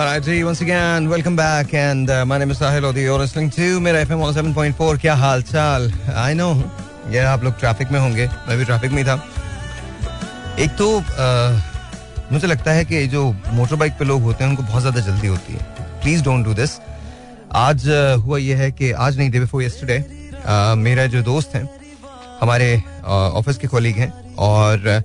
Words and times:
Alright, 0.00 0.22
ji, 0.22 0.42
once 0.44 0.62
again, 0.62 1.10
welcome 1.10 1.36
back 1.36 1.74
and 1.74 2.08
uh, 2.08 2.24
my 2.24 2.38
name 2.38 2.50
is 2.50 2.58
Sahil 2.58 2.80
Lodi. 2.80 3.02
You're 3.02 3.18
listening 3.18 3.50
to 3.50 3.80
मेरा 3.86 4.04
FM 4.06 4.20
107.4 4.20 5.00
क्या 5.00 5.14
हाल 5.14 5.42
चाल 5.42 5.90
I 6.20 6.32
know. 6.38 6.54
ये 7.12 7.18
आप 7.32 7.44
लोग 7.44 7.58
traffic 7.60 7.90
में 7.92 7.98
होंगे 8.00 8.26
मैं 8.48 8.56
भी 8.58 8.64
ट्रैफ़िक 8.64 8.92
में 8.92 9.04
था 9.04 9.14
एक 10.58 10.70
तो 10.78 10.88
uh, 11.00 12.32
मुझे 12.32 12.46
लगता 12.46 12.72
है 12.72 12.84
कि 12.84 13.06
जो 13.06 13.24
मोटर 13.52 13.76
पे 13.98 14.04
लोग 14.04 14.22
होते 14.22 14.44
हैं 14.44 14.50
उनको 14.50 14.62
बहुत 14.62 14.80
ज़्यादा 14.80 15.00
जल्दी 15.00 15.26
होती 15.26 15.52
है। 15.52 15.66
प्लीज़ 16.02 16.24
डोंट 16.24 16.44
डू 16.44 16.54
दिस 16.54 16.78
आज 17.52 17.88
uh, 17.88 18.24
हुआ 18.24 18.38
ये 18.38 18.54
है 18.54 18.70
कि 18.72 18.92
आज 18.92 19.18
नहीं 19.18 19.30
डे 19.30 19.40
बिफोर 19.40 19.62
यस्टरडे 19.62 20.04
मेरा 20.88 21.06
जो 21.06 21.22
दोस्त 21.22 21.54
हैं 21.54 21.68
हमारे 22.40 22.82
ऑफ़िस 23.04 23.56
uh, 23.56 23.60
के 23.62 23.68
कॉलीग 23.68 23.96
हैं 23.96 24.12
और 24.48 25.02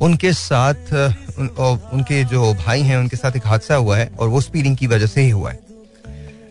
उनके 0.00 0.32
साथ 0.32 0.92
उन, 1.38 1.48
उनके 1.92 2.22
जो 2.24 2.52
भाई 2.56 2.82
हैं 2.82 2.96
उनके 2.96 3.16
साथ 3.16 3.36
एक 3.36 3.46
हादसा 3.46 3.74
हुआ 3.74 3.96
है 3.96 4.10
और 4.20 4.28
वो 4.28 4.40
स्पीडिंग 4.40 4.76
की 4.76 4.86
वजह 4.86 5.06
से 5.06 5.22
ही 5.22 5.30
हुआ 5.30 5.50
है। 5.50 5.58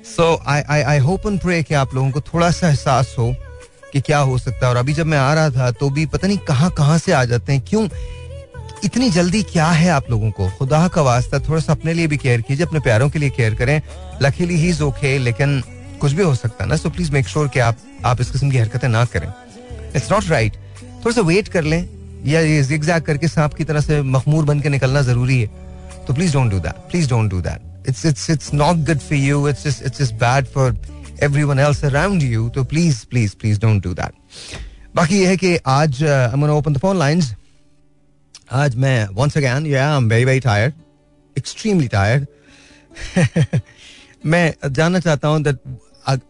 So 0.05 0.35
I 0.47 0.61
I 0.61 0.81
I 0.81 0.99
hope 0.99 1.27
and 1.27 1.39
pray 1.39 1.61
कि 1.63 1.73
आप 1.73 1.95
लोगों 1.95 2.11
को 2.11 2.21
थोड़ा 2.23 2.49
सा 2.51 2.67
एहसास 2.69 3.15
हो 3.19 3.33
कि 3.93 4.01
क्या 4.01 4.17
हो 4.19 4.37
सकता 4.37 4.65
है। 4.65 4.69
और 4.69 4.77
अभी 4.77 4.93
जब 4.93 5.05
मैं 5.05 5.17
आ 5.17 5.33
रहा 5.33 5.49
था 5.49 5.71
तो 5.71 5.89
भी 5.89 6.05
पता 6.05 6.27
नहीं 6.27 6.37
कहाँ 6.47 6.69
कहाँ 6.71 6.97
से 6.97 7.11
आ 7.11 7.23
जाते 7.25 7.53
हैं 7.53 7.61
क्यों? 7.67 7.87
इतनी 8.85 9.09
जल्दी 9.09 9.41
क्या 9.43 9.67
है 9.67 9.89
आप 9.89 10.09
लोगों 10.09 10.31
को? 10.31 10.49
खुदा 10.49 10.87
का 10.87 11.01
वास्ता 11.01 11.39
थोड़ा 11.39 11.59
सा 11.59 11.73
अपने 11.73 11.93
लिए 11.93 12.07
भी 12.07 12.17
केयर 12.17 12.41
कीजिए 12.41 12.65
अपने 12.65 12.79
प्यारों 12.79 13.09
के 13.09 13.19
लिए 13.19 13.29
केयर 13.29 13.55
करें। 13.55 13.81
लकीली 14.21 14.55
ही 14.55 14.71
ओके 14.81 15.17
लेकिन 15.17 15.61
कुछ 16.01 16.11
भी 16.11 16.23
हो 16.23 16.35
सकता 16.35 16.63
है 16.63 16.69
ना। 16.69 16.75
सो 16.75 16.89
प्लीज़ 16.89 17.11
मेक 17.11 17.27
श्योर 17.27 17.47
कि 17.47 17.59
आप 17.59 17.77
आप 18.05 18.21
इस 18.21 18.31
किस्म 18.31 18.49
की 18.51 18.57
हरकतें 18.57 18.87
ना 18.87 19.05
करें। 19.05 19.31
इट्स 19.95 20.11
नॉट 20.11 20.29
राइट 20.29 20.53
थोड़ा 21.05 21.11
सा 21.11 21.21
वेट 21.21 21.47
कर 21.47 21.63
लें। 21.63 21.98
या 22.25 22.39
ये 22.41 22.61
जिगजैग 22.63 23.03
करके 23.03 23.27
सांप 23.27 23.53
की 23.53 23.63
तरह 23.63 23.81
से 23.81 24.01
मखमूर 24.15 24.45
बन 24.45 24.59
के 24.59 24.69
निकलना 24.69 25.01
ज़रूरी 25.01 25.39
है। 25.41 25.47
तो 26.07 26.13
please 26.13 26.33
don't 26.33 26.51
do 26.51 26.59
that 26.59 26.75
please 26.91 27.09
don't 27.09 27.29
do 27.31 27.41
that 27.41 27.89
it's 27.89 28.05
it's 28.05 28.29
it's 28.29 28.53
not 28.53 28.85
good 28.87 28.99
for 28.99 29.17
you 29.17 29.47
it's 29.49 29.67
it's 29.67 29.99
just 29.99 30.13
bad 30.19 30.45
for 30.45 30.77
everyone 31.23 31.59
else 31.59 31.83
around 31.85 32.23
you 32.23 32.49
तो 32.49 32.63
please 32.63 33.05
please 33.05 33.35
please 33.35 33.59
don't 33.59 33.83
do 33.83 33.93
that 33.93 34.57
बाकी 34.95 35.19
ये 35.19 35.27
है 35.27 35.37
कि 35.37 35.57
आज 35.67 36.03
I 36.03 36.33
am 36.33 36.49
open 36.49 36.73
the 36.73 36.77
phone 36.77 36.99
lines 36.99 37.33
आज 38.51 38.75
मैं 38.75 39.07
once 39.13 39.37
again 39.37 39.65
या 39.65 39.89
I 39.89 39.97
am 39.97 40.09
very 40.09 40.25
very 40.25 40.39
tired 40.39 40.73
extremely 41.37 41.87
tired 41.87 42.27
मैं 44.25 44.53
जानना 44.71 44.99
चाहता 44.99 45.27
हूँ 45.27 45.41
दैट 45.43 45.59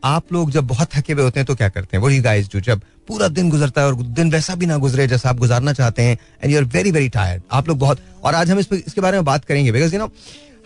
आप 0.03 0.33
लोग 0.33 0.51
जब 0.51 0.67
बहुत 0.67 0.89
थके 0.93 1.13
हुए 1.13 1.23
होते 1.23 1.39
हैं 1.39 1.47
तो 1.47 1.55
क्या 1.55 1.69
करते 1.69 1.97
हैं? 1.97 2.01
वो 2.01 2.09
यू 2.09 2.21
गाइस 2.23 2.47
जो 2.47 2.59
जब 2.59 2.81
पूरा 3.07 3.27
दिन 3.27 3.49
गुजरता 3.49 3.81
है 3.81 3.87
और 3.87 3.95
दिन 3.95 4.31
वैसा 4.31 4.55
भी 4.55 4.65
ना 4.65 4.77
गुजरे 4.77 5.07
जैसा 5.07 5.29
आप 5.29 5.37
गुजारना 5.37 5.73
चाहते 5.73 6.01
हैं 6.01 6.17
and 6.43 6.51
you 6.51 6.57
are 6.57 6.63
very 6.65 6.91
very 6.91 7.09
tired 7.09 7.41
आप 7.51 7.67
लोग 7.67 7.79
बहुत, 7.79 7.99
और 8.23 8.35
आज 8.35 8.51
हम 8.51 8.59
इस 8.59 8.67
इसके 8.73 9.01
बारे 9.01 9.17
में 9.17 9.25
बात 9.25 9.45
करेंगे 9.45 9.71
बिकॉज़ 9.71 9.93
यू 9.95 9.99
नो 9.99 10.11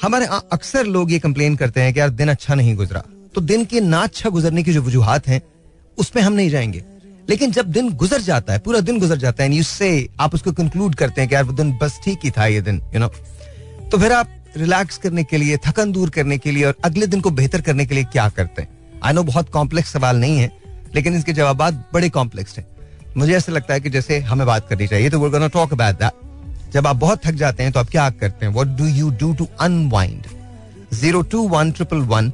हमारे 0.02 0.26
अक्सर 0.26 0.86
लोग 0.86 1.12
ये 1.12 1.20
कंप्लेन 1.20 1.56
करते 1.56 1.82
हैं 1.82 1.94
कि 1.94 2.00
यार 2.00 2.10
दिन 2.12 2.30
अच्छा 2.30 2.56
नहीं 2.56 2.76
गुजरा। 2.76 3.04
तो 3.36 3.42
दिन 3.42 3.66
के 3.66 3.80
ना 3.82 4.02
अच्छा 4.02 4.30
गुजरने 4.30 4.64
की 4.64 4.74
जो 4.74 4.82
वजूहत 4.82 5.28
हैं, 5.28 5.42
उसमें 5.98 6.24
हम 6.24 6.34
नहीं 6.34 6.50
जाएँगे। 6.50 6.84
लेकिन 7.30 7.52
जब 7.52 7.72
दिन 7.72 7.90
गुजर 7.94 8.22
जाता 8.22 8.54
है, 8.54 8.60
पूरा 8.60 8.80
दिन 8.80 9.00
गुजर 9.00 9.18
जाता 9.18 9.44
है 9.44 9.54
यू 9.54 9.64
से 9.64 10.10
आप 10.20 10.34
उसको 10.36 10.52
कंक्लूड 10.52 10.96
करते 10.96 11.22
हैं 11.22 11.30
कि 11.30 11.36
यार 11.36 11.44
वो 11.44 11.54
दिन 11.54 11.72
बस 11.82 12.00
ठीक 12.06 12.20
ही 12.24 12.32
था 12.32 12.48
ये 12.48 12.62
दिन 12.62 12.82
यू 12.94 13.00
नो 13.00 13.08
तो 13.92 13.98
फिर 13.98 14.12
आप 14.12 14.30
रिलैक्स 14.58 14.98
करने 14.98 15.24
के 15.24 15.38
लिए, 15.38 15.58
थकन 15.58 15.92
दूर 15.92 16.10
करने 16.10 16.38
के 16.38 16.52
लिए 16.52 16.64
और 16.64 16.76
अगले 16.86 17.08
दिन 17.08 17.22
को 17.22 17.30
बेहतर 17.32 17.62
करने 17.62 17.86
के 17.86 17.96
लिए 17.96 18.04
क्या 18.04 18.28
करते 18.30 18.62
हैं? 18.62 18.70
आई 19.06 19.14
नो 19.14 19.24
बहुत 19.24 19.50
कॉम्प्लेक्स 19.52 19.94
सवाल 19.94 20.18
नहीं 20.18 20.38
है, 20.38 20.52
लेकिन 20.96 21.16
इसके 21.16 21.34
जवाब 21.34 21.84
बड़े 21.94 22.10
कॉम्प्लेक्स 22.12 22.58
हैं। 22.58 22.66
मुझे 23.18 23.34
ऐसा 23.38 23.52
लगता 23.52 23.74
है 23.74 23.80
कि 23.80 23.90
जैसे 23.90 24.20
हमें 24.22 24.46
बात 24.48 24.68
करनी 24.70 24.88
चाहिए 24.88 25.10
तो 25.10 25.20
वो 25.20 25.48
टॉक 25.48 25.74
अबाउट 25.74 25.96
दैट 25.96 26.72
जब 26.74 26.88
आप 26.88 26.96
बहुत 26.98 27.26
थक 27.26 27.34
जाते 27.36 27.64
हैं 27.64 27.72
तो 27.72 27.80
आप 27.80 27.90
क्या 27.90 28.10
करते 28.12 28.46
हैं? 28.46 28.54
What 28.54 28.68
do 28.78 28.86
you 28.88 29.10
do 29.20 29.34
to 29.34 29.48
unwind 29.62 30.28
zero 30.94 31.22
two 31.32 31.48
one 31.50 31.72
triple 31.72 31.98
one 32.10 32.32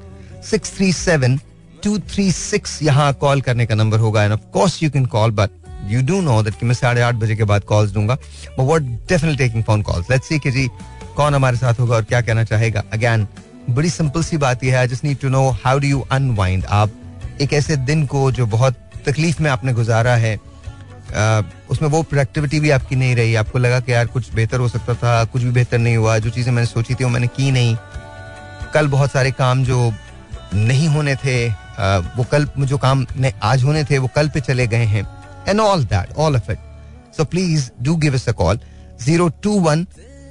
six 0.50 0.76
three 0.76 0.92
seven 0.94 1.40
two 1.84 1.98
three 2.12 2.32
six 2.32 2.82
यहाँ 2.84 3.12
कॉल 3.22 3.42
करने 3.42 3.66
का 3.66 3.76
नंबर 3.76 4.00
होगा 4.00 4.24
and 4.24 4.34
of 4.34 4.40
course 4.54 4.82
you 4.84 4.90
can 4.92 5.06
call 5.08 5.32
but 5.32 5.50
you 5.90 6.02
do 6.06 6.22
know 6.22 6.42
that 6.44 6.60
कि 6.60 6.66
मैं 6.66 6.74
साढ़े 6.76 7.02
आठ 7.02 7.16
बजे 7.16 7.36
के 7.36 7.44
बाद 7.44 7.64
कॉल्स 7.64 7.92
दूँगा। 7.92 8.16
But 8.16 8.60
what 8.60 8.82
definitely 8.82 9.38
taking 9.38 9.64
phone 9.64 9.82
calls 9.82 10.10
let's 10.12 10.28
see 10.30 10.40
कि 10.40 10.52
जी 10.52 10.68
कौन 11.16 11.36
हमारे 11.36 11.58
साथ 11.58 11.80
होगा 11.80 11.96
और 11.96 12.04
क्या 12.04 12.22
कहना 12.22 12.44
चाहेगा। 12.44 12.84
अगेन 12.94 13.28
बड़ी 13.76 13.90
सिंपल 13.90 14.24
सी 14.24 14.38
बात 14.38 14.64
यह 14.64 14.74
है 14.74 14.80
I 14.80 14.88
just 14.88 15.04
need 15.04 15.20
to 15.20 15.30
know 15.30 15.50
how 15.66 15.80
do 15.80 15.88
you 15.88 16.00
unwind 16.12 16.66
आप 16.66 16.92
एक 17.42 17.54
ऐसे 17.54 17.76
दिन 17.88 18.06
को 18.06 18.32
जो 18.32 18.46
बहुत 18.48 18.76
तकलीफ़ 19.06 19.42
में 19.44 19.50
आपने 19.52 19.74
गुजारा 19.74 20.16
है 20.16 20.36
आ, 20.36 21.42
उसमें 21.72 21.90
वो 21.90 22.02
प्रोडक्टिविटी 22.04 22.60
भी 22.60 22.70
आपकी 22.70 22.96
नहीं 22.96 23.16
रही। 23.16 23.36
आपको 23.36 23.60
लगा 23.60 23.80
कि 23.80 23.92
यार 23.92 24.08
कुछ 24.08 24.34
बेहतर 24.34 24.60
हो 24.60 24.68
सकता 24.70 24.94
था 24.94 25.24
कुछ 25.26 25.44
भी 25.44 25.52
बेहतर 25.52 25.78
नहीं 25.78 25.98
हुआ। 25.98 26.18
जो 26.20 26.30
चीज़ें 26.30 26.52
मैंने 26.52 26.68
सोची 26.68 26.96
थी 26.96 27.04
वो 27.04 27.10
मैंने 27.10 27.28
की 27.28 27.50
नहीं। 27.52 27.76
कल 28.74 28.88
बहुत 28.88 29.12
सारे 29.12 29.32
काम 29.32 29.64
जो 29.64 29.92
नहीं 30.54 30.88
होने 30.88 31.16
थे 31.16 31.38
आ, 31.50 31.98
वो 32.18 32.24
कल 32.32 32.48
जो 32.60 32.78
काम 32.78 33.06
आज 33.44 33.64
होने 33.64 33.84
थे 33.84 33.98
वो 33.98 34.10
कल 34.16 34.30
पे 34.30 34.42
चले 34.42 34.68
गए 34.68 34.86
हैं। 34.86 35.08
And 35.48 35.60
all 35.60 35.84
that 35.86 36.14
all 36.18 36.36
of 36.36 36.52
it 36.52 36.58
so 37.18 37.26
please 37.26 37.70
do 37.84 37.96
give 37.98 38.14
us 38.16 38.30
a 38.30 38.32
call 38.42 38.60
zero 39.02 39.30
two 39.44 39.60
one 39.62 39.86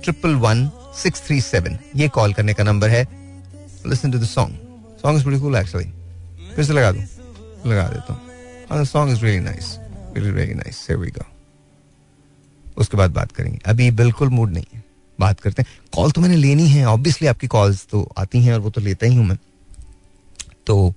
triple 0.05 0.35
one 0.47 0.69
six 1.03 1.27
three 1.27 1.41
seven 1.41 1.79
ये 1.97 2.09
कॉल 2.09 2.33
करने 2.33 2.55
का 2.55 2.65
नंबर 2.65 2.91
है। 2.91 3.07
Listen 3.89 4.11
to 4.11 4.19
the 4.19 4.25
song 4.27 4.99
song 5.03 5.19
is 5.19 5.25
pretty 5.25 5.41
cool 5.41 5.57
actually 5.57 5.91
फिर 6.55 6.65
से 6.65 6.73
लगा 6.73 6.93
दूँ 6.93 7.03
लगा 7.67 7.89
देता 7.89 8.13
हूँ 8.13 8.85
song 8.85 9.13
is 9.13 9.25
really 9.25 9.41
nice 9.41 9.77
really 10.17 10.31
really 10.31 10.55
nice 10.55 10.87
here 10.91 10.99
we 11.01 11.11
go 11.11 11.25
उसके 12.77 12.97
बाद 12.97 13.11
बात 13.11 13.33
करेंगे। 13.33 13.59
अभी 13.67 13.91
बिल्कुल 13.91 14.29
मूड 14.29 14.53
नहीं 14.53 14.65
है। 14.75 14.83
बात 15.19 15.41
करते 15.41 15.63
हैं। 15.63 15.69
कॉल 15.95 16.11
तो 16.11 16.21
मैंने 16.21 16.37
लेनी 16.37 16.67
है। 16.69 16.85
ऑब्वियसली 16.87 17.29
आपकी 17.29 17.47
कॉल्स 17.47 17.87
तो 17.91 18.03
आती 18.19 18.43
हैं 18.43 18.53
और 18.55 18.61
वो 18.61 18.71
तो 18.71 18.81
लेता 18.81 19.07
ही 19.07 19.17
हूँ 19.17 19.25
मैं। 19.27 19.37
तो 20.67 20.95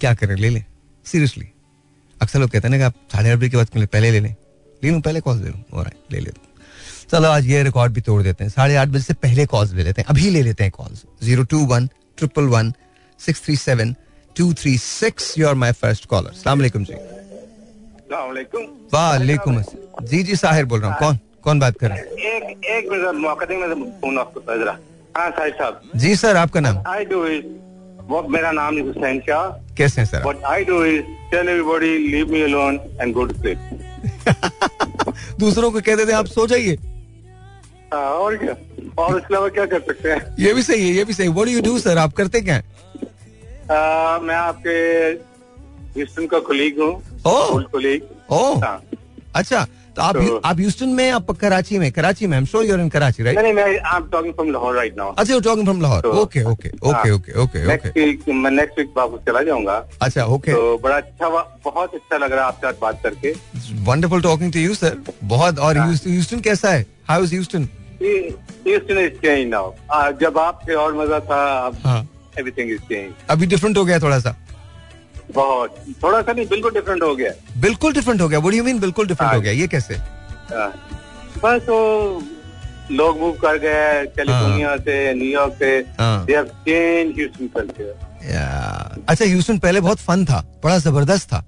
क्या 0.00 0.12
करें? 0.14 0.34
ले 0.36 0.48
लें। 0.48 0.64
सीरियसली 1.06 1.46
अक्सर 2.22 2.38
लोग 2.38 2.50
कहते 2.50 2.68
हैं 2.68 2.70
ना 2.70 2.76
कि 2.76 2.82
आप 2.82 2.94
साढ़े 3.12 3.30
आठ 3.30 3.38
बजे 3.38 3.48
के 3.48 3.56
बाद 3.56 3.86
पहले 3.86 4.10
ले 4.10 4.20
लें। 4.20 4.34
ले 4.84 4.90
लूँ, 4.90 5.00
पहले 5.00 5.20
कॉल 5.20 5.38
ले 5.38 5.48
लूँ। 5.48 5.62
और 5.72 5.90
ले 6.12 6.20
लेता 6.20 6.40
हूँ। 6.40 6.64
चलो, 7.10 7.28
आज 7.28 7.46
ये 7.46 7.62
रिकॉर्ड 7.62 7.92
भी 7.92 8.00
तोड़ 8.00 8.22
देते 8.22 8.44
हैं। 8.44 8.50
साढ़े 8.50 8.76
आठ 8.76 8.88
बजे 8.88 9.00
से 9.00 9.14
पहले 9.14 9.46
कॉल्स 9.46 9.72
ले 9.72 9.82
लेते 9.84 10.02
हैं। 10.02 10.08
अभी 10.08 10.30
ले 10.30 10.42
लेते 10.42 10.64
हैं 10.64 10.72
calls 10.76 11.04
zero 11.22 11.44
two 11.44 11.64
one 11.66 11.88
triple 12.18 12.46
one 12.56 12.72
six 13.20 13.44
three 13.44 13.56
seven 13.56 13.94
two 14.36 14.52
three 14.62 14.76
six 14.78 15.38
you 15.38 15.48
are 15.48 15.54
my 15.64 15.72
first 15.82 16.06
caller 16.06 16.32
सलाम 16.42 16.62
जी 16.62 16.94
वालेकुम 18.92 19.62
जी 20.10 20.22
जी 20.22 20.36
साहिर 20.36 20.64
बोल 20.64 20.80
रहा 20.80 20.90
हूँ 20.90 20.98
कौन 20.98 21.18
कौन 21.44 21.60
बात 21.60 21.78
कर 21.78 21.88
रहे 21.90 21.98
हैं 21.98 22.04
एक 22.36 22.64
एक 22.76 22.90
मिनट 22.90 23.14
मौका 23.22 23.46
देंगे 23.46 23.74
फ़ोन 24.00 24.18
आपको 24.18 24.40
हाँ 25.16 25.30
साहिर 25.30 25.52
साहब। 25.58 25.80
जी 25.96 26.14
सर 26.16 26.36
आपका 26.36 26.60
नाम? 26.60 26.82
आई 26.86 27.04
डू 27.04 27.24
इज़ 27.26 27.44
वो 28.08 28.22
मेरा 28.30 28.50
नाम 28.52 28.76
है 28.76 28.82
हुसैन 28.86 29.20
शाह। 29.28 29.46
कैसे 29.76 30.00
हैं 30.00 30.08
sir? 30.08 30.22
What 30.22 30.42
I 30.44 30.64
do 30.64 30.84
is 30.84 31.02
tell 31.30 31.48
everybody 31.48 31.98
leave 32.08 32.32
me 32.32 32.42
alone 32.42 32.78
and 33.00 33.14
go 33.14 33.24
to 33.24 33.34
sleep 33.34 33.58
दूसरों 35.40 35.70
को 35.70 35.80
कहते 35.80 36.06
थे 36.06 36.12
आप 36.12 36.26
सो 36.26 36.46
जाइए। 36.46 36.76
और 37.94 38.36
क्या? 38.36 38.54
और 38.98 39.16
इसके 39.18 39.34
अलावा 39.34 39.48
क्या 39.48 39.64
कर 39.66 39.80
सकते 39.80 40.10
हैं? 40.10 40.34
ये 40.38 40.52
भी 40.54 40.62
सही 40.62 40.88
है 40.88 40.94
ये 40.94 41.04
भी 41.04 41.12
सही 41.12 41.28
what 41.28 41.46
do 41.46 41.52
you 41.52 41.60
do 41.62 41.78
sir 41.78 41.98
आप 41.98 42.12
करते 42.12 42.40
क्या 42.40 42.56
मैं 44.22 44.34
आपके 44.34 44.76
ह्यूस्टन 45.96 46.26
का 46.26 46.38
कोलीग 46.48 46.80
हूँ 46.80 47.62
कोलीग 47.72 48.02
हाँ। 48.64 48.82
अच्छा 49.34 49.66
तो 49.96 50.02
आप 50.02 50.16
आप 50.44 50.56
ह्यूस्टन 50.58 50.88
में 50.96 51.10
आप 51.10 51.30
कराची 51.40 51.78
में 51.78 51.90
कराची 51.92 52.26
में 52.26 52.44
sure 52.44 52.64
you 52.64 52.72
are 52.74 52.80
in 52.80 52.88
Karachi 52.88 53.22
right 53.22 53.38
नहीं 53.38 53.52
मैं 53.52 53.64
I 53.64 53.96
am 53.96 54.08
talking 54.12 54.34
from 54.34 54.50
Lahore 54.52 54.74
right 54.76 54.96
now 54.96 55.12
अच्छा 55.12 55.32
you 55.34 55.40
talking 55.40 55.66
from 55.66 55.80
Lahore 55.82 56.06
okay 56.22 56.42
okay 56.50 56.70
okay 56.90 57.10
okay 57.10 57.32
okay 57.42 57.66
next 57.66 57.96
week 57.98 58.28
मैं 58.28 58.50
नेक्स्ट 58.50 58.78
वीक 58.78 58.92
वापस 58.96 59.24
चला 59.26 59.42
जाऊँगा. 59.42 59.76
अच्छा 60.02 60.24
ओके 60.36 60.52
तो 60.52 60.76
बड़ा 60.82 60.96
अच्छा 60.96 61.28
बहुत 61.64 61.94
अच्छा 61.94 62.18
लग 62.18 62.32
रहा 62.32 62.40
है 62.40 62.46
आपके 62.46 62.66
साथ 62.66 62.80
बात 62.80 63.00
करके. 63.02 63.32
Wonderful 63.84 64.22
talking 64.22 64.52
to 64.52 64.58
you 64.58 64.74
sir 64.74 64.96
बहुत 65.24 65.58
और 65.58 65.78
ह्यूस्टन 65.78 66.36
हाँ। 66.36 66.42
कैसा 66.42 66.70
है? 66.70 66.86
How 67.08 67.24
is 67.24 67.34
Houston 67.34 67.68
Houston 68.02 68.98
is 68.98 69.20
change 69.20 69.48
now 69.50 70.12
जब 70.20 70.38
आपके 70.38 70.74
और 70.74 70.94
मज़ा 70.96 71.20
था 71.30 71.40
हाँ. 71.84 72.06
एवरीथिंग 72.38 72.70
इज़ 72.70 72.80
चेंज 72.88 73.12
अभी 73.30 73.46
डिफरेंट 73.46 73.76
हो 73.76 73.84
गया 73.84 73.98
थोड़ा 74.00 74.18
सा. 74.18 74.36
बहुत। 75.34 75.74
थोड़ा 76.02 76.20
सा 76.22 76.32
नहीं 76.32 76.46
बिल्कुल 76.46 76.72
डिफरेंट 76.72 77.02
हो 77.02 77.14
गया। 77.16 77.32
बिल्कुल 77.60 77.92
डिफरेंट 77.92 78.20
हो 78.20 78.28
गया। 78.28 78.38
व्हाट 78.38 78.54
यू 78.54 78.64
मीन 78.64 78.78
बिल्कुल 78.80 79.06
डिफरेंट 79.06 79.32
हो 79.32 79.36
हाँ। 79.36 79.42
गया? 79.42 79.52
ये 79.52 79.66
कैसे? 79.66 79.94
हाँ। 80.54 80.68
बस 81.44 81.68
वो 81.68 82.22
लोग 82.90 83.18
मूव 83.20 83.32
कर 83.32 83.58
गए 83.58 84.04
कैलिफ़ोर्निया 84.06 84.68
हाँ। 84.68 84.76
से 84.78 85.14
न्यूयॉर्क 85.14 85.52
से। 85.52 85.80
They 86.00 86.34
have 86.36 86.44
change 86.44 87.14
Houston 87.18 87.46
culture 87.46 89.04
अच्छा 89.08 89.24
ह्यूस्टन 89.24 89.58
पहले 89.58 89.80
बहुत 89.80 89.98
फन 89.98 90.24
था 90.24 90.40
बड़ा 90.64 90.78
ज़बरदस्त 90.78 91.28
था। 91.32 91.44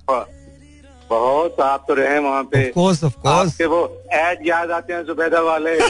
बहुत 1.11 1.61
आप 1.61 1.85
तो 1.89 1.95
रहे 1.95 2.19
वहाँ 2.19 2.43
पे। 2.45 2.67
ऑफ़ 2.69 2.75
कोर्स 2.75 3.05
ऑफ़ 3.05 3.15
कोर्स 3.19 3.61
वो 3.61 3.81
एड 4.15 4.47
याद 4.47 4.71
आते 4.71 4.93
हैं 4.93 5.05
जुबैदा 5.05 5.41
वाले। 5.41 5.79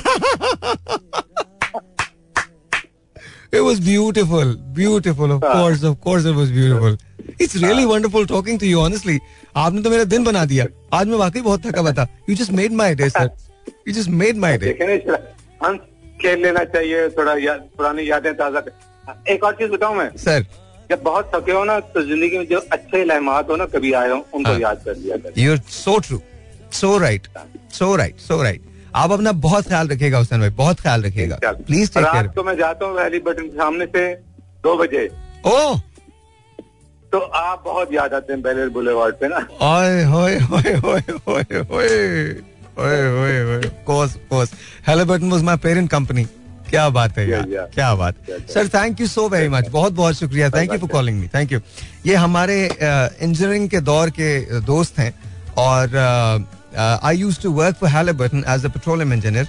It 3.50 3.62
was 3.64 3.78
beautiful, 3.80 4.54
beautiful. 4.78 5.30
Of 5.32 5.40
course, 5.42 5.82
of 5.82 5.94
course, 6.06 6.24
it 6.26 6.34
was 6.38 6.50
beautiful. 6.50 6.96
It's 7.40 7.54
really 7.56 7.84
wonderful 7.88 8.24
talking 8.26 8.56
to 8.60 8.68
you. 8.68 8.78
Honestly, 8.84 9.18
आपने 9.56 9.82
तो 9.82 9.90
मेरा 9.90 10.04
दिन 10.12 10.24
बना 10.24 10.44
दिया. 10.44 10.66
आज 10.92 11.06
मैं 11.08 11.16
वाकई 11.18 11.40
बहुत 11.40 11.66
थका 11.66 11.80
हुआ 11.80 11.92
था. 11.92 12.06
Just 12.38 12.52
made 12.52 12.72
my 12.80 12.88
day, 13.00 13.08
sir. 13.08 13.28
You 13.86 13.94
just 13.98 14.10
made 14.22 14.40
my 14.44 14.56
day. 14.62 14.72
हम 15.62 15.76
खेल 16.22 16.42
लेना 16.42 16.64
चाहिए 16.74 17.08
थोड़ा 17.18 17.34
या, 17.38 17.54
पुरानी 17.76 18.10
यादें 18.10 18.32
ताज़ा 18.36 18.62
एक 19.32 19.44
और 19.44 19.54
चीज़ 19.54 19.70
बताऊँ 19.70 19.96
मैं? 19.96 20.10
सर 20.18 20.46
जब 20.90 21.02
बहुत 21.02 21.30
थके 21.34 21.52
हो 21.52 21.64
ना 21.64 21.78
तो 21.94 22.02
ज़िंदगी 22.02 22.38
में 22.38 22.46
जो 22.48 22.58
अच्छे 22.72 23.04
लम्हात 23.04 23.50
हो 23.50 23.56
ना 23.56 23.66
कभी 23.74 23.92
आए 23.92 24.10
हो 24.10 24.16
उनको 24.34 24.50
हाँ. 24.50 24.58
याद 24.60 24.82
कर 24.84 24.96
लिया 24.96 25.16
कर। 25.16 25.40
You 25.40 25.56
so 25.70 25.98
true 26.06 26.20
so 26.72 26.96
right 26.98 27.26
so 27.74 27.94
right 27.96 28.18
so 28.20 28.42
right 28.42 28.62
आप 28.94 29.12
अपना 29.12 29.32
बहुत 29.46 29.68
ख्याल 29.68 29.88
रखिएगा 29.88 30.18
हुसैन 30.18 30.40
भाई। 30.40 30.50
बहुत 30.58 30.80
ख्याल 30.80 31.02
रखिएगा। 31.02 31.38
प्लीज़ 31.44 31.92
टेक 31.94 32.04
केयर 32.04 32.26
तो 32.36 32.44
मैं 32.44 32.56
जाता 32.56 32.86
हूँ 32.86 32.96
वैली 32.96 33.18
बटन 33.26 33.48
सामने 33.58 33.86
से 33.86 34.12
दो 34.64 34.76
बजे। 34.78 35.08
ओ 35.46 35.74
तो 37.12 37.18
आप 37.18 37.62
बहुत 37.64 37.92
याद 37.92 38.14
आते 38.14 38.32
हैं 38.32 38.42
बेलर 38.42 38.68
बुलेवार्ड 38.70 39.14
पे 39.20 39.28
ना। 39.28 39.38
ओए 39.66 40.02
होए 40.04 40.38
होए 40.38 40.74
होए 40.76 41.02
होए 41.28 41.62
होए 41.70 41.88
ओए 42.78 42.98
ओए 43.12 43.38
ओए 43.44 43.70
course 43.86 44.16
course 44.30 44.50
Halliburton 44.88 45.32
was 45.34 45.46
my 45.48 45.56
parent 45.64 45.90
company 45.94 46.26
क्या 46.70 46.88
बात 46.90 47.18
है 47.18 47.28
यार. 47.30 47.44
क्या 47.74 47.94
बात। 47.94 48.14
Sir 48.54 48.68
thank 48.68 49.00
you 49.00 49.06
so 49.06 49.28
very 49.28 49.48
much 49.48 49.68
बहुत 49.72 49.92
बहुत 49.92 50.14
शुक्रिया। 50.14 50.50
Thank 50.50 50.72
you 50.72 50.78
for 50.78 50.88
calling 50.90 51.20
me 51.20 51.28
thank 51.34 51.52
you 51.52 51.60
ये 52.06 52.14
हमारे 52.14 52.56
इंजीनियरिंग 52.72 53.64
uh, 53.64 53.70
के 53.70 53.80
दौर 53.80 54.10
के 54.18 54.60
दोस्त 54.66 54.98
हैं। 54.98 55.12
और 55.58 55.96
I 56.78 57.16
use 57.16 57.40
to 57.42 57.52
work 57.52 57.76
for 57.76 57.90
Halliburton 57.90 58.44
as 58.48 58.64
a 58.64 58.68
petroleum 58.68 59.12
engineer 59.12 59.48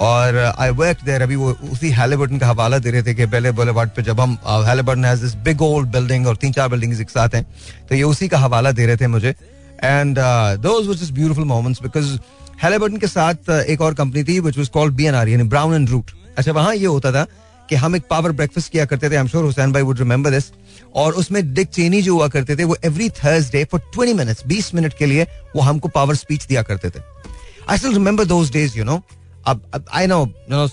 और 0.00 0.36
आई 0.58 0.70
वर्क 0.70 0.98
देर 1.04 1.22
अभी 1.22 1.36
वो 1.36 1.50
उसी 1.72 1.90
Halliburton 1.92 2.40
का 2.40 2.46
हवाला 2.46 2.78
दे 2.78 2.90
रहे 2.90 3.02
थे 3.02 3.14
कि 3.14 3.26
बेले 3.26 3.50
बोलेवार्ड 3.52 3.90
पे 3.90 4.02
जब 4.02 4.20
हम 4.20 4.36
Halliburton 4.66 5.04
has 5.04 5.22
this 5.22 5.34
big 5.44 5.62
old 5.62 5.88
building 5.88 6.26
और 6.26 6.36
तीन 6.36 6.52
चार 6.52 6.68
बिल्डिंग्स 6.68 7.00
एक 7.00 7.10
साथ 7.10 7.34
हैं 7.34 7.44
तो 7.88 7.94
ये 7.94 8.02
उसी 8.02 8.28
का 8.28 8.38
हवाला 8.38 8.72
दे 8.72 8.86
रहे 8.86 8.96
थे 8.96 9.06
मुझे। 9.06 9.34
And 9.84 10.18
those 10.62 10.86
was 10.88 10.96
just 10.98 11.12
beautiful 11.14 11.44
moments 11.44 11.82
because 11.82 12.16
Halliburton 12.62 12.96
के 12.96 13.06
साथ 13.06 13.50
एक 13.50 13.80
और 13.80 13.94
कंपनी 13.94 14.24
थी 14.24 14.38
विच 14.40 14.58
वाज 14.58 14.68
कॉल्ड 14.68 14.94
बीएनआर 14.94 15.28
यानी 15.28 15.44
ब्राउन 15.44 15.74
एंड 15.74 15.90
रूट 15.90 16.10
अच्छा 16.38 16.52
वहाँ 16.52 16.74
ये 16.74 16.86
होता 16.86 17.12
था 17.12 17.26
कि 17.68 17.76
हम 17.76 17.96
एक 17.96 18.02
पावर 18.10 18.32
ब्रेकफास्ट 18.32 18.72
किया 18.72 18.84
करते 18.84 19.10
थे। 19.10 19.14
आई 19.14 19.20
एम 19.20 19.28
श्योर 19.28 19.44
हुसैन 19.44 19.72
भाई 19.72 19.82
वुड 19.82 19.98
रिमेंबर 19.98 20.30
दिस 20.30 20.44
और 20.94 21.12
उसमें 21.12 21.42
डिक 21.54 21.68
चेनी 21.68 22.00
जो 22.02 22.14
हुआ 22.14 22.28
करते 22.28 22.56
थे, 22.56 22.64
वो 22.64 22.76
every 22.84 23.08
Thursday 23.10 23.64
for 23.64 23.80
20 23.96 24.14
minutes 24.16 24.42
20 24.46 24.74
minute 24.74 24.94
के 24.98 25.06
लिए 25.06 25.26
वो 25.56 25.62
हमको 25.62 25.88
पावर 25.88 26.14
स्पीच 26.14 26.46
दिया 26.46 26.62
करते 26.62 26.90
थे। 26.90 27.02
I 27.70 27.78
still 27.78 27.92
remember 27.92 28.24
those 28.24 28.52
days 28.52 28.78
you 28.78 28.84
know 28.84 29.02
अब 29.48 29.84
आई 29.94 30.06
नो 30.06 30.24
नो 30.50 30.66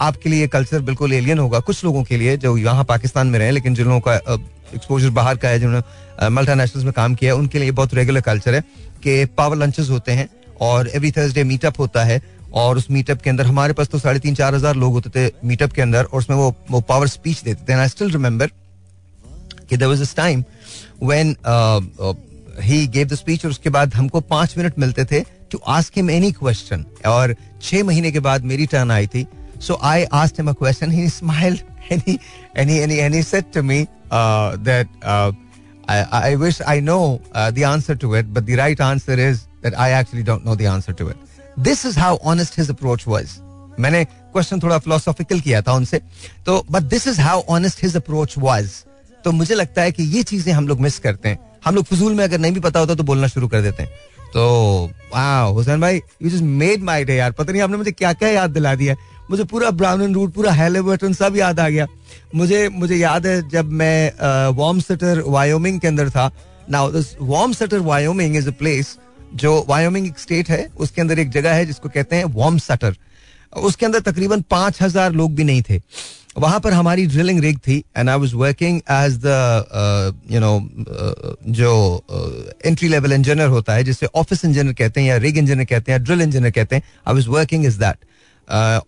आपके 0.00 0.28
लिए 0.28 0.46
कल्चर 0.48 0.80
बिल्कुल 0.82 1.12
एलियन 1.12 1.38
होगा। 1.38 1.58
कुछ 1.60 1.84
लोगों 1.84 2.02
के 2.04 2.16
लिए 2.16 2.36
जो 2.38 2.56
यहाँ 2.58 2.84
पाकिस्तान 2.86 3.26
में 3.26 3.38
रहे, 3.38 3.50
लेकिन 3.50 3.74
जिन 3.74 3.86
लोगों 3.86 4.00
का 4.00 4.14
एक्सपोजर 4.74 5.10
बाहर 5.10 5.36
का 5.36 5.48
है, 5.48 5.58
जिन्होंने 5.60 6.28
मल्टा 6.30 6.54
नेशनल 6.54 6.84
में 6.84 6.92
काम 6.92 7.14
किया 7.14 7.32
है, 7.32 7.38
उनके 7.38 7.58
लिए 7.58 7.70
बहुत 7.72 7.94
रेगुलर 7.94 8.20
कल्चर 8.22 8.54
है 8.54 8.60
कि 9.02 9.24
पावर 9.36 9.56
लंचेस 9.56 9.90
होते 9.90 10.12
हैं 10.12 10.28
और 10.60 10.88
एवरी 10.88 11.10
थर्सडे 11.12 11.44
मीटअप 11.44 11.80
होता 11.80 12.04
है 12.04 12.20
और 12.54 12.76
उस 12.76 12.90
मीटअप 12.90 13.20
के 13.22 13.30
अंदर 13.30 13.46
हमारे 13.46 13.72
पास 13.72 13.88
तो 13.88 13.98
साढ़े 13.98 14.20
तीन 14.20 14.34
चार 14.34 14.54
हज़ार 14.54 14.76
लोग 14.76 14.92
होते 14.92 15.10
थे 15.10 15.32
मीटअप 15.44 15.72
के 15.72 15.82
अंदर 15.82 16.04
और 16.04 16.18
उसमें 16.18 16.36
वो 16.36 16.54
वो 16.70 16.80
पावर 16.82 17.06
स्पीच 17.08 17.42
देते 17.42 17.64
थे। 17.68 17.72
आई 17.74 17.88
स्टिल 17.88 18.10
रिमेंबर 18.12 18.46
कि 19.68 19.76
there 19.76 19.88
was 19.88 20.14
time 20.16 20.44
when 21.02 21.34
he 22.62 22.86
gave 22.88 23.08
the 23.08 23.14
speech 23.16 23.44
और 23.44 23.50
उसके 23.50 23.70
बाद 23.70 23.94
हमको 23.94 24.20
पाँच 24.22 24.56
मिनट 24.58 24.78
मिलते 24.78 25.04
थे 25.04 25.20
to 25.52 25.58
ask 25.78 25.96
him 25.96 26.10
any 26.10 26.32
question 26.32 26.84
और 27.06 27.34
छह 27.62 27.84
महीने 27.84 28.12
के 28.12 28.20
बाद 28.20 28.44
मेरी 28.44 28.66
टर्न 28.66 28.90
आई 28.90 29.06
थी. 29.06 29.26
So 29.60 29.78
I 29.82 30.04
asked 30.04 30.40
him 30.40 30.50
a 30.50 30.52
question 30.62 30.92
he 30.92 31.08
smiled 31.10 31.68
and 31.92 32.02
he 32.06 32.12
and 32.62 32.70
he 32.70 32.74
and 32.82 32.92
he, 32.92 32.96
and 33.04 33.14
he 33.16 33.20
said 33.28 33.46
to 33.54 33.60
me 33.68 33.76
uh, 34.16 34.56
that 34.66 34.90
uh, 35.12 35.32
I, 35.94 35.96
I 36.18 36.36
wish 36.42 36.58
I 36.72 36.74
know 36.88 36.98
uh, 37.32 37.50
the 37.56 37.64
answer 37.70 37.96
to 38.04 38.10
it, 38.18 38.28
but 38.36 38.46
the 38.50 38.58
right 38.60 38.82
answer 38.88 39.16
is 39.24 39.40
that 39.64 39.76
I 39.86 39.88
actually 40.00 40.22
don't 40.28 40.46
know 40.48 40.54
the 40.60 40.68
answer 40.72 40.94
to 41.00 41.08
it. 41.12 41.16
This 41.68 41.84
is 41.86 41.98
how 41.98 42.18
honest 42.32 42.58
his 42.58 42.70
approach 42.70 43.06
was 43.08 43.32
मैंने 43.78 44.04
question 44.04 44.60
थोड़ा 44.62 44.78
philosophical 44.78 45.40
किया 45.40 45.62
था 45.62 45.72
उनसे. 45.80 46.00
तो 46.46 46.64
but 46.70 46.82
this 46.94 47.06
is 47.08 47.20
how 47.20 47.42
honest 47.56 47.82
his 47.84 47.96
approach 47.96 48.38
was 48.38 48.70
तो 49.24 49.32
मुझे 49.32 49.54
लगता 49.54 49.82
है 49.82 49.92
कि 49.92 50.02
ये 50.16 50.22
चीज़ें 50.22 50.52
हम 50.52 50.68
लोग 50.68 50.80
मिस 50.80 50.98
करते 51.08 51.28
हैं. 51.28 51.38
हम 51.64 51.74
लोग 51.74 51.84
फजूल 51.84 52.14
में 52.14 52.24
अगर 52.24 52.38
नहीं 52.38 52.52
भी 52.52 52.60
पता 52.60 52.80
होता 52.80 52.94
तो 52.94 53.04
बोलना 53.10 53.26
शुरू 53.34 53.48
कर 53.48 53.62
देते 53.62 53.82
हैं. 53.82 53.90
तो 54.34 54.90
वाह 55.12 55.40
हुसैन 55.44 55.80
भाई 55.80 55.96
you 55.96 56.30
just 56.30 56.42
made 56.42 56.82
my 56.82 57.04
day 57.04 57.14
यार। 57.16 57.32
पता 57.32 57.52
नहीं 57.52 57.62
आपने 57.62 57.76
मुझे 57.76 57.92
क्या 57.92 58.12
क्या 58.12 58.28
याद 58.28 58.50
दिला 58.50 58.74
दिया 58.74 58.94
मुझे 59.30 59.44
पूरा 59.44 59.70
ब्राउन 59.72 60.02
एंड 60.02 60.14
रूट 60.14 60.32
पूरा 60.34 60.52
हेलेबर्टन 60.52 61.12
सब 61.14 61.36
याद 61.36 61.60
आ 61.60 61.68
गया। 61.68 61.86
मुझे 62.34 62.68
मुझे 62.70 62.96
याद 62.96 63.26
है 63.26 63.48
जब 63.48 63.70
मैं 63.80 64.52
वॉर्म 64.56 64.80
सेटर 64.80 65.20
वायोमिंग 65.26 65.80
के 65.80 65.88
अंदर 65.88 66.10
था। 66.10 66.30
Now 66.70 66.90
this 66.92 67.14
warm 67.20 67.52
setter 67.52 67.78
Wyoming 67.80 68.36
is 68.36 68.48
a 68.48 68.52
place 68.58 68.96
जो 69.34 69.64
वायोमिंग 69.68 70.06
एक 70.06 70.18
स्टेट 70.18 70.48
है, 70.50 70.66
उसके 70.76 71.00
अंदर 71.00 71.18
एक 71.18 71.30
जगह 71.30 71.52
है 71.54 71.66
जिसको 71.66 71.88
कहते 71.88 72.16
हैं 72.16 72.24
वॉर्म 72.34 72.58
सटर 72.60 72.96
उसके 73.52 73.86
अंदर 73.86 74.00
तकरीबन 74.02 74.40
पाँच 74.50 74.80
हज़ार 74.82 75.12
लोग 75.12 75.34
भी 75.34 75.44
नहीं 75.44 75.62
थे। 75.62 75.80
वहाँ 76.36 76.58
पर 76.60 76.72
हमारी 76.72 77.06
ड्रिलिंग 77.06 77.40
रिग 77.40 77.58
थी 77.58 77.76
and 77.96 78.08
I 78.08 78.18
was 78.18 78.34
working 78.34 78.76
as 78.90 79.16
the 79.22 80.20
you 80.30 80.40
know 80.40 80.52
जो 81.52 81.72
एंट्री 82.66 82.88
लेवल 82.88 83.12
इंजीनियर 83.12 83.48
होता 83.48 83.74
है 83.74 83.84
जिसे 83.84 84.08
ऑफ़िस 84.14 84.44
इंजीनियर 84.44 84.74
कहते 84.74 85.00
हैं 85.00 85.08
या 85.08 85.16
रिग 85.16 85.38
इंजीनियर 85.38 85.66
कहते 85.66 85.92
हैं 85.92 86.02
ड्रिल 86.04 86.22
इंजीनियर 86.22 86.52
कहते 86.52 86.76
हैं 86.76 86.82
I 87.08 87.14
was 87.14 87.26
working 87.28 87.64
is 87.66 87.78
that 87.78 88.04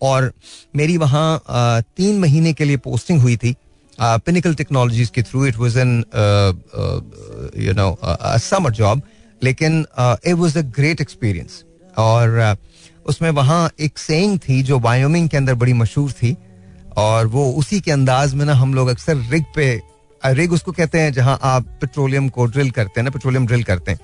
और 0.02 0.32
मेरी 0.76 0.96
वहाँ 0.96 1.40
uh, 1.40 1.82
तीन 1.96 2.18
महीने 2.20 2.52
के 2.52 2.64
लिए 2.64 2.76
पोस्टिंग 2.78 3.20
हुई 3.20 3.36
थी 3.36 3.54
पिनिकल 3.98 4.54
टेक्नोलॉजीज़ 4.54 5.10
के 5.10 5.22
through 5.22 5.44
it 5.46 5.56
was 5.56 5.78
an 5.78 5.98
you 7.56 7.72
know 7.72 7.96
summer 8.40 8.70
job 8.72 9.02
लेकिन 9.42 9.84
it 10.00 10.34
was 10.34 10.58
a 10.58 10.62
great 10.76 11.00
experience 11.00 11.62
और 11.98 12.40
uh, 12.40 12.56
उसमें 13.06 13.30
वहाँ 13.32 13.70
एक 13.80 13.98
सेइंग 13.98 14.38
थी 14.38 14.62
जो 14.62 14.78
वायोमिंग 14.80 15.28
के 15.28 15.36
अंदर 15.36 15.54
बड़ी 15.56 15.72
मशहूर 15.74 16.12
थी 16.12 16.36
और 16.96 17.26
वो 17.26 17.50
उसी 17.58 17.80
के 17.80 17.90
अंदाज 17.90 18.34
में 18.34 18.44
ना 18.44 18.54
हम 18.54 18.74
लोग 18.74 18.88
अक्सर 18.88 19.16
रिग 19.30 19.44
पे 19.54 19.80
रिग 20.26 20.52
उसको 20.52 20.72
कहते 20.72 21.00
हैं 21.00 21.12
जहाँ 21.12 21.38
आप 21.42 21.66
पेट्रोलियम 21.80 22.28
को 22.28 22.46
ड्रिल 22.46 22.70
करते 22.70 23.00
हैं 23.00 23.04
ना 23.04 23.10
पेट्रोलियम 23.10 23.46
ड्रिल 23.46 23.62
करते 23.62 23.90
हैं 23.90 24.00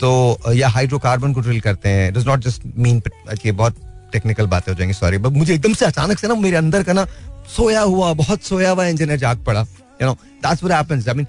तो 0.00 0.52
या 0.52 0.68
हाइड्रोकार्बन 0.68 1.32
को 1.32 1.40
ड्रिल 1.40 1.60
करते 1.60 1.88
हैं 1.88 2.12
डज 2.12 2.26
नॉट 2.26 2.40
जस्ट 2.44 2.62
मीन 2.76 3.02
कि 3.42 3.52
बहुत 3.52 3.76
टेक्निकल 4.12 4.46
बातें 4.46 4.72
हो 4.72 4.78
जाएँगी 4.78 4.94
सॉरी 4.94 5.18
बट 5.18 5.32
मुझे 5.32 5.54
एकदम 5.54 5.72
से 5.74 5.86
अचानक 5.86 6.18
से 6.18 6.28
ना 6.28 6.34
मेरे 6.34 6.56
अंदर 6.56 6.82
का 6.82 6.92
ना 6.92 7.06
सोया 7.56 7.80
हुआ 7.80 8.12
बहुत 8.22 8.42
सोया 8.44 8.70
हुआ 8.70 8.86
इंजीनियर 8.86 9.18
जाग 9.18 9.44
पड़ा 9.46 9.60
you 9.60 10.06
know 10.06 10.12
that's 10.46 10.64
what 10.64 10.76
happens 10.76 11.08
I 11.08 11.14
mean 11.14 11.26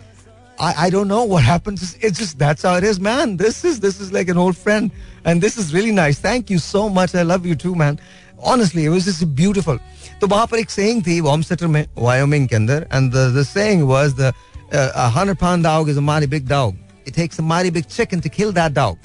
I, 0.60 0.74
I 0.78 0.90
don't 0.90 1.08
know 1.08 1.24
what 1.24 1.44
happens. 1.44 1.98
It's 2.00 2.20
just 2.20 2.38
that's 2.40 2.62
how 2.62 2.76
it 2.76 2.84
is, 2.84 3.00
man. 3.00 3.38
This 3.38 3.66
is 3.66 3.80
this 3.80 4.00
is 4.00 4.12
like 4.14 4.28
an 4.30 4.38
old 4.38 4.56
friend, 4.56 4.92
and 5.26 5.42
this 5.42 5.58
is 5.58 5.74
really 5.74 5.92
nice. 5.92 6.20
Thank 6.20 6.50
you 6.50 6.60
so 6.60 6.90
much. 6.90 7.16
I 7.16 7.24
love 7.24 7.46
you 7.46 7.56
too, 7.56 7.74
man. 7.76 8.00
Honestly, 8.40 8.86
it 8.86 8.90
was 8.90 9.06
just 9.06 9.24
beautiful. 9.36 9.80
तो 10.24 10.28
वहाँ 10.28 10.46
पर 10.48 10.58
एक 10.60 10.70
सेंग 10.70 11.02
थी 11.08 11.18
home 11.20 11.42
shutter 11.42 11.68
में 11.68 11.86
Wyoming 11.98 12.48
के 12.50 12.56
अंदर 12.56 12.86
and 12.94 13.12
the 13.14 13.44
saying 13.46 13.82
was 13.88 14.14
the 14.20 14.32
100 14.74 15.90
is 15.90 16.00
merry 16.00 16.28
big 16.28 16.48
dog 16.50 16.76
it 17.08 17.16
takes 17.16 17.40
merry 17.50 17.72
big 17.72 17.84
chicken 17.86 18.20
to 18.22 18.30
kill 18.36 18.52
that 18.54 18.72
dog 18.72 18.98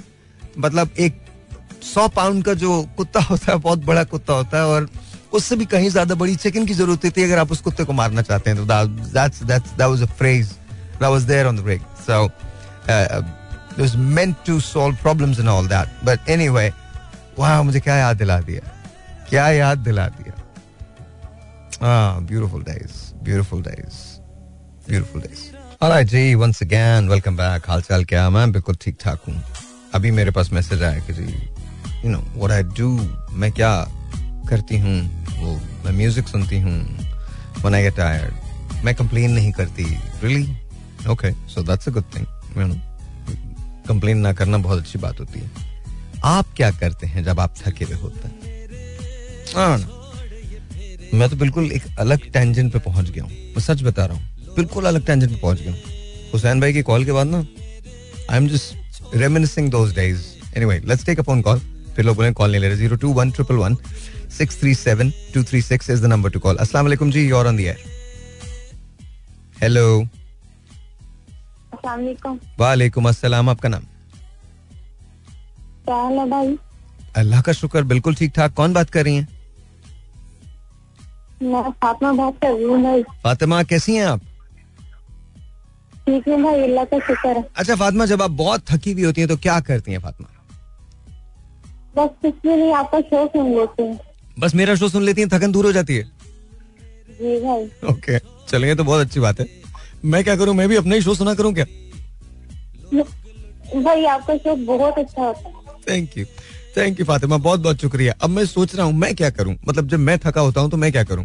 मतलब 0.58 0.90
एक 0.98 1.18
सौ 1.84 2.06
पाउंड 2.08 2.44
का 2.44 2.54
जो 2.54 2.82
कुत्ता 2.96 3.20
होता 3.20 3.52
है, 3.52 3.58
बहुत 3.58 3.84
बड़ा 3.84 4.04
कुत्ता 4.04 4.32
होता 4.32 4.58
है, 4.58 4.64
और 4.66 4.88
उससे 5.34 5.56
भी 5.56 5.64
कहीं 5.66 5.90
ज़्यादा 5.90 6.14
बड़ी 6.14 6.37
चिकन 6.37 6.66
की 6.66 6.75
ज़रूरत 6.75 7.04
होती 7.04 7.22
अगर 7.25 7.38
आप 7.38 7.52
उस 7.52 7.60
कुत्ते 7.60 7.84
को 7.84 7.92
मारना 7.92 8.22
चाहते 8.22 8.50
हैं 8.50 8.58
तो 8.58 8.64
that's 8.64 9.42
that's 9.42 9.72
that 9.72 9.80
was 9.82 10.02
a 10.02 10.06
मुझे 17.62 17.80
क्या 17.80 17.96
याद 17.96 18.16
दिला 18.16 18.40
दिया, 18.40 18.60
क्या 19.30 19.48
याद 19.52 19.78
दिला 19.80 20.08
दिया। 20.08 20.38
Beautiful 21.80 22.61
days 22.61 23.14
beautiful 23.23 23.61
days 23.61 24.20
beautiful 24.87 25.20
days. 25.20 25.42
Alright 25.82 26.06
जी 26.06 26.35
once 26.35 26.61
again, 26.61 27.08
welcome 27.08 27.37
back. 27.37 27.66
हाल 27.68 27.82
चाल 27.82 28.04
क्या 28.04 28.28
मैं 28.30 28.50
बिल्कुल 28.52 28.76
ठीक 28.80 28.97
ठाक 29.00 29.23
हूँ। 29.28 29.42
अभी 29.94 30.11
मेरे 30.11 30.30
पास 30.30 30.52
मैसेज 30.52 30.82
आया 30.82 30.99
कि 31.06 31.12
जी 31.12 31.25
you 32.04 32.11
know 32.11 32.18
what 32.35 32.50
I 32.50 32.62
do 32.78 32.88
मैं 33.32 33.50
क्या 33.52 33.70
करती 34.49 34.78
हूँ? 34.78 34.99
वो, 35.38 35.54
मैं 35.85 35.92
म्यूज़िक 35.92 36.28
सुनती 36.28 36.61
हूँ। 36.61 36.78
When 37.62 37.75
I 37.75 37.82
get 37.85 37.97
tired, 37.99 38.35
मैं 38.85 38.94
कंप्लेन 38.94 39.30
नहीं 39.32 39.52
करती। 39.52 39.85
Really? 40.23 40.49
Okay 41.11 41.32
so 41.49 41.62
that's 41.62 41.88
a 41.88 41.92
good 41.92 42.04
thing 42.16 42.26
you 42.58 42.66
know 42.66 42.75
complain 43.88 44.18
ना 44.18 44.32
करना 44.32 44.58
बहुत 44.58 44.78
अच्छी 44.78 44.99
बात 44.99 45.20
होती 45.20 45.40
है। 45.40 45.50
आप 46.25 46.47
क्या 46.56 46.70
करते 46.70 47.06
हैं 47.06 47.25
जब 47.25 47.40
आप 47.40 47.54
थके 47.56 47.85
हुए 47.85 47.97
होते 47.97 48.28
हाँ? 49.56 49.78
मैं 51.14 51.28
तो 51.30 51.36
बिल्कुल 51.36 51.70
एक 51.72 51.82
अलग 52.00 52.30
टेंजन 52.32 52.68
पे 52.70 52.78
पहुँच 52.78 53.10
गया 53.10 53.24
हूँ। 53.24 53.30
मैं 53.30 53.60
सच 53.60 53.82
बता 53.82 54.04
रहा 54.06 54.16
हूँ 54.16 54.54
बिल्कुल 54.56 54.84
अलग 54.86 55.06
टेंजन 55.06 55.28
पे 55.28 55.36
पहुँच 55.40 55.60
गया 55.60 55.72
हूँ। 55.72 55.80
हुसैन 56.32 56.60
भाई 56.60 56.72
की 56.72 56.82
कॉल 56.82 57.04
के 57.04 57.12
बाद 57.12 57.26
ना 57.26 57.38
I 58.30 58.36
am 58.36 58.48
just 58.48 59.14
reminiscing 59.16 59.70
those 59.70 59.94
days 59.94 60.22
anyway 60.56 60.78
let's 60.88 61.04
take 61.06 61.18
a 61.20 61.22
phone 61.22 61.42
call 61.42 61.58
फिर 61.96 62.04
लोग 62.04 62.16
बोले 62.16 62.32
कॉल 62.32 62.50
नहीं 62.50 62.60
ले 62.60 62.68
रहे 62.68 62.76
zero 62.76 62.96
two 62.96 63.12
one 63.12 63.30
triple 63.30 63.56
one 63.56 63.76
six 64.38 64.60
three 64.60 64.74
seven 64.74 65.12
two 65.34 65.42
three 65.44 65.62
six 65.62 65.90
is 65.90 66.02
the 66.02 66.06
number 66.06 66.30
to 66.30 66.40
call 66.40 66.56
अस्सलाम 66.56 67.10
जी 67.10 67.26
your 67.28 67.46
on 67.46 67.56
the 67.56 67.64
air 67.64 67.78
hello 69.62 69.86
वालेकुम 72.60 73.08
अस्सलाम 73.08 73.48
आपका 73.48 73.68
नाम? 73.68 73.82
भाई? 75.86 76.56
अल्लाह 77.16 77.42
का 77.42 77.52
शुक्र 77.52 77.82
बिल्कुल 77.92 78.14
ठीक 78.14 78.32
ठाक 78.36 78.52
कौन 78.54 78.72
बात 78.72 78.90
कर 78.90 79.04
रही 79.04 79.16
हैं? 79.16 79.28
मैं 81.42 81.71
फातिमा 81.83 82.12
बात 82.12 82.35
कर 82.42 82.52
रही 82.52 82.64
हूँ 82.64 82.83
भाई। 82.83 83.02
फातिमा 83.25 83.62
कैसी 83.62 83.95
हैं 83.97 84.07
आप? 84.07 84.21
ठीक 86.07 86.28
है 86.28 86.42
भाई 86.42 86.62
अल्लाह 86.62 86.85
का 86.85 86.99
शुक्र 86.99 87.28
है। 87.28 87.45
अच्छा 87.57 87.75
फातिमा 87.76 88.07
जब 88.07 88.23
आप 88.23 88.30
बहुत 88.40 88.64
थकी 88.71 88.92
हुई 88.92 89.04
होती 89.04 89.21
हैं 89.21 89.28
तो 89.28 89.37
क्या 89.38 89.59
करती 89.61 89.92
हैं 89.92 90.00
फातिमा? 90.00 90.28
बस 91.97 92.11
कुछ 92.23 92.35
भी 92.42 92.57
नहीं 92.57 92.73
आपका 92.75 93.00
शो 93.00 93.26
सुन 93.26 93.54
लेते 93.54 93.83
हैं। 93.83 93.99
बस 94.38 94.54
मेरा 94.54 94.75
शो 94.75 94.88
सुन 94.88 95.02
लेती 95.02 95.21
हैं 95.21 95.28
थकन 95.30 95.52
दूर 95.52 95.66
हो 95.66 95.73
जाती 95.73 95.97
है? 95.97 96.02
जी 97.11 97.38
भाई। 97.40 97.64
ओके 97.92 98.18
चलिए 98.49 98.75
तो 98.75 98.85
बहुत 98.85 99.07
अच्छी 99.07 99.21
बात 99.21 99.40
है। 99.40 99.47
मैं 100.04 100.23
क्या 100.25 100.37
करूँ 100.37 100.54
मैं 100.54 100.68
भी 100.68 100.76
अपना 100.76 100.95
ही 100.95 101.02
शो 101.02 101.14
सुना 101.14 101.35
करूँ 101.35 101.52
क्या? 101.54 101.64
भाई 103.76 104.04
आपका 104.07 104.37
शो 104.37 104.54
बहुत 104.66 104.99
अच्छा 104.99 105.23
होता 105.23 105.49
है। 105.49 105.54
Thank 105.88 106.16
you 106.18 106.25
thank 106.76 107.00
you 107.00 107.06
Fatima 107.06 107.37
बहुत 107.38 107.60
बहुत 107.60 107.80
शुक्रिया। 107.80 108.14
अब 108.22 108.30
मैं 108.30 108.44
सोच 108.46 108.75
रहा 108.75 108.87
हूँ 108.87 108.92
मैं 108.94 109.14
क्या 109.16 109.30
करूँ? 109.30 109.54
मतलब 109.68 109.88
जब 109.88 109.98
मैं 109.98 110.18
थका 110.18 110.40
होता 110.40 110.60
हूँ 110.60 110.70
तो 110.70 110.76
मैं 110.76 110.90
क्या 110.92 111.04
करूँ? 111.04 111.25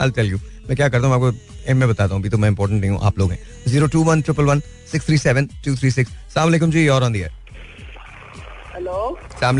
आई 0.00 0.10
टेल 0.10 0.30
यू 0.30 0.38
मैं 0.68 0.76
क्या 0.76 0.88
करता 0.88 1.06
हूँ 1.06 1.14
आपको 1.14 1.30
एम 1.70 1.76
में 1.76 1.88
बताता 1.88 2.14
हूँ 2.14 2.20
अभी 2.22 2.28
तो 2.30 2.38
मैं 2.38 2.48
इंपॉर्टेंट 2.48 2.80
नहीं 2.80 2.90
हूँ 2.90 3.00
आप 3.04 3.18
लोग 3.18 3.30
हैं। 3.32 3.38
Zero 3.68 3.86
two 3.86 4.02
one 4.04 4.22
triple 4.22 4.44
one 4.44 4.60
six 4.92 5.06
three 5.06 5.18
seven 5.18 5.46
two 5.64 5.74
three 5.76 5.90
six 5.90 6.10
सलाम 6.34 6.70
जी 6.70 6.86
और 6.88 7.04
ऑन 7.04 7.12
दियर 7.12 7.30
हेलो 8.74 9.18
सलाम 9.32 9.56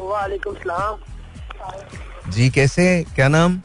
वालेकुम 0.00 0.54
सलाम 0.54 2.30
जी 2.32 2.48
कैसे 2.50 2.84
क्या 3.14 3.28
नाम? 3.28 3.60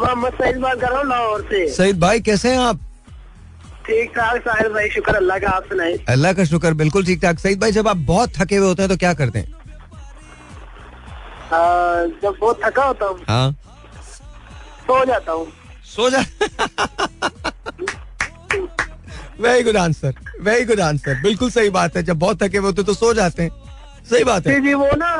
मोहम्मद 0.00 0.32
सईद 0.34 0.56
बात 0.60 0.80
कर 0.80 0.88
रहा 0.90 0.98
हूँ 0.98 1.08
लाहौर 1.08 1.40
से। 1.50 1.66
सईद 1.74 1.98
भाई 2.00 2.20
कैसे 2.20 2.50
हैं 2.50 2.58
आप? 2.58 2.80
ठीक 3.88 4.10
ठाक 4.16 4.40
साहिल 4.42 4.72
भाई 4.72 4.88
शुक्र 4.90 5.14
अल्लाह 5.16 5.38
का 5.38 5.50
आप 5.50 5.64
सुनाए 5.68 5.92
अल्लाह 6.14 6.32
का 6.32 6.44
शुक्र 6.44 6.72
बिल्कुल 6.80 7.04
ठीक 7.04 7.22
ठाक। 7.22 7.38
सईद 7.38 7.60
भाई 7.60 7.72
जब 7.72 7.88
आप 7.88 7.96
बहुत 8.10 8.32
थके 8.38 8.56
हुए 8.56 8.66
होते 8.68 8.82
हैं 8.82 8.88
तो 8.90 8.96
क्या 8.96 9.12
करते 9.20 9.38
हैं? 9.38 9.46
आ, 11.52 11.60
जब 12.22 12.34
बहुत 12.40 12.60
थका 12.64 12.84
होता 12.84 13.06
हूँ 13.06 13.18
हाँ। 13.28 13.52
सो 14.88 15.04
जाता 15.04 15.32
हूँ। 15.32 15.46
सो 15.94 16.10
जा। 16.10 16.24
Very 19.40 19.62
good 19.62 19.76
answer 19.76 20.14
very 20.42 20.64
good 20.64 20.80
answer 20.80 21.20
बिल्कुल 21.22 21.50
सही 21.50 21.70
बात 21.70 21.96
है 21.96 22.02
जब 22.02 22.18
बहुत 22.18 22.42
थके 22.42 22.58
हुए 22.58 22.66
होते 22.66 22.82
तो 22.82 22.94
सो 22.94 23.12
जाते 23.14 23.42
हैं। 23.42 23.50
सही 24.10 24.24
बात 24.24 24.46
है। 24.46 24.60
जी 24.62 24.74
वो 24.74 24.90
ना 24.96 25.14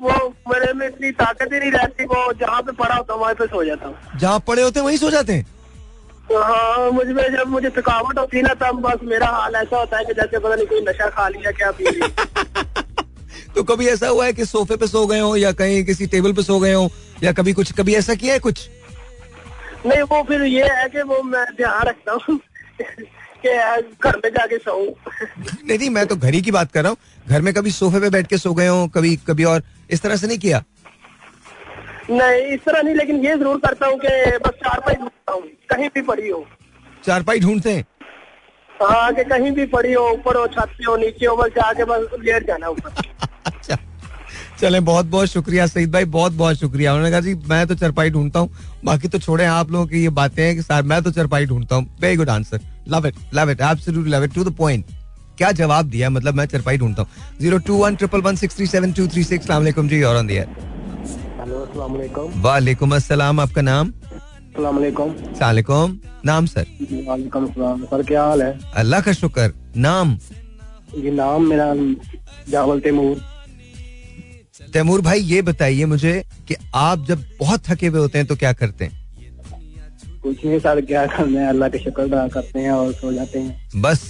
वो 0.00 0.16
मेरे 0.48 0.72
में 0.72 0.86
इतनी 0.86 1.10
ताकत 1.20 1.52
ही 1.52 1.58
नहीं 1.58 1.70
रहती 1.72 2.04
वो 2.06 2.32
जहाँ 2.40 2.62
पे 2.62 2.72
पड़ा 2.72 2.94
होता 2.94 3.12
हूँ 3.12 3.20
वहाँ 3.22 3.34
पे 3.34 3.46
सो 3.46 3.64
जाता 3.64 3.86
हूँ। 3.88 4.18
जहाँ 4.20 4.40
पड़े 4.46 4.62
होते 4.62 4.80
हैं 4.80 4.86
वहीं 4.86 4.96
सो 4.98 5.10
जाते 5.10 5.32
हैं? 5.32 5.46
हाँ 6.34 6.90
मुझमें 6.90 7.22
जब 7.36 7.48
मुझे 7.48 7.70
थकावट 7.70 8.18
होती 8.18 8.36
है 8.36 8.42
ना 8.42 8.54
तब 8.54 8.80
बस 8.80 8.98
मेरा 9.02 9.26
हाल 9.26 9.54
ऐसा 9.54 9.76
होता 9.76 9.98
है 9.98 10.04
कि 10.04 10.14
जैसे 10.14 10.38
पता 10.38 10.54
नहीं 10.54 10.66
कोई 10.66 10.80
नशा 10.80 11.08
खा 11.08 11.28
लिया 11.28 11.50
क्या 11.50 11.70
पी 11.70 11.84
लिया। 11.90 12.08
तो 13.54 13.62
कभी 13.62 13.86
ऐसा 13.88 14.08
हुआ 14.08 14.24
है 14.26 14.32
कि 14.32 14.44
सोफे 14.44 14.76
पे 14.76 14.86
सो 14.86 15.06
गए 15.06 15.18
हो 15.20 15.36
या 15.36 15.52
कहीं 15.52 15.84
किसी 15.84 16.06
टेबल 16.06 16.32
पे 16.32 16.42
सो 16.42 16.58
गए 16.60 16.72
हो 16.72 16.90
या 17.22 17.32
कभी 17.32 17.52
कुछ 17.52 17.72
कभी 17.72 17.94
ऐसा 17.94 18.14
किया 18.14 18.32
है 18.32 18.38
कुछ? 18.38 18.68
नहीं 19.86 20.02
वो 20.02 20.22
फिर 20.22 20.42
ये 20.42 20.64
है 20.68 20.88
कि 20.88 21.02
वो 21.02 21.22
मैं 21.22 21.44
ध्यान 21.56 21.82
रखता 21.88 22.12
हूँ 22.12 22.38
कि 23.46 23.48
घर 24.04 24.16
में 24.16 24.30
जाके 24.30 24.58
सोऊं। 24.58 24.86
नहीं 25.66 25.78
नहीं 25.78 25.90
मैं 25.90 26.06
तो 26.06 26.16
घर 26.16 26.34
ही 26.34 26.40
की 26.42 26.50
बात 26.50 26.72
कर 26.72 26.82
रहा 26.82 26.90
हूँ। 26.90 26.96
घर 27.28 27.42
में 27.42 27.52
कभी 27.54 27.70
सोफे 27.70 28.00
पे 28.00 28.10
बैठ 28.10 28.26
के 28.26 28.38
सो 28.38 28.54
गए 28.54 28.66
हो 28.66 28.86
कभी 28.88 29.16
कभी 29.26 29.44
और 29.44 29.62
इस 29.90 30.02
तरह 30.02 30.16
से 30.16 30.26
नहीं 30.26 30.38
किया? 30.38 30.62
नहीं 32.10 32.42
इस 32.54 32.60
तरह 32.64 32.82
नहीं 32.82 32.94
लेकिन 32.94 33.24
ये 33.24 33.36
ज़रूर 33.36 33.58
करता 33.58 33.86
हूँ 33.86 33.98
कि 34.00 34.38
बस 34.44 34.54
चार 34.64 34.80
पाई 34.86 34.94
ढूंढता 34.94 35.32
हूँ। 35.32 35.42
कहीं 35.70 35.88
भी 35.94 36.02
पड़ी 36.02 36.28
हो। 36.28 36.44
चारपाई 37.04 37.40
ढूंढते 37.40 37.72
हैं? 37.72 37.84
हाँ 38.70 39.12
कि 39.14 39.24
कहीं 39.24 39.50
भी 39.52 39.66
पड़ी 39.66 39.92
हो 39.92 40.08
ऊपर 40.10 40.36
हो 40.36 40.46
छत 40.46 40.70
पे 40.78 40.84
हो 40.84 40.96
नीचे 40.96 41.26
हो 41.26 41.36
बस 41.36 41.50
जाके 41.56 41.84
बस 41.84 42.06
लेट 42.24 42.46
जाना 42.46 42.68
ऊपर। 42.68 43.02
अच्छा। 43.46 43.76
चले 44.60 44.80
बहुत 44.80 45.06
बहुत 45.06 45.28
शुक्रिया 45.28 45.66
सईद 45.66 45.92
भाई 45.92 46.04
बहुत 46.16 46.32
बहुत 46.32 46.56
शुक्रिया। 46.58 46.92
उन्होंने 46.94 47.10
कहा 47.10 47.20
जी 47.20 47.34
मैं 47.48 47.66
तो 47.66 47.74
चरपाई 47.74 48.10
ढूंढता 48.10 48.40
हूँ। 48.40 48.80
बाकी 48.84 49.08
तो 49.08 49.18
छोड़े 49.18 49.44
आप 49.46 49.70
लोगों 49.70 49.86
की 49.86 50.02
ये 50.02 50.08
बातें 50.18 50.42
हैं 50.42 50.54
कि 50.56 50.62
सर 50.62 50.82
मैं 50.84 51.02
तो 51.02 51.10
चरपाई 51.10 51.46
ढूंढता 51.46 51.76
हूँ। 51.76 51.96
Very 52.00 52.16
good 52.16 52.30
answer 52.30 52.60
love 52.88 53.06
it 53.06 53.14
love 53.34 53.50
it 53.50 53.60
absolutely 53.60 54.12
love 54.12 54.24
it 54.24 54.34
to 54.34 54.44
the 54.44 54.54
point 54.56 54.84
क्या 55.38 55.50
जवाब 55.52 55.90
दिया 55.90 56.10
मतलब 56.10 56.34
मैं 56.34 56.46
चरपाई 56.46 56.78
ढूंढता 56.78 57.02
हूँ। 57.02 57.38
Zero 57.40 57.58
two 57.66 57.76
one 57.76 57.96
triple 57.96 58.20
one 58.20 58.36
six 58.36 58.56
three 58.56 58.66
seven 58.66 58.92
two 58.92 59.06
three 59.08 59.24
six 59.24 59.46
जी 59.50 60.02
और 60.02 60.16
ऑन 60.16 60.26
दिया 60.26 60.44
वालेकुम। 61.76 62.94
अस्सलाम 62.94 63.40
आपका 63.40 63.62
नाम? 63.62 63.88
अस्सलाम 63.88 64.76
वालेकुम। 64.76 65.14
सलाम 65.34 65.98
नाम 66.26 66.46
सर? 66.46 66.66
वालेकुम 67.06 67.46
सर 67.84 68.02
क्या 68.02 68.22
हाल 68.24 68.42
है? 68.42 68.58
अल्लाह 68.74 69.00
का 69.00 69.12
शुक्र। 69.12 69.52
नाम? 69.76 70.16
जी 70.94 71.10
नाम 71.10 71.48
मेरा 71.48 71.74
जावल 72.50 72.80
तैमूर। 72.80 73.20
तैमूर 74.72 75.00
भाई 75.00 75.20
ये 75.22 75.42
बताइए 75.42 75.84
मुझे 75.86 76.22
कि 76.48 76.54
आप 76.74 77.04
जब 77.06 77.24
बहुत 77.40 77.68
थके 77.68 77.86
हुए 77.86 78.00
होते 78.00 78.18
हैं 78.18 78.26
तो 78.26 78.36
क्या 78.36 78.52
करते 78.52 78.84
हैं? 78.84 78.92
कुछ 80.22 80.44
नहीं 80.44 80.58
सर 80.58 80.80
क्या 80.84 81.06
करना 81.06 81.40
है? 81.40 81.48
अल्लाह 81.48 81.68
के 81.68 81.78
शुक्र 81.78 82.02
अदा 82.02 82.26
करते 82.28 82.58
हैं 82.58 82.70
और 82.70 82.92
सो 82.92 83.12
जाते 83.12 83.38
हैं। 83.38 83.82
बस। 83.82 84.00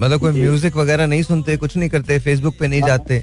मतलब 0.00 0.20
कोई 0.20 0.32
म्यूज़िक 0.32 0.76
वगैरह 0.76 1.06
नहीं 1.06 1.22
सुनते 1.22 1.56
कुछ 1.56 1.76
नहीं 1.76 1.88
करते 1.88 2.18
फेसबुक 2.20 2.54
पे 2.60 2.68
नहीं 2.68 2.82
जाते? 2.82 3.22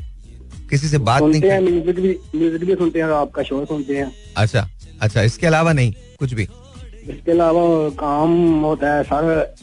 किसी 0.72 0.88
से 0.88 0.98
बात 1.00 1.22
नहीं 1.24 1.42
हैं 1.42 1.60
करते 1.60 1.72
म्यूज़िक 1.72 2.00
भी 2.00 2.18
म्यूज़िक 2.36 2.64
भी 2.66 2.76
सुनते 2.76 3.00
हैं 3.00 3.08
आपका 3.16 3.44
शो 3.44 3.66
सुनते 3.66 3.98
हैं। 3.98 4.12
अच्छा 4.38 4.68
अच्छा 5.02 5.22
इसके 5.22 5.48
अलावा 5.48 5.74
नहीं 5.74 5.94
कुछ 6.20 6.34
भी? 6.34 6.44
इसके 6.44 7.32
अलावा 7.32 7.64
काम 8.00 8.32
होता 8.64 8.94
है 8.94 9.04
सर। 9.04 9.56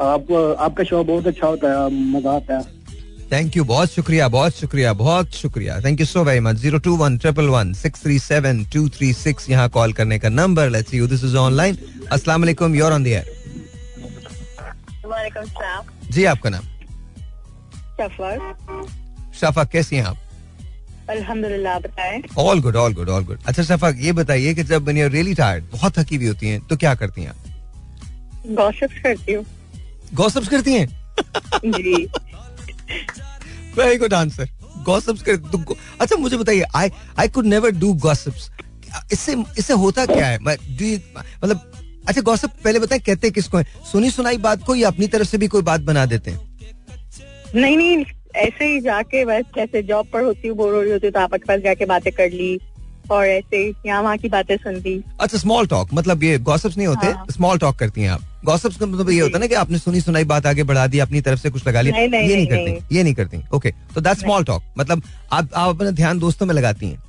आप 0.00 0.32
आपका 0.60 0.84
शो 0.84 1.02
बहुत 1.04 1.26
अच्छा 1.26 1.46
होता 1.46 1.70
है 1.70 1.88
मज़ा 2.12 2.32
आता 2.32 2.58
है। 2.58 2.76
थैंक 3.32 3.56
यू 3.56 3.64
बहुत 3.64 3.90
शुक्रिया 3.90 4.28
बहुत 4.28 4.52
शुक्रिया 4.56 4.92
बहुत 4.94 5.34
शुक्रिया। 5.34 5.80
Thank 5.84 6.00
you 6.00 6.06
so 6.06 6.22
very 6.24 6.40
much 6.40 6.56
zero 6.56 6.78
two 6.84 6.96
one 6.96 7.16
triple 7.18 7.48
one 7.48 7.72
six 7.74 8.02
three 8.02 8.18
seven 8.18 8.64
two 8.74 8.88
three 8.90 9.12
six 9.14 9.50
यहाँ 9.50 9.68
कॉल 9.70 9.92
करने 9.92 10.18
का 10.18 10.28
number 10.30 10.70
let's 10.70 10.94
you 10.94 11.06
this 11.06 11.24
is 11.24 11.36
online 11.38 11.76
अस्सलाम 12.12 12.40
वालेकुम 12.40 12.74
योर 12.74 12.92
ऑन 12.92 13.04
द 13.04 13.06
एयर 13.08 13.36
जी 16.12 16.24
आपका 16.26 16.50
नाम? 16.50 16.64
सफ़र। 18.00 19.07
शफा 19.40 19.64
कैसी 19.72 19.96
हैं 19.96 20.04
आप? 20.04 20.16
अल्हम्दुलिल्लाह 21.10 21.78
बताएँ। 21.80 22.22
All 22.38 22.60
good 22.60 22.76
all 22.76 22.94
good 22.94 23.08
all 23.08 23.24
good 23.24 23.38
अच्छा 23.46 23.62
शफा 23.62 23.88
ये 23.98 24.12
बताइए 24.12 24.54
कि 24.54 24.62
जब 24.64 24.88
you're 24.88 25.12
really 25.14 25.36
tired 25.38 25.72
बहुत 25.72 25.98
थकी 25.98 26.16
हुई 26.16 26.26
होती 26.26 26.48
हैं 26.48 26.60
तो 26.66 26.76
क्या 26.76 26.94
करती 26.94 27.22
हैं 27.22 27.28
आप? 27.28 27.36
गॉसिप्स 28.56 28.98
करती 29.02 29.32
हूँ। 29.32 29.44
गॉसिप्स 30.14 30.48
करती 30.48 30.74
हैं? 30.74 30.86
जी। 31.64 32.04
वेरी 33.78 33.96
गुड 33.98 34.14
आंसर 34.14 34.48
गॉसिप्स 34.84 35.22
कर 35.22 35.36
तो 35.36 35.76
अच्छा 36.00 36.16
मुझे 36.16 36.36
बताइए 36.36 36.64
I 36.76 36.90
I 37.18 37.28
could 37.28 37.46
never 37.46 37.70
do 37.78 37.92
gossips 38.06 38.50
इससे 39.12 39.36
इससे 39.58 39.74
होता 39.74 40.04
क्या 40.06 40.26
है? 40.26 40.38
मतलब 40.40 41.72
अच्छा 42.08 42.20
गॉसिप 42.20 42.50
पहले 42.64 42.78
बताएँ 42.78 43.00
कहते 43.06 43.30
किसको 43.30 43.58
है? 43.58 43.64
सुनी 43.92 44.10
सुनाई 44.10 44.36
बात 44.44 44.62
को 44.64 44.74
या 44.74 44.88
अपनी 44.88 45.06
तरफ़ 45.06 45.28
से 45.28 45.38
भी 45.38 45.48
कोई 45.48 45.62
बात 45.62 45.80
बना 45.80 46.04
देते 46.06 46.30
हैं? 46.30 46.40
नहीं 47.54 47.76
नहीं 47.76 48.04
ऐसे 48.36 48.64
ही 48.64 48.80
जाके 48.80 49.24
बस 49.24 49.44
जैसे 49.56 49.82
जॉब 49.82 50.06
पर 50.12 50.22
होती 50.22 50.48
हूँ 50.48 50.56
बोर 50.56 50.74
हो 50.74 50.80
रही 50.80 50.92
होती 50.92 51.06
हूँ 51.06 51.12
तो 51.12 51.20
आपस 51.20 51.40
पास 51.48 51.60
जाके 51.60 51.84
बातें 51.86 52.12
कर 52.12 52.30
ली 52.30 52.58
और 53.10 53.26
ऐसे 53.26 53.60
यहाँ 53.86 54.02
वहाँ 54.02 54.16
की 54.18 54.28
बातें 54.28 54.56
सुन 54.56 54.74
ली। 54.74 55.02
अच्छा 55.20 55.38
स्मॉल 55.38 55.66
टॉक 55.66 55.88
मतलब 55.94 56.22
ये 56.22 56.38
गॉसिप्स 56.38 56.76
नहीं 56.76 56.86
होते 56.86 57.06
हाँ। 57.06 57.26
स्मॉल 57.30 57.58
टॉक 57.58 57.76
करती 57.76 58.02
हैं 58.02 58.10
आप। 58.10 58.22
गॉसिप्स 58.44 58.76
का 58.76 58.86
मतलब 58.86 59.10
ये 59.10 59.20
होता 59.20 59.36
है 59.36 59.40
ना 59.40 59.46
कि 59.46 59.54
आपने 59.54 59.78
सुनी 59.78 60.00
सुनाई 60.00 60.24
बात 60.24 60.46
आगे 60.46 60.62
बढ़ा 60.62 60.86
दी 60.86 60.98
अपनी 60.98 61.20
तरफ़ 61.20 61.40
से 61.40 61.50
कुछ 61.50 61.66
लगा 61.68 61.80
लिया 61.80 61.98
ये 61.98 62.08
नहीं 62.08 62.36
नहीं, 62.36 62.46
करती 62.46 62.96
ये 62.96 63.02
नहीं 63.02 63.14
करती 63.14 63.42
ओके 63.54 63.70
तो 63.94 64.00
दैट 64.00 64.18
स्मॉल 64.18 64.44
टॉक 64.44 64.62
मतलब 64.78 65.02
आप 65.32 65.48
आप 65.54 65.74
अपना 65.76 65.90
ध्यान 65.90 66.18
दोस्तों 66.18 66.46
में 66.46 66.54
लगाती 66.54 66.86
हैं। 66.86 67.02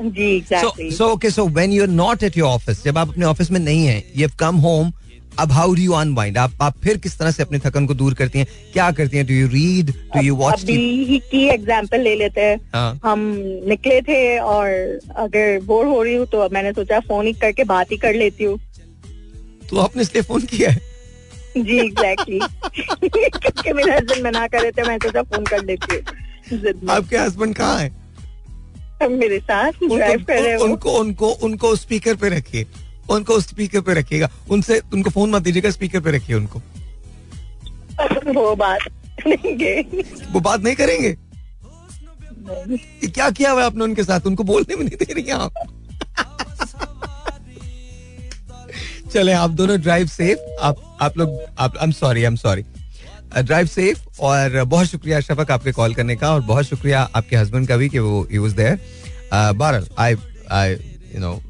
जी 0.00 0.44
सो 0.52 0.90
so 0.96 1.06
okay, 1.16 1.28
so 1.30 1.44
when 1.58 1.74
you're 1.74 1.92
not 2.00 2.22
at 2.22 2.34
your 2.36 2.48
office, 2.48 2.84
जब 2.84 2.98
आप 2.98 3.08
अपने 3.08 3.24
ऑफ़िस 3.24 3.50
में 3.50 3.60
नहीं 3.60 3.86
हैं, 3.86 4.02
you've 4.14 4.36
come 4.42 4.58
home, 4.64 4.90
अब 5.38 5.52
हाउ 5.52 5.74
डू 5.74 5.82
यू 5.82 5.92
अनवाइंड 5.92 6.38
आप 6.38 6.52
आप 6.62 6.76
फिर 6.84 6.96
किस 6.96 7.18
तरह 7.18 7.30
से 7.30 7.42
अपनी 7.42 7.58
थकन 7.58 7.86
को 7.86 7.94
दूर 7.94 8.14
करती 8.14 8.38
हैं? 8.38 8.46
क्या 8.72 8.90
करती 8.90 9.16
हैं? 9.16 9.26
Do 9.26 9.34
you 9.34 9.48
read 9.48 9.90
do 10.14 10.20
you 10.22 10.36
watch 10.36 10.62
अभी 10.62 10.76
ही 11.04 11.18
की 11.30 11.44
एग्ज़ाम्पल 11.48 12.00
ले 12.00 12.14
लेते 12.16 12.40
हैं। 12.40 12.60
हाँ। 12.74 13.00
हम 13.04 13.20
निकले 13.68 14.00
थे 14.02 14.38
और 14.38 14.68
अगर 15.16 15.60
बोर 15.64 15.86
हो 15.86 16.02
रही 16.02 16.14
हूँ 16.14 16.26
तो 16.26 16.48
मैंने 16.52 16.72
सोचा 16.72 17.00
फ़ोन 17.08 17.26
ही 17.26 17.32
करके 17.42 17.64
बात 17.64 17.92
ही 17.92 17.96
कर 17.96 18.14
लेती 18.14 18.44
हूँ। 18.44 18.58
तो 19.70 19.76
आपने 19.78 20.02
इसलिए 20.02 20.22
फ़ोन 20.22 20.40
किया 20.46 20.70
है? 20.70 20.80
जी 21.58 21.78
एग्जैक्टली 21.80 22.38
क्योंकि 22.38 23.72
मेरे 23.72 23.92
हस्बैंड 23.92 24.24
मना 24.24 24.46
कर 24.46 24.62
रहे 24.62 24.70
थे 24.72 24.88
मैं 24.88 24.98
सोचा 25.04 25.22
फ़ोन 25.22 25.44
कर 25.44 25.64
लेती 25.64 25.94
हूँ। 25.94 26.90
आपके 26.90 27.16
हस्बैंड 27.16 27.54
कहाँ 27.54 27.78
है? 27.78 27.94
मेरे 29.10 29.38
साथ 29.38 29.72
ड्राइव 29.84 30.22
कर 30.24 30.42
रहे 30.42 30.54
हो 30.54 30.64
उनको 30.64 30.90
उनको 30.98 31.30
उनको 31.46 31.74
स्पीकर 31.76 32.14
पे 32.16 32.28
रखिए। 32.36 32.66
उनको 33.10 33.40
स्पीकर 33.40 33.80
पे 33.80 33.94
रखिएगा। 33.94 34.28
उनसे 34.50 34.80
उनको 34.94 35.10
फ़ोन 35.10 35.30
मत 35.30 35.42
दीजिएगा 35.42 35.70
स्पीकर 35.70 36.00
पे 36.00 36.10
रखिए 36.12 36.36
उनको। 36.36 36.58
वो 38.32 38.54
बात 38.56 38.80
वो 40.32 40.40
बात 40.40 40.60
नहीं 40.62 40.74
करेंगे? 40.76 41.16
क्या 43.06 43.30
किया 43.30 43.50
हुआ 43.50 43.64
आपने 43.66 43.84
उनके 43.84 44.04
साथ? 44.04 44.26
उनको 44.26 44.44
बोलने 44.44 44.76
में 44.76 44.84
नहीं 44.84 44.96
दे 44.96 45.12
रही 45.12 45.30
आप। 45.30 45.52
चले 49.12 49.32
आप 49.32 49.50
दोनों 49.50 49.78
ड्राइव 49.80 50.06
सेफ़ 50.06 50.38
आप 50.62 50.98
आप 51.02 51.16
लोग 51.18 51.38
आप 51.58 51.76
I 51.76 51.84
am 51.84 51.92
sorry 51.92 52.20
I 52.20 52.26
am 52.26 52.36
sorry 52.36 52.62
drive 53.38 53.66
safe 53.66 54.20
और 54.20 54.62
बहुत 54.64 54.86
शुक्रिया 54.86 55.20
शफक 55.20 55.50
आपके 55.50 55.72
कॉल 55.72 55.94
करने 55.94 56.16
का 56.16 56.32
और 56.34 56.40
बहुत 56.40 56.64
शुक्रिया 56.64 57.00
आपके 57.16 57.36
हस्बैंड 57.36 57.68
का 57.68 57.76
भी 57.76 57.88
कि 57.88 57.98
वो 57.98 58.22
ही 58.32 58.38
वाज 58.38 58.52
देयर 58.52 58.78
बहरहाल 59.32 59.86
I 59.98 60.16
I 60.50 60.72
you 61.14 61.20
know 61.20 61.40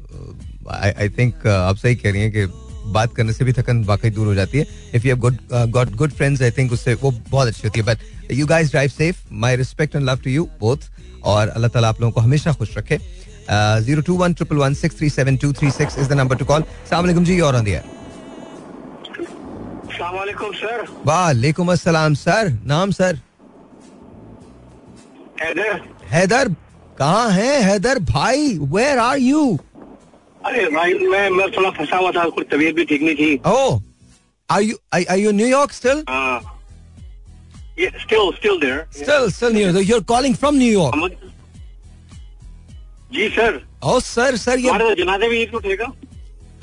I 0.69 1.09
think 1.17 1.47
आप 1.47 1.77
सही 1.77 1.95
कह 1.95 2.11
रही 2.11 2.21
हैं 2.21 2.31
कि 2.31 2.45
बात 2.93 3.13
करने 3.15 3.33
से 3.33 3.45
भी 3.45 3.53
थकन 3.53 3.83
वाकई 3.83 4.09
दूर 4.09 4.27
हो 4.27 4.33
जाती 4.35 4.57
है। 4.57 4.65
If 4.95 5.07
you 5.07 5.15
good 5.17 5.37
got 5.51 5.95
good 5.95 6.11
friends 6.11 6.41
I 6.41 6.51
think 6.51 6.71
उससे 6.73 6.93
वो 7.01 7.11
बहुत 7.29 7.47
अच्छी 7.47 7.61
होती 7.63 7.79
है। 7.79 7.85
But 7.85 8.31
you 8.31 8.45
guys 8.47 8.71
drive 8.71 8.89
safe 8.89 9.17
my 9.41 9.55
respect 9.55 9.95
and 9.95 10.05
love 10.09 10.19
to 10.23 10.29
you 10.29 10.47
both 10.59 10.77
और 11.25 11.47
अल्लाह 11.49 11.69
ताला 11.69 11.89
आप 11.89 12.01
लोगों 12.01 12.11
को 12.11 12.21
हमेशा 12.21 12.53
खुश 12.53 12.77
रखे। 12.77 12.97
Zero 13.81 14.01
two 14.01 14.15
one 14.17 14.33
triple 14.33 14.57
one 14.57 14.73
six 14.73 14.97
three 14.97 15.09
seven 15.09 15.37
two 15.37 15.51
three 15.53 15.71
six 15.71 15.97
is 15.99 16.09
the 16.09 16.13
number 16.13 16.35
to 16.35 16.45
call 16.45 16.63
सलाम 16.89 17.23
जी 17.23 17.39
और 17.41 17.59
दिया 17.61 17.81
सर 19.97 20.85
वालेकुम 21.05 21.71
अस्सलाम 21.71 22.13
सर। 22.15 22.49
नाम 22.65 22.91
सर? 22.91 23.19
हैदर। 25.41 25.79
हैदर 26.09 26.49
कहाँ 26.99 27.29
है? 27.31 27.61
हैदर 27.63 27.99
भाई 28.01 28.57
वेयर 28.73 28.97
आर 28.99 29.17
यू 29.19 29.57
अरे 30.47 30.65
भाई 30.75 30.93
मैं 31.13 31.29
मैं 31.37 31.47
थोड़ा 31.57 31.69
फंसा 31.77 31.97
हुआ 31.97 32.11
था 32.17 32.23
कुछ 32.35 32.45
तबीयत 32.51 32.75
भी 32.75 32.83
ठीक 32.91 33.01
नहीं 33.01 33.15
थी। 33.15 33.29
ओह 33.51 33.81
are 34.49 34.61
you 34.61 34.75
are 34.95 35.17
you 35.19 35.31
New York 35.31 35.71
still 35.73 36.03
still 38.03 38.31
still 38.37 38.59
there 38.59 38.85
still 38.93 39.29
still 39.31 39.53
New York 39.53 39.89
you 39.89 39.95
are 39.95 40.03
calling 40.13 40.35
from 40.35 40.55
New York 40.57 41.23
ji 43.13 43.27
sir 43.35 43.59
O 43.83 43.99
sir 43.99 44.35
sir 44.37 44.59
ये 44.59 44.95
जनाजे 44.95 45.29
भी 45.29 45.45
उठेगा 45.57 45.85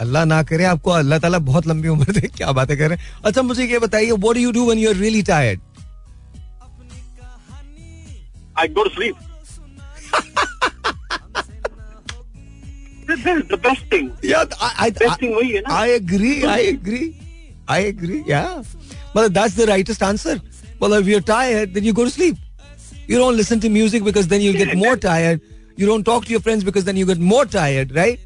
अल्लाह 0.00 0.25
ना 0.25 0.43
करे 0.43 0.64
आपको 0.64 0.91
अल्लाह 0.91 1.19
ताला 1.19 1.38
बहुत 1.50 1.67
लंबी 1.67 1.88
उम्र 1.88 2.12
दे 2.12 2.21
क्या 2.37 2.53
बातें 2.53 2.76
कर 2.79 2.88
रहे 2.88 2.99
हैं। 2.99 3.23
अच्छा 3.25 3.43
मुझे 3.43 3.64
ये 3.67 3.79
बताइए 3.79 4.11
what 4.11 4.35
do 4.35 4.41
you 4.41 4.50
do 4.53 4.64
when 4.67 4.79
you 4.79 4.88
are 4.91 4.97
really 4.97 5.23
tired 5.29 5.61
I 8.59 8.69
go 8.69 8.85
to 8.85 8.91
sleep 8.95 9.14
the 13.08 13.58
best 13.58 13.86
thing. 13.86 14.13
Yeah, 14.22 14.46
I, 14.62 14.74
I, 14.77 14.89
best 14.91 15.19
thing 15.19 15.34
वही 15.36 15.51
है 15.51 15.62
ना. 15.62 15.69
I 15.69 15.88
agree, 15.88 16.46
I 16.46 16.60
agree, 16.60 17.17
I 17.67 17.79
agree. 17.79 18.24
Yeah, 18.27 18.63
well, 19.13 19.29
that's 19.29 19.55
the 19.55 19.65
rightest 19.65 20.03
answer. 20.03 20.39
Well, 20.79 20.93
if 20.93 21.08
you're 21.08 21.22
tired, 21.22 21.74
then 21.74 21.84
you 21.84 21.93
go 21.93 22.05
to 22.05 22.10
sleep. 22.10 22.38
You 23.08 23.17
don't 23.17 23.36
listen 23.36 23.60
to 23.62 23.69
music 23.69 24.03
because 24.03 24.27
then 24.27 24.41
you 24.41 24.53
get 24.53 24.77
more 24.77 24.96
tired. 24.96 25.41
You 25.75 25.86
don't 25.86 26.03
talk 26.03 26.25
to 26.25 26.31
your 26.31 26.41
friends 26.41 26.63
because 26.63 26.86
then 26.86 26.96
you 26.96 27.05
get 27.05 27.17
more 27.17 27.46
tired, 27.46 27.96
right? 27.96 28.19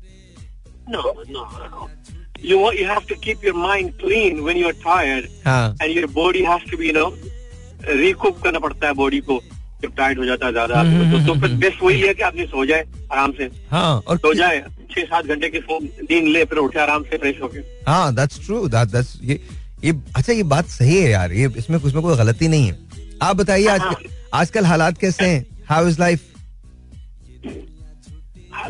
No, 0.88 1.02
no, 1.30 1.48
no. 1.72 1.90
You 2.40 2.60
want 2.60 2.78
you 2.78 2.86
have 2.86 3.06
to 3.08 3.16
keep 3.16 3.42
your 3.42 3.54
mind 3.54 3.98
clean 4.00 4.44
when 4.44 4.58
you're 4.58 4.74
tired, 4.74 5.30
हाँ. 5.46 5.78
and 5.80 5.94
your 5.94 6.08
body 6.08 6.44
has 6.44 6.64
to 6.64 6.78
be, 6.78 6.88
you 6.88 6.94
know, 6.94 7.14
recoup 7.88 8.42
करना 8.44 8.60
पड़ता 8.60 8.88
है 8.88 8.94
body 8.94 9.20
को 9.20 9.42
जब 9.42 9.57
tight 9.87 10.19
हो 10.19 10.25
जाता 10.25 10.47
है 10.47 10.53
ज़्यादा 10.53 10.83
तो, 10.83 11.27
तो 11.27 11.41
फिर 11.41 11.51
बेस्ट 11.57 11.83
वही 11.83 12.01
है 12.01 12.15
कि 12.15 12.23
आदमी 12.23 12.45
सो 12.47 12.65
जाए 12.67 12.85
आराम 13.13 13.33
से। 13.33 13.51
हाँ 13.71 13.99
और 13.99 14.17
सो 14.19 14.33
जाए 14.35 14.65
छह 14.91 15.05
सात 15.05 15.27
घंटे 15.27 15.49
की 15.51 15.59
नींद 15.71 16.29
ले 16.29 16.45
फिर 16.45 16.59
उठे 16.59 16.81
आराम 16.81 17.03
से 17.03 17.19
फ्रेश 17.19 17.41
होके। 17.43 17.59
हाँ 17.87 18.15
दैट्स 18.15 18.45
ट्रू 18.45 18.67
दैट 18.69 18.89
दैट्स 18.89 19.19
ये 19.23 19.41
ये 19.85 19.93
अच्छा 20.17 20.33
ये 20.33 20.43
बात 20.45 20.67
सही 20.69 20.97
है 20.97 21.11
यार 21.11 21.33
ये 21.33 21.49
इसमें 21.59 21.79
कुछ 21.81 21.95
में 21.95 22.03
कोई 22.03 22.17
गलती 22.17 22.49
नहीं 22.49 22.67
है। 22.67 22.79
आप 23.23 23.37
बताइए 23.37 23.67
आज 23.69 23.83
आजकल 24.35 24.65
हालात 24.67 24.99
कैसे 24.99 25.25
हैं? 25.25 25.45
हाउ 25.69 25.89
इज़ 25.89 26.01
लाइफ 26.01 26.27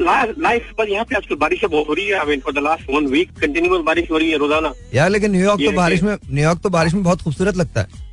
लाइफ 0.01 0.73
पर 0.79 0.89
यहाँ 0.89 1.05
पे 1.05 1.17
आजकल 1.17 1.35
बारिश 1.37 1.65
बहुत 1.65 1.89
हो 1.89 1.95
रही 1.95 2.07
है 2.07 2.19
I 2.19 2.27
mean 2.27 2.41
for 2.41 2.53
the 2.53 2.59
last 2.65 2.91
one 2.91 3.07
week 3.09 3.31
continuous 3.41 3.85
बारिश 3.85 4.11
हो 4.11 4.19
रही 4.19 4.31
है 4.31 4.39
रोज़ाना। 4.39 4.73
यार 4.95 5.11
लेकिन 5.11 5.31
न्यूयॉर्क 5.33 5.61
तो 5.61 5.73
बारिश 5.77 6.03
में 6.03 6.15
न्यूयॉर्क 6.15 6.61
तो 6.63 6.71
बारिश 6.71 6.95
में 6.95 7.03
बहुत 7.03 7.23
खूबसूरत 7.23 7.57
लगता 7.57 7.81
है। 7.81 8.07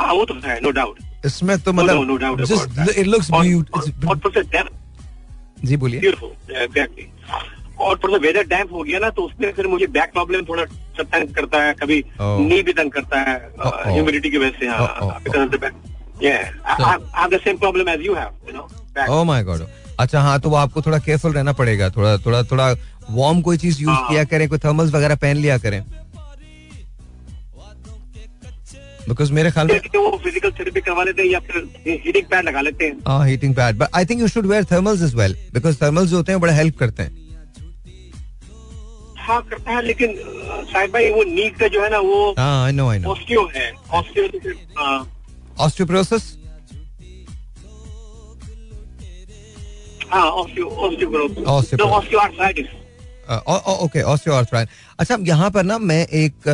हाँ 0.00 0.12
वो 0.14 0.24
तो 0.24 0.34
है 0.44 0.60
नो 0.62 0.70
डाउट 0.70 0.98
इसमें 1.26 1.58
तो 1.58 1.72
मतलब 1.72 1.96
इट 2.98 3.06
लुक्स 3.06 3.30
जी 5.64 5.76
बोलिए। 5.76 6.00
और 7.78 7.98
थोड़ा 8.04 8.16
वेदर 8.16 8.42
डैम्प 8.42 8.72
हो 8.72 8.82
गया 8.82 8.98
ना 8.98 9.10
तो 9.10 9.22
उसमें 9.22 9.52
फिर 9.52 9.66
मुझे 9.66 9.86
बैक 9.86 10.12
प्रॉब्लम 10.12 10.44
थोड़ा 10.44 10.64
तंग 11.02 11.28
करता 11.34 11.62
है 11.62 11.74
कभी 11.74 12.04
नी 12.20 12.62
भी 12.62 12.72
तंग 12.72 12.90
करता 12.90 13.20
है 13.20 13.34
ह्यूमिडिटी 13.92 14.30
की 14.30 14.38
वजह 14.38 14.58
से 14.60 14.66
हाँ 14.66 14.78
oh 19.10 19.24
अच्छा 20.00 20.20
हाँ 20.20 20.38
तो 20.40 20.50
वो 20.50 20.56
आपको 20.56 20.82
थोड़ा 20.82 20.98
केयरफुल 20.98 21.32
रहना 21.32 21.52
पड़ेगा 21.52 21.90
थोड़ा 21.90 22.16
थोड़ा 22.18 22.42
थोड़ा 22.42 22.70
वार्म 23.10 23.40
कोई 23.42 23.56
चीज़ 23.56 23.80
यूज़ 23.82 23.98
किया 24.08 24.24
करें 24.24 24.48
कोई 24.48 24.58
थर्मल्स 24.58 24.92
वगैरह 24.94 25.14
पहन 25.14 25.36
लिया 25.36 25.58
करें। 25.58 25.82
बिकॉज़ 29.08 29.32
मेरे 29.32 29.50
ख्याल 29.50 29.66
में 29.66 29.80
वो 29.94 30.16
फ़िज़िकल 30.24 30.50
थेरेपी 30.58 30.80
करवा 30.80 31.04
लेते 31.04 31.22
हैं 31.22 31.28
या 31.30 31.38
फिर 31.40 31.56
हीटिंग 31.86 32.24
पैड 32.30 32.44
लगा 32.44 32.60
लेते 32.60 32.84
हैं? 32.84 32.96
हाँ 33.06 33.26
heating 33.26 33.54
pad 33.54 33.76
but 33.78 33.88
I 33.96 34.04
think 34.06 34.20
you 34.20 34.28
should 34.28 34.46
wear 34.46 34.64
thermals 34.72 35.02
as 35.02 35.14
well 35.14 35.36
because 35.54 35.76
thermals 35.82 36.10
जो 36.10 36.16
होते 36.16 36.32
हैं 36.32 36.40
बड़ा 36.40 36.52
हेल्प 36.54 36.78
करते 36.78 37.02
हैं। 37.02 37.26
हाँ 39.18 39.40
करता 39.50 39.70
है 39.72 39.82
लेकिन 39.86 40.14
भाई 40.92 41.10
वो 41.10 41.22
नीक 41.24 41.56
का 41.58 41.68
जो 41.68 41.82
है 41.82 41.90
ना 41.90 41.98
वो 42.00 42.34
हाँ 42.38 42.64
I 42.64 42.72
know 42.72 42.88
I 42.88 42.98
know 42.98 43.10
osteo 43.10 43.44
है। 43.54 43.72
ऑस्टियो 43.98 44.24
ऑस्टियोपोरोसिस 45.64 46.22
हाँ। 50.10 50.26
ऑस्टियो 50.42 50.66
नो 51.76 51.84
ऑस्टियोआर्थराइटिस 51.96 52.66
ओके 53.84 54.02
अच्छा 54.98 55.16
यहाँ 55.22 55.50
पर 55.50 55.64
ना 55.64 55.78
मैं 55.78 56.06
एक 56.06 56.48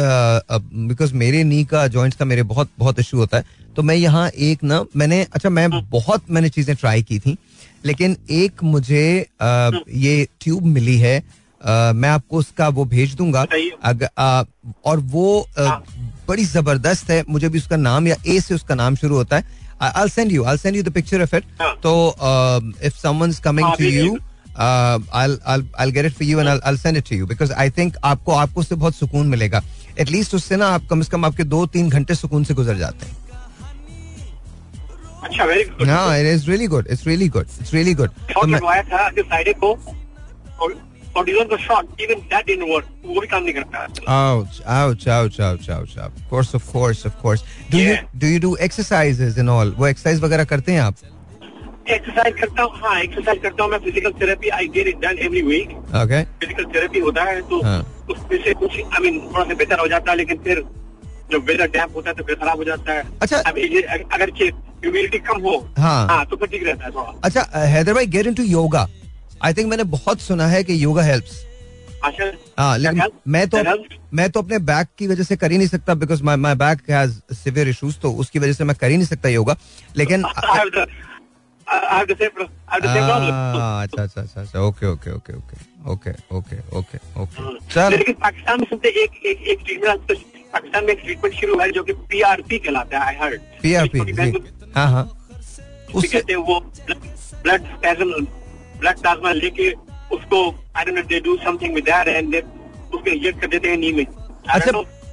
बिकॉज़ 0.88 1.14
मेरे 1.14 1.42
नी 1.44 1.64
का 1.64 1.86
जॉइंट्स 1.88 2.16
का 2.16 2.24
मेरे 2.24 2.42
बहुत 2.42 2.70
बहुत 2.78 2.98
इशू 2.98 3.18
होता 3.18 3.36
है 3.36 3.44
तो 3.76 3.82
मैं 3.82 3.94
यहाँ 3.94 4.28
एक 4.48 4.62
ना 4.64 4.84
मैंने 4.96 5.22
अच्छा 5.34 5.50
मैं 5.50 5.68
बहुत 5.90 6.30
मैंने 6.30 6.48
चीज़ें 6.48 6.74
ट्राई 6.76 7.02
की 7.02 7.18
थी 7.18 7.36
लेकिन 7.84 8.16
एक 8.30 8.62
मुझे 8.64 9.26
uh, 9.42 9.80
ये 9.88 10.26
ट्यूब 10.40 10.64
मिली 10.66 10.96
है 10.98 11.20
uh, 11.20 11.94
मैं 11.94 12.08
आपको 12.08 12.36
उसका 12.36 12.68
वो 12.68 12.84
भेज 12.84 13.14
दूँगा 13.14 13.46
अगर 13.82 14.06
uh, 14.06 14.46
और 14.84 15.00
वो 15.16 15.46
uh, 15.58 15.80
बड़ी 16.28 16.44
ज़बरदस्त 16.44 17.10
है 17.10 17.24
मुझे 17.28 17.48
भी 17.48 17.58
उसका 17.58 17.76
नाम 17.76 18.08
या 18.08 18.16
ए 18.26 18.40
से 18.40 18.54
उसका 18.54 18.74
नाम 18.74 18.96
शुरू 18.96 19.16
होता 19.16 19.36
है 19.36 19.62
I'll 19.80 20.08
send 20.08 20.32
you. 20.32 20.44
I'll 20.44 20.58
send 20.58 20.76
you 20.76 20.82
the 20.82 20.90
picture 20.90 21.20
of 21.20 21.34
it. 21.34 21.44
So 21.82 22.14
uh, 22.18 22.60
if 22.80 22.96
someone's 22.96 23.40
coming 23.40 23.66
to 23.76 24.20
Uh, 24.54 24.60
आपको 28.04 28.32
आपको 28.32 28.60
उससे 28.60 28.74
बहुत 28.74 28.94
सुकून 28.94 29.26
मिलेगा। 29.26 29.62
एटलीस्ट 29.98 30.34
उससे 30.34 30.56
ना 30.56 30.66
आप 30.66 30.82
कम 30.90 31.02
से 31.02 31.10
कम 31.10 31.24
आपके 31.24 31.44
दो 31.44 31.66
तीन 31.66 31.88
घंटे 31.88 32.14
सुकून 32.14 32.44
से 32.44 32.54
गुजर 32.54 32.76
जाते 32.76 33.06
हैं। 33.06 33.16
अच्छा 35.22 35.44
very 35.44 35.64
good 35.64 35.88
it 36.16 36.34
is 36.34 36.46
really 36.46 36.66
good 36.66 36.88
it's 36.90 37.06
really 37.06 37.28
good 37.28 37.46
it's 37.60 37.74
really 37.74 37.94
good 37.94 38.10
वो 49.76 49.88
वगैरह 50.20 50.44
करते 50.44 50.72
हैं 50.72 50.80
आप? 50.80 50.96
एक्सरसाइज 51.86 52.34
करता 52.40 52.62
हूँ 52.62 52.80
हाँ 52.82 53.00
एक्सरसाइज 53.00 53.40
करता 53.42 53.62
हूँ 53.62 53.70
मैं 53.70 53.78
physical 53.78 54.12
therapy 54.20 54.48
I 54.58 54.68
get 54.74 54.86
it 54.88 54.98
done 55.00 55.18
every 55.24 55.42
week 55.42 55.70
okay 56.02 56.22
physical 56.24 56.64
therapy 56.74 56.98
होता 56.98 57.22
है 57.24 57.40
तो 57.50 57.58
उसमें 58.12 58.38
से 58.44 58.54
कुछ 58.54 58.78
आई 58.78 59.02
मीन 59.02 59.18
थोड़ा 59.26 59.44
सा 59.44 59.54
बेहतर 59.54 59.78
हो 59.80 59.86
जाता 59.88 60.10
है 60.10 60.16
लेकिन 60.18 60.38
फिर 60.44 60.64
जब 61.32 61.44
वेदर 61.48 61.66
डैम्प 61.76 61.96
होता 61.96 62.10
है 62.10 62.16
तो 62.16 62.24
फिर 62.24 62.34
खराब 62.34 62.56
हो 62.56 62.64
जाता 62.64 62.92
है. 62.92 63.04
अच्छा. 63.22 63.38
अगर 63.38 64.30
ह्यूमिडिटी 64.30 65.18
कम 65.18 65.40
हो 65.42 65.56
हाँ. 65.78 66.06
हाँ 66.08 66.24
तो 66.26 66.36
फिर 66.36 66.48
ठीक 66.48 66.66
रहता 66.66 66.84
है 66.84 66.90
थोड़ा. 66.90 67.12
अच्छा 67.24 67.46
हैदर 67.66 67.94
भाई 67.94 68.06
get 68.06 68.26
into 68.26 68.42
yoga 68.42 68.86
I 69.44 69.54
think 69.54 69.68
मैंने 69.70 69.84
बहुत 69.92 70.20
सुना 70.20 70.46
है 70.46 70.62
कि 70.64 70.82
योगा 70.84 71.02
हेल्प्स 71.02 71.42
हाँ 72.58 72.76
लेकिन 72.78 73.02
मैं 73.28 73.48
तो 73.48 73.58
मैं 74.14 74.28
तो 74.30 74.40
अपने 74.40 74.58
बैक 74.66 74.88
की 74.98 75.06
वजह 75.06 75.24
से 75.24 75.36
कर 75.36 75.52
ही 75.52 75.58
नहीं 75.58 75.68
सकता 75.68 75.94
because 75.94 76.22
my 76.22 76.36
my 76.36 76.54
back 76.56 76.90
has 76.90 77.12
severe 77.34 77.68
issues 77.68 77.96
तो 78.02 78.12
उसकी 78.14 78.38
वजह 78.38 78.52
से 78.52 78.64
मैं 78.64 78.76
कर 78.80 78.90
ही 78.90 78.96
नहीं 78.96 79.06
सकता 79.06 79.28
योगा 79.28 79.56
लेकिन 79.96 80.22
अच्छा 83.82 84.02
अच्छा 84.02 84.20
अच्छा 84.22 84.40
अच्छा 84.40 84.60
okay 84.60 84.86
okay 84.86 85.10
okay 85.12 85.32
okay 85.36 85.56
okay 85.94 86.12
okay 86.36 86.56
okay 86.78 86.98
okay 87.22 87.58
चल 87.74 87.90
लेकिन 87.96 88.14
पाकिस्तान 88.22 88.60
में 88.60 88.66
सुनते 88.70 88.88
एक 89.02 89.20
एक 89.32 89.42
एक 89.54 89.64
ट्रीटमेंट 89.64 90.12
पाकिस्तान 90.52 90.84
में 90.84 90.92
एक 90.92 91.00
ट्रीटमेंट 91.04 91.34
शुरू 91.40 91.58
है 91.60 91.70
जो 91.72 91.82
कि 91.84 91.92
पीआरपी 92.12 92.58
कहलाता 92.66 92.98
है 92.98 93.06
आई 93.06 93.16
हर्ड 93.22 93.40
पीआरपी 93.62 93.98
हाँ 94.76 94.88
हाँ। 94.92 95.04
उससे 95.94 96.08
कहते 96.08 96.32
हैं 96.32 96.40
वो 96.40 96.60
ब्लड 96.90 97.64
स्पैज्म 97.72 98.24
ब्लड 98.80 99.00
प्लाज्मा 99.00 99.32
लेके 99.32 99.70
उसको 100.16 100.38
I 100.76 100.84
don't 100.84 100.96
know 100.96 101.02
they 101.12 101.20
do 101.26 101.36
something 101.44 101.74
with 101.74 101.84
that 101.84 102.08
and 102.08 102.30
they 102.32 102.40
उसको 102.40 103.10
इंजेक्ट 103.10 103.40
कर 103.40 103.46
देते 103.54 103.68
हैं 103.68 103.76
नी 103.76 103.92
में। 103.92 104.04
अच्छा 104.06 104.70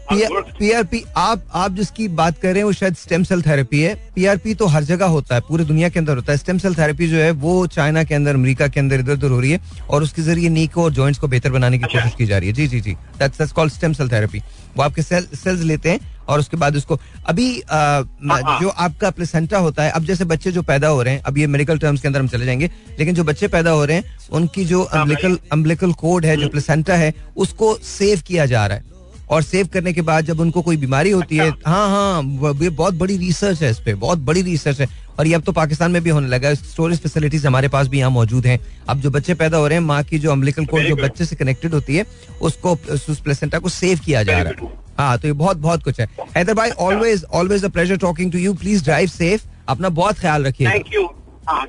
पीआरपी 0.10 1.04
आप 1.18 1.44
आप 1.54 1.76
जिसकी 1.76 2.08
बात 2.10 2.38
कर 2.38 2.48
रहे 2.48 2.58
हैं 2.58 2.64
वो 2.64 2.72
शायद 2.74 2.96
स्टेम 2.96 3.24
सेल 3.24 3.42
थेरेपी 3.42 3.82
है। 3.82 3.94
पीआरपी 4.16 4.54
तो 4.56 4.66
हर 4.66 4.84
जगह 4.84 5.06
होता 5.08 5.36
है 5.36 5.42
पूरी 5.42 5.66
दुनिया 5.66 5.90
के 5.90 6.00
अंदर 6.00 6.16
होता 6.16 6.32
है। 6.32 6.38
स्टेम 6.38 6.58
सेल 6.58 6.76
थेरेपी 6.76 7.08
जो 7.08 7.18
है 7.18 7.32
वो 7.32 7.66
चाइना 7.68 8.04
के 8.04 8.16
अंदर 8.16 8.36
अमेरिका 8.36 8.68
के 8.68 8.80
अंदर 8.80 9.00
इधर 9.00 9.14
उधर 9.14 9.32
हो 9.32 9.40
रही 9.40 9.52
है 9.52 9.60
और 9.90 10.04
उसके 10.04 10.22
ज़रिए 10.22 10.50
नी 10.50 10.68
को 10.68 10.84
और 10.84 10.94
जॉइंट्स 10.94 11.20
को 11.20 11.28
बेहतर 11.28 11.52
बनाने 11.52 11.78
की 11.78 11.86
कोशिश 11.86 12.16
की 12.18 12.26
जा 12.26 12.38
रही 12.38 12.50
है। 12.50 12.54
जी 12.54 12.68
जी 12.68 12.82
जी। 12.82 12.94
That's 13.20 13.52
called 13.52 13.74
stem 13.74 13.94
cell 13.94 14.12
therapy 14.12 14.40
वो 14.78 14.84
आपके 14.84 15.02
सेल 15.02 15.28
सेल्स 15.36 15.62
लेते 15.62 15.90
हैं 15.90 16.00
और 16.30 16.40
उसके 16.40 16.58
बाद 16.58 16.76
उसको 16.76 17.00
अभी 17.28 17.60
आ, 17.62 17.78
हाँ, 17.78 18.42
हाँ। 18.42 18.60
जो 18.62 18.70
आपका 18.70 19.10
प्लेसेंटा 19.10 19.58
होता 19.58 19.84
है 19.84 19.92
अब 19.92 20.06
जैसे 20.06 20.26
बच्चे 20.26 20.52
जो 20.52 20.62
पैदा 20.62 20.88
हो 20.88 21.02
रहे 21.02 21.14
हैं 21.14 21.22
अब 21.22 21.38
ये 21.38 21.48
मेडिकल 21.48 21.78
टर्म्स 21.78 22.02
के 22.02 22.08
अंदर 22.08 22.20
हम 22.20 22.28
चले 22.28 22.46
जाएँगे 22.46 22.70
लेकिन 23.00 23.16
जो 23.16 23.24
बच्चे 23.24 23.48
पैदा 23.48 23.72
हो 23.72 23.84
रहे 23.86 23.98
हैं 23.98 24.18
उनकी 24.32 24.66
जो 24.66 24.82
अम्बलिकल 24.84 25.38
अम्बलिकल 25.52 25.94
कोड 25.94 26.26
है 26.26 26.38
जो 26.38 26.50
प्लेसेंटा 26.50 26.94
हम्म। 26.94 27.04
है 27.04 27.14
उसको 27.38 27.76
सेव 27.84 28.22
किया 28.28 28.46
जा 28.46 28.66
रहा 28.68 28.78
है। 28.78 28.91
और 29.32 29.44
सेव 29.44 29.68
करने 29.74 29.94
के 29.94 30.02
बाद 30.02 30.26
जब 30.26 30.40
उनको 30.40 30.62
कोई 30.62 30.78
बीमारी 30.78 31.12
होती 31.12 31.38
है 31.38 31.48
अच्छा। 31.52 31.72
हाँ 31.72 31.90
हाँ 31.90 32.54
ये 32.62 32.70
बहुत 32.72 32.94
बड़ी 32.96 33.18
रिसर्च 33.18 33.62
है 33.64 33.70
इस 33.72 33.80
पे 33.80 33.94
बहुत 33.96 34.20
बड़ी 34.20 34.42
रिसर्च 34.42 34.82
है। 34.82 34.88
और 35.20 35.28
ये 35.28 35.34
अब 35.34 35.42
तो 35.42 35.52
पाकिस्तान 35.52 35.92
में 35.92 36.02
भी 36.04 36.10
होने 36.10 36.28
लगा 36.28 36.48
है। 36.48 36.56
स्टोरेज 36.56 37.00
फैसिलिटीज़ 37.00 37.48
हमारे 37.48 37.68
पास 37.68 37.88
भी 37.88 38.00
यहाँ 38.00 38.10
मौजूद 38.12 38.46
हैं। 38.46 38.60
अब 38.90 39.00
जो 39.02 39.10
बच्चे 39.12 39.34
पैदा 39.36 39.58
हो 39.58 39.68
रहे 39.68 39.78
हैं 39.78 39.86
माँ 39.86 40.02
की 40.04 40.20
जो 40.20 40.32
अम्बलिकल 40.32 40.66
कोड 40.66 40.84
जो 40.84 40.96
बच्चे 40.96 41.26
से 41.26 41.36
कनेक्टेड 41.36 41.74
होती 41.74 41.96
है 41.96 42.06
उसको 42.42 42.78
उस 42.92 43.20
प्लेसेंटा 43.24 43.60
को 43.60 43.70
सेव 43.70 44.00
किया 44.06 44.24
जा 44.24 44.38
रहा 44.40 44.54
है। 44.62 44.80
हाँ 44.98 45.18
तो 45.18 45.28
ये 45.28 45.34
बहुत 45.36 45.58
बहुत 45.58 45.84
कुछ 45.84 46.00
है। 46.00 46.08
हैदर 46.38 46.54
भाई 46.54 46.70
always 46.80 47.24
always 47.34 47.66
a 47.66 47.68
pleasure 47.70 47.98
talking 47.98 48.32
to 48.32 48.38
you 48.38 48.54
please 48.56 48.84
drive 48.84 49.10
safe 49.10 49.46
अपना 49.70 49.90
बहुत 49.92 50.20
ख्याल 50.20 50.46
रखिए 50.46 50.70
थैंक 50.70 50.94
यू 50.94 51.08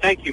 थैंक 0.04 0.26
यू 0.26 0.32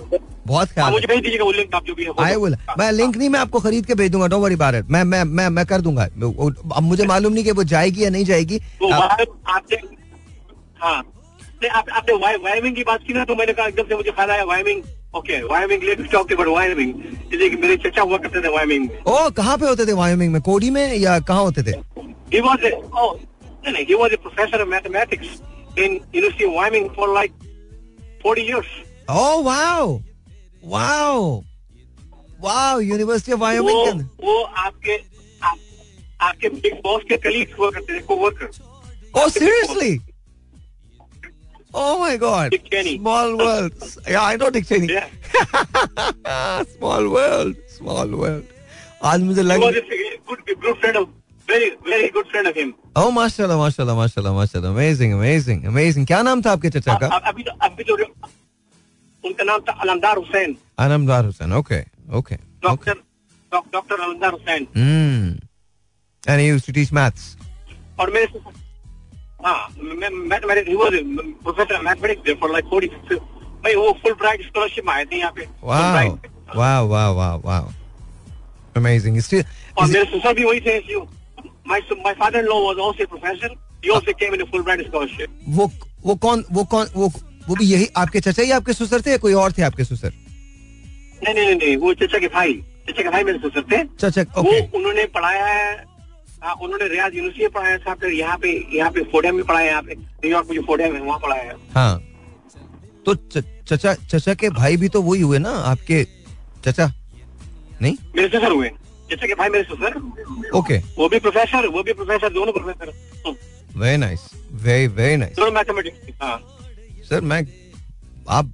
बहुत 0.49 0.67
ख्याल 0.69 0.83
हाँ, 0.83 0.91
मुझे 0.91 1.07
भेज 1.07 1.21
दीजिएगा 1.23 1.45
वो 1.45 1.51
लिंक 1.51 1.75
आप 1.75 1.85
जो 1.85 1.93
भी 1.95 2.03
है 2.03 2.13
आई 2.25 2.35
विल 2.35 2.55
मैं 2.79 2.91
लिंक 2.91 3.17
नहीं 3.17 3.29
मैं 3.29 3.39
आपको 3.39 3.59
खरीद 3.59 3.85
के 3.85 3.95
भेज 4.01 4.11
दूँगा 4.11 4.27
डोंट 4.27 4.43
वरी 4.43 4.55
अबाउट 4.55 4.89
मैं 4.91 5.03
मैं 5.03 5.23
मैं 5.39 5.47
मैं 5.57 5.65
कर 5.65 5.81
दूँगा। 5.81 6.03
अब 6.03 6.83
मुझे 6.83 7.05
मालूम 7.07 7.33
नहीं 7.33 7.43
कि 7.43 7.51
वो 7.51 7.63
जाएगी 7.73 8.03
या 8.03 8.09
नहीं 8.09 8.25
जाएगी। 8.25 8.59
तो 8.59 8.91
आपने 8.91 9.77
हाँ। 10.81 11.01
आपने 11.71 12.13
वायरिंग 12.15 12.75
की 12.75 12.83
बात 12.83 12.99
की 13.07 13.13
ना 13.13 13.23
तो 13.25 13.35
मैंने 13.35 13.53
कहा 13.53 13.67
एकदम 13.67 13.83
से 13.83 13.95
मुझे 13.95 14.11
ख्याल 14.11 14.29
आया 14.31 14.43
wiring 14.51 14.81
okay 15.15 15.41
wiring 15.43 15.83
let 15.83 16.11
talk 16.11 16.31
जैसे 16.31 17.49
कि 17.49 17.55
मेरे 17.55 17.75
चचा 17.85 18.01
हुआ 18.01 18.17
करते 18.17 18.41
थे 18.43 18.49
वायरिंग 18.55 18.87
में 18.89 19.01
ओ 19.07 19.29
कहाँ 19.37 19.57
पे 19.57 19.65
होते 19.65 19.85
थे 19.85 19.93
वायरिंग 19.93 20.31
में? 20.33 20.41
कोडी 20.41 20.69
में 20.69 20.95
या 20.95 21.19
कहाँ 21.31 21.43
होते 21.43 21.63
थे? 21.63 21.73
He 22.33 22.41
was 22.41 22.63
a 22.63 22.71
oh 23.01 23.09
no, 23.65 23.71
no, 23.71 23.79
he 23.89 23.95
was 23.95 24.13
a 24.13 24.19
professor 24.25 24.59
of 24.63 24.69
mathematics 24.73 25.29
in 25.77 25.99
University 26.13 26.45
of 26.45 26.53
Wyoming 26.53 26.89
for 26.97 27.07
like 27.13 27.33
40 28.23 28.41
years. 28.41 28.69
Oh 29.09 29.41
wow, 29.41 30.01
wow, 30.61 31.43
wow! 32.39 32.77
University 32.77 33.31
of 33.31 33.39
Wyoming. 33.41 34.03
वो, 34.21 34.41
आपके 34.43 34.95
आप, 35.43 35.57
आपके 36.21 36.49
बिग 36.49 36.73
बॉस 36.83 37.03
के 37.09 37.17
कलीग 37.17 37.55
हुआ 37.59 37.69
करते 37.71 37.99
थे 37.99 37.99
coworker. 38.07 38.49
Oh 39.15 39.27
seriously? 39.29 40.01
Oh 41.73 41.99
my 41.99 42.17
God! 42.17 42.51
Dick 42.51 42.69
Cheney. 42.71 42.97
Small 42.97 43.37
world. 43.37 43.73
Yeah, 44.07 44.23
I 44.23 44.35
know 44.37 44.49
Dick 44.49 44.65
Cheney. 44.67 44.87
Yeah. 44.87 46.63
small 46.77 47.09
world. 47.09 47.55
Small 47.77 48.09
world. 48.23 48.45
आज 49.03 49.21
मुझे 49.23 49.43
लग. 49.43 49.59
Good, 50.29 50.45
good 50.61 50.77
friend 50.77 50.97
of 50.97 51.07
very 51.47 51.69
very 51.85 52.09
good 52.15 52.27
friend 52.31 52.47
of 52.47 52.55
him. 52.55 52.73
Oh 52.95 53.11
माशाल्लाह 53.11 53.57
माशाल्लाह 53.57 53.95
माशाल्लाह 53.95 54.33
माशाल्लाह 54.33 54.71
amazing 54.71 55.13
amazing 55.13 55.65
amazing 55.71 56.05
क्या 56.07 56.21
नाम 56.21 56.41
था 56.45 56.51
आपके 56.51 56.69
चचा 56.69 56.97
का? 56.99 57.07
अभी 57.07 57.43
तो 57.43 57.51
अभी 57.67 57.83
तो 57.83 57.97
उनका 59.24 59.44
नाम 59.44 59.60
था 59.68 59.72
Alamdar 59.72 60.16
Hussain. 60.16 60.56
Alamdar 60.78 61.24
Hussain 61.24 61.52
okay 61.60 61.82
okay. 62.12 62.38
Doctor 62.62 62.94
doctor 63.72 64.00
Alamdar 64.00 64.32
Hussain. 64.32 64.66
Hmm. 64.74 65.38
And 66.26 66.40
he 66.40 66.46
used 66.48 66.66
to 66.66 66.72
teach 66.72 66.92
maths. 66.92 67.36
और 68.00 68.10
मेरे 68.12 68.40
हाँ 69.44 69.68
मैं 69.80 70.10
मैं 70.28 70.64
he 70.66 70.76
was 70.76 70.94
professor 71.42 71.74
of 71.74 71.82
mathematics 71.82 72.38
for 72.40 72.48
like 72.50 72.66
40 72.70 72.88
भाई 73.64 73.74
वो 73.74 73.92
फुल 74.02 74.12
ब्राइट 74.12 74.46
स्कॉलरशिप 74.46 74.84
में 74.86 74.92
आए 74.94 75.04
थे 75.04 75.18
यहाँ 75.18 75.32
पे. 75.36 75.46
Wow 75.62 76.18
wow 76.60 76.80
wow 76.92 77.10
wow 77.18 77.36
wow. 77.44 77.64
Amazing. 78.74 79.20
और 79.78 79.86
मेरे 79.86 80.04
ससुर 80.04 80.34
भी 80.34 80.44
वही 80.44 80.60
थे 80.60 80.80
my 81.66 81.80
my 82.04 82.14
father-in-law 82.14 82.60
was 82.68 82.78
also 82.78 83.04
a 83.04 83.06
professor. 83.06 83.48
He 83.82 83.90
also 83.90 84.12
came 84.12 84.34
in 84.34 84.40
a 84.40 84.46
Fulbright 84.46 84.86
scholarship. 84.88 85.30
वो 85.48 85.70
वो 86.06 86.14
कौन 86.24 86.44
वो 86.52 86.64
कौन 86.64 86.86
वो 86.94 87.08
वो 87.49 87.55
भी 87.55 87.65
यही 87.65 87.87
आपके 87.97 88.19
चचा 88.19 88.43
ही 88.43 88.51
आपके 88.57 88.73
ससुर 88.73 89.01
थे 89.05 89.11
या 89.11 89.17
कोई 89.25 89.33
और 89.43 89.51
थे 89.57 89.61
आपके 89.69 89.83
ससुर? 89.83 90.11
नहीं 91.23 91.33
नहीं 91.35 91.55
नहीं 91.55 91.75
वो 91.77 91.93
चचा 92.01 92.19
के 92.19 92.27
भाई 92.33 92.53
चचा 92.89 93.03
के 93.03 93.09
भाई 93.09 93.23
मेरे 93.23 93.37
ससुर 93.47 93.63
थे। 93.71 93.83
चचा 93.99 94.23
वो 94.41 94.51
उन्होंने 94.77 95.05
पढ़ाया 95.15 95.45
है 95.45 95.71
हाँ 96.43 96.53
उन्होंने 96.63 96.87
रियाज 96.87 97.15
यूनिवर्सिटी 97.15 97.43
में 97.43 97.51
पढ़ाया 97.53 97.77
था 97.87 97.93
फिर 98.01 98.11
यहाँ 98.13 98.37
पे 98.43 98.51
यहाँ 98.77 98.91
पे 98.91 99.03
फोडियम 99.11 99.35
में 99.35 99.43
पढ़ाया 99.45 99.69
यहाँ 99.69 99.81
पे 99.83 99.95
न्यूयॉर्क 99.95 100.47
में 100.49 100.55
जो 100.55 100.61
फोडियम 100.67 100.95
है 100.95 101.01
वहाँ 101.01 101.19
पढ़ाया 101.23 101.55
हाँ। 101.75 101.99
तो 103.05 103.15
चचा 103.33 103.93
चचा 103.93 104.33
के 104.43 104.49
भाई 104.59 104.77
भी 104.77 104.89
तो 104.95 105.01
वही 105.01 105.21
हुए 105.21 105.37
ना 105.39 105.49
आपके 105.71 106.03
चचा? 106.65 106.91
नहीं? 107.81 107.95
मेरे 108.15 108.27
ससुर 108.37 108.51
हुए। 108.51 108.69
जैसे 109.09 109.27
के 109.27 109.33
भाई 109.35 109.49
मेरे 109.49 109.63
ससुर। 109.63 110.51
ओके 110.57 110.77
वो 110.97 111.07
भी 111.09 111.19
प्रोफेसर 111.19 111.67
वो 111.75 111.83
भी 111.83 111.93
प्रोफेसर 111.93 112.29
दोनों 112.33 112.53
professor 112.53 112.91
very 113.79 113.97
nice 113.97 114.29
very 114.63 114.87
very 114.99 115.15
nice 115.17 115.35
दोनों 115.35 115.51
मैथमेटिक्स 115.51 116.13
हाँ। 116.21 116.37
सर 117.09 117.21
मैं 117.21 117.45
आप 118.29 118.51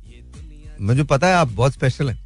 मुझे 0.81 1.03
पता 1.05 1.27
है 1.27 1.35
आप 1.35 1.51
बहुत 1.53 1.73
स्पेशल 1.73 2.09
हैं। 2.09 2.17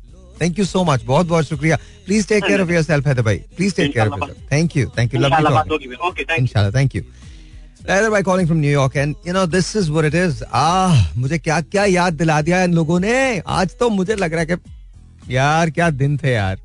थैंक 0.42 0.60
यू 0.60 0.65
सो 0.65 0.84
मच 0.84 1.04
बहुत 1.04 1.28
बहुत 1.28 1.46
शुक्रिया। 1.46 1.76
Please 2.06 2.28
take 2.28 2.44
care 2.44 2.62
of 2.62 2.72
yourself 2.72 3.08
Haider 3.08 3.22
भाई। 3.22 3.38
Please 3.58 3.76
take 3.76 3.94
care 3.94 4.08
of 4.08 4.20
yourself 4.20 4.52
thank 4.52 4.78
you 4.78 4.89
thank 4.98 5.13
you 5.13 5.20
lovely 5.22 5.70
talking 5.70 6.38
इंशाल्लाह 6.39 6.72
thank 6.74 6.96
you 6.96 7.04
Rather 7.82 8.08
by 8.12 8.20
calling 8.28 8.48
from 8.48 8.58
New 8.62 8.72
York 8.72 8.96
and 9.02 9.28
you 9.28 9.34
know 9.36 9.42
this 9.52 9.68
is 9.82 9.86
what 9.96 10.06
it 10.08 10.15
is. 10.22 10.39
Ah, 10.62 10.96
मुझे 11.18 11.38
क्या 11.39 11.60
क्या 11.62 11.84
याद 11.86 12.13
दिला 12.13 12.42
दिया 12.42 12.63
इन 12.63 12.74
लोगों 12.74 13.00
ने। 13.00 13.13
आज 13.58 13.76
तो 13.80 13.89
मुझे 13.89 14.15
लग 14.15 14.34
रहा 14.34 14.42
है 14.42 14.46
कि 14.48 15.36
यार 15.36 15.70
क्या 15.70 15.89
दिन 16.02 16.18
थे 16.18 16.32
यार। 16.32 16.58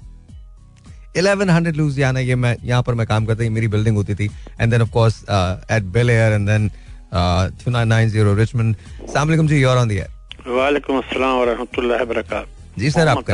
इलेवन 1.17 1.51
हंड्रेड 1.51 1.77
लुजियाना 1.77 2.21
ये 2.21 2.35
मैं 2.35 2.57
यहाँ 2.65 2.83
पर 2.83 2.95
मैं 2.95 3.07
काम 3.07 3.27
करता 3.27 3.51
मेरी 3.51 3.69
बिल्डिंग 3.69 3.97
होती 3.97 4.15
थी। 4.15 4.31
And 4.61 4.71
then 4.71 4.83
of 4.83 4.91
course 4.91 5.23
at 5.71 5.83
Bel 5.95 6.11
Air 6.11 6.33
and 6.33 6.49
then 6.49 6.71
two 7.15 7.71
nine 7.71 8.09
zero 8.09 8.35
Richmond 8.35 8.77
सलाम 9.13 9.47
जी 9.47 9.61
योर 9.61 9.77
ऑन 9.77 9.89
द 9.89 9.93
एयर 9.93 10.51
वालेकुम 10.51 10.99
अस्सलाम 10.99 11.39
व 11.39 11.45
रहमतुल्लाहि 11.45 12.05
व 12.05 12.09
बरकातहू 12.09 12.81
जी 12.81 12.91
सर 12.91 13.09
आप 13.09 13.31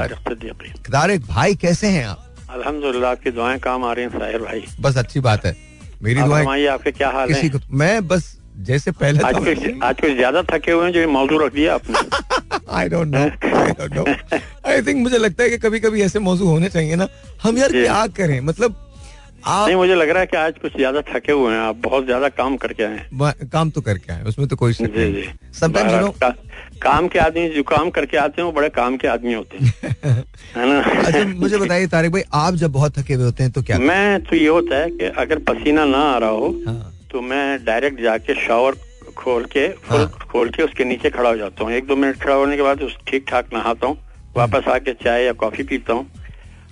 तारिक 0.90 1.27
भाई 1.27 1.55
कैसे 1.62 1.87
हैं 1.87 2.05
आप 2.07 2.27
अल्हम्दुलिल्लाह 2.51 3.11
आपकी 3.11 3.31
दुआएँ 3.31 3.59
काम 3.61 3.85
आ 3.85 3.93
रही 3.93 4.05
हैं 4.05 4.19
साहिर 4.19 4.43
भाई 4.43 4.64
बस 4.81 4.97
अच्छी 4.99 5.21
बात 5.21 5.47
है 5.47 5.57
मेरी 6.03 6.21
दुआएँ 6.23 6.66
आपके 6.66 6.93
क्या 6.93 7.11
हाल 7.11 7.33
है 7.33 7.51
मैं 7.71 8.07
बस 8.09 8.37
जैसे 8.69 8.90
पहले 8.93 9.19
आज 9.27 9.35
कुछ 9.35 9.83
आज 9.83 10.01
कुछ 10.01 10.11
ज़्यादा 10.11 10.43
थके 10.43 10.73
हुए 10.73 10.85
हैं 10.85 10.93
जो 10.93 11.09
मौजू 11.09 11.38
रख 11.38 11.53
दिया 11.55 11.75
आपने 11.75 11.99
I 12.79 12.88
don't 12.88 13.14
know 13.14 13.21
I 13.61 13.71
don't 13.81 13.95
know 13.97 14.05
I 14.71 14.83
think 14.83 15.03
मुझे 15.03 15.19
लगता 15.19 15.43
है 15.43 15.51
कि 15.51 15.59
कभी 15.59 15.81
कभी 15.81 16.03
ऐसे 16.03 16.19
मौजू 16.19 16.47
होने 16.47 16.69
चाहिए 16.69 16.97
ना। 16.97 17.09
हम 17.43 17.59
यार 17.59 17.73
क्या 17.73 18.07
करें? 18.16 18.40
मतलब 18.40 18.89
आप 19.46 19.66
नहीं 19.66 19.76
मुझे 19.76 19.94
लग 19.94 20.09
रहा 20.11 20.20
है 20.20 20.26
कि 20.26 20.37
आज 20.37 20.59
कुछ 20.62 20.76
ज़्यादा 20.76 21.00
थके 21.09 21.33
हुए 21.33 21.53
हैं 21.53 21.61
आप 21.61 21.76
बहुत 21.85 22.05
ज़्यादा 22.05 22.29
काम 22.29 22.57
करके 22.64 22.83
आए 22.85 23.44
काम 23.53 23.70
तो 23.70 23.81
करके 23.81 24.12
आए 24.12 24.22
उसमें 24.29 24.46
तो 24.48 24.57
कोई 24.57 24.72
शक 24.72 24.92
नहीं। 24.96 25.22
समटाइम्स 25.61 25.92
यू 25.92 26.00
नो 26.00 26.33
काम 26.83 27.09
के 27.09 27.18
आदमी 27.18 27.48
जो 27.48 27.62
काम 27.70 27.90
करके 27.90 28.16
आते 28.16 28.40
हैं 28.40 28.46
वो 28.46 28.53
बड़े 28.53 28.68
काम 28.68 28.96
के 28.96 29.09
आदमी 29.09 29.33
होते 29.35 29.57
हैं। 29.59 29.72
है 30.57 30.68
ना? 30.68 30.81
अच्छा 30.81 31.24
मुझे 31.24 31.59
बताइए 31.59 31.87
तारिक 31.87 32.12
भाई 32.12 32.22
आप 32.35 32.55
जब 32.55 32.72
बहुत 32.72 32.98
थके 32.98 33.14
हुए 33.14 33.24
होते 33.24 33.42
हैं 33.42 33.53
तो 33.53 33.62
क्या 33.62 33.79
मैं 33.79 34.22
तो 34.24 34.37
ये 34.37 34.46
होता 34.48 34.76
है 34.76 34.90
कि 34.90 35.05
अगर 35.24 35.38
पसीना 35.50 35.85
ना 35.85 35.98
आ 36.05 36.16
रहा 36.18 36.31
हो 36.31 36.55
हाँ। 36.66 36.92
तो 37.11 37.20
मैं 37.22 37.64
डायरेक्ट 37.64 38.00
जाके 38.03 38.35
शावर 38.46 38.76
खोल 39.16 39.44
के 39.53 39.66
हाँ. 39.88 40.07
खोल 40.31 40.50
के 40.50 40.62
उसके 40.62 40.85
नीचे 40.85 41.11
खड़ा 41.11 41.29
हो 41.29 41.37
जाता 41.37 41.64
हूँ। 41.64 41.72
एक 41.72 41.87
दो 41.87 41.96
मिनट 41.96 42.22
खड़ा 42.22 42.35
होने 42.35 42.57
के 42.57 42.62
बाद 42.62 42.88
ठीक 43.09 43.24
ठाक 43.29 43.53
नहाता 43.55 43.87
हूँ 43.87 43.98
वापस। 44.37 44.68
आके 44.68 44.92
चाय 44.94 45.24
या 45.24 45.33
कॉफ़ी 45.40 45.62
पीता 45.64 45.92
हूँ। 45.92 46.07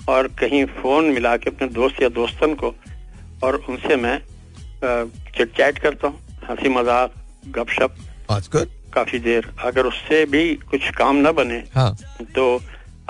और 0.09 0.29
कहीं 0.41 0.65
फ़ोन 0.81 1.05
मिला 1.15 1.37
के 1.37 1.51
अपने 1.51 1.69
दोस्त 1.69 2.03
या 2.03 2.09
दोस्तन 2.19 2.55
को 2.63 2.75
और 3.45 3.63
उनसे 3.69 3.97
मैं 3.97 4.19
चिट 4.85 5.53
चैट 5.57 5.79
करता 5.79 6.09
हूँ 6.09 6.19
हँसी 6.51 6.69
मज़ाक 6.69 7.15
गपशप 7.57 7.95
काफ़ी 8.95 9.19
देर 9.19 9.53
अगर 9.65 9.87
उससे 9.87 10.25
भी 10.27 10.43
कुछ 10.71 10.91
काम 10.97 11.17
ना 11.17 11.33
बने 11.33 11.63
हाँ. 11.75 11.95
तो 12.35 12.45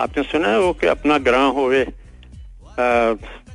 आपने 0.01 0.23
सुना 0.23 0.49
है 0.49 0.61
वो 0.61 0.73
कि 0.81 0.87
अपना 0.87 1.19
ग्रह 1.29 1.45
होवे 1.59 1.85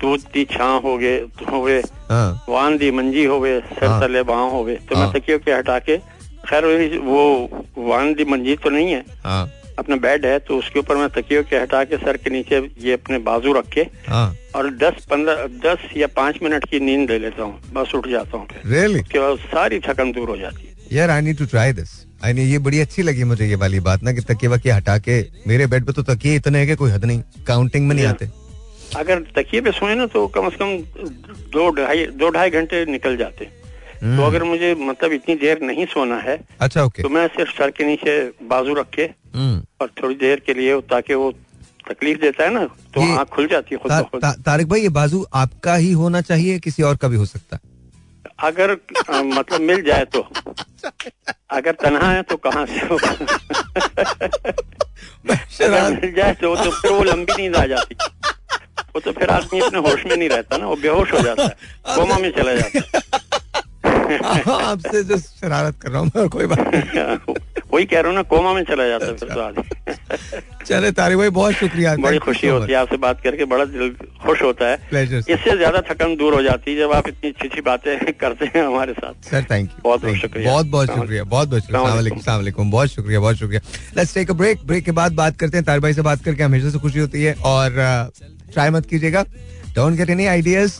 दूध 0.02 0.22
दी 0.34 0.44
छां 0.52 0.72
हो 0.82 0.98
गए 0.98 1.18
होवे 1.52 1.80
हाँ। 2.10 2.46
वान 2.50 2.78
दी 2.78 2.92
मंजी 2.92 3.24
हो 3.26 3.40
गए 3.40 3.60
सर 3.60 3.86
हाँ। 3.86 4.00
तले 4.02 4.24
बाह 4.24 4.42
हो 4.56 4.64
गए 4.64 4.76
तो 4.90 4.96
मैं 4.96 5.04
हाँ। 5.04 5.14
तकियो 5.14 5.38
के 5.40 5.52
हटा 5.52 5.78
के 5.80 5.98
खैर 6.48 6.66
वो 7.00 7.24
वान 7.78 8.14
दी 8.14 8.26
मंजी 8.26 8.56
तो 8.64 8.70
नहीं 8.70 8.92
है 8.92 9.04
हाँ। 9.24 9.46
अपना 9.80 9.96
बेड 9.98 10.26
है 10.26 10.38
तो 10.40 10.58
उसके 10.58 10.80
ऊपर 10.80 10.96
मैं 10.98 11.10
तकियो 11.12 11.44
के 11.44 11.56
हटा 11.56 11.84
के 11.84 11.98
सर 11.98 12.18
के 12.18 12.30
नीचे 12.30 12.60
ये 12.80 12.94
अपने 12.94 13.18
बाजू 13.26 13.54
रख 13.54 13.70
के 13.70 13.82
हाँ। 14.08 14.36
और 14.56 14.70
दस 14.78 15.06
पंद्रह 15.12 15.46
दस 15.64 15.90
या 15.98 16.08
पाँच 16.16 16.40
मिनट 16.44 16.66
की 16.70 16.80
नींद 16.80 17.12
ले 17.12 17.18
लेता 17.20 17.44
हूँ। 17.44 17.72
बस 17.74 17.96
उठ 17.96 18.08
जाता 18.10 18.38
हूँ। 18.38 18.48
Really? 18.74 19.02
उसके 19.04 19.20
बाद 19.20 19.38
सारी 19.50 19.80
थकन 19.88 20.12
दूर 20.12 20.30
हो 20.30 20.38
जाती 20.38 20.66
है। 20.66 20.98
यार 20.98 21.10
I 21.10 21.22
need 21.22 21.38
to 21.38 21.46
try 21.46 21.74
this 21.74 21.92
I 22.26 22.34
ये 22.34 22.60
बड़ी 22.60 22.80
अच्छी 22.80 23.02
लगी 23.02 23.24
मुझे 23.24 23.46
ये 23.48 23.56
वाली 23.56 23.80
बात 23.82 24.04
ना 24.04 24.12
कि 24.14 24.22
तकिए 24.24 24.50
वकिए 24.50 24.72
हटा 24.72 24.98
के 25.00 25.20
मेरे 25.48 25.68
बेड 25.68 25.86
पे 25.86 25.94
तो 25.94 26.04
तकिए 26.04 26.36
इतने 26.36 26.60
है 26.60 26.68
कि 26.68 26.76
कोई 26.76 26.92
हद 26.92 27.06
नहीं 27.06 27.22
काउंटिंग 27.48 27.88
में 27.88 27.96
नहीं 27.96 28.06
आते। 28.06 28.30
अगर 28.98 29.20
तकिए 29.36 29.62
पे 29.62 29.72
सोए 29.72 29.96
ना 29.96 30.06
तो 30.06 30.28
कम 30.28 30.50
से 30.50 30.58
कम 30.58 30.78
दो 31.52 31.70
ढाई 31.76 32.06
दो 32.14 32.30
ढाई 32.30 32.50
घंटे 32.52 32.86
निकल 32.92 33.18
जाते। 33.18 33.50
तो 34.04 34.10
हम्म। 34.10 34.26
अगर 34.26 34.44
मुझे 34.44 34.76
मतलब 34.76 35.12
इतनी 35.12 35.36
देर 35.36 35.62
नहीं 35.62 35.86
सोना 35.86 36.18
है 36.18 36.39
अच्छा 36.62 36.84
ओके 36.84 37.04
तो 37.04 37.10
मैं 37.10 37.28
सिर्फ़ 37.28 37.52
सर 37.52 37.70
के 37.72 37.84
नीचे 37.86 38.16
बाजू 38.44 38.74
रख 38.74 38.89
के 38.89 39.04
हम्म। 39.36 39.66
और 39.82 39.92
थोड़ी 40.04 40.16
देर 40.16 40.42
के 40.46 40.54
लिए 40.54 40.82
ताकि 40.82 41.13
वो 41.13 41.32
तकलीफ़ 41.89 42.20
देता 42.20 42.44
है 42.44 42.54
ना 42.54 42.66
तो 42.66 43.18
आँख 43.18 43.28
खुल 43.28 43.48
जाती 43.48 43.76
है 43.76 43.82
खुद 43.82 43.92
ता, 43.92 44.02
ता, 44.02 44.32
तारिक 44.32 44.68
भाई 44.68 44.82
ये 44.82 44.89
बाजू 44.89 45.26
आपका 45.34 45.76
ही 45.76 45.92
होना 45.92 46.22
चाहिए 46.22 46.60
किसी 46.60 46.84
और 46.84 46.96
का 46.96 47.08
भी 47.08 47.16
हो 47.16 47.26
सकता 47.26 47.56
है? 47.56 47.62
अगर 48.39 48.72
आ, 49.10 49.22
मतलब 49.22 49.62
मिल 49.62 49.82
जाए 49.82 50.06
तो। 50.06 50.28
अगर 51.50 51.72
तनहा 51.72 52.12
है 52.12 52.22
तो 52.22 52.36
कहाँ 52.38 52.66
से 52.66 52.80
हो 52.80 52.98
अगर 55.66 56.00
मिल 56.02 56.13
जाए 56.13 56.34
तो, 56.34 56.56
तो 56.56 56.72
फिर 56.72 56.92
वो 56.92 57.04
लंबी 57.04 57.34
नींद 57.38 57.56
आ 57.56 57.66
जाती। 57.66 57.96
वो 58.96 59.00
तो 59.00 59.12
फिर 59.12 59.30
आदमी 59.30 59.60
अपने 59.60 59.80
होश 59.80 60.06
में 60.06 60.18
नहीं 60.18 60.30
रहता 60.30 60.58
ना 60.58 60.68
वो 60.68 60.76
बेहोश 60.76 61.13
हो 61.13 61.20
जाता 61.20 61.44
है। 61.44 61.50
कोमा 61.96 62.18
में 62.18 62.32
चला 62.32 62.54
जाता 62.54 62.80
है। 62.80 63.33
आपसे 64.15 65.04
जो 65.04 65.17
शरारत 65.17 65.76
कर 65.82 65.91
रहा 65.91 66.02
हूँ 66.02 66.28
कोई 66.30 66.45
बात 66.45 66.71
नहीं। 66.76 67.17
वही 67.73 67.86
कह 67.86 67.99
रहा 67.99 68.08
हूँ 68.08 68.15
ना 68.15 68.21
कोमा 68.30 68.54
में 68.54 68.63
चला 68.63 68.88
जाता 68.88 69.06
है 69.06 69.13
फिर 69.17 69.30
तो 69.30 69.41
आदमी। 69.41 70.65
चले 70.65 70.91
तारी 70.91 71.15
भाई 71.15 71.30
बहुत 71.30 71.54
शुक्रिया। 71.54 71.95
बड़ी 71.95 72.17
खुशी 72.26 72.47
होती 72.47 72.71
है 72.71 72.78
आपसे 72.78 72.97
बात 72.97 73.21
करके 73.21 73.45
बड़ा 73.45 73.65
दिल 73.65 73.89
खुश 74.26 74.41
होता 74.41 74.67
है। 74.67 74.76
इससे 75.19 75.56
ज़्यादा 75.58 75.82
थकन 75.89 76.15
दूर 76.15 76.34
हो 76.34 76.41
जाती 76.43 76.71
है 76.71 76.78
जब 76.80 76.91
आप 76.93 77.08
इतनी 77.08 77.30
अच्छी 77.30 77.47
अच्छी 77.47 77.62
बातें 77.62 78.13
करते 78.21 78.45
हैं 78.45 78.65
हमारे 78.65 78.93
साथ। 78.93 79.30
सर 79.30 79.43
थैंक 79.52 79.69
यू 79.69 79.82
बहुत 79.84 80.02
बहुत 80.02 80.15
शुक्रिया। 80.17 80.52
बहुत 80.52 80.67
बहुत 80.67 80.88
शुक्रिया। 80.88 81.23
बहुत 81.23 81.47
बहुत 81.49 81.62
शुक्रिया। 81.62 82.63
बहुत 82.69 82.89
शुक्रिया 82.89 83.19
बहुत 83.19 83.36
शुक्रिया। 83.38 83.62
Let's 83.97 84.13
take 84.13 84.32
a 84.32 84.34
break 84.34 84.65
break 84.67 84.86
के 84.86 84.91
बाद 84.91 85.13
बात 85.15 85.38
करते 85.38 85.58
हैं। 85.58 85.65
तार 85.65 85.80
भाई 85.80 85.93
से 85.93 86.02
बात 86.02 86.23
करके 86.23 86.43
हमेशा 86.43 86.69
से 86.69 86.80
खुशी 86.80 86.99
होती 86.99 87.23
है। 87.23 87.34
और 87.45 88.12
ट्राई 88.54 88.69
मत 88.69 88.86
कीजिएगा। 88.86 89.26
डोंट 89.76 89.97
गेट 89.97 90.10
एनी 90.10 90.26
आइडियाज़ 90.26 90.80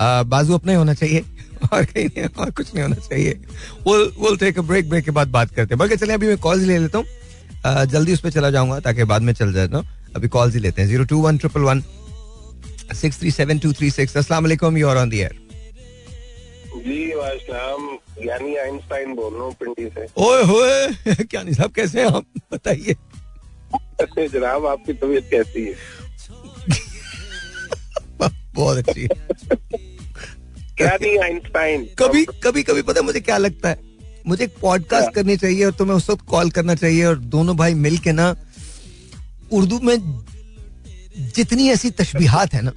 बाजू 0.00 0.54
अपना 0.54 0.72
ही 0.72 0.78
होना 0.78 0.94
चाहिए। 0.94 1.24
और 1.72 1.84
कहीं 1.84 2.06
नहीं 2.06 2.28
और 2.38 2.50
कुछ 2.50 2.74
नहीं 2.74 2.82
होना 2.82 2.96
चाहिए। 2.96 3.40
We'll, 3.88 4.10
we'll 4.10 4.42
take 4.42 4.58
a 4.58 4.68
break 4.68 4.84
break 4.84 5.04
के 5.04 5.10
बाद 5.10 5.28
बात 5.28 5.48
करते 5.48 5.74
हैं। 5.74 5.78
बल्कि 5.78 5.96
चले 5.96 6.14
अभी 6.14 6.26
मैं 6.26 6.38
कॉल्स 6.38 6.64
ले 6.64 6.78
लेता 6.78 6.98
हूँ। 6.98 7.06
जल्दी 7.86 8.12
उस 8.12 8.20
पर 8.20 8.30
चला 8.30 8.50
जाऊँगा 8.50 8.80
ताकि 8.80 9.04
बाद 9.04 9.22
में 9.22 9.32
चल 9.32 9.52
जाए 9.52 9.68
अभी 10.16 10.28
कॉल्स 10.28 10.54
ही 10.54 10.60
लेते 10.60 10.82
हैं। 10.82 10.88
Zero 10.88 11.04
two 11.04 11.18
one 11.18 11.38
triple 11.38 11.60
one 11.60 11.82
six 12.94 13.18
three 13.18 13.30
seven 13.30 13.58
two 13.58 13.72
three 13.72 13.90
six 13.90 14.16
असला 14.16 14.68
you 14.78 14.88
are 14.88 14.96
on 14.96 15.10
the 15.10 15.18
air 15.18 15.48
जी 16.76 17.10
यानी 18.28 18.56
आइंस्टाइन 18.56 19.14
बोल 19.14 19.34
रहा 19.34 19.42
हूँ 19.42 19.52
पिंडी 19.52 19.86
से। 19.86 20.06
ओए 20.16 20.44
होए 20.44 20.88
क्या 21.14 21.42
नहीं 21.42 21.54
साहब 21.54 21.72
कैसे 21.72 22.00
हैं 22.00 22.06
आप? 22.06 22.24
बताइए। 22.52 22.96
जनाब 24.28 24.66
आपकी 24.66 24.92
तबीयत 24.92 25.28
कैसी 25.30 25.64
है? 25.64 25.74
बहुत 28.54 28.76
अच्छी 28.76 29.02
है। 29.02 29.08
आइंस्टाइन? 30.84 31.88
कभी 31.98 32.24
कभी 32.24 32.62
कभी 32.62 32.82
पता 32.82 33.02
मुझे 33.02 33.20
क्या 33.20 33.38
लगता 33.38 33.68
है? 33.68 33.80
मुझे 34.26 34.44
एक 34.44 34.54
पॉडकास्ट 34.62 35.14
करनी 35.14 35.36
चाहिए 35.36 35.64
और 35.64 35.72
तुम्हें 35.72 35.96
उस 35.96 36.10
वक्त 36.10 36.24
कॉल 36.28 36.50
करना 36.50 36.74
चाहिए 36.74 37.04
और 37.04 37.18
दोनों 37.18 37.56
भाई 37.56 37.74
मिल 37.74 37.98
के 37.98 38.12
ना 38.12 38.36
उर्दू 39.52 39.80
में 39.82 40.24
जितनी 41.18 41.70
ऐसी 41.70 41.90
तशबीहात 41.90 42.54
है 42.54 42.62
ना 42.62 42.72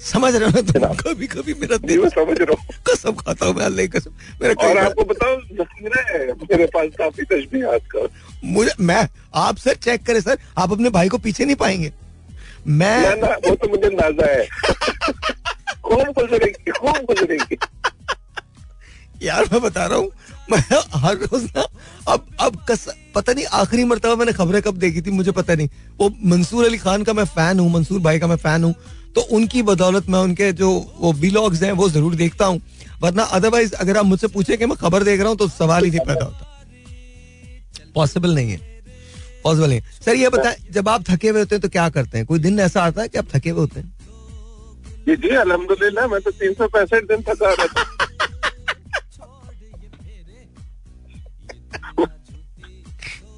समझ 0.00 0.34
रहे 0.36 0.50
हो 0.50 0.62
तुम? 0.62 0.94
कभी 0.94 1.26
कभी 1.26 1.54
मेरा 1.54 1.76
दिल 1.76 2.08
समझ 2.08 2.38
रहा 2.40 2.52
हूँ। 2.52 2.74
कसम 2.86 3.12
खाता 3.12 3.46
हूँ 3.46 3.54
मैं 3.54 3.64
अल्लाह 3.64 3.86
कसम। 3.86 4.10
मेरा 4.42 4.68
और 4.68 4.78
आपको 4.78 5.04
बताओ 5.04 5.36
है 5.96 6.32
मेरे 6.32 6.66
पास 6.66 6.88
काफ़ी 6.98 7.22
तशबीहात 7.22 7.80
का। 7.96 8.08
मुझे 8.44 8.70
मैं 8.80 9.08
आप 9.34 9.56
सर 9.56 9.74
चेक 9.74 10.02
करें 10.02 10.20
सर। 10.20 10.38
आप 10.58 10.72
अपने 10.72 10.90
भाई 10.90 11.08
को 11.08 11.18
पीछे 11.18 11.44
नहीं 11.44 11.56
पाएँगे। 11.56 11.92
मैं 12.66 13.16
ना, 13.16 13.26
ना, 13.26 13.34
वो 13.48 13.54
तो 13.54 13.68
मुझे 13.68 13.88
नाजा 13.88 14.26
है। 14.26 14.48
खूब 15.86 16.06
गुजरेगी 16.18 16.72
गुजरेगी 16.82 17.56
यार, 19.22 19.44
मैं 19.52 19.60
बता 19.62 19.84
रहा 19.86 19.98
हूँ, 19.98 20.08
मैं 20.50 20.58
हर 20.94 21.14
रोज 21.16 21.44
ना, 21.46 21.62
अब 22.08 22.26
अब 22.40 22.56
कस, 22.68 22.86
पता 23.14 23.32
नहीं, 23.32 23.44
आखिरी 23.54 23.84
मरतबा 23.84 24.14
मैंने 24.14 24.32
खबरें 24.32 24.60
कब 24.62 24.76
देखी 24.78 25.02
थी, 25.02 25.10
मुझे 25.10 25.32
पता 25.32 25.54
नहीं। 25.54 25.68
वो 26.00 26.10
मंसूर 26.24 26.64
अली 26.64 26.78
खान 26.78 27.02
का 27.02 27.12
मैं 27.12 27.24
फ़ैन 27.26 27.60
हूँ, 27.60 27.70
मंसूर 27.72 28.00
भाई 28.00 28.18
का 28.18 28.26
मैं 28.26 28.36
फ़ैन 28.38 28.64
हूँ 28.64 28.74
तो 29.14 29.20
उनकी 29.32 29.62
बदौलत 29.62 30.08
मैं 30.08 30.18
उनके 30.20 30.52
जो, 30.52 30.70
वो 30.98 31.12
बीलॉग्स 31.14 31.62
हैं, 31.62 31.72
वो 31.72 31.88
ज़रूर 31.88 32.14
देखता 32.14 32.46
हूँ। 32.46 32.60
वरना 33.02 33.22
अदरवाइज़ 33.32 33.74
अगर 33.74 33.96
आप 33.96 34.04
मुझसे 34.04 34.26
पूछे 34.28 34.56
कि 34.56 34.66
मैं 34.66 34.76
खबर 34.76 35.02
देख 35.02 35.20
रहा 35.20 35.28
हूँ 35.28 35.36
तो 35.36 35.48
सवाल 35.50 35.84
ही 35.84 35.90
नहीं 35.90 36.06
पैदा 36.06 36.24
होता 36.24 36.44
पॉसिबल 37.94 38.34
नहीं 38.34 38.50
है। 38.50 38.60
पॉसिबल 39.44 39.68
नहीं 39.68 39.80
सर, 40.04 40.14
ये 40.14 40.28
बताएँ, 40.28 40.56
जब 40.70 40.88
आप 40.88 41.04
थके 41.10 41.28
हुए 41.28 41.38
होते 41.40 41.54
हैं 41.54 41.62
तो 41.62 41.68
क्या 41.68 41.88
करते 41.90 42.18
हैं? 42.18 42.26
कोई 42.26 42.38
दिन 42.38 42.60
ऐसा 42.60 42.82
आता 42.82 43.02
है 43.02 43.08
कि 43.08 43.18
आप 43.18 43.26
थके 43.34 43.50
हुए 43.50 43.60
होते 43.60 43.80
हैं? 43.80 43.92
जी 45.06 45.14
जी 45.16 45.28
अलहमदुल्ला 45.36 46.06
मैं 46.06 46.20
तो 46.20 46.30
तीन 46.40 46.54
सौ 46.54 46.68
पैंसठ 46.76 47.04
दिन 47.08 47.22
थका 47.28 47.50
रहता 47.52 47.84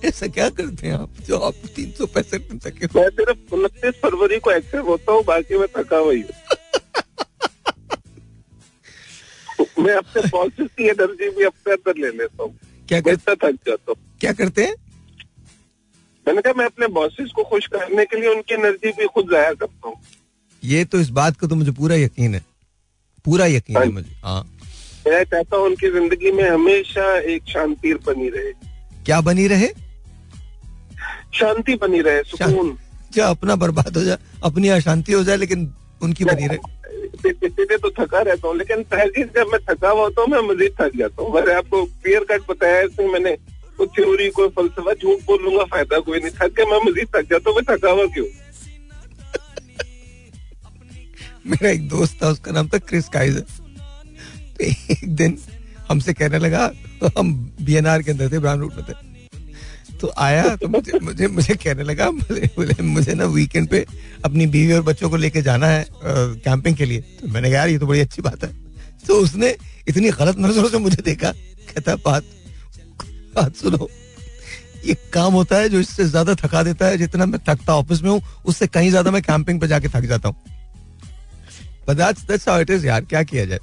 ऐसा 0.04 0.26
क्या 0.26 0.48
करते 0.58 0.86
हैं 0.86 0.94
आप? 0.94 1.10
जो 1.26 1.38
आप 1.38 1.54
तीन 1.76 1.90
सौ 1.98 2.06
पैंसठ 2.06 2.40
दिन 2.50 2.58
थके 2.66 2.86
मैं 2.96 3.08
सिर्फ़ 3.10 3.54
उनतीस 3.54 3.94
फरवरी 4.02 4.38
को 4.38 4.50
एक्टिव 4.50 4.86
होता 4.88 5.12
हूँ 5.12 5.24
बाकी 5.24 5.58
मैं 5.58 5.66
थका 5.76 5.96
हुई 5.98 6.20
हूँ 6.20 6.36
मैं 9.84 9.94
अपने 9.94 10.22
बॉसेस 10.28 10.68
की 10.78 10.88
एनर्जी 10.88 11.28
भी 11.30 11.44
अपने 11.44 11.72
अंदर 11.72 11.98
ले 12.00 12.10
लेता 12.18 12.42
हूँ। 12.42 12.52
क्या 12.88 13.00
करते 13.00 13.34
थक 13.34 13.58
जाता 13.68 13.90
हूँ। 13.90 13.96
क्या 14.20 14.32
करते 14.32 14.64
हैं? 14.64 14.74
मैंने 16.26 16.40
कहा 16.42 16.52
मैं 16.56 16.64
अपने 16.66 16.86
बॉसेस 16.98 17.30
को 17.36 17.44
खुश 17.50 17.66
करने 17.66 18.04
के 18.04 18.20
लिए 18.20 18.28
उनकी 18.34 18.54
एनर्जी 18.54 18.90
भी 18.98 19.06
खुद 19.14 19.30
जाया 19.32 19.52
करता 19.52 19.88
हूँ। 19.88 19.96
ये 20.62 20.84
तो 20.84 21.00
इस 21.00 21.08
बात 21.10 21.36
का 21.36 21.46
तो 21.46 21.54
मुझे 21.54 21.70
पूरा 21.72 21.96
यकीन 21.96 22.34
है। 22.34 22.44
पूरा 23.24 23.46
यकीन 23.46 23.76
है 23.76 23.82
हाँ 23.82 23.92
मुझे 23.92 24.16
हाँ। 24.24 24.42
मैं 25.06 25.22
चाहता 25.24 25.56
हूँ 25.56 25.66
उनकी 25.66 25.90
ज़िंदगी 25.90 26.30
में 26.32 26.48
हमेशा 26.48 27.16
एक 27.34 27.42
शांति 27.48 27.92
बनी 28.06 28.28
रहे। 28.28 28.52
क्या 29.04 29.20
बनी 29.20 29.46
रहे? 29.48 29.68
शांति 31.34 31.74
बनी 31.82 32.00
रहे 32.00 32.22
सुकून। 32.26 32.76
क्या 33.14 33.28
अपना 33.28 33.56
बर्बाद 33.56 33.96
हो 33.96 34.02
जाए 34.04 34.18
अपनी 34.44 34.68
अशांति 34.68 35.12
हो 35.12 35.22
जाए 35.24 35.36
लेकिन 35.36 35.72
उनकी 36.02 36.24
बनी 36.24 36.46
रहे। 36.46 36.76
इसीलिए 37.28 37.76
तो 37.76 37.90
थका 37.98 38.20
रहता 38.20 38.48
हूँ 38.48 38.56
लेकिन 38.56 38.82
तहजीब 38.90 39.30
जब 39.36 39.46
मैं 39.52 39.60
थका 39.68 39.90
हुआ 39.90 40.02
होता 40.02 40.22
हूँ 40.22 40.30
मैं 40.30 40.40
मजीद 40.48 40.74
थक 40.80 40.96
जाता 40.98 41.22
हूँ। 41.22 41.34
मैंने 41.34 41.54
आपको 41.54 41.84
क्लियर 41.84 42.24
कट 42.30 42.50
बताया 42.50 42.80
इसमें 42.82 43.06
मैंने 43.12 43.36
कुछ 43.78 43.88
थ्योरी 43.96 44.28
कोई 44.36 44.48
फलसफा 44.56 44.92
झूठ 44.92 45.24
बोल 45.26 45.42
लूँगा 45.44 45.64
फ़ायदा 45.64 45.98
कोई 46.00 46.18
नहीं। 46.18 46.30
थक 46.40 46.54
के 46.56 46.64
मैं 46.70 46.80
मजीद 46.86 47.08
थक 47.16 47.30
जाता 47.30 47.50
हूँ 47.50 47.56
मैं 47.56 47.64
थका 47.70 47.90
हुआ 47.90 48.06
क्यों? 48.14 48.26
मेरा 51.48 51.70
एक 51.70 51.88
दोस्त 51.88 52.22
था, 52.22 52.28
उसका 52.28 52.52
नाम 52.52 52.68
था 52.68 52.78
क्रिस 52.80 53.08
काइजर। 53.08 53.40
तो 53.40 54.64
एक 54.64 55.14
दिन 55.16 55.38
हमसे 55.88 56.12
कहने 56.14 56.38
लगा 56.38 56.66
तो 57.00 57.10
हम 57.18 57.32
बी 57.60 57.74
एन 57.76 57.86
आर 57.86 58.02
के 58.02 58.10
अंदर 58.10 58.32
थे 58.32 58.38
ब्राउन 58.38 58.60
रूट 58.60 58.76
में 58.76 58.84
थे। 58.84 59.06
तो 59.98 60.12
आया 60.18 60.54
तो 60.56 60.68
मुझे 60.68 60.98
मुझे 61.02 61.26
मुझे 61.28 61.54
कहने 61.56 61.82
लगा, 61.82 62.10
बोले 62.10 62.82
मुझे 62.84 63.14
ना 63.14 63.24
वीकेंड 63.26 63.68
पे 63.68 63.84
अपनी 64.24 64.46
बीवी 64.46 64.72
और 64.72 64.82
बच्चों 64.82 65.10
को 65.10 65.16
लेके 65.16 65.42
जाना 65.42 65.66
है 65.66 65.86
कैंपिंग 66.04 66.76
के 66.76 66.84
लिए। 66.84 67.00
तो 67.00 67.28
मैंने 67.28 67.48
कहा, 67.48 67.58
यार, 67.58 67.68
ये 67.68 67.78
तो 67.78 67.86
बड़ी 67.86 68.00
अच्छी 68.00 68.22
बात 68.22 68.44
है। 68.44 68.50
तो 69.06 69.14
उसने 69.14 69.54
इतनी 69.88 70.10
गलत 70.12 70.38
नज़रों 70.38 70.68
से 70.68 70.78
मुझे 70.78 71.02
देखा, 71.02 71.30
कहता, 71.30 71.94
बात 71.96 72.24
बात 73.36 73.56
सुनो। 73.56 73.88
ये 74.86 74.94
काम 75.12 75.32
होता 75.32 75.56
है 75.56 75.68
जो 75.68 75.80
इससे 75.80 76.04
ज़्यादा 76.06 76.34
थका 76.36 76.62
देता 76.62 76.86
है, 76.86 76.98
जितना 76.98 77.26
मैं 77.26 77.40
थकता 77.48 77.74
ऑफ़िस 77.76 78.02
में 78.02 78.10
हूँ, 78.10 78.20
उससे 78.44 78.66
कहीं 78.68 78.90
ज़्यादा 78.90 79.10
मैं 79.10 79.22
कैंपिंग 79.22 79.60
पे 79.60 79.68
जाके 79.68 79.88
थक 79.88 80.04
जाता 80.06 80.28
हूँ। 80.28 80.36
But 81.88 81.96
that's 81.96 82.24
that's 82.28 82.44
how 82.44 82.54
it 82.62 82.70
is 82.70 82.84
यार। 82.84 83.04
क्या 83.10 83.22
किया 83.22 83.44
जाए? 83.44 83.58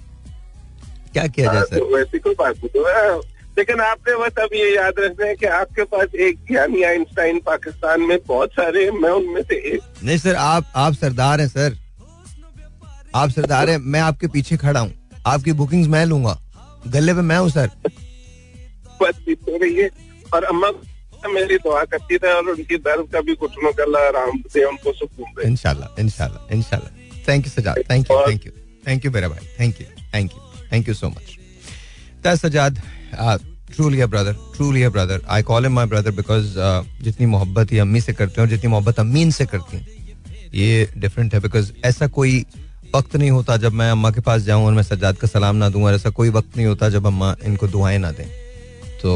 क्या 1.13 1.25
किया 1.27 1.53
जाए 1.53 1.63
सर? 1.63 1.81
वैसी 1.95 2.19
कोई 2.19 2.35
बात 2.39 2.63
नहीं 2.63 3.19
लेकिन 3.57 3.79
आपने 3.81 4.15
बस 4.17 4.39
अब 4.43 4.53
ये 4.53 4.73
याद 4.75 4.93
रखना 4.99 5.25
है 5.25 5.35
कि 5.35 5.45
आपके 5.57 5.83
पास 5.91 6.15
एक 6.27 6.51
यानी 6.51 6.81
आइंस्टाइन 6.83 7.39
पाकिस्तान 7.45 8.01
में 8.01 8.17
बहुत 8.27 8.51
सारे 8.51 8.89
मैं 8.91 9.09
उनमें 9.09 9.41
से 9.41 9.55
एक। 9.73 9.81
नहीं 10.03 10.17
सर 10.17 10.35
आप 10.35 10.71
आप 10.75 10.93
सरदार 10.93 11.41
हैं 11.41 11.47
सर। 11.47 11.77
आप 13.15 13.29
सरदार 13.29 13.69
हैं 13.69 13.77
मैं 13.77 13.99
आपके 13.99 14.27
पीछे 14.27 14.57
खड़ा 14.57 14.79
हूँ। 14.79 14.91
आपकी 15.27 15.53
बुकिंग्स 15.61 15.87
मैं 15.87 16.05
लूँगा। 16.05 16.37
गले 16.87 17.13
पे 17.13 17.21
मैं 17.21 17.37
हूँ 17.37 17.49
सर। 17.49 17.69
बस 19.01 19.23
तो 19.29 19.57
रही 19.63 19.75
है 19.75 19.89
और 20.33 20.43
अम्मा 20.43 20.71
मेरी 21.33 21.57
दुआ 21.57 21.83
करती 21.83 22.15
रहे 22.15 22.33
और 22.33 22.49
उनकी 22.49 22.77
दर्द 22.77 23.11
का 23.13 23.21
भी 23.21 23.35
कुछ 23.35 23.51
घुटनों 23.51 23.71
का 23.73 24.07
आराम 24.07 24.41
से 24.53 24.63
उनको 24.63 24.93
सुकून 24.93 25.41
इनशाला 25.45 25.95
इनशाला 25.99 26.47
इनशाला 26.51 27.04
Thank 27.25 27.45
you 27.45 27.51
Sajjad 27.51 27.83
Thank 27.87 28.09
you. 28.09 28.21
Thank 28.25 28.45
you. 28.45 28.53
Thank 28.83 29.03
you, 29.03 29.11
Bera 29.11 29.29
bhai. 29.29 29.43
Thank 29.57 29.79
you. 29.79 29.87
Thank 30.11 30.35
you. 30.35 30.41
Thank 30.69 30.87
you 30.87 30.95
so 30.95 31.09
much. 31.09 31.39
That's 32.21 32.41
Sajad. 32.41 32.77
Uh, 33.17 33.37
truly 33.69 34.01
a 34.01 34.07
brother. 34.07 34.35
Truly 34.53 34.83
a 34.83 34.91
brother. 34.91 35.19
I 35.27 35.41
call 35.41 35.65
him 35.65 35.73
my 35.73 35.85
brother 35.85 36.11
uh, 36.11 36.83
जितनी 37.01 37.25
मोहब्बत 37.25 37.73
ये 37.73 37.79
अम्मी 37.79 38.01
से 38.01 38.13
करते 38.13 38.41
हैं 38.41 38.47
और 38.47 38.49
जितनी 38.49 38.69
मोहब्बत 38.69 38.99
अम्मीन 38.99 39.31
से 39.31 39.45
करती 39.45 39.77
हैं 39.77 39.85
ये 40.53 40.89
डिफरेंट 40.97 41.33
है 41.33 41.39
बिकॉज़ 41.39 41.71
ऐसा 41.85 42.07
कोई 42.17 42.45
वक्त 42.95 43.15
नहीं 43.15 43.29
होता 43.31 43.57
जब 43.57 43.73
मैं 43.73 43.89
अम्मा 43.91 44.11
के 44.11 44.21
पास 44.21 44.41
जाऊँ 44.41 44.65
और 44.65 44.73
मैं 44.73 44.83
सज्जाद 44.83 45.17
का 45.17 45.27
सलाम 45.27 45.55
ना 45.55 45.69
दूँ 45.69 45.83
और 45.83 45.93
ऐसा 45.93 46.09
कोई 46.19 46.29
वक्त 46.37 46.57
नहीं 46.57 46.67
होता 46.67 46.89
जब 46.89 47.07
अम्मा 47.07 47.35
इनको 47.45 47.67
दुआएँ 47.67 47.97
ना 47.99 48.11
दें 48.11 48.27
तो 49.01 49.13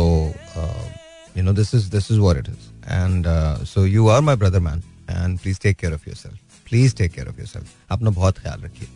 you 1.37 1.43
know 1.43 1.53
this 1.53 1.73
is 1.75 1.89
this 1.91 2.11
is 2.11 2.19
what 2.19 2.37
it 2.37 2.49
is 2.49 2.93
and 2.93 3.25
so 3.73 3.85
you 3.85 4.07
are 4.09 4.21
my 4.21 4.35
brother 4.35 4.59
man 4.67 4.83
and 5.09 5.39
please 5.39 5.59
take 5.63 5.77
care 5.77 5.93
of 5.93 6.07
yourself 6.07 6.48
please 6.69 6.95
take 6.95 7.11
care 7.11 7.27
of 7.27 7.37
yourself 7.47 7.67
अपना 7.91 8.09
बहुत 8.09 8.39
ख्याल 8.39 8.61
रखिए। 8.61 8.87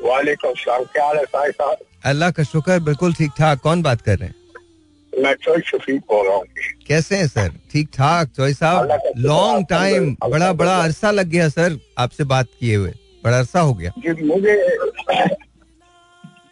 वालेकुम 0.03 0.55
सलाम 0.63 0.85
क्या 0.93 1.05
हाल 1.07 1.17
है 1.17 1.25
साहब? 1.25 1.77
अल्लाह 2.05 2.31
का 2.31 2.43
शुक्र 2.43 2.79
बिल्कुल 2.89 3.15
ठीक 3.15 3.31
ठाक। 3.39 3.61
कौन 3.61 3.83
बात 3.83 4.01
कर 4.03 4.19
रहे 4.19 4.29
हैं? 4.29 4.35
मैं 5.23 5.35
चोई 5.35 5.61
शफीक 5.67 6.01
बोल 6.01 6.27
रहा 6.27 6.37
हूँ। 6.37 6.45
कैसे 6.87 7.17
हैं 7.17 7.27
सर? 7.29 7.51
ठीक 7.73 7.89
ठाक 7.95 8.29
चोई 8.29 8.53
साहब? 8.55 9.13
लॉन्ग 9.17 9.67
टाइम 9.71 10.17
बड़ा 10.29 10.53
बड़ा 10.53 10.77
अरसा 10.77 11.11
लग 11.11 11.27
गया 11.27 11.49
सर 11.49 11.79
आपसे 11.99 12.25
बात 12.25 12.47
किए 12.61 12.77
हुए। 12.77 12.93
बड़ा 13.25 13.39
अरसा 13.39 13.61
हो 13.61 13.75
गया। 13.75 13.91
जी 13.99 14.23
मुझे 14.27 14.57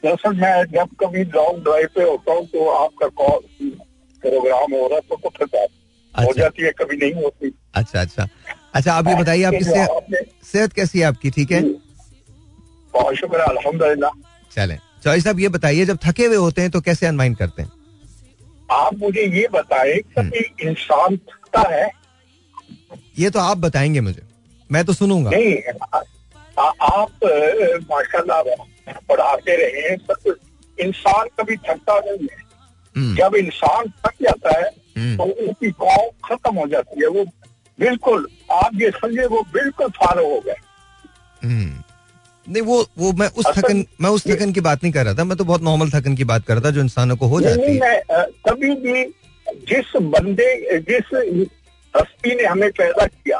दरअसल 0.04 0.32
मैं 0.36 0.64
जब 0.64 0.88
कभी 1.00 1.24
लॉन्ग 1.24 1.62
ड्राइव 1.64 1.88
पे 1.94 2.02
होता 2.02 2.32
हूँ 2.32 2.46
तो 2.46 2.68
आपका 2.68 3.06
कॉल 3.06 3.40
प्रोग्राम 4.22 4.72
हो 4.72 4.86
रहा 4.88 4.94
है 4.94 5.00
तो 5.00 5.16
कुछ 5.16 5.40
हो। 5.42 5.66
अच्छा। 6.14 6.32
जाती 6.32 6.62
है 6.62 6.70
कभी 6.70 6.96
नहीं 6.96 7.22
होती। 7.22 7.52
अच्छा 7.74 8.00
अच्छा। 8.00 8.28
अच्छा 8.74 8.92
आप 8.92 9.08
ये 9.08 9.14
बताइए 9.14 9.42
आपकी 9.42 9.64
सेहत 9.64 9.88
सेहत 10.52 10.72
कैसी 10.72 10.98
है 10.98 11.04
आपकी? 11.04 11.30
ठीक 11.30 11.52
है? 11.52 11.62
बहुत 12.94 13.14
शुक्र 13.14 13.40
है 13.40 14.10
चले। 14.56 14.76
चौई 15.04 15.20
साहब 15.20 15.40
ये 15.40 15.48
बताइए 15.48 15.84
जब 15.84 15.98
थके 16.04 16.26
हुए 16.26 16.36
होते 16.36 16.62
हैं 16.62 16.70
तो 16.70 16.80
कैसे 16.80 17.06
अनवाइंड 17.06 17.36
करते 17.36 17.62
हैं? 17.62 17.70
आप 18.72 18.94
मुझे 18.98 19.22
ये 19.40 19.46
बताएँ 19.52 19.98
कभी 20.18 20.44
इंसान 20.68 21.16
थकता 21.16 21.62
है? 21.70 21.90
ये 23.18 23.30
तो 23.30 23.38
आप 23.38 23.58
बताएँगे 23.58 24.00
मुझे। 24.00 24.22
मैं 24.70 24.84
तो 24.84 24.92
सुनूँगा। 24.92 25.30
नहीं 25.30 25.56
आ, 25.94 25.98
आ, 26.58 26.70
आप 26.98 27.24
माशाल्लाह 27.90 28.42
पढ़ाते 29.08 29.56
रहे 29.56 29.88
हैं 29.88 29.96
सब 29.98 30.34
इंसान 30.78 31.28
कभी 31.38 31.56
थकता 31.56 31.98
नहीं 31.98 32.28
है। 32.32 32.40
हम्म, 32.96 33.14
जब 33.16 33.34
इंसान 33.34 33.88
थक 34.06 34.14
जाता 34.22 34.58
है 34.58 34.68
हम्म, 34.98 35.16
तो 35.16 35.24
उसकी 35.24 35.70
कौम 35.70 36.08
खत्म 36.24 36.54
हो 36.56 36.66
जाती 36.66 37.00
है। 37.00 37.08
वो 37.08 37.24
बिल्कुल 37.78 38.28
आप 38.52 38.70
ये 38.74 38.90
समझे 38.90 39.26
वो 39.26 39.42
बिल्कुल 39.52 39.88
फारो 39.90 40.24
हो 40.34 40.40
गए। 40.40 40.56
हम्म। 41.44 41.82
नहीं 42.48 42.62
वो 42.62 42.76
वो 42.98 43.12
मैं 43.12 43.28
उस 43.28 43.46
थकन 43.56 43.84
मैं 44.00 44.10
उस 44.10 44.26
थकन 44.26 44.52
की 44.52 44.60
बात 44.60 44.82
नहीं 44.82 44.92
कर 44.92 45.04
रहा 45.04 45.14
था 45.14 45.24
मैं 45.24 45.36
तो 45.38 45.44
बहुत 45.44 45.62
नॉर्मल 45.62 45.90
थकन 45.90 46.14
की 46.16 46.24
बात 46.24 46.46
कर 46.46 46.54
रहा 46.54 46.64
था 46.64 46.70
जो 46.70 46.80
इंसानों 46.80 47.16
को 47.16 47.26
हो 47.26 47.40
जाती 47.40 47.76
है। 47.76 48.02
कभी 48.48 48.74
भी 48.76 49.04
जिस 49.68 49.96
बंदे 50.02 50.78
जिस 50.80 51.14
हस्ती 51.94 52.34
ने 52.34 52.44
हमें 52.44 52.70
पैदा 52.70 53.06
किया 53.06 53.38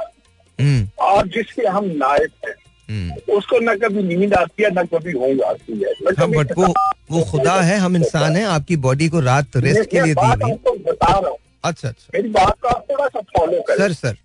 हम्म, 0.58 0.88
और 1.00 1.28
जिसके 1.28 1.66
हम 1.66 1.84
नायक 1.96 2.32
हैं 2.46 2.54
हम्म। 2.88 3.34
उसको 3.36 3.58
न 3.60 3.74
कभी 3.76 4.02
नींद 4.02 4.34
आती 4.34 4.62
है 4.62 4.70
न 4.70 4.84
कभी 4.86 5.12
ऊँग 5.12 5.42
आती 5.42 5.82
है। 5.82 5.92
हाँ 6.18 6.28
बट 6.30 6.52
वो 6.58 6.72
वो 7.10 7.22
खुदा 7.30 7.60
है 7.60 7.78
हम 7.78 7.96
इंसान 7.96 8.36
हैं 8.36 8.44
आपकी 8.46 8.76
बॉडी 8.86 9.08
को 9.08 9.20
रात 9.20 9.56
रेस्ट 9.56 9.90
के 9.90 10.00
लिए 10.00 10.14
दी 10.14 10.26
हूँ। 10.42 10.58
अच्छा 11.64 11.88
अच्छा। 11.88 12.10
मेरी 12.14 12.28
बात 12.28 12.58
को 12.62 12.68
आप 12.68 12.86
थोड़ा 12.90 13.06
सा 13.06 13.20
फॉलो 13.20 13.60
करें। 13.60 13.76
Sir 13.78 13.92
sir. 13.92 14.16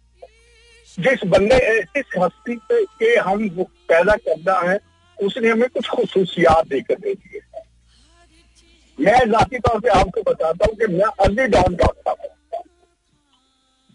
जिस 0.97 1.23
बंदे 1.23 1.57
जिस 1.81 2.05
हस्ती 2.17 2.55
पे 2.55 2.83
के 2.85 3.15
हम 3.19 3.47
पैदा 3.89 4.15
करना 4.15 4.59
है, 4.71 4.79
उसने 5.17 5.49
हमें 5.49 5.69
कुछ 5.69 5.87
खसूसियात 5.89 6.67
देकर 6.67 6.95
दे 6.95 7.13
दिए 7.13 7.41
मैं 8.99 9.19
जाती 9.31 9.59
तौर 9.59 9.79
पे 9.79 9.89
आपको 9.89 10.21
बताता 10.21 10.65
हूँ 10.65 10.75
कि 10.75 10.87
मैं 10.93 11.09
अर्ली 11.25 11.47
डाउन 11.47 11.75
डॉक्टर 11.75 12.11
हूँ। 12.11 12.63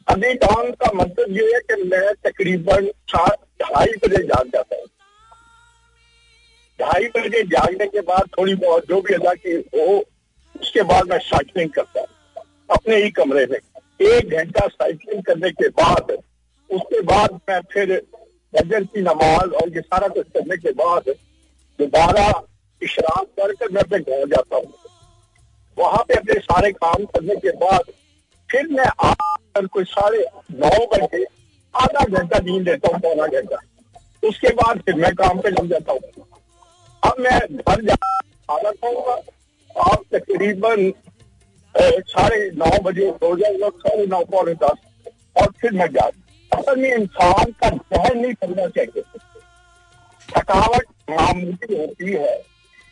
अर्ली 0.09 0.35
डाउन 0.35 0.71
का 0.73 0.91
मतलब 0.95 1.37
ये 1.37 1.45
है 1.45 1.61
कि 1.61 1.83
मैं 1.83 2.13
तकरीबन 2.25 2.87
ढाई 3.63 3.93
बजे 4.05 4.23
जाग 4.23 4.49
जाता 4.49 4.77
हूँ। 4.77 4.87
ढाई 6.79 7.09
बजे 7.17 7.43
जागने 7.43 7.87
के 7.87 8.01
बाद 8.01 8.29
थोड़ी 8.39 8.55
बहुत 8.55 8.89
जो 8.89 9.01
भी 9.01 9.15
अदा 9.15 9.35
की 9.35 9.53
हो, 9.53 10.05
उसके 10.61 10.83
बाद 10.83 11.11
मैं 11.11 11.19
साइकिलिंग 11.19 11.71
करता 11.71 12.01
हूँ। 12.01 12.09
अपने 12.71 12.97
ही 12.97 13.11
कमरे 13.11 13.47
में। 13.47 13.59
एक 14.09 14.31
घंटा 14.31 14.67
साइकिलिंग 14.69 15.23
करने 15.23 15.51
के 15.51 15.69
बाद 15.69 16.17
उसके 16.73 17.01
बाद 17.03 17.41
मैं 17.49 17.61
फिर 17.73 17.97
फजर 18.53 18.85
की 18.85 19.01
नमाज़ 19.01 19.51
और 19.61 19.69
ये 19.75 19.81
सारा 19.81 20.09
कुछ 20.09 20.27
करने 20.29 20.57
के 20.57 20.73
बाद 20.79 21.09
दोबारा 21.79 22.27
इशराक 22.83 23.27
करके 23.39 23.73
मैं 23.75 23.83
अपने 23.83 23.99
घर 23.99 24.27
जाता 24.29 24.57
हूँ। 24.57 24.73
वहाँ 25.77 26.03
पे 26.09 26.15
अपने 26.15 26.39
सारे 26.41 26.71
काम 26.73 27.05
करने 27.05 27.37
के 27.37 27.51
बाद 27.59 27.93
फिर 28.49 28.67
मैं 28.71 28.87
आकर 29.05 29.67
कोई 29.67 29.85
साढ़े 29.85 30.25
नौ 30.55 30.71
बजे 30.95 31.25
आधा 31.75 32.05
घंटा 32.05 32.39
नींद 32.39 32.69
लेता 32.69 32.89
हूँ, 32.93 33.01
पौना 33.01 33.27
घंटा। 33.27 33.59
उसके 34.23 34.49
बाद 34.55 34.81
फिर 34.81 34.95
मैं 34.95 35.15
काम 35.15 35.41
पे 35.41 35.51
लग 35.51 35.69
जाता 35.69 35.93
हूँ। 35.93 36.27
अब 37.03 37.21
मैं 37.21 37.39
घर 37.57 37.83
जा 37.83 37.95
खाऊँगा। 37.95 39.15
आप 39.83 40.03
तकरीबन 40.15 40.93
साढ़े 41.75 42.51
नौ 42.57 42.79
बजे 42.83 43.09
हो 43.23 43.37
जाएगा, 43.37 43.69
साढ़े 43.69 44.07
नौ, 44.07 44.21
पौने 44.25 44.55
दस। 44.55 44.79
और 45.37 45.53
फिर 45.61 45.73
मैं 45.73 45.87
जा 45.93 46.09
असल 46.55 46.81
में 46.81 46.93
इंसान 46.95 47.53
का 47.63 47.69
जहन 47.69 48.19
नहीं 48.19 48.35
करना 48.35 48.67
चाहिए। 48.69 49.03
थकावट 50.29 50.87
मामूली 51.11 51.77
होती 51.79 52.13
है। 52.13 52.37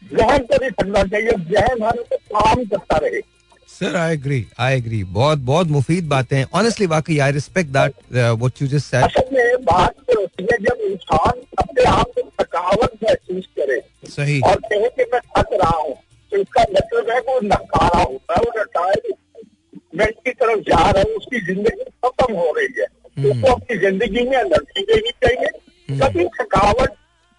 जहन 0.03 0.43
को 0.45 0.57
नहीं 0.57 0.71
करना 0.71 1.03
चाहिए। 1.05 1.33
जहन 1.51 1.83
हर 1.83 2.03
काम 2.15 2.65
करता 2.65 2.97
रहे। 2.97 3.21
Sir 3.69 3.97
I 3.97 4.15
agree 4.15 4.45
I 4.61 4.77
agree 4.77 5.03
बहुत 5.17 5.39
बहुत 5.51 5.67
मुफीद 5.69 6.09
बातें। 6.09 6.37
हैं 6.37 6.47
ऑनेस्टली 6.55 6.87
वाकई 6.87 7.19
I 7.27 7.33
respect 7.33 7.71
that 7.73 7.95
what 8.13 8.63
you 8.63 8.69
just 8.69 8.87
said 8.87 9.05
असल 9.05 9.35
में 9.37 9.65
बात 9.65 9.95
तो 10.09 10.21
होती 10.21 10.47
है 10.53 10.59
जब 10.65 10.81
इंसान 10.91 11.41
अपने 11.59 11.85
आप 11.91 12.11
को 12.17 12.23
थकावट 12.43 12.93
महसूस 13.05 13.47
करे 13.59 13.81
सही। 14.11 14.41
और 14.41 14.61
कहे 14.63 14.89
कि 14.89 15.05
मैं 15.13 15.21
थक 15.37 15.53
रहा 15.53 15.77
हूँ 15.77 15.95
तो 16.33 16.37
इसका 16.37 16.65
मतलब 16.73 17.11
है 17.11 17.19
वो 17.29 17.39
नकारा 17.45 18.03
होता 18.03 18.35
है 18.35 18.43
वो 18.45 18.61
नकारे 18.61 19.15
मैं 19.97 20.07
इसकी 20.07 20.31
तरफ़ 20.33 20.61
जा 20.69 20.83
रहा 20.91 21.03
हूँ 21.03 21.15
उसकी 21.17 21.41
ज़िंदगी 21.47 21.85
खत्म 22.05 22.35
हो 22.35 22.53
रही 22.59 22.81
है। 22.81 22.87
उसको 23.23 23.53
अपनी 23.53 23.77
ज़िंदगी 23.79 24.23
में 24.29 24.37
एनर्जी 24.39 24.83
देनी 24.85 25.11
चाहिए। 25.25 25.99
कभी 26.01 26.25
थकावट 26.37 26.91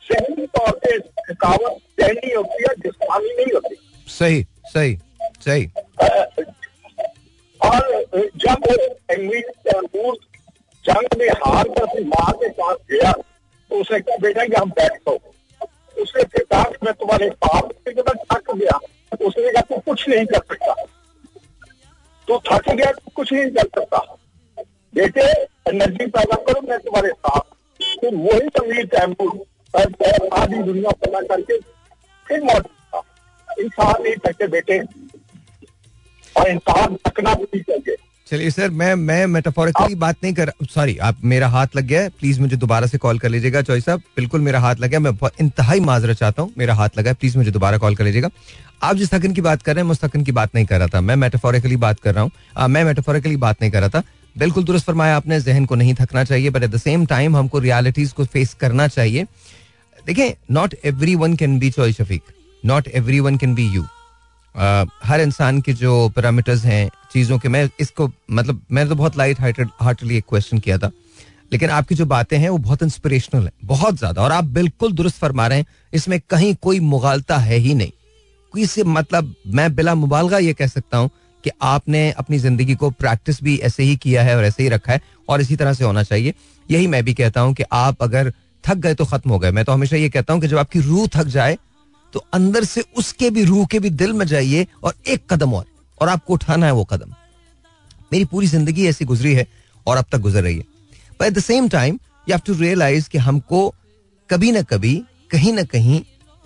सहनी 0.03 0.45
तौर 0.47 0.71
पे 0.83 0.97
थकावट 0.99 1.77
सहनी 2.01 2.33
होती 2.33 2.63
है 2.63 2.73
जिसमानी 2.77 3.35
नहीं 3.37 3.53
होती। 3.53 3.75
सही 4.07 4.45
सही 4.67 4.97
सही। 5.45 5.65
और 7.59 7.81
जब 8.37 8.65
तैमूर 9.11 10.17
जंग 10.85 11.17
में 11.19 11.27
हार 11.27 11.67
कर 11.67 11.81
अपनी 11.81 12.03
माँ 12.05 12.31
के 12.33 12.49
पास 12.51 12.77
गया 12.91 13.11
तो 13.11 13.79
उसने 13.81 13.99
कहा 13.99 14.17
बेटा 14.21 14.45
कि 14.45 14.55
हम 14.55 14.69
बैठो। 14.79 15.13
उसने 16.01 16.23
फिर 16.23 16.43
कहा 16.43 16.63
मैं 16.83 16.93
तुम्हारे 16.93 17.29
पाप 17.45 17.71
से 17.71 17.93
मैं 17.93 18.15
थक 18.31 18.53
गया। 18.53 18.79
उसने 19.27 19.51
कहा 19.51 19.61
तू 19.61 19.77
कुछ 19.85 20.07
नहीं 20.09 20.25
कर 20.25 20.41
सकता। 20.49 20.73
तू 22.27 22.37
थक 22.47 22.69
गया 22.69 22.91
तू 22.91 23.11
कुछ 23.15 23.33
नहीं 23.33 23.49
कर 23.51 23.67
सकता। 23.75 23.99
बेटे 24.93 25.25
एनर्जी 25.65 26.05
पैदा 26.07 26.35
करो, 26.35 26.61
मैं 26.69 26.79
तुम्हारे 26.79 27.09
साथ। 27.09 27.39
फिर 28.01 28.15
वही 28.15 28.49
तमीर 28.49 28.85
तैमूर 28.85 30.29
आधी 30.33 30.61
दुनिया 30.63 30.91
पैदा 30.91 31.21
करके 31.21 31.57
फिर 32.27 32.41
मौत 32.43 32.69
इंसान 33.59 34.03
नहीं 34.03 34.15
थके 34.25 34.47
बेटे। 34.47 34.79
और 36.35 36.47
इंसान 36.47 36.95
थकना 37.07 37.33
भी 37.33 37.59
चाहिए। 37.59 37.95
चलिए 38.27 38.49
सर, 38.51 38.69
मैं 38.69 38.93
मैं 38.95 39.25
मेटाफोरिकली 39.27 39.95
बात 39.95 40.15
नहीं 40.23 40.33
कर 40.33 40.51
सॉरी 40.63 40.97
आप 40.97 41.17
मेरा 41.23 41.47
हाथ 41.47 41.67
लग 41.75 41.83
गया 41.83 42.01
है। 42.01 42.09
प्लीज़ 42.09 42.39
मुझे 42.41 42.55
दोबारा 42.55 42.87
से 42.87 42.97
कॉल 42.97 43.19
कर 43.19 43.29
लीजिएगा 43.29 43.61
चॉइस 43.61 43.85
साहब। 43.85 44.01
बिल्कुल 44.15 44.41
मेरा 44.41 44.59
हाथ 44.59 44.75
लग 44.75 44.89
गया। 44.89 44.99
मैं 44.99 45.11
इंतहाई 45.41 45.79
माजरा 45.79 46.13
चाहता 46.13 46.41
हूँ। 46.41 46.53
मेरा 46.57 46.73
हाथ 46.73 46.89
लगा 46.97 47.09
है। 47.09 47.15
प्लीज़ 47.15 47.37
मुझे 47.37 47.51
दोबारा 47.51 47.77
कॉल 47.77 47.95
कर 47.95 48.03
लीजिएगा। 48.03 48.29
आप 48.83 48.95
जिस 48.95 49.13
थकन 49.13 49.33
की 49.33 49.41
बात 49.41 49.61
कर 49.61 49.75
रहे 49.75 49.81
हैं, 49.81 49.85
मैं 49.85 49.91
उस 49.91 50.03
थकन 50.03 50.23
की 50.23 50.31
बात 50.31 50.55
नहीं 50.55 50.65
कर 50.65 50.79
रहा 50.79 50.87
था। 50.87 51.01
मैं 51.01 51.15
मेटाफोरिकली 51.15 51.75
बात 51.75 51.99
कर 51.99 52.13
रहा 52.15 52.23
हूँ। 52.23 52.67
मैं 52.67 52.83
मेटाफोरिकली 52.83 53.35
बात 53.37 53.61
नहीं 53.61 53.71
कर 53.71 53.79
रहा 53.79 53.89
था। 53.89 54.03
बिल्कुल 54.35 54.63
दुरुस्त 54.63 54.85
फरमाया 54.85 55.15
आपने, 55.15 55.39
जहन 55.41 55.65
को 55.65 55.75
नहीं 55.75 55.93
थकना 55.95 56.23
चाहिए 56.23 56.49
but 56.49 56.63
at 56.63 56.69
the 56.71 56.77
same 56.79 57.05
time 57.05 57.37
हमको 57.37 57.59
रियलिटीज 57.59 58.11
को 58.11 58.25
फेस 58.25 58.53
करना 58.59 58.87
चाहिए। 58.89 59.23
देखें 60.05 60.33
not 60.51 60.75
everyone 61.15 61.35
can 61.35 61.57
be 61.59 61.69
choice 61.71 61.97
Shafiq 61.97 62.21
not 62.63 62.87
everyone 63.19 63.37
can 63.37 63.55
be 63.55 63.67
you 63.67 63.85
हर 64.55 65.21
इंसान 65.21 65.59
के 65.61 65.73
जो 65.73 66.07
पैरामीटर्स 66.15 66.63
हैं, 66.65 66.89
चीज़ों 67.13 67.37
के, 67.39 67.49
मैं 67.49 67.69
इसको 67.79 68.09
मतलब 68.31 68.61
मैंने 68.71 68.89
तो 68.89 68.95
बहुत 68.95 69.17
लाइट 69.17 69.39
हार्टेड 69.39 69.69
हार्टली 69.81 70.17
एक 70.17 70.25
क्वेश्चन 70.29 70.59
किया 70.59 70.77
था। 70.77 70.91
लेकिन 71.51 71.69
आपकी 71.69 71.95
जो 71.95 72.05
बातें 72.05 72.37
हैं, 72.37 72.49
वो 72.49 72.57
बहुत 72.57 72.83
इंस्पिरेशनल 72.83 73.43
है, 73.43 73.51
बहुत 73.63 73.97
ज़्यादा। 73.97 74.21
और 74.21 74.31
आप 74.31 74.43
बिल्कुल 74.49 74.91
दुरुस्त 74.91 75.17
फरमा 75.17 75.47
रहे 75.47 75.57
हैं, 75.57 75.65
इसमें 75.93 76.19
कहीं 76.29 76.53
कोई 76.61 76.79
मुगालता 76.81 77.37
है 77.37 77.57
ही 77.57 77.73
नहीं। 77.73 77.91
कोई 78.53 78.65
से 78.65 78.83
मतलब 78.83 79.33
मैं 79.47 79.73
बिला 79.75 79.95
मुबालगा 79.95 80.37
ये 80.39 80.53
कह 80.53 80.67
सकता 80.67 80.97
हूँ 80.97 81.09
कि 81.43 81.49
आपने 81.61 82.09
अपनी 82.13 82.37
ज़िंदगी 82.39 82.75
को 82.75 82.89
प्रैक्टिस 82.91 83.41
भी 83.43 83.57
ऐसे 83.59 83.83
ही 83.83 83.95
किया 83.97 84.23
है 84.23 84.35
और 84.37 84.45
ऐसे 84.45 84.63
ही 84.63 84.69
रखा 84.69 84.93
है 84.93 85.01
और 85.29 85.41
इसी 85.41 85.55
तरह 85.55 85.73
से 85.73 85.83
होना 85.83 86.03
चाहिए। 86.03 86.33
यही 86.65 86.87
मैं 86.87 87.03
भी 87.03 87.13
कहता 87.13 87.41
हूँ 87.41 87.53
कि 87.53 87.63
आप 87.73 88.03
अगर 88.03 88.31
थक 88.63 88.77
गए 88.77 88.93
तो 88.93 89.05
खत्म 89.05 89.29
हो 89.29 89.39
गए। 89.39 89.51
मैं 89.51 89.65
तो 89.65 89.71
हमेशा 89.71 89.97
ये 89.97 90.09
कहता 90.09 90.33
हूँ 90.33 90.41
कि 90.41 90.47
जब 90.47 90.57
आपकी 90.57 90.79
रूह 90.81 91.07
थक 91.15 91.27
जाए 91.29 91.57
तो 92.13 92.25
अंदर 92.33 92.63
से 92.63 92.83
उसके 92.97 93.29
भी 93.29 93.43
रूह 93.43 93.65
के 93.65 93.79
भी 93.79 93.89
दिल 93.91 94.13
में 94.13 94.25
जाइए 94.27 94.65
और 94.83 94.93
एक 95.07 95.21
कदम 95.29 95.53
और 95.53 95.65
और 96.01 96.09
आपको 96.09 96.33
उठाना 96.33 96.65
है 96.65 96.71
वो 96.71 96.83
कदम। 96.85 97.13
मेरी 98.11 98.25
पूरी 98.25 98.47
ज़िंदगी 98.47 98.87
ऐसी 98.87 99.05
गुजरी 99.05 99.33
है 99.33 99.45
और 99.87 99.97
अब 99.97 100.05
तक 100.11 100.19
गुजर 100.19 100.43
रही 100.43 100.57
है। 100.57 100.63
But 101.19 101.25
at 101.25 101.33
the 101.33 101.39
same 101.41 101.69
time 101.69 101.95
you 102.27 102.33
have 102.33 102.41
to 102.45 102.53
realise 102.55 103.09
कि 103.09 103.17
हमको 103.19 103.67
कभी 104.29 104.51
ना 104.51 104.61
कभी, 104.63 104.95
कहीं 105.31 105.53
ना 105.53 105.63
कहीं 105.65 106.01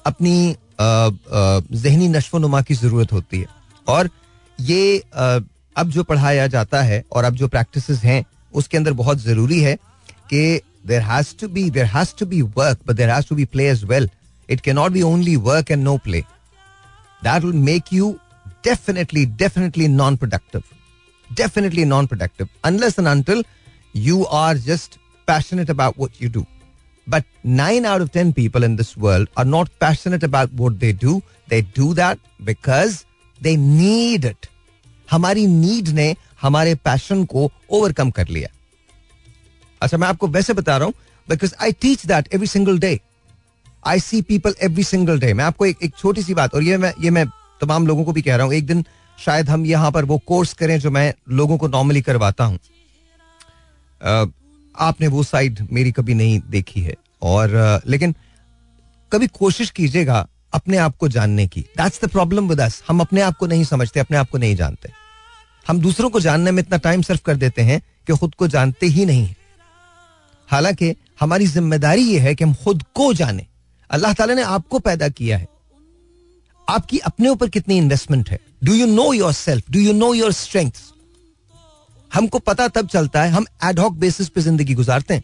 अपनी 0.05 0.55
जहनी 0.79 2.07
नशो 2.09 2.37
नुमा 2.37 2.61
की 2.61 2.73
ज़रूरत 2.75 3.11
होती 3.13 3.39
है। 3.39 3.47
और 3.87 4.09
ये 4.60 4.97
अब 5.12 5.89
जो 5.91 6.03
पढ़ाया 6.03 6.47
जाता 6.47 6.82
है 6.82 7.03
और 7.12 7.24
अब 7.24 7.36
जो 7.36 7.47
प्रैक्टिस 7.47 8.03
हैं, 8.03 8.24
उसके 8.53 8.78
अंदर 8.78 8.93
बहुत 8.93 9.20
ज़रूरी 9.22 9.60
है 9.62 9.76
कि 10.30 10.62
there 10.88 11.01
has 11.01 11.36
to 11.39 11.47
be 11.47 11.70
there 11.70 11.86
has 11.95 12.14
to 12.20 12.26
be 12.26 12.41
work 12.58 12.80
but 12.88 12.95
there 12.95 13.10
has 13.10 13.28
to 13.30 13.36
be 13.36 13.45
play 13.45 13.70
as 13.70 13.84
well 13.84 14.10
it 14.49 14.62
can 14.62 14.76
not 14.76 14.91
be 14.91 15.01
only 15.01 15.36
work 15.49 15.72
and 15.72 15.84
no 15.84 15.97
play 16.03 16.22
that 17.24 17.43
will 17.43 17.53
make 17.72 17.93
you 17.93 18.12
definitely 18.66 19.26
definitely 19.43 19.88
non 19.88 20.16
productive 20.18 20.64
definitely 21.30 21.86
non 21.86 22.08
productive 22.08 22.47
unless 22.66 22.99
and 22.99 23.08
until 23.08 23.43
you 23.95 24.24
are 24.24 24.58
just 24.58 24.99
passionate 25.28 25.70
about 25.70 25.97
what 25.97 26.22
you 26.22 26.30
do. 26.30 26.45
But 27.08 27.26
nine 27.43 27.86
out 27.86 28.01
of 28.01 28.12
10 28.12 28.34
people 28.34 28.64
in 28.64 28.76
this 28.76 28.95
world 28.97 29.28
are 29.38 29.45
not 29.45 29.70
passionate 29.80 30.24
about 30.24 30.51
what 30.53 30.80
they 30.80 30.91
do. 30.91 31.22
They 31.47 31.62
do 31.62 31.93
that 31.95 32.20
because 32.43 33.06
they 33.45 33.55
need 33.57 34.25
it. 34.25 34.49
हमारी 35.07 35.45
need 35.47 35.87
ने 35.95 36.15
हमारे 36.41 36.75
passion 36.85 37.23
को 37.25 37.49
overcome 37.71 38.11
कर 38.11 38.27
लिया। 38.27 38.49
अच्छा 39.81 39.97
मैं 39.97 40.07
आपको 40.07 40.27
वैसे 40.27 40.53
बता 40.53 40.77
रहा 40.77 40.85
हूँ 40.85 40.93
because 41.27 41.53
I 41.63 41.71
teach 41.81 42.05
that 42.05 42.33
every 42.33 42.47
single 42.47 42.79
day 42.79 42.99
I 43.83 43.99
see 43.99 44.21
people 44.21 44.55
every 44.63 44.83
single 44.83 45.19
day 45.19 45.33
मैं 45.33 45.43
आपको 45.45 45.65
एक, 45.65 45.77
एक 45.83 45.95
छोटी 45.97 46.21
सी 46.23 46.33
बात 46.33 46.55
और 46.55 46.63
ये 46.63 46.77
मैं 46.77 46.93
ये 47.01 47.09
मैं 47.09 47.25
तमाम 47.61 47.87
लोगों 47.87 48.05
को 48.05 48.11
भी 48.11 48.21
कह 48.21 48.35
रहा 48.35 48.45
हूँ 48.45 48.53
एक 48.53 48.65
दिन 48.65 48.83
शायद 49.17 49.49
हम 49.49 49.65
यहाँ 49.65 49.91
पर 49.91 50.05
वो 50.05 50.17
कोर्स 50.27 50.53
करें 50.53 50.79
जो 50.79 50.91
मैं 50.91 51.13
लोगों 51.31 51.57
को 51.57 51.67
नॉर्मली 51.67 52.01
करवाता 52.01 52.43
हूँ। 52.43 52.59
आपने 54.75 55.07
वो 55.07 55.23
साइड 55.23 55.67
मेरी 55.71 55.91
कभी 55.91 56.13
नहीं 56.13 56.39
देखी 56.49 56.81
है 56.81 56.95
और 57.21 57.81
लेकिन 57.87 58.15
कभी 59.11 59.27
कोशिश 59.39 59.69
कीजिएगा 59.71 60.27
अपने 60.56 60.78
आप 60.78 60.97
को 60.97 61.08
जानने 61.10 61.47
की। 61.47 61.62
That's 61.78 62.03
the 62.03 62.10
problem 62.10 62.49
with 62.49 62.62
us 62.62 62.82
हम 62.88 62.99
अपने 63.01 63.22
आप 63.22 63.38
को 63.38 63.47
नहीं 63.47 63.64
समझते, 63.64 63.99
अपने 63.99 64.18
आप 64.18 64.30
को 64.30 64.38
नहीं 64.38 64.56
जानते। 64.56 64.91
हम 65.66 65.80
दूसरों 65.82 66.10
को 66.10 66.20
जानने 66.20 66.51
में 66.51 66.62
इतना 66.64 66.78
टाइम 66.80 67.01
सर्व 67.01 67.20
कर 67.26 67.36
देते 67.38 67.62
हैं 67.62 67.82
कि 68.08 68.14
खुद 68.14 68.36
को 68.36 68.47
जानते 68.47 68.86
ही 68.88 69.06
नहीं 69.06 69.34
हालाँकि 70.49 70.95
हमारी 71.20 71.45
ज़िम्मेदारी 71.47 72.01
यह 72.03 72.24
है 72.24 72.34
कि 72.36 72.43
हम 72.43 72.53
खुद 72.64 72.84
को 72.95 73.14
जाने। 73.14 73.45
अल्लाह 73.89 74.14
ताला 74.14 74.34
ने 74.34 74.41
आपको 74.43 74.80
पैदा 74.80 75.08
किया 75.10 75.38
है। 75.38 75.47
आपकी 76.68 76.97
अपने 76.99 77.30
ऊपर 77.30 77.49
कितनी 77.49 77.78
इन्वेस्टमेंट 77.78 78.30
है? 78.30 78.39
Do 78.64 78.74
you 78.74 78.86
know 78.88 79.12
yourself 79.34 79.72
do 79.72 79.80
you 79.80 79.93
know 79.93 80.14
your 80.14 80.32
strength 80.34 80.72
हमको 82.12 82.39
पता 82.41 82.68
तब 82.68 82.88
चलता 82.88 83.24
है, 83.24 83.32
हम 83.32 83.45
एडहॉक 83.64 83.93
बेसिस 83.95 84.30
पे 84.30 84.41
ज़िंदगी 84.41 84.74
गुजारते 84.74 85.14
हैं। 85.14 85.24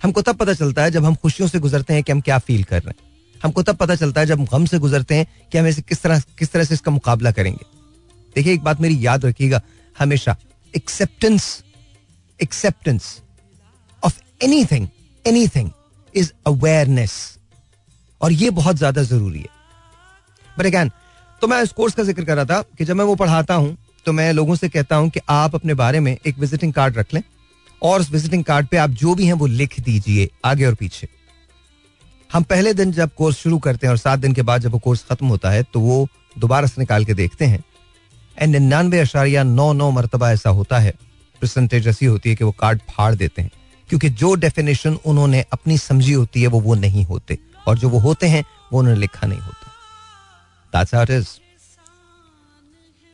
हमको 0.00 0.22
तब 0.22 0.36
पता 0.36 0.54
चलता 0.54 0.82
है 0.82 0.90
जब 0.90 1.04
हम 1.04 1.14
खुशियों 1.14 1.48
से 1.48 1.58
गुजरते 1.58 1.94
हैं 1.94 2.02
कि 2.02 2.12
हम 2.12 2.20
क्या 2.20 2.38
फील 2.40 2.64
कर 2.64 2.82
रहे 2.82 2.90
हैं। 2.90 3.08
हमको 3.40 3.62
तब 3.62 3.76
पता 3.76 3.94
चलता 3.96 4.20
है 4.20 4.26
जब 4.26 4.44
गम 4.46 4.64
से 4.66 4.78
गुजरते 4.78 5.14
हैं 5.14 5.26
कि 5.52 5.58
हम 5.58 5.66
इसे 5.66 5.82
किस 5.82 6.02
तरह 6.02 6.22
किस 6.38 6.52
तरह 6.52 6.64
से 6.64 6.74
इसका 6.74 6.90
मुकाबला 6.90 7.30
करेंगे। 7.32 7.64
देखिए, 8.36 8.52
एक 8.54 8.62
बात 8.62 8.80
मेरी 8.80 9.06
याद 9.06 9.24
रखिएगा। 9.24 9.60
हमेशा 9.96 10.36
acceptance 10.74 11.62
acceptance 12.40 13.20
of 14.02 14.20
anything 14.64 14.86
anything 15.48 15.70
is 16.14 16.32
awareness 16.46 17.16
और 18.20 18.32
ये 18.32 18.50
बहुत 18.52 18.76
ज़्यादा 18.76 19.02
ज़रूरी 19.04 19.38
है। 19.38 19.58
बट 20.56 20.66
अगैन 20.66 20.90
तो 21.42 21.46
मैं 21.48 21.62
इस 21.62 21.72
कोर्स 21.72 21.94
का 21.94 22.02
ज़िक्र 22.02 22.24
कर 22.24 22.36
रहा 22.36 22.44
था 22.44 22.62
कि 22.78 22.84
जब 22.84 22.96
मैं 22.96 23.04
वो 23.04 23.14
पढ़ाता 23.16 23.54
हूँ 23.54 23.76
तो 24.06 24.12
मैं 24.12 24.32
लोगों 24.32 24.54
से 24.56 24.68
कहता 24.68 24.96
हूँ 24.96 25.10
कि 25.10 25.20
आप 25.30 25.54
अपने 25.54 25.74
बारे 25.74 26.00
में 26.00 26.16
एक 26.16 26.38
विजिटिंग 26.38 26.72
कार्ड 26.72 26.98
रख 26.98 27.14
लें। 27.14 27.22
और 27.82 28.00
उस 28.00 28.10
विजिटिंग 28.10 28.44
कार्ड 28.44 28.66
पे 28.66 28.76
आप 28.76 28.90
जो 28.92 29.14
भी 29.14 29.26
हैं 29.26 29.32
वो 29.32 29.46
लिख 29.48 29.78
दीजिए 29.80 30.28
आगे 30.44 30.64
और 30.66 30.74
पीछे। 30.74 31.08
हम 32.32 32.42
पहले 32.42 32.72
दिन 32.74 32.92
जब 32.92 33.10
कोर्स 33.16 33.36
शुरू 33.36 33.58
करते 33.58 33.86
हैं 33.86 33.90
और 33.90 33.98
सात 33.98 34.18
दिन 34.18 34.32
के 34.32 34.42
बाद 34.42 34.60
जब 34.62 34.70
वो 34.70 34.78
कोर्स 34.78 35.04
खत्म 35.10 35.26
होता 35.26 35.50
है 35.50 35.62
तो 35.62 35.80
वो 35.80 36.06
दोबारा 36.38 36.66
से 36.66 36.80
निकाल 36.80 37.04
के 37.04 37.14
देखते 37.14 37.44
हैं। 37.44 37.62
एंड 38.38 38.52
निन्यानवे 38.52 38.98
अशारिया 38.98 39.42
नौ 39.42 39.72
नौ 39.72 39.90
मरतबा 39.90 40.30
ऐसा 40.32 40.50
होता 40.50 40.78
है। 40.78 40.90
परसेंटेज 41.42 41.88
ऐसी 41.88 42.06
होती 42.06 42.28
है 42.28 42.34
कि 42.36 42.44
वो 42.44 42.50
कार्ड 42.50 42.80
फाड़ 42.90 43.14
देते 43.14 43.42
हैं। 43.42 43.50
क्योंकि 43.88 44.08
जो 44.10 44.34
डेफिनेशन 44.34 44.98
उन्होंने 45.06 45.44
अपनी 45.52 45.78
समझी 45.78 46.12
होती 46.12 46.42
है, 46.42 46.46
वो 46.46 46.60
वो 46.60 46.74
नहीं 46.74 47.04
होते। 47.04 47.38
और 47.66 47.78
जो 47.78 47.88
वो 47.88 47.98
होते 47.98 48.26
हैं, 48.26 48.44
वो 48.72 48.78
उन्होंने 48.78 49.00
लिखा 49.00 49.26
नहीं 49.26 49.38
होता। 49.38 49.66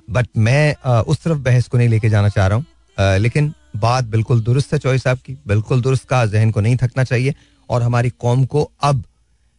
बट 0.09 0.29
मैं 0.37 0.75
उस 1.03 1.23
तरफ़ 1.23 1.39
बहस 1.39 1.69
को 1.69 1.79
नहीं 1.79 1.89
लेके 1.89 2.09
जाना 2.09 2.29
चाह 2.29 2.47
रहा 2.47 2.59
हूँ। 2.59 3.19
लेकिन 3.19 3.53
बात 3.77 4.05
बिल्कुल 4.05 4.41
दुरुस्त 4.41 4.73
है 4.73 4.79
चॉइस 4.79 5.07
आपकी 5.07 5.37
बिल्कुल 5.47 5.81
दुरुस्त 5.81 6.05
का 6.05 6.25
जहन 6.27 6.51
को 6.51 6.61
नहीं 6.61 6.77
थकना 6.77 7.05
चाहिए। 7.05 7.35
और 7.71 7.83
हमारी 7.83 8.11
कौम 8.19 8.45
को 8.47 8.71
अब 8.83 9.03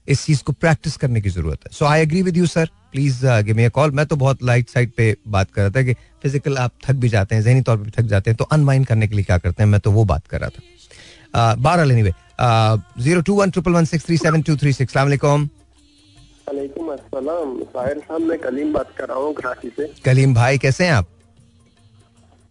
इस 0.07 0.25
चीज़ 0.25 0.43
को 0.43 0.53
प्रैक्टिस 0.53 0.95
करने 0.97 1.21
की 1.21 1.29
ज़रूरत 1.29 1.59
है। 1.65 1.71
So 1.73 1.85
I 1.85 2.01
agree 2.01 2.21
with 2.23 2.37
you 2.37 2.45
sir 2.47 2.69
please 2.91 3.25
give 3.45 3.55
me 3.55 3.63
a 3.63 3.69
call 3.69 3.91
मैं 3.91 4.05
तो 4.05 4.15
बहुत 4.15 4.43
लाइट 4.43 4.69
साइड 4.69 4.91
पे 4.97 5.15
बात 5.27 5.51
कर 5.51 5.61
रहा 5.61 5.71
था 5.71 5.81
कि 5.83 5.93
फ़िज़िकल 5.93 6.57
आप 6.57 6.71
थक 6.85 6.95
भी 6.95 7.09
जाते 7.09 7.35
हैं 7.35 7.41
जहनी 7.43 7.61
तौर 7.61 7.77
पर 7.77 7.83
भी 7.83 7.91
थक 7.91 8.05
जाते 8.07 8.31
हैं 8.31 8.37
तो 8.37 8.45
अनमाइंड 8.51 8.85
करने 8.87 9.07
के 9.07 9.15
लिए 9.15 9.23
क्या 9.25 9.37
करते 9.37 9.63
हैं? 9.63 9.69
मैं 9.69 9.79
तो 9.79 9.91
वो 9.91 10.03
बात 10.05 10.27
कर 10.27 10.39
रहा 10.41 10.49
था। 10.49 11.53
बारह 11.57 11.93
anyway 11.93 12.13
zero 13.03 13.21
two 13.21 13.33
one 13.35 13.51
triple 13.51 13.71
one 13.71 13.85
six 13.85 14.05
three 14.05 14.17
seven 14.17 14.41
two 14.41 14.55
three 14.57 14.73
six 14.73 14.97
वालेकुम। 14.97 15.49
अस्सलाम। 16.47 17.59
साहिर 17.63 17.97
साहब 17.99 18.21
मैं 18.21 18.37
कलीम 18.39 18.73
बात 18.73 18.93
कर 18.97 19.07
रहा 19.07 19.17
हूँ 19.17 19.33
कराची 19.33 19.69
से। 19.69 19.87
कलीम 20.05 20.33
भाई 20.33 20.57
कैसे 20.57 20.85
हैं 20.85 20.91
आप? 20.93 21.07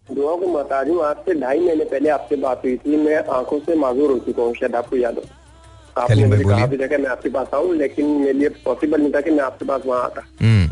दुआ 0.07 0.35
को 0.37 0.47
महताज 0.47 0.89
हूँ 0.89 1.03
आज 1.05 1.15
से 1.25 1.33
ढाई 1.39 1.59
महीने 1.59 1.85
पहले 1.85 2.09
आपसे 2.09 2.35
बात 2.37 2.61
हुई 2.65 2.75
थी 2.77 2.97
मैं 2.97 3.17
आँखों 3.35 3.59
से 3.59 3.75
माजूर 3.75 4.11
हो 4.11 4.19
चुका 4.25 4.43
हूँ 4.43 4.53
शायद 4.55 4.75
आपको 4.75 4.97
याद 4.97 5.15
हो। 5.15 5.23
आपने 5.97 6.25
मुझे 6.25 6.43
कहा 6.43 6.65
भी 6.65 6.77
था 6.77 6.87
कि 6.87 6.97
मैं 6.97 7.09
आपके 7.09 7.29
पास 7.29 7.47
आऊँ 7.53 7.75
लेकिन 7.75 8.05
मेरे 8.05 8.33
लिए 8.33 8.49
पॉसिबल 8.65 9.01
नहीं 9.01 9.11
था 9.13 9.21
कि 9.21 9.31
मैं 9.31 9.43
आपके 9.43 9.65
पास 9.65 9.81
वहाँ 9.85 10.03
आता। 10.03 10.21
हम्म। 10.41 10.71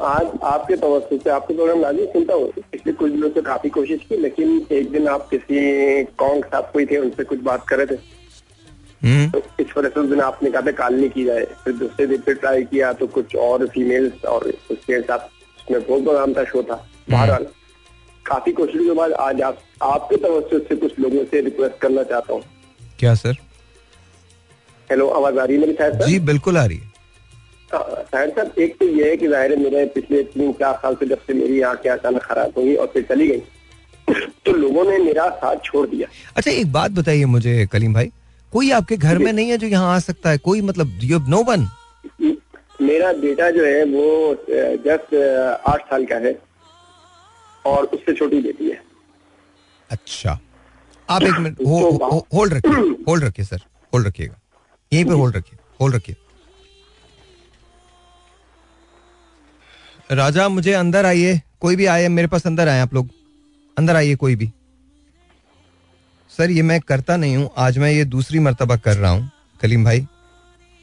आज 0.00 0.26
आपके 0.44 0.76
तवस्त 0.76 1.08
से 1.24 1.30
आपके 1.30 1.54
प्रोग्राम 1.54 1.80
लाजी 1.80 2.04
सुनता 2.06 2.34
हूँ 2.34 2.50
पिछले 2.72 2.92
कुछ 2.92 3.12
दिनों 3.12 3.30
से 3.30 3.42
काफ़ी 3.42 3.70
कोशिश 3.70 4.00
की 4.08 4.16
लेकिन 4.16 4.66
एक 4.72 4.90
दिन 4.92 5.08
आप 5.08 5.28
किसी 5.28 6.04
कौन 6.18 6.40
साहब 6.40 6.70
कोई 6.72 6.86
थे 6.86 6.96
उनसे 6.96 7.24
कुछ 7.24 7.40
बात 7.40 7.66
कर 7.68 7.76
रहे 7.76 7.86
थे? 7.86 8.00
हम्म। 9.02 9.30
तो 9.30 9.42
इस 9.60 9.76
वजह 9.76 9.88
से 9.88 10.00
उस 10.00 10.08
दिन 10.10 10.20
आपने 10.20 10.50
कहा 10.50 10.60
था 10.60 10.70
कॉल 10.72 10.94
नहीं 10.94 11.10
की 11.10 11.24
जाए। 11.24 11.44
फिर 11.64 11.72
दूसरे 11.72 12.06
दिन 12.06 12.20
फिर 12.20 12.34
ट्राई 12.34 12.64
किया 12.64 12.92
तो 12.92 13.06
कुछ 13.06 13.36
और 13.36 13.66
फीमेल्स 13.66 14.24
और 14.24 14.46
उसके 14.70 15.00
साथ 15.00 15.18
उसमें 15.18 15.80
बहुत 15.80 16.02
प्रोग्राम 16.02 16.34
था 16.34 16.44
शो 16.44 16.62
था। 16.62 16.74
हम्म। 16.74 17.16
बहरहाल 17.16 17.46
काफ़ी 18.26 18.52
कोशिश 18.52 18.80
के 18.80 18.94
बाद 18.94 19.12
आज 19.12 19.42
आप 19.42 19.58
आपके 19.82 20.16
तरफ़ 20.16 20.54
से 20.68 20.76
कुछ 20.76 20.98
लोगों 21.00 21.24
से 21.24 21.40
रिक्वेस्ट 21.40 21.78
करना 21.78 22.02
चाहता 22.02 22.34
हूँ। 22.34 22.42
क्या 22.98 23.14
सर 23.14 23.36
हेलो 24.90 25.06
आवाज़ 25.10 25.38
आ 25.38 25.44
रही 25.44 25.54
है 25.54 25.60
मेरी 25.60 25.72
शायद 25.74 26.02
जी 26.02 26.18
बिल्कुल 26.26 26.58
आ 26.58 26.64
रही 26.64 26.76
है। 26.78 26.94
शायद 28.04 28.30
साहब 28.30 28.58
एक 28.58 28.76
तो 28.78 28.86
ये 28.88 29.08
है 29.10 29.16
कि 29.16 29.28
ज़ाहिर 29.28 29.52
है 29.52 29.58
मेरे 29.62 29.84
पिछले 29.94 30.22
तीन 30.24 30.52
चार 30.60 30.74
साल 30.82 30.94
से 30.94 31.06
जब 31.06 31.20
से 31.26 31.34
मेरी 31.34 31.60
आँखें 31.70 31.90
अचानक 31.90 32.22
खराब 32.22 32.52
हुई 32.58 32.74
और 32.74 32.86
फिर 32.92 33.02
चली 33.08 33.26
गई 33.28 33.42
तो 34.46 34.52
लोगों 34.52 34.84
ने 34.84 34.98
मेरा 34.98 35.28
साथ 35.38 35.64
छोड़ 35.64 35.86
दिया। 35.88 36.08
अच्छा 36.36 36.50
एक 36.50 36.72
बात 36.72 36.90
बताइए 36.92 37.24
मुझे 37.26 37.66
कलीम 37.72 37.94
भाई। 37.94 38.10
कोई 38.52 38.70
आपके 38.70 38.96
घर 38.96 39.18
में 39.18 39.32
नहीं 39.32 39.50
है 39.50 39.56
जो 39.58 39.66
यहाँ 39.66 39.94
आ 39.94 39.98
सकता 39.98 40.30
है? 40.30 40.38
कोई 40.38 40.60
मतलब 40.62 40.98
यू 41.04 41.18
नो 41.28 41.42
वन 41.44 41.68
मेरा 42.82 43.12
बेटा 43.20 43.50
जो 43.50 43.64
है 43.64 43.84
वो 43.86 44.06
जस्ट 44.86 45.14
आठ 45.68 45.90
साल 45.90 46.04
का 46.06 46.16
है 46.26 46.38
और 47.64 47.84
उससे 47.86 48.14
छोटी 48.14 48.40
बेटी 48.40 48.70
है। 48.70 48.80
अच्छा। 49.90 50.38
आप 51.08 51.22
एक 51.22 51.38
मिनट 51.38 51.60
हो, 51.60 51.78
हो, 52.02 52.26
होल्ड 52.34 52.54
रखिए 52.54 53.04
होल्ड 53.08 53.24
रखिए 53.24 53.44
सर 53.44 53.60
होल्ड 53.92 54.06
रखिएगा। 54.06 54.40
यहीं 54.96 55.06
पर 55.06 55.12
होल्ड 55.12 55.36
रखिए 55.36 55.58
होल्ड 55.80 55.94
रखिए। 55.94 56.16
राजा 60.10 60.48
मुझे 60.48 60.72
अंदर 60.72 61.06
आइए 61.06 61.40
कोई 61.60 61.76
भी 61.76 61.86
आए 61.86 62.08
मेरे 62.08 62.28
पास 62.28 62.46
अंदर 62.46 62.68
आए 62.68 62.80
आप 62.80 62.94
लोग। 62.94 63.08
अंदर 63.76 63.96
आइए 63.96 64.14
कोई 64.16 64.36
भी। 64.36 64.50
सर 66.32 66.50
ये 66.50 66.62
मैं 66.62 66.80
करता 66.80 67.16
नहीं 67.16 67.36
हूँ 67.36 67.50
आज 67.58 67.78
मैं 67.78 67.90
ये 67.90 68.04
दूसरी 68.06 68.38
मरतबा 68.38 68.76
कर 68.76 68.96
रहा 68.96 69.10
हूँ 69.10 69.30
कलीम 69.62 69.84
भाई। 69.84 70.00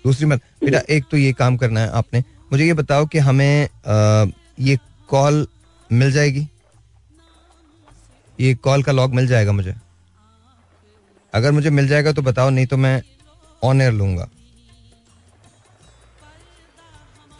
दूसरी 0.06 0.26
मर 0.26 0.38
बेटा 0.64 0.80
एक 0.90 1.06
तो 1.12 1.18
ये 1.18 1.32
काम 1.34 1.58
करना 1.58 1.80
है 1.80 1.90
आपने। 1.92 2.24
मुझे 2.52 2.66
ये 2.66 2.74
बताओ 2.74 3.06
कि 3.06 3.20
हमें 3.20 3.66
आ, 3.66 4.26
ये 4.60 4.78
कॉल 5.10 5.46
मिल 5.90 6.12
जाएगी? 6.12 6.48
ये 8.40 8.54
कॉल 8.56 8.84
का 8.84 8.92
लॉग 8.92 9.14
मिल 9.14 9.28
जाएगा 9.28 9.52
मुझे? 9.52 9.76
अगर 11.34 11.52
मुझे 11.52 11.70
मिल 11.70 11.88
जाएगा 11.88 12.12
तो 12.12 12.22
बताओ 12.22 12.50
नहीं 12.50 12.66
तो 12.66 12.78
मैं 12.78 13.02
ऑन 13.64 13.82
एयर 13.82 13.94
लूँगा। 13.94 14.28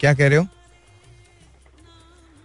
क्या 0.00 0.12
कह 0.14 0.28
रहे 0.28 0.38
हो? 0.38 0.46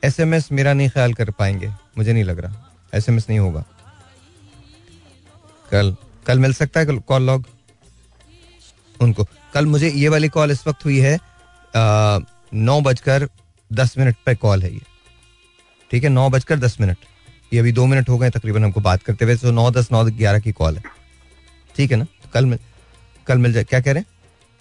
एसएमएस 0.04 0.52
मेरा 0.52 0.74
नहीं 0.74 0.90
ख्याल 0.90 1.14
कर 1.14 1.32
पाएँगे। 1.32 1.68
मुझे 1.98 2.14
नहीं 2.14 2.24
लग 2.24 2.40
रहा। 2.40 2.72
एसएमएस 2.94 3.26
नहीं 3.30 3.40
होगा। 3.40 3.64
कल 5.72 5.96
कल 6.28 6.40
मिल 6.40 6.54
सकता 6.54 6.80
है 6.80 6.86
कॉल 6.86 7.24
लॉग 7.24 7.46
उनको। 9.00 9.28
कल 9.54 9.66
मुझे 9.66 9.90
ये 9.90 10.10
वाली 10.10 10.30
कॉल 10.30 10.52
इस 10.52 10.68
वक्त 10.68 10.86
हुई 10.86 11.00
है 11.00 11.18
नौ 12.56 12.80
बजकर 12.82 13.28
दस 13.72 13.98
मिनट 13.98 14.16
पे 14.26 14.36
कॉल 14.36 14.64
है 14.64 14.74
ये। 14.74 14.82
ठीक 15.92 16.04
है? 16.04 16.10
नौ 16.10 16.30
बजकर 16.30 16.60
दस 16.60 16.78
मिनट। 16.82 16.98
ये 17.54 17.60
अभी 17.60 17.72
दो 17.72 17.86
मिनट 17.86 18.10
हो 18.10 18.18
गए 18.18 18.30
तकरीबन 18.30 18.64
हमको 18.64 18.82
बात 18.82 19.04
करते 19.04 19.26
हुए 19.26 19.36
तो 19.38 19.52
नौ 19.52 19.70
दस, 19.72 19.92
नौ 19.92 20.04
ग्यारह 20.06 20.40
की 20.40 20.52
कॉल 20.52 20.78
है। 20.78 20.84
ठीक 21.76 21.92
है 21.92 21.98
ना? 21.98 22.06
कल 22.34 22.46
मिल 22.46 22.60
कल 23.30 23.38
मिल 23.38 23.54
जाए। 23.54 23.64
क्या 23.64 23.80
कह 23.82 23.92
रहे 23.92 24.00
हैं? 24.00 24.08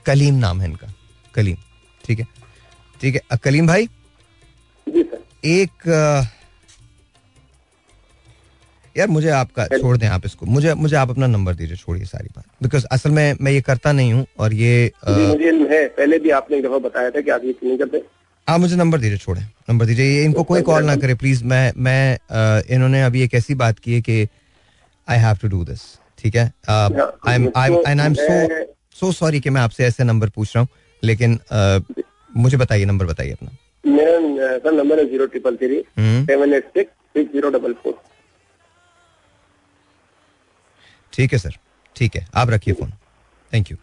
कलीम 0.06 0.34
नाम 0.36 0.60
है 0.60 0.68
इनका। 0.68 0.92
कलीम। 1.34 1.56
ठीक 2.04 2.18
है? 2.18 2.26
ठीक 3.00 3.14
है। 3.14 3.38
कलीम 3.44 3.66
भाई? 3.66 3.86
जी 4.86 5.02
सर। 5.02 5.22
एक 5.46 5.88
यार 8.96 9.08
मुझे 9.08 9.28
आपका 9.30 9.66
छोड़ 9.68 9.96
दें 9.96 10.06
आप 10.08 10.22
इसको। 10.26 10.46
मुझे 10.46 10.72
मुझे 10.74 10.96
आप 10.96 11.10
अपना 11.10 11.26
नंबर 11.26 11.54
दीजिए 11.54 11.76
छोड़िए 11.76 12.04
सारी 12.06 12.28
बात। 12.36 12.44
बिकॉज़ 12.62 12.86
असल 12.92 13.10
में 13.10 13.36
मैं 13.40 13.52
ये 13.52 13.60
करता 13.60 13.92
नहीं 13.92 14.12
हूँ 14.12 14.24
और 14.38 14.54
ये 14.54 14.92
मुझे 15.08 15.52
है। 15.70 15.86
पहले 15.88 16.18
भी 16.18 16.30
आपने 16.30 16.56
एक 16.56 16.64
दफ़ा 16.64 16.78
बताया 16.88 17.10
था 17.10 17.20
कि 17.20 17.30
आप 17.30 17.44
ये 17.44 17.54
नहीं 17.64 17.78
करते। 17.78 18.02
आप 18.48 18.60
मुझे 18.60 18.76
नंबर 18.76 19.00
दीजिए 19.00 19.18
छोड़े। 19.18 19.40
नंबर 19.70 19.86
दीजिए। 19.86 20.06
ये 20.06 20.24
इनको 20.24 20.42
कोई 20.44 20.62
कॉल 20.62 20.84
ना 20.84 20.96
करे 20.96 21.14
प्लीज़ 21.14 21.44
मैं 21.44 21.72
मैं 21.76 22.18
इन्होंने 22.74 23.02
अभी 23.02 23.22
एक 23.22 23.34
ऐसी 23.34 23.54
बात 23.54 23.78
की 23.78 23.94
है 23.94 24.00
कि 24.00 24.26
I 25.08 25.18
have 25.18 25.36
to 25.42 25.48
do 25.48 25.64
this 25.64 25.80
ठीक 26.18 26.36
है? 26.36 26.52
I 26.70 27.34
am 27.34 27.48
I 27.56 28.06
am 28.06 28.14
so 28.14 28.64
so 29.00 29.12
sorry 29.12 29.40
कि 29.40 29.50
मैं 29.50 29.60
आपसे 29.60 29.84
ऐसे 29.84 30.04
नंबर 30.04 30.28
पूछ 30.28 30.54
रहा 30.56 30.60
हूँ 30.62 30.68
लेकिन 31.02 31.36
uh, 31.36 32.04
मुझे 32.36 32.56
बताइए 32.56 32.84
नंबर 32.84 33.06
बताइए 33.06 33.32
अपना। 33.32 33.50
मेरा 33.84 34.56
सर 34.58 34.72
नंबर 34.72 34.98
है 34.98 35.04
zero 35.08 35.26
triple 35.26 35.56
three 35.56 35.80
seven 35.98 36.54
eight 36.54 36.64
six 36.68 36.92
six 37.16 37.32
zero 37.32 37.50
double 37.50 37.72
four 37.82 37.98
ठीक 41.12 41.32
है 41.32 41.38
सर 41.38 41.58
ठीक 41.96 42.16
है 42.16 42.26
आप 42.34 42.50
रखिए 42.50 42.74
फ़ोन 42.74 42.92
थैंक 43.52 43.70
यू 43.70 43.76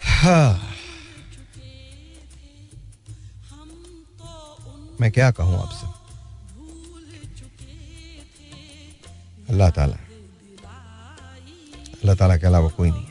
हाँ। 0.00 0.60
मैं 5.00 5.10
क्या 5.12 5.30
कहूँ 5.30 5.58
आपसे? 5.62 5.86
अल्लाह 9.48 9.70
ताला 9.70 9.96
अल्लाह 11.98 12.14
ताला 12.16 12.36
के 12.36 12.46
अलावा 12.46 12.68
कोई 12.76 12.90
नहीं 12.90 13.06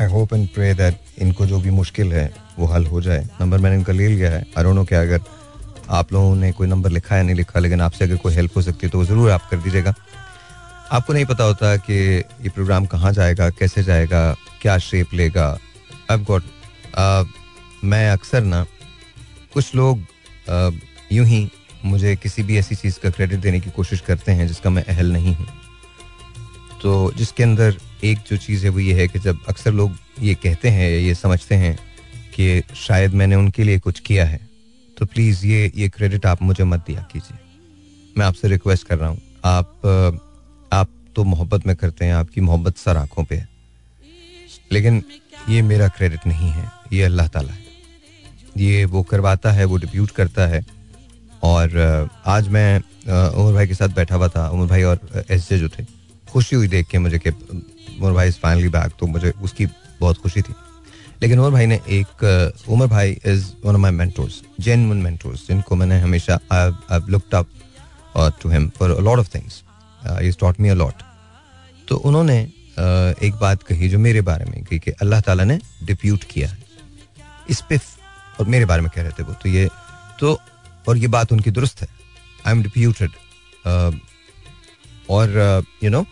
I 0.00 0.06
hope 0.10 0.32
and 0.34 0.48
pray 0.54 0.72
that 0.74 0.98
इनको 1.20 1.46
जो 1.46 1.58
भी 1.60 1.70
मुश्किल 1.70 2.12
है, 2.12 2.32
वो 2.58 2.66
हल 2.66 2.86
हो 2.86 3.00
जाए। 3.02 3.24
नंबर 3.40 3.58
मैंने 3.58 3.76
इनका 3.76 3.92
ले 3.92 4.06
लिया 4.08 4.30
है। 4.30 4.44
नो 4.58 4.84
क्या 4.84 5.00
अगर 5.00 5.20
आप 5.90 6.12
लोगों 6.12 6.34
ने 6.36 6.50
कोई 6.52 6.66
नंबर 6.68 6.90
लिखा 6.90 7.14
है 7.16 7.22
नहीं 7.22 7.36
लिखा, 7.36 7.60
लेकिन 7.60 7.80
आपसे 7.80 8.04
अगर 8.04 8.16
कोई 8.16 8.34
हेल्प 8.34 8.56
हो 8.56 8.62
सकती 8.62 8.86
है 8.86 8.90
तो 8.90 9.04
ज़रूर 9.04 9.30
आप 9.30 9.48
कर 9.50 9.56
दीजिएगा। 9.56 9.94
आपको 10.92 11.12
नहीं 11.12 11.24
पता 11.24 11.44
होता 11.44 11.76
कि 11.78 11.94
ये 11.94 12.48
प्रोग्राम 12.48 12.86
कहाँ 12.86 13.12
जाएगा, 13.12 13.48
कैसे 13.50 13.82
जाएगा, 13.84 14.34
क्या 14.62 14.78
शेप 14.80 15.14
लेगा। 15.14 15.46
अब 16.10 16.24
गॉट 16.24 16.42
मैं 17.84 18.10
अक्सर 18.10 18.42
ना, 18.44 18.64
कुछ 19.54 19.74
लोग 19.74 20.04
यूँ 20.48 21.26
ही 21.26 21.48
मुझे 21.84 22.14
किसी 22.16 22.42
भी 22.42 22.58
ऐसी 22.58 22.74
चीज़ 22.74 22.98
का 23.00 23.10
क्रेडिट 23.10 23.40
देने 23.40 23.60
की 23.60 23.70
कोशिश 23.70 24.00
करते 24.00 24.32
हैं 24.32 24.46
जिसका 24.48 24.70
मैं 24.70 24.84
अहल 24.84 25.12
नहीं 25.12 25.34
हूँ। 25.34 25.46
तो 26.82 27.12
जिसके 27.16 27.42
अंदर 27.42 27.76
एक 28.04 28.18
जो 28.28 28.36
चीज़ 28.38 28.64
है 28.64 28.70
वो 28.70 28.78
ये 28.78 28.94
है 28.94 29.06
कि 29.08 29.18
जब 29.18 29.44
अक्सर 29.48 29.72
लोग 29.72 29.96
ये 30.20 30.34
कहते 30.36 30.68
हैं 30.70 30.90
या 30.90 31.14
समझते 31.14 31.54
हैं 31.54 31.76
कि 32.34 32.62
शायद 32.76 33.14
मैंने 33.14 33.36
उनके 33.36 33.64
लिए 33.64 33.78
कुछ 33.78 34.00
किया 34.00 34.24
है 34.26 34.40
तो 34.96 35.06
प्लीज़ 35.06 35.46
ये 35.46 35.70
ये 35.76 35.88
क्रेडिट 35.88 36.26
आप 36.26 36.42
मुझे 36.42 36.64
मत 36.64 36.84
दिया 36.86 37.06
कीजिए। 37.12 37.38
मैं 38.16 38.26
आपसे 38.26 38.48
रिक्वेस्ट 38.48 38.86
कर 38.86 38.98
रहा 38.98 39.08
हूँ, 39.08 39.20
आप 39.44 39.80
आप 40.72 40.88
तो 41.16 41.24
मोहब्बत 41.24 41.66
में 41.66 41.74
करते 41.76 42.04
हैं, 42.04 42.12
आपकी 42.14 42.40
मोहब्बत 42.40 42.76
सर 42.76 42.96
आँखों 42.96 43.24
पर 43.24 43.34
है। 43.34 43.48
लेकिन 44.72 45.02
ये 45.48 45.62
मेरा 45.62 45.88
क्रेडिट 45.88 46.26
नहीं 46.26 46.50
है, 46.50 46.70
ये 46.92 47.02
अल्लाह 47.02 47.28
ताला 47.28 47.52
है। 47.52 47.71
ये 48.56 48.84
वो 48.84 49.02
करवाता 49.02 49.52
है, 49.52 49.64
वो 49.64 49.76
डिप्यूट 49.76 50.10
करता 50.10 50.46
है। 50.46 50.64
और 51.42 52.10
आज 52.26 52.48
मैं 52.48 52.78
उमर 52.78 53.52
भाई 53.52 53.66
के 53.66 53.74
साथ 53.74 53.88
बैठा 53.94 54.14
हुआ 54.14 54.28
था, 54.28 54.48
उमर 54.48 54.66
भाई 54.66 54.82
और 54.82 55.24
एस 55.30 55.48
जे 55.48 55.58
जो 55.58 55.68
थे, 55.68 55.84
खुशी 56.28 56.56
हुई 56.56 56.68
देख 56.68 56.86
के 56.88 56.98
मुझे 56.98 57.18
कि, 57.18 57.30
उमर 57.30 58.12
भाई 58.12 58.28
इज़ 58.28 58.38
फाइनली 58.42 58.68
बैक 58.70 58.92
तो 59.00 59.06
मुझे 59.06 59.30
उसकी 59.42 59.66
बहुत 60.00 60.18
खुशी 60.18 60.42
थी। 60.42 60.54
लेकिन 61.22 61.38
उमर 61.38 61.50
भाई 61.50 61.66
ने 61.66 61.80
एक 61.90 62.64
उमर 62.68 62.86
भाई 62.88 63.10
is 63.26 63.44
one 63.64 63.74
of 63.74 63.80
my 63.80 63.90
mentors 63.92 64.40
genuine 64.60 65.02
mentors 65.02 65.46
जिनको 65.48 65.76
मैंने 65.76 65.98
हमेशा 66.00 66.38
looked 67.08 67.34
up 67.34 67.46
to 68.42 68.48
him 68.50 68.68
for 68.78 69.00
lot 69.02 69.18
of 69.18 69.34
things 69.34 69.62
is 70.22 70.36
taught 70.40 70.60
me 70.60 70.68
a 70.68 70.74
lot 70.74 71.02
तो 71.88 71.96
उन्होंने 71.96 72.40
एक 73.26 73.38
बात 73.40 73.62
कही 73.62 73.88
जो 73.88 73.98
मेरे 73.98 74.20
बारे 74.22 74.44
में 74.44 74.62
कही 74.64 74.78
कि 74.78 74.90
अल्लाह 74.90 75.20
ताला 75.20 75.44
ने 75.44 75.58
डिप्यूट 75.82 76.24
किया 76.24 76.48
है। 76.48 76.58
इस 77.50 77.60
पे 77.68 77.78
और 78.40 78.46
मेरे 78.48 78.64
बारे 78.64 78.82
में 78.82 78.90
कह 78.94 79.02
रहे 79.02 79.12
थे 79.12 79.22
वो 79.22 79.34
तो 79.42 79.48
ये 79.48 79.68
तो 80.20 80.38
और 80.88 80.96
ये 80.98 81.08
बात 81.08 81.32
उनकी 81.32 81.50
दुरुस्त 81.50 81.80
है। 81.82 81.88
आई 82.46 82.52
एम 82.52 82.62
डिप्यूटेड 82.62 83.10
और 85.10 85.64
यू 85.82 85.90
नो 85.90 86.04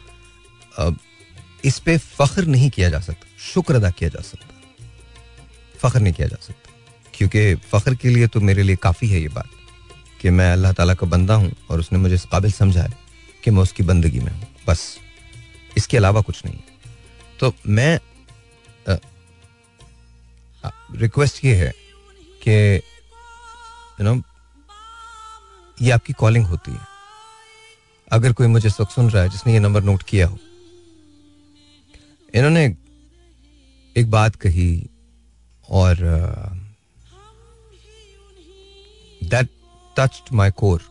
इस 1.65 1.79
पे 1.79 1.97
फख्र 1.99 2.45
नहीं 2.47 2.71
किया 2.71 2.89
जा 2.91 3.01
सकता, 3.01 3.27
शुक्र 3.45 3.75
अदा 3.75 3.91
किया 3.93 4.11
जा 4.11 4.21
सकता। 4.23 4.47
फ़ख्र 5.79 6.01
नहीं 6.01 6.13
किया 6.13 6.29
जा 6.29 6.37
सकता, 6.41 6.73
क्योंकि 7.15 7.55
फ़ख्र 7.71 7.95
के 7.95 8.09
लिए 8.09 8.27
तो 8.27 8.41
मेरे 8.41 8.63
लिए 8.63 8.77
काफ़ी 8.83 9.09
है 9.09 9.21
ये 9.21 9.29
बात, 9.31 9.49
कि 10.21 10.31
मैं 10.31 10.53
अल्लाह 10.53 10.73
ताला 10.73 10.95
का 10.95 11.07
बंदा 11.07 11.35
हूँ 11.35 11.53
और 11.71 11.81
उसने 11.81 11.99
मुझे 11.99 12.15
इस 12.15 12.25
काबिल 12.33 12.53
समझा 12.53 12.83
है 12.83 12.97
कि 13.45 13.51
मैं 13.51 13.63
उसकी 13.63 13.83
बंदगी 13.83 14.21
में 14.21 14.33
हूँ, 14.33 14.47
बस। 14.67 14.99
इसके 15.77 15.97
अलावा 15.97 16.21
कुछ 16.21 16.45
नहीं 16.45 16.59
तो 17.41 17.53
मैं 17.69 17.99
रिक्वेस्ट 20.99 21.45
ये 21.45 21.55
है 21.57 21.73
कि 22.43 22.57
यू 22.77 24.05
नो 24.05 24.21
ये 25.83 25.91
आपकी 25.91 26.13
कॉलिंग 26.13 26.47
होती 26.47 26.73
है। 26.73 26.89
अगर 28.13 28.33
कोई 28.33 28.47
मुझे 28.47 28.69
इस 28.69 28.81
वक्त 28.81 28.93
सुन 28.93 29.11
रहा 29.11 29.23
है, 29.23 29.29
जिसने 29.29 29.53
ये 29.53 29.59
नंबर 29.59 29.83
नोट 29.83 30.03
किया 30.03 30.27
हो। 30.27 30.39
इन्होंने 32.35 32.65
एक 33.97 34.11
बात 34.11 34.37
कही 34.37 34.89
और 35.69 35.97
दैट 39.23 39.49
टच्ड 39.97 40.33
माई 40.33 40.51
कोर 40.57 40.83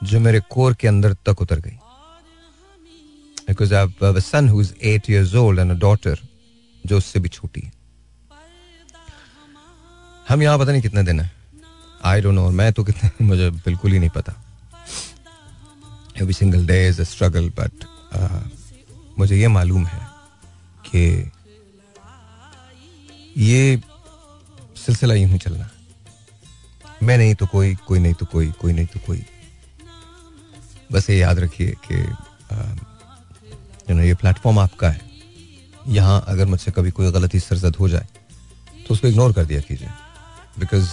जो 0.00 0.20
मेरे 0.20 0.40
कोर 0.50 0.74
के 0.74 0.88
अंदर 0.88 1.14
तक 1.26 1.42
उतर 1.42 1.60
गई। 1.60 1.76
Because 3.48 3.74
I 3.74 4.20
son 4.20 4.48
who 4.48 4.60
is 4.60 4.72
eight 4.84 5.10
years 5.10 5.34
old 5.34 5.58
and 5.60 5.70
a 5.70 5.78
daughter 5.80 6.18
जो 6.84 6.98
उससे 6.98 7.20
भी 7.20 7.28
छोटी 7.28 7.60
है। 7.60 7.72
हम 10.30 10.42
यहाँ 10.42 10.58
पता 10.58 10.72
नहीं 10.72 10.82
कितने 10.82 11.02
दिन 11.02 11.20
है। 11.20 11.30
आई 12.04 12.20
डोंट 12.20 12.34
नो 12.34 12.50
मैं 12.50 12.72
तो 12.72 12.84
कितने, 12.84 13.10
मुझे 13.26 13.50
बिल्कुल 13.50 13.92
ही 13.92 13.98
नहीं 13.98 14.10
पता। 14.10 14.32
Every 16.20 16.32
single 16.32 16.66
day 16.66 16.88
is 16.88 17.00
a 17.00 17.04
struggle 17.04 17.48
but 17.58 17.84
मुझे 19.18 19.36
ये 19.36 19.48
मालूम 19.48 19.86
है 19.86 20.00
कि 20.86 21.30
ये 23.36 23.80
सिलसिला 24.76 25.14
यूँ 25.14 25.30
ही 25.30 25.38
चलना। 25.38 25.68
मैं 27.02 27.16
नहीं 27.18 27.34
तो 27.34 27.46
कोई 27.46 27.74
कोई 27.86 27.98
नहीं 27.98 28.14
तो 28.14 28.26
कोई 28.26 28.50
कोई 28.60 28.72
नहीं 28.72 28.86
तो 28.86 29.00
कोई। 29.06 29.24
बस 30.92 31.10
ये 31.10 31.18
याद 31.18 31.38
रखिए 31.38 31.74
कि 31.86 31.94
ये 34.08 34.14
प्लेटफॉर्म 34.14 34.58
आपका 34.58 34.88
है। 34.88 35.00
यहाँ 35.88 36.24
अगर 36.28 36.46
मुझसे 36.46 36.70
कभी 36.70 36.90
कोई 36.90 37.10
गलती 37.12 37.40
सरजद 37.40 37.76
हो 37.76 37.88
जाए 37.88 38.06
तो 38.86 38.94
उसको 38.94 39.08
इग्नोर 39.08 39.32
कर 39.32 39.44
दिया 39.44 39.60
कीजिए। 39.60 39.88
बिकॉज़ 40.58 40.88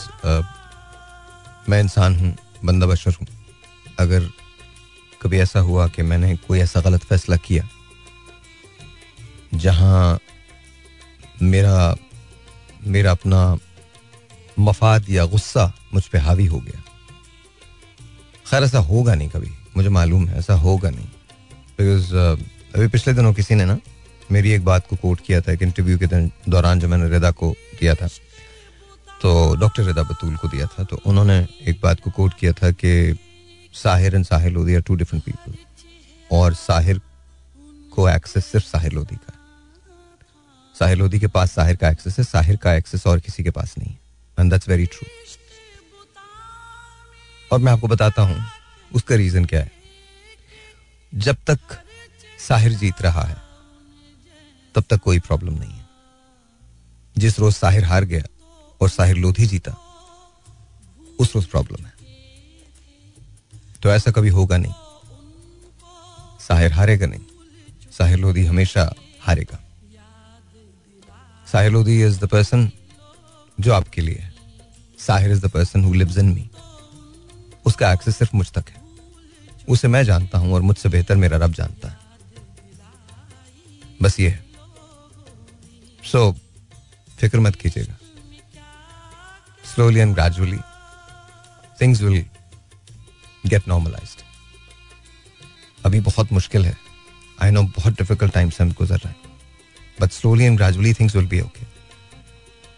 मैं 1.70 1.80
इंसान 1.80 2.16
हूँ 2.16 2.36
बंदा 2.66 2.86
बशर 2.86 3.14
हूँ। 3.14 3.28
अगर 4.00 4.30
कभी 5.22 5.40
ऐसा 5.40 5.60
हुआ 5.60 5.88
कि 5.88 6.02
मैंने 6.02 6.36
कोई 6.38 6.60
ऐसा 6.60 6.82
गलत 6.82 7.04
फैसला 7.04 7.36
किया 7.38 7.68
जहाँ 9.54 10.20
मेरा 11.42 11.96
मेरा 12.88 13.12
अपना 13.12 13.58
मफाद 14.60 15.10
या 15.10 15.26
गुस्सा 15.26 15.72
मुझ 15.94 16.06
पर 16.08 16.20
हावी 16.20 16.46
हो 16.46 16.60
गया। 16.60 16.82
खैर 18.50 18.64
ऐसा 18.64 18.80
होगा 18.80 19.16
नहीं 19.16 19.30
कभी। 19.30 19.52
मुझे 19.78 19.90
मालूम 19.90 20.28
है 20.28 20.38
ऐसा 20.40 20.54
होगा 20.56 20.90
नहीं। 20.90 21.08
बिकॉज़ 21.80 22.06
uh, 22.06 22.76
अभी 22.76 22.88
पिछले 22.88 23.14
दिनों 23.14 23.34
किसी 23.34 23.56
ने 23.56 23.66
ना 23.66 23.78
मेरी 24.32 24.52
एक 24.52 24.64
बात 24.66 24.88
को 24.88 24.96
कोट 24.96 25.22
किया 25.26 25.42
था 25.42 25.52
एक 25.52 25.62
इंटरव्यू 25.62 25.98
के 25.98 26.08
दौरान 26.52 26.80
जो 26.80 26.88
मैंने 26.88 27.10
रिदा 27.10 27.32
को 27.32 27.54
दिया 27.80 27.96
था। 27.96 28.08
तो 29.22 29.56
डॉक्टर 29.56 29.84
रदा 29.84 30.04
बतूल 30.04 30.36
को 30.36 30.48
दिया 30.48 30.66
था 30.68 30.84
तो 30.84 31.00
उन्होंने 31.06 31.38
एक 31.68 31.80
बात 31.84 32.00
को 32.00 32.12
कोट 32.12 32.34
किया 32.40 32.52
था 32.54 32.72
कि 32.74 33.18
Sahir 33.74 34.16
and 34.16 34.26
Sahir 34.26 34.52
Lodhi 34.52 34.76
are 34.76 34.82
two 34.82 34.96
different 34.96 35.24
people, 35.24 35.54
और 36.32 36.54
साहिर 36.56 37.02
को 37.92 38.08
एक्सेस 38.10 38.46
सिर्फ़ 38.46 38.66
साहिर 38.66 38.92
लोधी 38.94 39.16
का 39.16 39.34
साहिर 40.76 40.98
लोधी 40.98 41.20
के 41.20 41.28
पास 41.28 41.52
साहिर 41.52 41.76
का 41.76 41.90
एक्सेस 41.90 42.18
है, 42.18 42.24
साहिर 42.26 42.56
का 42.58 42.74
एक्सेस 42.74 43.08
और 43.08 43.20
किसी 43.20 43.44
के 43.44 43.52
पास 43.52 43.76
नहीं 43.78 43.92
है 43.92 44.00
एंड 44.38 44.52
दैट्स 44.52 44.70
वेरी 44.70 44.86
ट्रू 44.86 45.08
और 47.52 47.60
मैं 47.60 47.72
आपको 47.72 47.88
बताता 47.88 48.22
हूँ, 48.22 48.44
उसका 48.92 49.16
रीजन 49.16 49.46
क्या 49.46 49.60
है। 49.60 49.72
जब 51.14 51.36
तक 51.48 51.60
साहिर 52.40 52.74
जीत 52.74 53.02
रहा 53.02 53.22
है, 53.22 53.38
तब 54.76 54.84
तक 54.90 55.00
कोई 55.02 55.20
प्रॉब्लम 55.20 55.54
नहीं 55.54 55.72
है। 55.72 55.86
जिस 57.16 57.40
रोज 57.40 57.54
साहिर 57.54 57.86
हार 57.86 58.06
गया 58.06 58.24
और 58.82 58.90
साहिर 58.90 59.16
लोधी 59.16 59.46
जीता। 59.46 59.72
उस 61.20 61.36
रोज 61.36 61.46
प्रॉब्लम 61.46 61.86
है। 61.86 61.94
तो 63.84 63.90
ऐसा 63.90 64.12
कभी 64.12 64.30
होगा 64.30 64.58
नहीं। 64.58 64.74
साहिर 66.40 66.74
हारेगा 66.74 67.08
नहीं। 67.08 67.22
साहिर 67.92 68.18
लोधी 68.18 68.46
हमेशा 68.46 68.94
हारेगा। 69.22 69.60
Sahir 71.52 71.72
Lodhi 71.72 72.04
is 72.04 72.20
the 72.20 72.26
person 72.26 72.72
जो 73.60 73.74
आपके 73.74 74.02
लिए 74.02 74.16
है। 74.16 74.34
Sahir 75.00 75.32
is 75.32 75.46
the 75.46 75.50
person 75.50 75.84
who 75.84 75.94
lives 75.94 76.18
in 76.18 76.34
me 76.34 76.50
उसका 77.66 77.94
एक्सेस 77.94 78.18
सिर्फ़ 78.18 78.36
मुझ 78.36 78.52
तक 78.52 78.66
है। 78.70 78.82
उसे 79.70 79.88
मैं 79.88 80.04
जानता 80.04 80.38
हूँ 80.38 80.54
और 80.54 80.62
मुझसे 80.62 80.90
बेहतर 80.90 81.16
मेरा 81.16 81.38
रब 81.38 81.54
जानता 81.54 81.88
है। 81.90 81.98
बस 84.02 84.20
ये 84.20 84.30
है। 84.30 84.46
सो 86.12 86.32
so, 86.32 86.40
फ़िक्र 87.18 87.40
मत 87.40 87.56
कीजिएगा। 87.56 87.97
Slowly 89.78 90.00
and 90.00 90.14
gradually 90.16 90.58
things 91.82 92.02
will 92.02 92.24
get 93.46 93.68
normalize 93.68 94.16
अभी 95.86 96.00
बहुत 96.08 96.32
मुश्किल 96.34 96.66
है। 96.66 96.76
आई 97.42 97.52
नो 97.52 97.62
बहुत 97.76 97.98
डिफ़िकल्ट 97.98 98.34
टाइम 98.34 98.50
से 98.50 98.64
हम 98.64 98.72
गुजर 98.80 98.98
रहे 98.98 99.10
हैं। 99.10 99.36
But 100.02 100.12
slowly 100.12 100.44
and 100.44 100.58
gradually 100.58 100.94
things 100.94 101.16
will 101.16 101.28
be 101.28 101.42
okay 101.42 101.66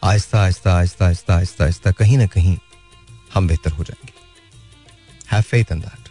आहिस्ता 0.04 0.42
आहिस्ता 0.42 0.74
आहिस्ता 0.78 1.06
आहिस्ता 1.06 1.36
आहिस्ता 1.36 1.64
आहिस्ता 1.64 1.92
कहीं 1.92 2.18
ना 2.18 2.26
कहीं 2.36 2.58
हम 3.34 3.48
बेहतर 3.48 3.72
हो 3.72 3.84
जाएँगे। 3.84 4.14
Have 5.32 5.42
faith 5.42 5.72
in 5.72 5.80
that 5.80 6.10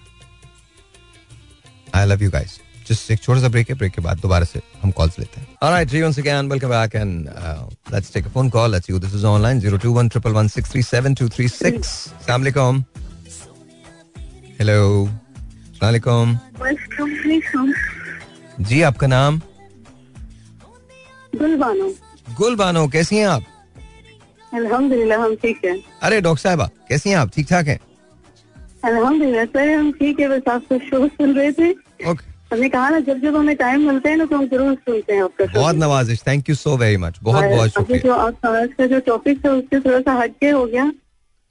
I 1.96 2.06
love 2.06 2.22
you 2.22 2.30
guys 2.30 2.60
just 2.88 3.10
एक 3.10 3.20
छोटा 3.22 3.40
सा 3.40 3.48
ब्रेक 3.48 3.68
है 3.70 3.76
ब्रेक 3.76 3.92
के 3.92 4.00
बाद 4.02 4.18
दोबारा 4.20 4.44
से 4.44 4.60
हम 4.82 4.90
कॉल्स 4.98 5.18
लेते 5.18 5.40
हैं। 5.40 5.46
ऑलराइट 5.62 5.88
जी 5.88 6.02
once 6.02 6.18
again 6.22 6.48
welcome 6.52 6.70
back 6.74 6.94
and 7.00 7.28
uh, 7.28 7.62
let's 7.94 8.10
take 8.14 8.26
a 8.26 8.30
phone 8.36 8.50
call. 8.50 8.68
Let's 8.74 8.86
see 8.86 8.94
who 8.94 9.00
this 9.04 9.14
02111637236 9.14 11.74
अस्सलाम 11.74 12.40
वालेकुम 12.40 12.74
हेलो 14.60 14.78
अस्सलाम 15.04 16.28
वालेकुम 16.60 17.72
जी 18.60 18.82
आपका 18.82 19.06
नाम? 19.06 19.40
गुलबानो। 21.34 21.94
गुलबानो 22.38 22.88
कैसी 22.88 23.16
हैं 23.16 23.26
आप? 23.26 23.42
अल्हम्दुलिल्लाह 24.54 25.18
हम 25.22 25.34
ठीक 25.42 25.64
हैं। 25.64 25.78
अरे 26.02 26.20
डॉक्टर 26.20 26.42
साहबा 26.42 26.68
कैसी 26.88 27.10
हैं 27.10 27.16
आप? 27.16 27.30
ठीक 27.34 27.48
ठाक 27.48 27.66
हैं? 27.66 27.78
अल्हम्दुलिल्लाह 28.84 29.44
सर 29.44 29.68
हम 29.74 29.92
ठीक 29.92 30.20
है 30.20 30.28
बस 30.28 30.42
आपका 30.52 30.78
शो 30.88 31.08
सुन 31.08 31.34
रहे 31.36 31.52
थे। 31.52 31.70
ओके। 32.10 32.27
हमने 32.52 32.68
कहा 32.68 32.88
ना 32.88 32.98
जब 33.00 33.20
जब 33.22 33.36
हमें 33.36 33.56
टाइम 33.56 33.86
मिलता 33.86 34.10
है 34.10 34.16
ना 34.16 34.24
तो 34.24 34.36
हम 34.36 34.46
ज़रूर 34.48 34.74
सुनते 34.76 35.14
हैं 35.14 35.22
आपका 35.22 35.44
बहुत 35.54 35.76
नवाजिश। 35.76 36.22
Thank 36.26 36.48
you 36.48 36.54
so 36.54 36.76
very 36.76 36.96
much 36.96 37.18
बहुत 37.22 37.44
बहुत 37.44 37.70
शुक्रिया। 37.70 38.00
जो 38.00 38.12
आपका 38.14 38.86
जो 38.86 39.00
टॉपिक 39.06 39.44
था 39.44 39.50
उससे 39.52 39.80
थोड़ा 39.80 40.00
सा 40.00 40.12
हटके 40.20 40.50
हो 40.50 40.64
गया। 40.66 40.90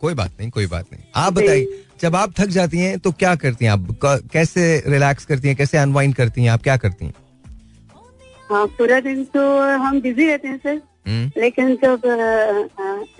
कोई 0.01 0.13
बात 0.13 0.31
नहीं 0.39 0.49
कोई 0.51 0.65
बात 0.67 0.85
नहीं। 0.93 1.03
आप 1.15 1.33
बताइए 1.33 1.83
जब 2.01 2.15
आप 2.15 2.33
थक 2.39 2.47
जाती 2.51 2.79
हैं 2.79 2.97
तो 2.99 3.11
क्या 3.13 3.35
करती 3.35 3.65
हैं 3.65 3.71
आप? 3.71 3.87
कैसे 4.31 4.83
रिलैक्स 4.87 5.25
करती 5.25 5.47
हैं? 5.47 5.55
कैसे 5.57 5.77
अनवाइंड 5.77 6.15
करती 6.15 6.43
हैं 6.43 6.49
आप? 6.49 6.61
क्या 6.63 6.77
करती 6.77 7.05
हैं? 7.05 7.13
हाँ 8.49 8.65
पूरा 8.77 8.99
दिन 8.99 9.23
तो 9.33 9.41
हम 9.79 9.99
बिज़ी 10.01 10.27
रहते 10.27 10.47
हैं 10.47 10.57
सर 10.57 10.81
हम्म। 11.07 11.41
लेकिन 11.41 11.75
जब 11.83 12.01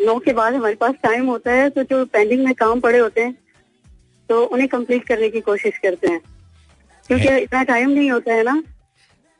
नौ 0.02 0.18
के 0.20 0.34
बाद 0.34 0.54
हमारे 0.54 0.76
पास 0.76 0.96
टाइम 1.04 1.26
होता 1.26 1.52
है 1.52 1.70
तो 1.70 1.84
जो 1.84 2.04
पेंडिंग 2.08 2.44
में 2.46 2.54
काम 2.56 2.80
पड़े 2.80 3.00
होते 3.00 3.22
हैं 3.22 3.34
तो 4.30 4.44
उन्हें 4.46 4.68
कंप्लीट 4.70 5.04
करने 5.08 5.30
की 5.30 5.42
कोशिश 5.42 5.78
करते 5.78 6.08
हैं। 6.08 6.20
क्योंकि 7.08 7.38
इतना 7.38 7.64
टाइम 7.64 7.90
नहीं 7.90 8.12
होता 8.12 8.34
है 8.34 8.44
ना। 8.44 8.64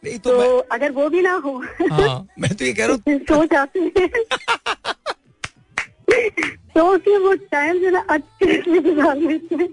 नहीं 0.04 0.20
तो, 0.20 0.32
तो 0.32 0.40
मैं... 0.40 0.64
अगर 0.72 0.92
वो 0.92 1.10
भी 1.10 1.22
ना 1.22 1.34
हो। 1.34 1.64
हाँ, 1.92 2.28
मैं 2.40 2.56
तो 2.56 2.66
ये 2.66 2.74
कह 2.74 2.86
रहा 2.86 2.94
हूँ 2.94 3.20
सो 3.30 3.46
जाते 3.46 3.80
हैं। 3.80 4.10
तो 6.76 6.98
कि 6.98 7.18
वो 7.18 7.34
टाइम 7.34 7.78
जो 7.78 7.90
ना 7.90 8.06
अच्छे 8.10 8.62
से 8.62 8.80
गुजार 8.80 9.18
लेते 9.18 9.56
हैं। 9.56 9.70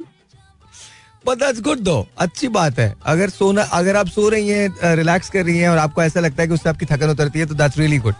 बट 1.26 1.38
दैट्स 1.38 1.60
गुड 1.60 1.78
दो 1.78 2.06
अच्छी 2.18 2.48
बात 2.48 2.78
है। 2.78 2.94
अगर 3.06 3.28
सोना 3.28 3.62
अगर 3.62 3.96
आप 3.96 4.06
सो 4.06 4.28
रही 4.28 4.48
हैं 4.48 4.96
रिलैक्स 4.96 5.30
कर 5.30 5.44
रही 5.44 5.58
हैं 5.58 5.68
और 5.68 5.78
आपको 5.78 6.02
ऐसा 6.02 6.20
लगता 6.20 6.42
है 6.42 6.48
कि 6.48 6.54
उससे 6.54 6.68
आपकी 6.68 6.86
थकन 6.86 7.10
उतरती 7.10 7.38
है 7.38 7.46
तो 7.46 7.54
that's 7.54 7.78
really 7.78 7.98
good 7.98 8.14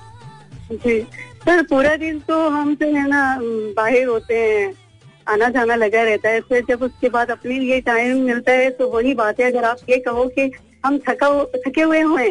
ji. 0.73 1.07
Sir 1.45 1.63
पूरा 1.63 1.97
दिन 1.97 2.21
तो 2.21 2.49
हम 2.49 2.75
जो 2.75 2.87
है 2.87 3.09
ना 3.09 3.39
बाहर 3.77 4.05
होते 4.05 4.35
हैं। 4.35 4.84
आना 5.29 5.49
जाना 5.49 5.75
लगा 5.75 6.03
रहता 6.03 6.29
है। 6.29 6.41
फिर 6.41 6.65
जब 6.69 6.83
उसके 6.83 7.09
बाद 7.09 7.31
अपने 7.31 7.59
लिए 7.59 7.81
टाइम 7.81 8.17
मिलता 8.27 8.53
है 8.53 8.71
तो 8.71 8.89
वही 8.91 9.15
बात 9.15 9.41
है। 9.41 9.51
अगर 9.51 9.65
आप 9.65 9.91
ये 9.91 9.99
कहो 9.99 10.27
कि 10.39 10.51
हम 10.87 10.99
थका 11.09 11.29
थके 11.67 11.83
हुए 11.83 12.01
हुए 12.03 12.29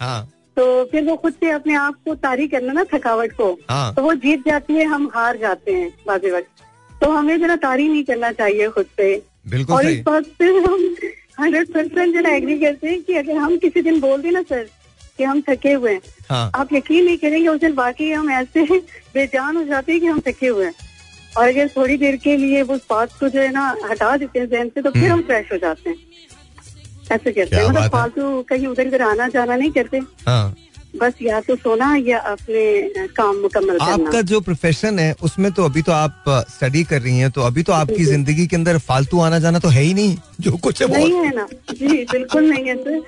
हाँ। 0.00 0.22
तो 0.56 0.84
फिर 0.84 1.04
वो 1.04 1.16
खुद 1.16 1.32
से 1.32 1.50
अपने 1.50 1.74
आप 1.74 1.94
को 2.04 2.14
तारी 2.14 2.46
करना 2.48 2.72
ना 2.72 2.84
थकावट 2.94 3.32
को 3.32 3.52
हाँ. 3.70 3.94
तो 3.94 4.02
वो 4.02 4.14
जीत 4.14 4.46
जाती 4.46 4.74
है 4.74 4.84
हम 4.84 5.10
हार 5.14 5.36
जाते 5.38 5.72
हैं 5.72 5.88
बाजे 6.06 6.30
वक्त 6.30 6.62
तो 7.02 7.10
हमें 7.10 7.38
जरा 7.40 7.56
तारी 7.62 7.88
नहीं 7.88 8.04
करना 8.04 8.30
चाहिए 8.32 8.68
खुद 8.68 8.86
से। 8.96 9.14
बिल्कुल 9.50 9.76
और 9.76 9.86
इस 9.86 10.02
बात 10.06 10.24
से 10.38 10.48
हम 10.58 10.94
हंड्रेड 11.40 11.72
परसेंट 11.72 12.14
जरा 12.14 12.30
एग्री 12.30 12.58
करते 12.58 12.88
हैं 12.88 13.02
कि 13.02 13.14
अगर 13.16 13.36
हम 13.36 13.56
किसी 13.58 13.82
दिन 13.82 14.00
बोल 14.00 14.20
दें 14.22 14.30
ना 14.30 14.42
सर 14.42 14.68
कि 15.18 15.24
हम 15.24 15.40
थके 15.48 15.72
हुए 15.72 15.92
हैं 15.92 16.00
हाँ. 16.28 16.50
आप 16.54 16.72
यकीन 16.72 17.04
नहीं 17.04 17.16
करेंगे 17.18 17.48
उस 17.48 17.60
दिन 17.60 17.74
बाकी 17.74 18.10
हम 18.12 18.30
ऐसे 18.30 18.64
बेजान 19.14 19.56
हो 19.56 19.64
जाते 19.64 19.92
हैं 19.92 20.00
कि 20.00 20.06
हम 20.06 20.20
थके 20.26 20.46
हुए 20.46 20.66
हैं। 20.66 20.74
और 21.36 21.48
अगर 21.48 21.68
थोड़ी 21.76 21.96
देर 21.96 22.16
के 22.24 22.36
लिए 22.36 22.62
वो 22.62 22.76
बात 22.90 23.12
को 23.20 23.28
जो 23.28 23.40
है 23.40 23.50
ना 23.52 23.68
हटा 23.90 24.16
देते 24.16 24.38
हैं 24.38 24.48
जहन 24.48 24.68
से 24.68 24.82
तो 24.82 24.90
फिर 24.90 25.08
हम 25.10 25.22
फ्रेश 25.22 25.52
हो 25.52 25.58
जाते 25.58 25.90
हैं। 25.90 25.96
ऐसे 27.12 27.32
करते 27.32 27.56
हैं। 27.56 27.68
मतलब 27.68 27.90
फालतू 27.92 28.42
कहीं 28.48 28.66
उधर 28.66 28.86
इधर 28.86 29.02
आना 29.02 29.28
जाना 29.28 29.56
नहीं 29.56 29.70
करते। 29.72 30.00
हाँ। 30.26 30.54
बस 30.94 31.12
या 31.22 31.40
तो 31.40 31.54
सोना 31.56 31.94
या 31.98 32.18
अपने 32.18 33.04
काम 33.16 33.36
मुकम्मल 33.36 33.78
करना। 33.78 33.92
आपका 33.92 34.20
जो 34.22 34.40
प्रोफेशन 34.40 34.98
है 34.98 35.14
उसमें 35.22 35.50
तो 35.52 35.64
अभी 35.64 35.82
तो 35.82 35.92
आप 35.92 36.24
स्टडी 36.50 36.82
कर 36.84 37.00
रही 37.02 37.18
हैं 37.18 37.30
तो 37.30 37.42
अभी 37.42 37.62
तो 37.62 37.72
आपकी 37.72 38.04
ज़िंदगी 38.04 38.46
के 38.46 38.56
अंदर 38.56 38.78
फालतू 38.80 39.20
आना 39.20 39.38
जाना 39.38 39.58
तो 39.58 39.68
है 39.68 39.82
ही 39.82 39.94
नहीं 39.94 40.16
जो 40.40 40.56
कुछ 40.58 40.82
है 40.82 40.88
नहीं 40.88 41.12
है 41.14 41.34
ना। 41.36 41.46
जी 41.72 42.04
बिल्कुल 42.12 42.50
नहीं 42.50 42.64
है 42.64 42.76
सर। 42.76 43.00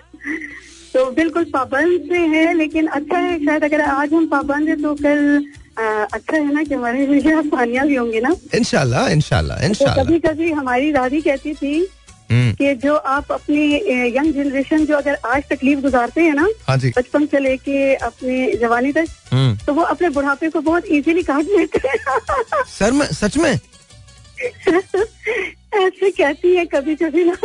तो 0.94 1.04
बिल्कुल 1.10 1.44
पाबंद 1.52 2.08
से 2.08 2.18
है 2.36 2.52
लेकिन 2.54 2.86
अच्छा 2.88 3.18
है 3.18 3.38
शायद 3.44 3.64
अगर 3.64 3.80
आज 3.80 4.12
हम 4.14 4.26
पाबंद 4.28 4.68
है 4.68 4.76
तो 4.82 4.94
कल 4.94 5.44
अच्छा 5.78 6.36
है 6.36 6.52
ना 6.54 6.62
कि 6.62 6.74
हमारे 6.74 7.06
लिए 7.06 7.32
आसानियाँ 7.38 7.86
भी 7.86 7.94
होंगी 7.94 8.20
ना? 8.20 8.34
इनशाला 8.54 9.08
इनशाला 9.08 9.56
इनशाला। 9.64 10.02
कभी 10.02 10.18
कभी 10.20 10.50
हमारी 10.52 10.92
दादी 10.92 11.20
कहती 11.20 11.54
थी 11.54 11.74
हम्म। 12.30 12.52
कि 12.58 12.74
जो 12.82 12.94
आप 12.94 13.32
अपनी 13.32 13.64
यंग 14.16 14.32
जनरेशन 14.34 14.84
जो 14.86 14.96
अगर 14.96 15.18
आज 15.26 15.42
तकलीफ़ 15.50 15.80
गुजारते 15.80 16.20
हैं 16.22 16.34
ना 16.34 16.46
हाँ 16.68 16.76
बचपन 16.78 17.26
से 17.26 17.38
लेके 17.38 17.94
अपनी 17.94 18.52
जवानी 18.58 18.92
तक 18.92 19.06
हम्म। 19.32 19.56
तो 19.66 19.72
वो 19.74 19.82
अपने 19.94 20.08
बुढ़ापे 20.10 20.48
को 20.50 20.60
बहुत 20.60 20.84
इजीली 20.98 21.22
काट 21.22 21.44
लेते 21.56 21.88
हैं। 21.88 21.98
सर 22.78 22.92
में 22.92 23.06
सच 23.12 23.36
में? 23.36 23.52
ऐसे 25.74 26.10
कहती 26.10 26.54
है 26.56 26.64
कभी 26.66 26.94
कभी 26.96 27.24
ना। 27.24 27.36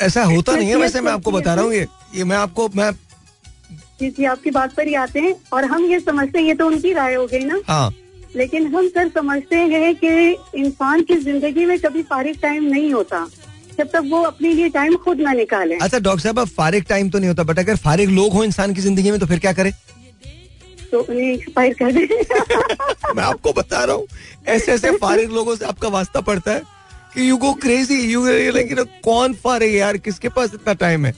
ऐसा 0.00 0.22
होता 0.24 0.56
नहीं 0.56 0.68
है 0.68 0.76
वैसे 0.76 1.00
मैं 1.00 1.12
आपको 1.12 1.30
बता 1.30 1.54
रहा 1.54 1.64
हूँ 1.64 1.74
ये 2.14 2.24
मैं 2.24 2.36
आपको 2.36 2.68
मैं 2.76 2.90
जी 4.00 4.10
जी 4.10 4.24
आपकी 4.24 4.50
बात 4.50 4.74
पर 4.76 4.86
ही 4.88 4.94
आते 4.94 5.20
हैं 5.20 5.34
और 5.52 5.64
हम 5.64 5.84
ये 5.90 5.98
समझते 6.00 6.38
हैं 6.38 6.46
ये 6.46 6.54
तो 6.54 6.66
उनकी 6.66 6.92
राय 6.92 7.14
हो 7.14 7.26
गई 7.26 7.44
ना। 7.44 7.60
हाँ। 7.68 7.92
लेकिन 8.36 8.66
हम 8.74 8.88
सर 8.88 9.08
समझते 9.08 9.56
हैं 9.56 9.94
कि 9.96 10.08
इंसान 10.60 11.02
की 11.02 11.14
ज़िंदगी 11.18 11.64
में 11.66 11.78
कभी 11.80 12.02
फारिग 12.10 12.40
टाइम 12.42 12.64
नहीं 12.64 12.92
होता 12.92 13.26
जब 13.78 13.88
तक 13.92 14.02
वो 14.10 14.22
अपने 14.22 14.52
लिए 14.54 14.68
टाइम 14.68 14.94
खुद 15.04 15.20
ना 15.20 15.32
निकाले। 15.32 15.76
अच्छा 15.82 15.98
डॉक्टर 15.98 16.22
साहब 16.22 16.38
अब 16.38 16.48
फारिग 16.56 16.84
टाइम 16.88 17.10
तो 17.10 17.18
नहीं 17.18 17.28
होता 17.28 17.42
बट 17.42 17.58
अगर 17.58 17.76
फारिग 17.76 18.10
लोग 18.10 18.32
हो 18.32 18.44
इंसान 18.44 18.74
की 18.74 18.80
ज़िंदगी 18.80 19.10
में 19.10 19.18
तो 19.20 19.26
फिर 19.26 19.38
क्या 19.38 19.52
करे? 19.52 19.72
तो 20.90 21.00
उन्हें 21.00 21.32
एक्सपायर 21.32 21.74
कर 21.74 21.92
दे। 21.92 22.06
मैं 23.16 23.22
आपको 23.24 23.52
बता 23.52 23.84
रहा 23.84 23.96
हूँ 23.96 24.06
ऐसे 24.48 24.72
ऐसे 24.72 24.90
फारिग 24.98 25.32
लोगों 25.32 25.56
से 25.56 25.64
आपका 25.64 25.88
वास्ता 25.88 26.20
पड़ता 26.28 26.52
है 26.52 26.62
कि 27.14 27.28
यू 27.28 27.36
गो 27.36 27.52
क्रेजी 27.62 28.00
यू 28.12 28.26
लेकिन 28.52 28.84
कौन 29.04 29.34
फारिग 29.44 29.74
यार 29.74 29.96
किसके 29.98 30.28
पास 30.28 30.54
इतना 30.54 30.72
टाइम 30.84 31.06
है? 31.06 31.12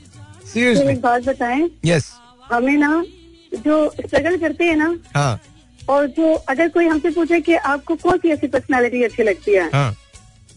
सीरियसली 0.53 0.95
बात 1.01 1.23
बताएँ? 1.25 1.69
यस 1.87 2.11
हमें 2.53 2.77
ना 2.79 3.05
जो 3.53 3.77
स्ट्रगल 3.91 4.37
करते 4.39 4.65
हैं 4.65 4.77
ना 4.77 4.95
हाँ 5.15 5.41
और 5.91 6.07
जो 6.17 6.33
अगर 6.49 6.69
कोई 6.69 6.87
हमसे 6.87 7.11
पूछे 7.11 7.41
कि 7.41 7.55
आपको 7.55 7.95
कौन 7.97 8.19
सी 8.19 8.31
ऐसी 8.31 8.47
पर्सनालिटी 8.49 9.03
अच्छी 9.05 9.23
लगती 9.23 9.55
है 9.55 9.69
हाँ 9.73 9.95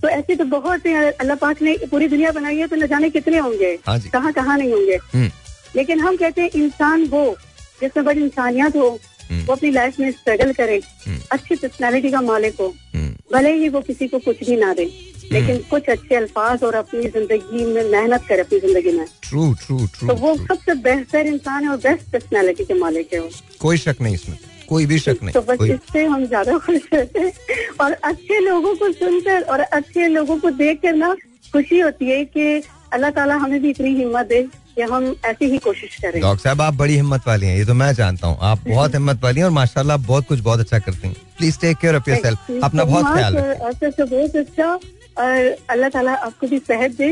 तो 0.02 0.08
ऐसे 0.10 0.36
तो 0.36 0.46
बहुत 0.48 0.88
अल्लाह 0.88 1.36
पाक 1.38 1.62
ने 1.62 1.76
पूरी 1.92 2.08
दुनिया 2.08 2.32
बनाई 2.32 2.58
है 2.58 2.68
तो 2.68 2.76
न 2.76 2.88
जाने 2.88 3.10
कितने 3.10 3.38
होंगे 3.38 3.78
हाँ 3.88 4.00
कहाँ 4.14 4.32
कहाँ 4.34 4.58
नहीं 4.58 4.72
होंगे 4.72 4.96
हम्म। 5.14 5.30
लेकिन 5.76 6.00
हम 6.00 6.16
कहते 6.18 6.42
हैं 6.42 6.50
इंसान 6.56 7.06
वो 7.08 7.24
जिसमें 7.82 8.06
बड़ी 8.06 8.22
इंसानियत 8.22 8.76
हो 8.76 8.90
हम्म। 9.32 9.44
वो 9.46 9.54
अपनी 9.54 9.72
लाइफ 9.72 10.00
में 10.00 10.12
स्ट्रगल 10.12 10.52
करे 10.54 10.80
हम्म। 11.06 11.20
अच्छी 11.32 11.56
पर्सनैलिटी 11.56 12.12
का 12.12 12.22
मालिक 12.22 12.60
हो 12.62 12.74
भले 13.34 13.54
ही 13.54 13.70
वो 13.70 13.82
किसी 13.82 14.08
को 14.08 14.20
कुछ 14.20 14.44
भी 14.50 14.56
ना 14.58 14.74
दे 14.74 14.86
लेकिन 15.32 15.58
कुछ 15.70 15.90
अच्छे 15.90 16.16
अल्फाज 16.16 16.64
और 16.64 16.76
अपनी 16.76 17.08
ज़िंदगी 17.10 17.66
में 17.66 17.84
मेहनत 17.92 18.26
करे 18.30 18.42
अपनी 18.42 18.60
ज़िंदगी 18.60 18.92
में। 18.98 19.06
ट्रू 19.30 19.54
ट्रू 19.66 19.78
ट्रू 19.94 20.08
तो 20.08 20.16
वो 20.16 20.36
सबसे 20.38 20.74
बेहतर 20.84 21.28
इंसान 21.28 21.64
है 21.64 21.70
और 21.70 21.78
बेस्ट 21.86 22.12
पर्सनैलिटी 22.14 22.64
के 22.66 22.74
मालिक 22.80 23.14
है 23.14 23.20
वो। 23.20 23.30
कोई 23.62 23.78
शक 23.78 24.02
नहीं 24.02 24.14
इसमें 24.16 24.38
कोई 24.70 24.86
भी 24.86 25.00
शक 25.00 25.18
नहीं 25.24 25.34
तो 25.34 25.42
बस 25.44 25.62
इससे 25.70 26.06
हम 26.06 26.26
ज़्यादा 26.26 26.58
खुश 26.58 26.82
रहते 26.94 27.20
हैं। 27.20 27.32
और 27.82 27.92
अच्छे 27.92 28.40
लोगों 28.40 28.76
को 28.76 28.92
सुनकर 28.94 29.42
और 29.44 29.60
अच्छे 29.60 30.08
लोगों 30.08 30.38
को 30.40 30.50
देख 30.60 30.82
कर 30.82 30.94
ना 30.96 31.14
खुशी 31.54 31.80
होती 31.80 32.10
है 32.10 32.24
कि 32.26 32.62
अल्लाह 32.94 33.12
ताला 33.12 33.36
हमें 33.36 33.62
भी 33.62 33.70
इतनी 33.70 33.90
हिम्मत 33.96 34.28
दे 34.28 34.42
कि 34.76 34.82
हम 34.92 35.16
ऐसी 35.26 35.46
ही 35.52 35.58
कोशिश 35.58 35.96
करें। 36.02 36.20
डॉक्टर 36.22 36.44
साहब 36.44 36.62
आप 36.62 36.74
बड़ी 36.76 36.96
हिम्मत 36.96 37.28
वाली 37.28 37.48
हैं 37.48 37.58
ये 37.58 37.66
तो 37.66 37.74
मैं 37.74 37.92
जानता 37.94 38.28
हूँ। 38.28 38.38
आप 38.42 38.60
बहुत 38.68 38.94
हिम्मत 38.94 39.24
वाली 39.24 39.40
हैं 39.40 39.46
और 39.46 39.52
माशाल्लाह 39.52 39.98
बहुत 40.08 40.28
कुछ 40.28 40.40
बहुत 40.40 40.60
अच्छा 40.60 40.80
करती 40.80 41.08
हैं। 41.08 41.16
Please 41.38 41.60
take 41.60 41.78
care 41.78 41.96
of 41.96 42.10
yourself 42.10 42.64
अपना 42.64 42.84
बहुत 42.86 43.14
ख्याल 43.14 43.36
रखें। 43.36 43.66
अच्छा 43.68 44.06
बहुत 44.06 44.36
अच्छा 44.36 44.80
और 45.18 45.56
अल्लाह 45.70 45.90
ताला 45.90 46.14
आपको 46.28 46.48
भी 46.48 46.60
सेहत 46.68 46.92
दे 46.98 47.12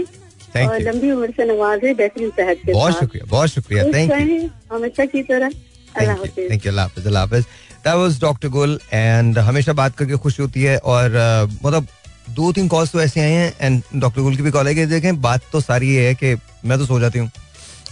और 0.57 0.79
लंबी 0.81 1.11
उम्र 1.11 1.31
से 1.37 1.45
नवाजे 1.45 1.93
बेहतरीन 1.93 2.29
सेहत 2.35 2.61
के 2.65 2.73
बहुत 2.73 2.99
शुक्रिया 2.99 3.25
बहुत 3.29 3.49
शुक्रिया। 3.49 3.83
थैंक 3.93 4.11
यू 4.29 4.49
हमेशा 4.71 5.05
की 5.05 5.23
तरह। 5.23 5.49
Thank 5.49 6.65
you 6.65 6.71
Allah 6.71 6.85
Hafiz 6.85 7.43
that 7.83 7.95
was 7.95 8.19
doctor 8.21 8.49
Gul 8.49 8.79
and 8.93 9.37
हमेशा 9.39 9.73
बात 9.73 9.95
करके 9.97 10.17
खुशी 10.23 10.41
होती 10.41 10.63
है 10.63 10.77
और 10.93 11.17
मतलब 11.63 11.87
दो 12.29 12.51
तीन 12.53 12.67
कॉल्स 12.67 12.91
तो 12.91 13.01
ऐसे 13.01 13.21
आए 13.21 13.31
हैं 13.31 13.53
एंड 13.61 13.81
डॉक्टर 13.95 14.21
गुल 14.21 14.35
की 14.35 14.43
भी 14.43 14.51
कॉल 14.51 14.67
है 14.67 14.73
कि 14.75 14.85
देखें 14.85 15.21
बात 15.21 15.41
तो 15.51 15.61
सारी 15.61 15.93
ये 15.95 16.07
है 16.07 16.15
कि 16.15 16.35
मैं 16.65 16.77
तो 16.77 16.85
सो 16.85 16.99
जाती 16.99 17.19
हूँ। 17.19 17.29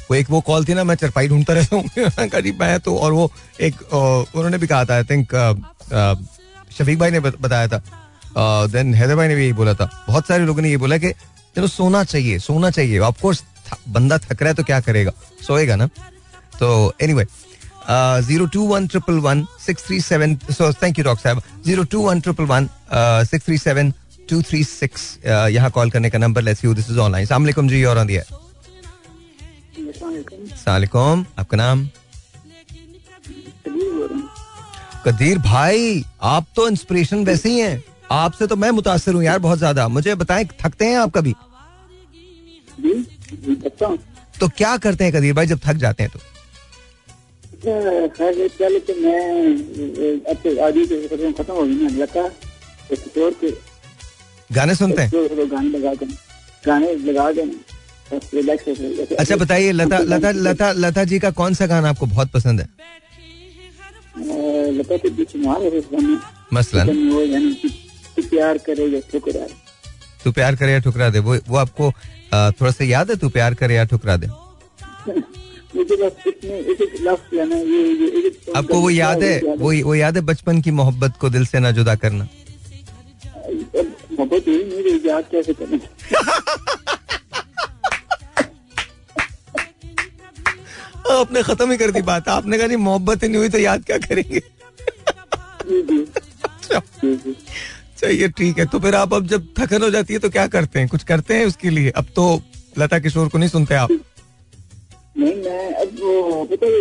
वो 0.09 0.15
एक 0.15 0.29
वो 0.29 0.39
कॉल 0.47 0.65
थी 0.65 0.73
ना 0.73 0.83
मैं 0.83 0.95
चरपाई 0.95 1.27
ढूंढता 1.27 1.53
रहता 1.53 1.75
हूँ। 1.75 2.27
करीब 2.29 2.59
मैं 2.61 2.79
तो 2.79 2.97
और 2.97 3.11
वो 3.13 3.31
एक 3.61 3.81
उन्होंने 3.93 4.57
भी 4.57 4.67
कहा 4.67 4.85
था 4.85 4.95
आई 4.95 5.03
थिंक 5.03 5.33
शफीक 6.77 6.99
भाई 6.99 7.11
ने 7.11 7.19
बताया 7.19 7.67
था। 7.67 7.81
देन 8.71 8.93
हैदर 8.93 9.15
भाई 9.15 9.27
ने 9.27 9.35
भी 9.35 9.43
यही 9.43 9.53
बोला 9.53 9.73
था। 9.73 9.89
बहुत 10.07 10.27
सारे 10.27 10.45
लोगों 10.45 10.61
ने 10.61 10.69
ये 10.69 10.77
बोला 10.77 10.97
कि 10.97 11.11
चलो 11.55 11.67
सोना 11.67 12.03
चाहिए 12.05 12.39
सोना 12.39 12.69
चाहिए। 12.71 12.99
ऑफकोर्स 13.01 13.43
बंदा 13.89 14.17
थक 14.19 14.41
रहा 14.41 14.49
है 14.49 14.55
तो 14.55 14.63
क्या 14.63 14.79
करेगा? 14.79 15.11
सोएगा 15.47 15.75
ना? 15.75 15.87
तो 16.59 16.93
anyway 17.13 17.25
zero 18.23 18.45
two 18.45 18.65
one 18.67 18.87
triple 18.87 19.19
one 19.21 19.45
six 19.65 19.85
three 19.85 19.99
seven 20.01 20.35
so 20.51 20.71
thank 20.73 20.99
you 20.99 21.05
doctor 21.05 21.23
साहब। 21.23 21.63
Zero 21.65 21.83
two 21.83 22.01
one 22.01 22.19
triple 22.21 22.43
one 22.45 22.69
six 23.25 23.45
three 23.45 23.57
seven 23.57 23.93
two 24.29 24.41
three 24.41 24.63
six 24.63 25.17
यहाँ 25.25 25.69
कॉल 25.71 25.91
करने 25.91 26.09
का 26.09 26.17
number 26.17 26.41
let's 26.41 26.63
you 26.65 26.73
this 26.73 26.89
is 26.89 26.99
online 26.99 27.25
सलाम 27.25 27.67
जी 27.69 27.83
और 27.83 28.03
दिया 28.05 28.23
सलाम 30.57 31.25
आपका 31.39 31.57
नाम? 31.57 31.87
कदीर 35.05 35.37
भाई 35.39 36.03
आप 36.21 36.45
तो 36.55 36.67
इंस्पिरेशन 36.69 37.23
वैसे 37.25 37.49
ही 37.49 37.59
हैं। 37.59 37.83
आपसे 38.11 38.47
तो 38.47 38.55
मैं 38.55 38.71
मुतासर 38.71 39.13
हूँ 39.13 39.23
यार 39.23 39.39
बहुत 39.39 39.57
ज़्यादा। 39.57 39.87
मुझे 39.87 40.15
बताएँ 40.15 40.45
थकते 40.45 40.85
हैं 40.85 40.97
आप 40.97 41.11
कभी? 41.17 41.33
तो 44.39 44.47
क्या 44.47 44.77
करते 44.77 45.03
हैं 45.03 45.13
कदीर 45.13 45.33
भाई 45.33 45.45
जब 45.45 45.59
थक 45.65 45.73
जाते 45.73 46.03
हैं 46.03 46.11
तो। 46.11 46.19
हो 51.53 51.63
गई 51.63 51.75
ना 51.75 52.29
गाने 54.51 54.75
सुनते 54.75 55.01
हैं? 55.01 55.11
गाने 55.51 55.69
लगा 55.69 55.93
गाने 56.67 56.93
लगा 56.93 57.25
अच्छा 59.19 59.35
बताइए 59.35 59.71
लता 59.71 59.99
लता 59.99 60.31
लता 60.31 60.71
लता 60.71 61.03
जी 61.03 61.19
का 61.19 61.31
कौन 61.31 61.53
सा 61.53 61.65
गाना 61.65 61.89
आपको 61.89 62.05
बहुत 62.05 62.31
पसंद 62.31 62.59
है? 62.61 62.67
लता 64.71 64.97
के 64.97 65.09
मसलन। 66.53 66.87
तू 66.87 67.67
प्यार 68.21 68.57
करे 68.65 68.85
या 68.85 68.99
ठुकरा 69.11 69.41
दे। 69.41 69.53
तू 70.23 70.31
प्यार 70.31 70.55
करे 70.55 70.71
या 70.71 70.79
ठुकरा 70.79 71.09
दे 71.09 71.19
वो 71.19 71.37
वो 71.47 71.57
आपको 71.57 71.91
थोड़ा 72.51 72.71
सा 72.71 72.83
याद 72.85 73.09
है 73.09 73.15
तू 73.17 73.29
प्यार 73.29 73.53
करे 73.53 73.75
या 73.75 73.83
ठुकरा 73.85 74.15
दे? 74.17 74.27
आपको 78.57 78.79
वो 78.81 78.89
याद 78.89 79.23
है 79.23 79.39
वो 79.57 79.71
वो 79.83 79.95
याद 79.95 80.15
है 80.15 80.21
बचपन 80.23 80.61
की 80.61 80.71
मोहब्बत 80.71 81.13
को 81.21 81.29
दिल 81.29 81.45
से 81.45 81.59
ना 81.59 81.71
जुदा 81.71 81.95
करना? 81.95 82.27
मोहब्बत 84.11 84.47
नहीं 84.47 84.99
याद 85.05 85.25
कैसे 85.31 85.53
करना 85.53 85.77
आपने 91.11 91.41
खत्म 91.43 91.71
ही 91.71 91.77
कर 91.77 91.91
दी 91.91 92.01
बात। 92.03 92.27
आपने 92.29 92.57
कहा 92.57 92.67
जी 92.67 92.75
मोहब्बत 92.77 93.23
ही 93.23 93.27
नहीं 93.27 93.37
हुई 93.37 93.49
तो 93.49 93.57
याद 93.57 93.83
क्या 93.85 93.97
करेंगे? 93.97 94.41
चाहिए 98.01 98.27
ठीक 98.29 98.59
है। 98.59 98.65
तो 98.65 98.79
फिर 98.79 98.95
आप 98.95 99.13
अब 99.13 99.27
जब 99.27 99.47
थकन 99.59 99.81
हो 99.81 99.89
जाती 99.89 100.13
है 100.13 100.19
तो 100.19 100.29
क्या 100.29 100.47
करते 100.47 100.79
हैं? 100.79 100.87
कुछ 100.87 101.03
करते 101.03 101.33
हैं 101.33 101.45
उसके 101.45 101.69
लिए? 101.69 101.89
अब 101.89 102.05
तो 102.15 102.41
लता 102.79 102.99
किशोर 102.99 103.27
को 103.27 103.37
नहीं 103.37 103.49
सुनते 103.49 103.75
आप। 103.75 103.91
नहीं 105.17 105.35
मैं 105.35 105.73
अब 105.73 105.87
वो 105.99 106.43
पता 106.45 106.65
है 106.65 106.71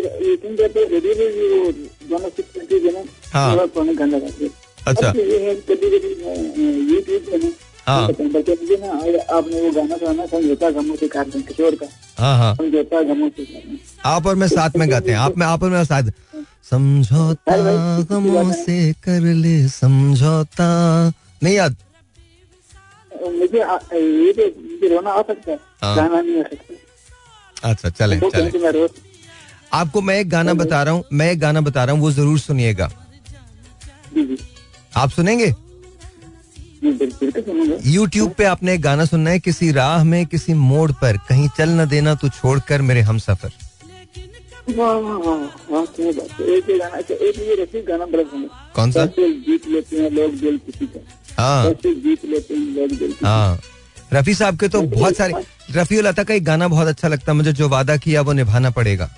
रेडियो 0.89 1.73
हाँ 3.33 3.57
अच्छा। 4.87 5.13
ये 5.17 5.39
है 5.39 5.55
कभी 5.55 5.89
कभी 5.91 6.09
यूट्यूब 6.93 7.23
पे 7.23 7.39
ना 7.39 7.51
हाँ। 7.87 8.09
मुझे 8.09 8.77
ना 8.81 8.91
आपने 9.37 9.61
वो 9.61 9.71
गाना 9.71 9.97
सुना 9.97 10.27
समझौता 10.27 10.71
गमों 10.71 10.97
से 10.97 11.09
काट 11.09 11.27
किशोर 11.27 11.75
का। 11.75 11.87
हाँ 12.19 12.39
हाँ। 12.39 12.55
समझौता 12.55 13.03
गमों 13.03 13.29
से 13.29 13.79
आप 14.05 14.27
और 14.27 14.35
मैं 14.35 14.49
साथ 14.49 14.71
में 14.77 14.91
गाते 14.91 15.11
हैं। 15.11 15.19
आप 15.19 15.39
में 15.39 15.47
आप 15.47 15.63
और 15.63 15.71
मैं 15.71 15.85
साथ। 15.85 16.03
समझौता 16.71 17.57
गमों 18.11 18.53
से 18.53 18.93
कर 19.05 19.21
ले 19.35 19.57
समझौता। 19.69 20.69
नहीं 21.43 21.55
याद? 21.55 21.77
मुझे 23.13 23.59
ये 23.59 24.33
तो 24.33 24.89
रोना 24.89 25.11
आ 25.11 25.23
सकता 25.23 25.51
है। 25.51 25.59
हाँ। 25.83 25.97
गाना 25.97 26.21
नहीं 26.21 26.41
आ 26.41 26.43
सकता। 26.45 27.71
अच्छा 27.71 27.89
चले 27.91 28.19
चले। 28.21 28.87
आपको 29.73 30.01
मैं 30.01 30.19
एक 30.21 30.29
गाना 30.31 30.55
बता 30.55 30.83
रहा 30.83 30.95
हूँ 30.95 31.05
मैं 31.13 31.31
एक 31.33 31.39
गाना 31.41 31.61
बता 31.61 31.85
रहा 31.85 31.95
हूँ 31.95 32.03
वो 32.03 32.11
ज़रूर 32.13 32.39
सुनिएगा। 32.39 32.91
आप 34.97 35.11
सुनेंगे? 35.11 35.53
यूट्यूब 37.87 38.33
पे 38.39 38.45
आपने 38.45 38.75
एक 38.75 38.81
गाना 38.81 39.05
सुनना 39.05 39.31
है 39.31 39.39
किसी 39.41 39.71
राह 39.73 40.05
में 40.05 40.27
किसी 40.27 40.55
मोड़ 40.55 40.91
पर 40.93 41.17
कहीं 41.29 41.49
चल 41.57 41.71
न 41.81 41.87
देना 41.89 42.15
तू 42.15 42.29
छोड़कर 42.31 42.83
मेरे 42.83 43.01
हम 43.01 43.19
सफ़र। 43.19 43.51
कौन 48.75 48.91
सा? 48.93 49.05
जीत 49.07 49.67
लेते 49.69 49.97
हैं 49.97 50.11
लोग 50.11 50.35
दिल 50.41 50.59
किसी 50.67 50.87
का 50.87 51.01
हाँ 51.43 51.73
जीत 51.85 52.25
लेते 52.25 52.55
हैं 52.55 52.75
लोग 52.77 52.99
दिल 52.99 53.15
हाँ 53.25 53.59
रफी 54.13 54.35
साहब 54.35 54.59
के 54.61 54.69
तो 54.69 54.83
बहुत 54.83 55.17
सारे 55.17 55.33
रफी 55.77 56.01
लता 56.01 56.23
का 56.25 56.35
एक 56.35 56.45
गाना 56.45 56.69
बहुत 56.69 56.89
अच्छा 56.89 57.09
लगता 57.09 57.33
है, 57.33 57.37
मुझे 57.37 57.53
जो 57.53 57.69
वादा 57.69 57.97
किया 57.97 58.21
वो 58.23 58.33
निभाना 58.33 58.71
पड़ेगा। 58.71 59.09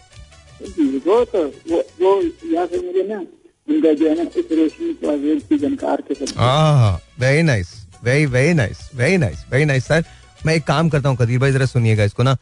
वो 1.07 1.25
तो 1.25 1.45
वो 1.71 1.83
वो 2.01 2.21
यहाँ 2.53 2.67
से 2.67 2.77
मुझे 2.87 3.03
ना 3.09 3.19
उनका 3.19 3.93
जो 3.93 4.09
है 4.09 4.15
ना 4.17 4.23
इस 4.23 4.53
रोशनी 4.53 4.93
की 5.41 5.59
के 5.59 6.15
साथ 6.15 6.99
very 7.21 7.43
nice 7.43 7.75
very 8.05 8.27
very 8.27 8.55
nice 8.55 8.79
very 8.95 9.17
nice 9.17 9.45
very 9.53 9.65
nice 9.65 9.85
sir 9.87 10.05
मैं 10.47 10.55
एक 10.55 10.65
काम 10.65 10.89
करता 10.89 11.09
हूँ 11.09 11.17
कदीर 11.17 11.39
भाई, 11.39 11.53
जरा 11.53 11.67
सुनिएगा 11.67 12.05
इसको 12.05 12.23
ना। 12.23 12.33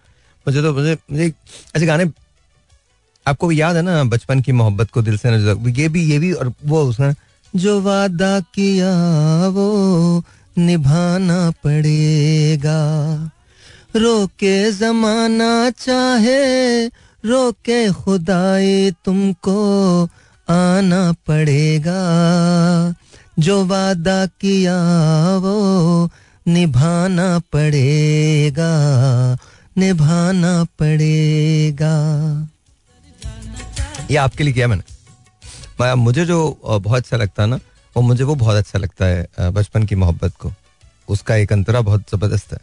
मुझे 0.46 0.62
तो 0.62 0.72
मुझे 0.74 0.96
मुझे 1.12 1.32
ऐसे 1.76 1.86
गाने 1.86 2.04
आपको 3.26 3.52
याद 3.52 3.76
है 3.76 3.82
ना, 3.82 4.04
बचपन 4.04 4.40
की 4.40 4.52
मोहब्बत 4.52 4.90
को 4.90 5.02
दिल 5.02 5.18
से 5.18 5.30
न 5.30 5.74
ये 5.76 5.88
भी 5.88 6.02
ये 6.02 6.18
भी 6.18 6.32
और 6.32 6.52
वो 6.64 6.82
उसने 6.82 7.14
जो 7.56 7.80
वादा 7.80 8.40
किया, 8.40 8.90
वो 9.48 10.22
निभाना 10.58 11.50
पड़ेगा। 11.50 12.80
रोके 13.96 14.72
जमाना 14.72 15.70
चाहे, 15.70 16.86
रोके 17.24 17.92
खुदाई 17.92 18.90
तुमको 19.04 20.04
आना 20.48 21.14
पड़ेगा। 21.26 22.00
जो 23.38 23.64
वादा 23.64 24.26
किया, 24.26 24.76
वो 25.36 26.10
निभाना 26.48 27.38
पड़ेगा 27.38 28.72
निभाना 29.78 30.64
पड़ेगा। 30.64 31.96
ये 34.10 34.16
आपके 34.16 34.44
लिए 34.44 34.52
किया 34.54 34.66
मैंने। 34.68 35.94
मुझे 35.94 36.24
जो 36.26 36.58
बहुत 36.64 36.96
अच्छा 36.96 37.16
लगता 37.16 37.42
है 37.42 37.48
ना, 37.48 37.56
वो 37.96 38.02
मुझे 38.02 38.24
वो 38.24 38.34
बहुत 38.34 38.56
अच्छा 38.56 38.78
लगता 38.78 39.04
है 39.04 39.50
बचपन 39.52 39.82
की 39.86 39.94
मोहब्बत 39.94 40.32
को। 40.40 40.52
उसका 41.08 41.34
एक 41.36 41.52
अंतरा 41.52 41.80
बहुत 41.80 42.02
ज़बरदस्त 42.12 42.52
है। 42.52 42.58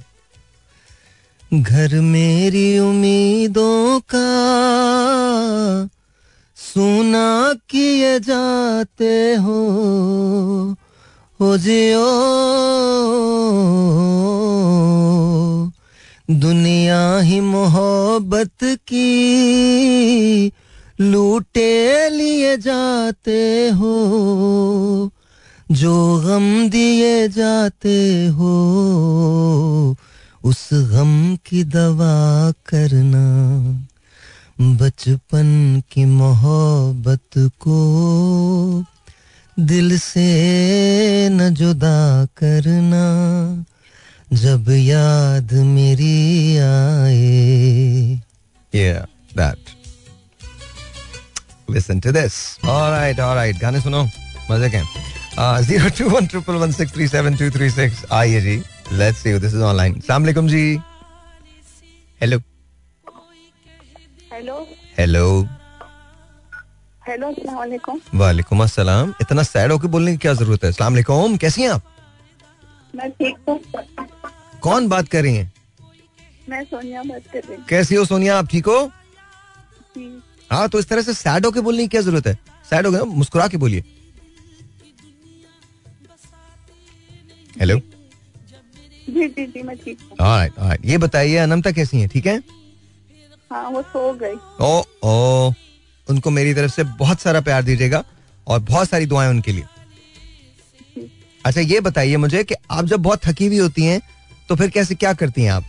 घर 1.54 2.00
मेरी 2.02 2.80
उम्मीदों 2.80 4.00
का 4.14 4.30
सुना 6.58 7.54
किए 7.70 8.20
जाते 8.20 9.14
हो 9.36 9.60
हो 11.40 11.58
जियो। 11.58 12.10
दुनिया 16.40 17.18
ही 17.20 17.40
मोहब्बत 17.42 18.64
की 18.64 19.12
लूटे 21.12 22.10
लिए 22.10 22.58
जाते 22.58 23.70
हो, 23.70 23.94
जो 25.72 26.22
गम 26.26 26.70
दिए 26.70 27.28
जाते 27.28 28.28
हो, 28.28 28.56
उस 30.44 30.70
गम 30.74 31.38
की 31.46 31.64
दवा 31.64 32.52
करना 32.52 33.24
बचपन 34.62 35.82
की 35.92 36.06
मोहब्बत 36.06 37.38
को 37.38 37.78
दिल 39.60 40.00
से 40.00 41.30
न 41.30 41.50
जुदा 41.50 42.26
करना। 42.26 43.06
जब 44.34 44.66
याद 44.70 45.54
मेरी 45.54 46.58
आए। 46.58 48.22
Yeah, 48.76 49.06
that. 49.38 49.83
Listen 51.74 52.02
to 52.06 52.12
this. 52.12 52.36
All 52.64 52.92
right 52.92 53.20
all 53.26 53.36
right. 53.36 53.62
गाने 53.62 53.82
सुनो 53.82 54.04
मज़े 54.52 54.70
के 54.76 54.82
zero 55.66 55.90
two 55.98 56.10
one 56.10 56.28
triple 56.28 56.56
one 56.64 56.72
six 56.72 56.94
three 56.94 57.08
seven 57.08 57.36
two 57.38 57.50
three 57.52 57.70
six 57.70 58.06
आइए 58.14 58.42
जी 58.42 58.56
let's 58.94 59.24
see 59.24 59.38
this 59.40 59.54
is 59.54 59.62
online 59.64 60.02
वालेकुम 60.10 60.48
जी। 60.48 60.64
हेलो 62.22 62.38
हेलो 64.34 64.58
हेलो 64.98 65.26
हेलो 67.08 67.30
वालेकुम। 67.54 68.00
वालेकुम 68.16 68.64
अस्सलाम। 68.64 69.14
इतना 69.22 69.44
सैड 69.44 69.72
होकर 69.72 69.88
बोलने 69.96 70.12
की 70.12 70.18
क्या 70.18 70.34
ज़रूरत 70.34 70.64
है? 70.64 70.70
अस्सलाम 70.70 70.94
वालेकुम। 70.94 71.36
कैसी 71.38 71.62
हैं 71.62 71.70
आप? 71.70 71.82
मैं 72.96 73.10
ठीक 73.12 73.38
हूँ। 73.50 73.60
कौन 74.64 74.88
बात 74.88 75.08
कर 75.08 75.22
रही 75.24 75.36
हैं? 75.36 75.52
मैं 76.50 76.64
सोनिया 76.64 77.04
बात 77.04 77.24
कर 77.34 77.40
रही 77.40 77.56
हूँ। 77.56 77.66
कैसी 77.70 77.96
हो 77.96 78.06
सोनिया? 78.06 78.38
आप 78.38 78.48
ठीक 78.52 78.66
हो? 78.68 78.92
हाँ 80.52 80.68
तो 80.70 80.80
इस 80.80 80.88
तरह 80.88 81.02
से 81.02 81.14
सैड 81.14 81.46
होकर 81.46 81.62
बोलने 81.62 81.84
की 81.84 81.88
क्या 81.88 82.02
ज़रूरत 82.02 82.28
है? 82.28 82.38
सैड 82.70 82.86
हो 82.86 82.92
गया 82.92 83.04
मुस्कुरा 83.04 83.48
के 83.48 83.58
बोलिए। 83.58 83.84
हेलो 87.60 87.80
जी 89.10 89.28
जी 89.28 89.46
जी 89.48 89.62
मैं 89.64 89.76
ठीक 89.78 90.00
हूँ। 90.22 90.76
ये 90.86 90.98
बताइए 90.98 91.36
अनंता 91.38 91.72
कैसी 91.72 92.00
है? 92.02 92.08
ठीक 92.08 92.26
है? 92.26 92.38
हाँ 93.52 93.70
वो 93.70 93.82
सो 93.82 94.14
गई। 94.22 94.36
ओ 94.62 94.84
ओ 95.04 95.52
उनको 96.08 96.30
मेरी 96.32 96.54
तरफ़ 96.54 96.72
से 96.72 96.84
बहुत 97.00 97.20
सारा 97.20 97.42
प्यार 97.42 97.64
दीजिएगा 97.64 98.04
और 98.48 98.60
बहुत 98.62 98.90
सारी 98.90 99.06
दुआएँ 99.06 99.30
उनके 99.30 99.52
लिए। 99.52 99.64
अच्छा 101.46 101.62
ये 101.62 101.80
बताइए 101.82 102.18
मुझे 102.18 102.44
कि 102.44 102.56
आप 102.72 102.86
जब 102.86 103.00
बहुत 103.02 103.22
थकी 103.26 103.48
हुई 103.48 103.58
होती 103.58 103.86
हैं 103.86 104.02
तो 104.50 104.56
फिर 104.56 104.70
कैसे 104.70 104.96
क्या 104.96 105.14
करती 105.14 105.44
हैं 105.44 105.52
आप? 105.52 105.64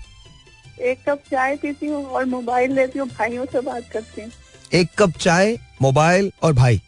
एक 0.80 0.98
कप 1.08 1.22
चाय 1.30 1.56
पीती 1.56 1.86
हूँ 1.86 2.04
और 2.06 2.24
मोबाइल 2.26 2.72
लेती 2.72 2.98
हूँ 2.98 3.08
भाइयों 3.08 3.44
से 3.52 3.60
बात 3.60 3.88
करती 3.92 4.22
हूँ। 4.22 4.30
एक 4.72 4.88
कप 4.98 5.16
चाय 5.18 5.56
मोबाइल 5.82 6.30
और 6.42 6.52
भाई। 6.52 6.80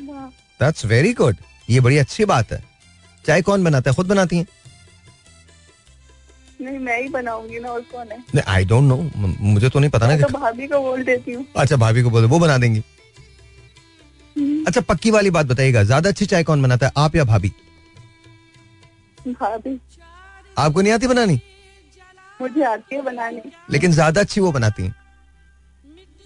दैट्स 0.00 0.84
वेरी 0.86 1.12
गुड 1.12 1.36
ये 1.68 1.80
बड़ी 1.80 1.98
अच्छी 1.98 2.24
बात 2.24 2.52
है। 2.52 2.62
चाय 3.24 3.42
कौन 3.42 3.64
बनाता 3.64 3.90
है? 3.90 3.94
खुद 3.96 4.06
बनाती 4.06 4.36
हैं? 4.36 4.46
नहीं 6.60 6.78
मैं 6.78 7.00
ही 7.02 7.08
बनाऊँगी 7.08 7.58
ना 7.58 7.68
और 7.68 7.80
कौन 7.92 8.08
है? 8.08 8.42
आई 8.42 8.64
डोंट 8.64 8.84
नो 8.84 8.96
मुझे 9.16 9.68
तो 9.68 9.78
नहीं 9.78 9.90
पता 9.90 10.06
ना 10.06 10.16
तो 10.18 10.38
भाभी 10.38 10.66
को 10.68 10.80
बोल 10.80 11.02
देती 11.04 11.32
हूँ। 11.32 11.46
अच्छा 11.56 11.76
भाभी 11.76 12.02
को 12.02 12.10
बोल 12.10 12.24
वो 12.24 12.38
बना 12.38 12.58
देंगी। 12.58 12.82
हम्म। 14.36 14.64
अच्छा 14.66 14.80
पक्की 14.82 15.10
वाली 15.10 15.30
बात 15.30 15.46
बताइएगा 15.46 15.82
ज़्यादा 15.84 16.08
अच्छी 16.08 16.26
चाय 16.26 16.44
कौन 16.44 16.62
बनाता 16.62 16.86
है 16.86 16.92
आप 16.96 17.16
या 17.16 17.24
भाभी? 17.24 17.52
भाभी। 19.18 19.78
आपको 20.58 20.80
नहीं 20.80 20.92
आती 20.92 21.06
बनानी? 21.06 21.40
मुझे 22.40 22.62
आती 22.64 22.94
है 22.94 23.02
बनाने। 23.02 23.42
लेकिन 23.70 23.92
ज़्यादा 23.92 24.20
अच्छी 24.20 24.40
वो 24.40 24.52
बनाती 24.52 24.82
हैं। 24.82 24.94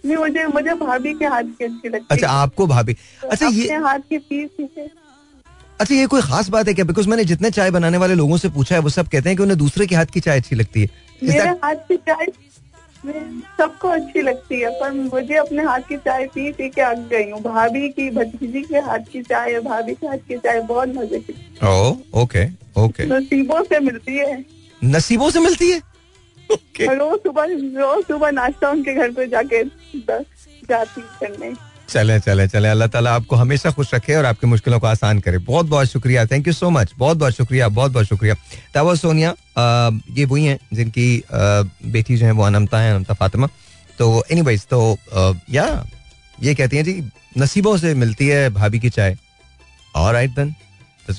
नहीं 0.06 0.16
मुझे 0.16 0.46
मुझे 0.46 0.74
भाभी 0.76 1.14
के 1.14 1.24
हाथ 1.26 1.42
की 1.58 1.64
अच्छी 1.64 1.88
लगती 1.88 2.06
अच्छा 2.10 2.28
आपको 2.28 2.66
भाभी? 2.66 2.96
अच्छा 3.30 3.46
ये 3.48 3.76
हाथ 3.76 3.98
की 4.10 4.18
पीस 4.18 4.50
अच्छा 5.80 5.94
ये 5.94 6.06
कोई 6.06 6.20
खास 6.22 6.48
बात 6.48 6.68
है 6.68 6.74
क्या? 6.74 6.84
बिकॉज़ 6.84 7.08
मैंने 7.08 7.24
जितने 7.24 7.50
चाय 7.50 7.70
बनाने 7.70 7.98
वाले 7.98 8.14
लोगों 8.14 8.36
से 8.36 8.48
पूछा 8.50 8.74
है 8.74 8.80
वो 8.80 8.88
सब 8.90 9.08
कहते 9.08 9.28
हैं 9.28 9.36
कि 9.36 9.42
उन्हें 9.42 9.58
दूसरे 9.58 9.86
के 9.86 9.94
हाथ 9.94 10.12
की 10.12 10.20
चाय 10.20 10.38
अच्छी 10.40 10.56
लगती 10.56 10.82
है। 10.82 10.88
मेरे 11.22 11.40
that... 11.40 11.64
हाथ 11.64 11.88
की 11.88 11.96
चाय 11.96 12.26
सबको 13.58 13.88
अच्छी 13.88 14.22
लगती 14.22 14.60
है 14.60 14.70
पर 14.80 14.92
मुझे 14.92 15.34
अपने 15.36 15.62
हाथ 15.64 15.80
की 15.88 15.96
चाय 15.96 16.26
पी 16.34 16.50
पी 16.52 16.68
के 16.68 16.80
अग 16.82 17.06
गई 17.08 17.30
हूँ। 17.30 17.40
भाभी 17.42 17.88
की 17.88 18.08
भतीजी 18.10 18.62
के 18.62 18.78
हाथ 18.86 19.12
की 19.12 19.22
चाय 19.22 19.58
भाभी 19.60 19.94
के 19.94 20.06
हाथ 20.06 20.24
की 20.28 20.38
चाय 20.38 20.60
बहुत 20.70 20.88
मज़े 20.96 21.18
की। 21.20 21.34
ओके 22.22 22.46
ओके 22.82 23.06
नसीबों 23.06 23.62
से 23.64 23.80
मिलती 23.80 24.16
है। 24.16 24.44
नसीबों 24.82 25.30
से 25.30 25.40
मिलती 25.40 25.70
है? 25.70 25.80
Okay. 26.38 26.88
रोज 26.88 27.18
सुबह 27.20 27.44
रोज 27.80 28.04
सुबह 28.04 28.30
नाश्ता 28.30 28.70
उनके 28.70 28.94
घर 28.94 29.10
पे 29.12 29.26
जाके 29.26 29.62
जाती 30.68 31.00
करने? 31.20 31.52
चले 31.88 32.18
चले 32.20 32.46
चले। 32.48 32.68
अल्लाह 32.68 32.88
ताला 32.88 33.14
आपको 33.14 33.36
हमेशा 33.36 33.70
खुश 33.70 33.94
रखे 33.94 34.14
और 34.14 34.24
आपकी 34.24 34.46
मुश्किलों 34.46 34.78
को 34.80 34.86
आसान 34.86 35.18
करे। 35.20 35.38
बहुत 35.40 35.66
बहुत 35.66 35.86
शुक्रिया। 35.88 36.24
थैंक 36.26 36.46
यू 36.46 36.52
सो 36.52 36.70
मच 36.70 36.92
बहुत 36.98 37.16
बहुत 37.16 37.32
शुक्रिया 37.32 37.68
बहुत 37.70 37.92
बहुत 37.92 38.06
शुक्रिया। 38.06 38.34
तब 38.74 38.94
सोनिया 38.96 39.34
ये 40.16 40.24
वही 40.24 40.44
हैं 40.44 40.58
जिनकी 40.72 41.22
बेटी 41.32 42.16
जो 42.16 42.26
है 42.26 42.32
वो 42.32 42.42
अनमता 42.44 42.80
है, 42.80 42.94
अनमता 42.94 43.14
फातिमा। 43.14 43.48
तो 43.98 44.24
एनी 44.30 44.40
वाइज 44.42 44.66
तो 44.66 44.80
या, 45.50 45.84
ये 46.42 46.54
कहती 46.54 46.76
हैं 46.76 46.84
जी, 46.84 47.02
नसीबों 47.38 47.76
से 47.78 47.94
मिलती 47.94 48.26
है 48.28 48.48
भाभी 48.50 48.78
की 48.80 48.90
चाय। 48.90 49.16
और 49.94 50.12
right 50.14 50.30
then 50.30 50.54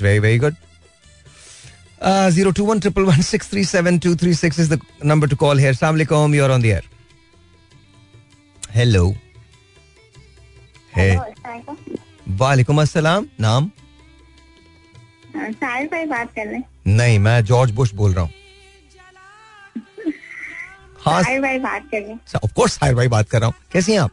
very 0.02 0.20
very 0.20 0.38
good 0.40 0.56
zero 2.32 2.52
two 2.52 2.66
one 2.66 2.80
triple 2.80 3.04
one 3.04 3.22
six 3.24 3.50
three 3.52 3.64
seven 3.66 4.00
two 4.00 4.16
three 4.16 4.34
six 4.36 4.60
is 4.60 4.74
the 4.74 4.80
number 5.06 5.28
to 5.28 5.36
call 5.36 5.60
here 5.60 5.74
सलाम 5.76 6.34
you 6.36 6.44
are 6.44 6.52
on 6.52 6.62
the 6.62 6.66
air 6.66 6.84
hello 8.78 9.04
है 10.96 11.06
वालेकुम 12.40 12.82
अस्सलाम 12.82 13.26
नाम 13.40 13.70
भाई 15.92 16.06
बात 16.06 16.32
कर 16.36 16.48
रहे 16.48 16.94
नहीं 16.96 17.18
मैं 17.20 17.40
जॉर्ज 17.46 17.72
बुश 17.72 17.94
बोल 17.94 18.14
रहा 18.14 18.24
हूँ। 18.24 18.32
हाँ। 21.06 21.24
भाई 21.24 21.60
बात 21.60 21.88
कर 21.92 22.02
रहे 22.02 22.12
हैं। 22.12 22.20
ऑफ़ 22.44 22.54
कोर्स 22.54 22.74
साहिर 22.74 22.96
भाई 22.96 23.08
बात 23.08 23.30
कर 23.30 23.40
रहा 23.40 23.48
हूँ। 23.48 23.56
कैसी 23.74 23.92
हैं 23.92 24.00
आप? 24.00 24.12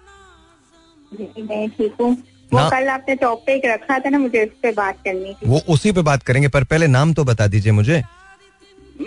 मैं 1.41 1.69
ठीक 1.71 2.01
हूँ। 2.01 2.13
वो 2.53 2.69
कल 2.71 2.89
आपने 2.89 3.15
टॉपिक 3.17 3.67
रखा 3.67 3.99
था 3.99 4.11
ना 4.11 4.19
मुझे 4.19 4.45
उस 4.45 4.59
पे 4.63 4.73
बात 4.73 4.99
करनी 5.05 5.35
थी। 5.35 5.47
वो 5.47 5.61
उसी 5.69 5.93
पे 5.93 6.03
बात 6.03 6.23
करेंगे 6.23 6.49
पर 6.49 6.65
पहले 6.65 6.87
नाम 6.87 7.15
तो 7.15 7.25
बता 7.25 7.47
दीजिए 7.47 7.73
मुझे। 7.73 8.03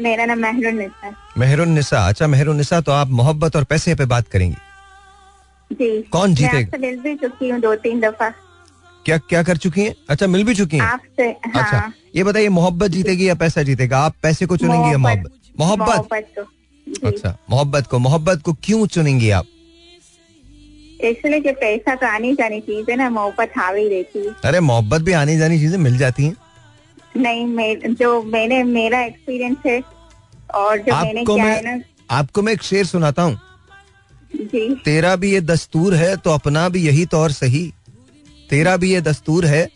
मेरा 0.02 0.26
नाम 0.26 0.40
मेहरुन 0.40 0.78
निसा 0.78 1.16
मेहरुन 1.38 1.70
निसा। 1.72 2.08
अच्छा 2.08 2.28
मेहरुन 2.28 2.58
निसा 2.58 2.82
तो 2.82 2.92
आप 2.92 3.08
मोहब्बत 3.22 3.56
और 3.56 3.64
पैसे 3.64 3.96
पे 3.96 4.06
बात 4.06 4.28
करेंगी। 4.28 4.56
जी। 5.72 6.02
कौन 6.02 6.36
जीतेगा 6.36 6.78
मिल 6.78 7.00
भी 7.00 7.16
चुकी 7.16 7.50
हूँ 7.50 7.60
दो 7.62 7.76
तीन 7.76 8.00
दफ़ा। 8.00 8.30
क्या 9.06 9.18
क्या 9.20 9.44
कर 9.44 9.58
चुकी 9.58 9.82
हैं? 9.82 9.96
अच्छा 10.10 10.28
मिल 10.28 10.44
भी 10.44 10.56
चुकी 10.56 10.78
हैं? 10.78 10.84
आपसे 10.84 11.24
हाँ। 11.24 11.64
अच्छा 11.64 11.92
ये 12.16 12.24
बताइए 12.24 12.50
मोहब्बत 12.50 12.92
जीतेगी 12.92 13.28
या 13.30 13.36
पैसा 13.36 13.64
जीतेगा? 13.64 13.98
आप 14.00 14.16
पैसे 14.24 14.46
को 14.46 14.58
चुनेंगी 14.58 14.92
या 14.92 14.98
मोहब्बत। 14.98 15.32
मोहब्बत? 15.60 16.48
अच्छा 17.06 17.38
मोहब्बत 17.50 17.88
को। 17.88 18.00
मोहब्बत 18.00 18.42
को 18.42 18.54
क्यों 18.54 18.88
चुनेंगी 18.88 19.30
आप? 19.30 19.46
इसलिए 21.04 21.40
कि 21.40 21.52
पैसा 21.52 21.96
तो 21.96 22.08
आनी 22.08 22.34
जानी 22.34 22.60
चीज़ 22.60 22.92
है 22.92 22.98
ना 22.98 23.10
मोहब्बत 23.10 23.52
हावी 23.58 23.88
रहती 23.90 24.20
है। 24.20 24.34
अरे 24.46 24.60
मोहब्बत 24.60 25.02
भी 25.02 25.12
आनी 25.14 25.38
जानी 25.38 25.60
चीज़ें 25.60 25.78
मिल 25.78 25.98
जाती 25.98 26.24
हैं। 26.24 26.36
नहीं 27.18 27.46
मैं 27.46 27.94
जो 27.96 28.22
मैंने 28.24 28.64
मेरा 28.64 29.02
एक्सपीरियंस 29.02 29.58
है 29.66 29.82
और 30.56 30.78
जो 30.78 30.96
मैंने 30.96 31.24
किया 31.26 31.46
है 31.46 31.62
ना। 31.64 31.84
आपको 32.12 32.42
मैं 32.42 32.54
एक 32.54 32.64
शेर 32.64 32.86
सुनाता 32.86 33.22
हूँ। 33.22 33.34
जी 33.34 33.47
तेरा 34.86 35.16
भी 35.16 35.32
ये 35.32 35.42
दस्तूर 35.42 35.96
है 35.96 36.16
तो 36.18 36.32
अपना 36.32 36.68
भी 36.70 36.86
यही 36.88 37.06
तौर 37.06 37.32
सही। 37.32 37.72
तेरा 38.50 38.76
भी 38.78 38.92
ये 38.94 39.02
दस्तूर 39.02 39.46
है 39.46 39.68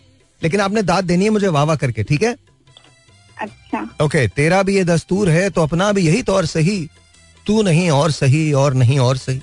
लेकिन 0.41 0.61
आपने 0.61 0.81
दाद 0.83 1.05
देनी 1.05 1.23
है 1.23 1.29
मुझे 1.29 1.47
वावा 1.49 1.75
करके 1.75 2.03
ठीक 2.03 2.23
है? 2.23 2.35
अच्छा। 3.37 3.87
ओके 4.03 4.27
तेरा 4.27 4.61
भी 4.63 4.75
ये 4.75 4.83
दस्तूर 4.83 5.29
है 5.29 5.49
तो 5.49 5.61
अपना 5.61 5.91
भी 5.91 6.01
यही 6.01 6.21
तौर 6.23 6.45
सही। 6.45 6.79
तू 7.45 7.61
नहीं 7.61 7.89
और 7.91 8.11
सही 8.11 8.51
और 8.53 8.73
नहीं 8.73 8.99
और 8.99 9.17
सही। 9.17 9.41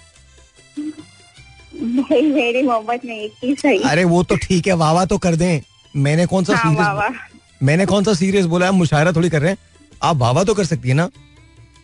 मेरी 1.74 2.62
मोहब्बत 2.62 3.04
में 3.04 3.16
एक 3.16 3.32
ही 3.44 3.54
सही। 3.54 3.78
अरे 3.80 4.04
वो 4.04 4.22
तो 4.22 4.36
ठीक 4.36 4.66
है 4.66 4.74
वावा 4.76 5.04
तो 5.04 5.18
कर 5.18 5.36
दें। 5.36 5.60
मैंने 5.96 6.26
कौन 6.26 6.44
सा 6.44 6.56
हाँ, 6.56 6.72
सीरियस 6.72 7.20
मैंने 7.62 7.86
कौन 7.86 8.04
सा 8.04 8.14
सीरियस 8.14 8.46
बोला 8.46 8.66
है? 8.66 8.72
मुशायरा 8.72 9.12
थोड़ी 9.12 9.30
कर 9.30 9.42
रहे 9.42 9.50
हैं। 9.50 9.58
आप 10.02 10.16
वावा 10.16 10.44
तो 10.44 10.54
कर 10.54 10.64
सकती 10.64 10.88
है 10.88 10.94
ना? 10.94 11.08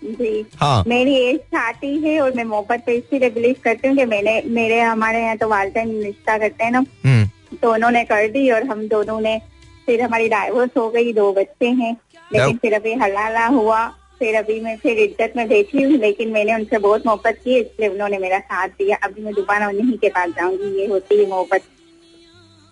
जी। 0.05 0.45
हाँ। 0.57 0.85
मेरी 0.89 1.15
एज 1.19 1.39
छाती 1.39 1.97
है 1.99 2.21
और 2.21 2.35
मैं 2.37 2.45
मोहब्बत 2.45 2.83
पे 2.87 2.97
इसीलिए 2.97 3.31
बिलीव 3.31 3.57
करती 3.65 3.89
हूँ 3.89 3.97
कि 3.97 4.05
मैंने 4.05 4.41
मेरे 4.47 4.81
हमारे 4.81 5.23
यहाँ 5.23 5.37
तो 5.37 5.49
वालदेन 5.49 5.91
रिश्ता 6.03 6.39
करते 6.39 6.65
हैं 6.65 6.71
ना। 6.71 6.85
हम्म। 7.05 7.57
तो 7.57 7.73
उन्होंने 7.73 8.05
कर 8.05 8.29
दी 8.29 8.51
और 8.51 8.65
हम 8.67 8.87
दोनों 8.89 9.21
ने 9.21 9.39
फिर 9.87 10.03
हमारी 10.03 10.29
डाइवोर्स 10.29 10.77
हो 10.77 10.89
गई 10.91 11.13
दो 11.13 11.33
बच्चे 11.33 11.67
हैं। 11.67 11.97
लेकिन 12.33 12.57
फिर 12.57 12.75
अभी 12.75 12.93
हलाला 12.95 13.47
हुआ 13.47 13.87
फिर 14.19 14.35
अभी 14.35 14.61
मैं 14.61 14.77
फिर 14.77 14.99
इज़्ज़त 14.99 15.33
में 15.37 15.47
बैठी 15.49 15.83
हूँ 15.83 15.93
लेकिन 15.93 16.31
मैंने 16.33 16.55
उनसे 16.55 16.79
बहुत 16.79 17.07
मोहब्बत 17.07 17.41
की 17.45 17.59
इसलिए 17.59 17.89
उन्होंने 17.89 18.19
मेरा 18.19 18.39
साथ 18.41 18.69
दिया। 18.69 18.97
अभी 19.05 19.23
मैं 19.23 19.35
दोबारा 19.35 19.69
उन्हीं 19.69 19.97
के 19.99 20.09
पास 20.09 20.31
जाऊँगी 20.31 20.79
ये 20.81 20.87
होती 20.87 21.19
है 21.19 21.29
मोहब्बत। 21.31 21.63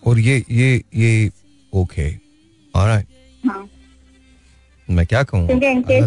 और 0.02 0.18
ये 0.18 0.42
ये 0.50 0.74
ये 0.94 1.30
ओके 1.72 2.08
हाँ। 3.44 3.68
मैं 4.92 5.06
क्या 5.06 5.22
कहूँ? 5.22 5.48
इनके 5.50 6.00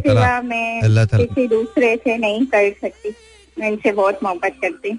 किसी 1.17 1.47
दूसरे 1.47 1.95
से 2.03 2.17
नहीं 2.17 2.45
कर 2.47 2.71
सकती। 2.81 3.13
मैं 3.57 3.71
इनसे 3.71 3.91
बहुत 3.93 4.23
मोहब्बत 4.23 4.57
करती 4.61 4.97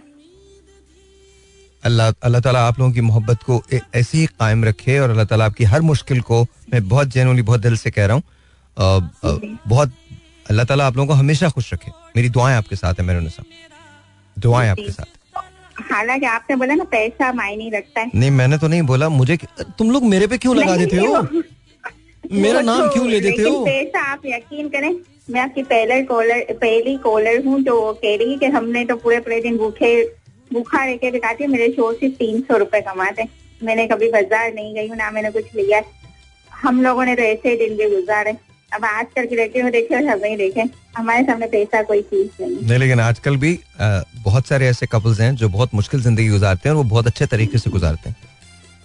अल्लाह 1.83 2.11
अल्लाह 2.25 2.41
ताला 2.41 2.61
आप 2.67 2.79
लोगों 2.79 2.93
की 2.93 3.01
मोहब्बत 3.01 3.43
को 3.43 3.63
ऐसी 3.73 4.19
ही 4.19 4.27
कायम 4.39 4.65
रखे 4.65 4.99
और 4.99 5.11
अल्लाह 5.11 5.25
ताला 5.27 5.45
आपकी 5.47 5.65
हर 5.73 5.81
मुश्किल 5.83 6.21
को 6.31 6.43
मैं 6.73 6.89
बहुत 6.89 7.09
जेनुअली 7.09 7.43
बहुत 7.43 7.61
दिल 7.61 7.77
से 7.77 7.91
कह 7.91 8.07
रहा 8.07 8.17
हूँ। 8.17 8.23
बहुत 9.69 9.93
अल्लाह 10.51 10.65
ताला 10.67 10.87
आप 10.87 10.97
लोगों 10.97 11.07
को 11.09 11.15
हमेशा 11.15 11.49
खुश 11.51 11.73
रखे। 11.73 11.91
मेरी 12.17 12.29
दुआएँ 12.29 12.57
आपके 12.57 12.77
साथ 12.77 12.95
है 13.01 13.05
मेरे 13.07 13.21
नसा 13.21 13.43
दुआएँ 14.37 14.69
आपके 14.71 14.91
साथ। 14.91 15.15
हालाँकि 15.93 16.27
आपने 16.27 16.57
बोला 16.57 16.75
ना 16.75 16.85
पैसा 16.91 17.33
मायने 17.33 17.69
रखता 17.71 18.01
है। 18.01 18.11
नहीं 18.15 18.31
मैंने 18.31 18.59
तो 18.59 18.69
नहीं 18.69 18.83
बोला। 18.83 19.09
मुझे 19.11 19.37
तुम 19.79 19.91
लोग 19.91 20.05
मेरे 20.05 20.27
पे 20.27 20.39
क्यों 20.39 20.57
लगा 20.57 20.77
देते 20.77 20.97
हो? 20.97 21.23
मेरा 22.33 22.61
नाम 22.63 22.89
क्यों 22.89 23.09
ले 23.09 23.21
देते 23.21 23.43
हो? 23.43 23.65
पैसा 23.65 24.01
आप 24.13 24.27
यकीन 24.27 24.69
करें। 24.69 24.95
मैं 25.31 25.41
आपकी 25.41 25.63
पहले 25.65 26.03
कॉलर 26.05 26.45
पहली 26.53 26.97
कॉलर 27.05 27.45
हूँ 27.47 27.61
जो 27.63 27.93
कह 27.95 28.17
रही 28.17 28.31
है 28.31 28.39
कि 28.39 28.47
हमने 28.57 28.85
तो 28.85 28.97
पूरे 28.97 29.19
पूरे 29.21 29.41
दिन 29.43 29.57
भूखे 29.59 29.91
भूखा 30.51 30.85
रह 30.85 30.97
के 30.97 31.11
दिखाती 31.11 31.45
है 31.45 31.51
मेरे 31.51 31.69
शोर 31.73 31.95
से 32.01 32.09
तीन 32.19 32.41
सौ 32.41 32.57
रुपये 32.57 32.81
कमाते 32.81 33.25
मैंने 33.61 33.87
कभी 33.89 34.11
बाज़ार 34.11 34.53
नहीं 34.55 34.75
गई 34.75 34.89
हूँ 34.89 34.97
ना 34.97 35.11
मैंने 35.11 35.31
कुछ 35.31 35.55
लिया 35.57 35.83
हम 36.53 36.83
लोगों 36.83 37.05
ने 37.05 37.15
तो 37.17 37.23
ऐसे 37.23 37.51
ही 37.51 37.57
दिन 37.57 37.77
भी 37.77 37.89
गुजारे 37.95 38.37
अब 38.73 38.85
आजकल 38.85 39.27
की 39.27 39.37
लड़कियों 39.37 39.71
देखे 39.71 39.95
और 39.95 40.03
सब 40.03 40.23
नहीं 40.23 40.37
देखे। 40.37 40.63
हमारे 40.97 41.23
सामने 41.25 41.47
पैसा 41.47 41.83
कोई 41.83 42.01
चीज़ 42.03 42.43
नहीं 42.43 42.57
नहीं 42.63 42.79
लेकिन 42.79 43.01
आजकल 43.01 43.37
भी 43.37 43.53
आ, 43.81 44.01
बहुत 44.25 44.47
सारे 44.47 44.67
ऐसे 44.69 44.87
कपल्स 44.87 45.21
हैं 45.21 45.35
जो 45.37 45.49
बहुत 45.49 45.75
मुश्किल 45.75 46.03
ज़िंदगी 46.03 46.29
गुजारते 46.29 46.69
हैं 46.69 46.77
और 46.77 46.83
वो 46.83 46.89
बहुत 46.91 47.07
अच्छे 47.07 47.27
तरीके 47.27 47.59
से 47.59 47.71
गुजारते 47.71 48.11
हैं। 48.11 48.17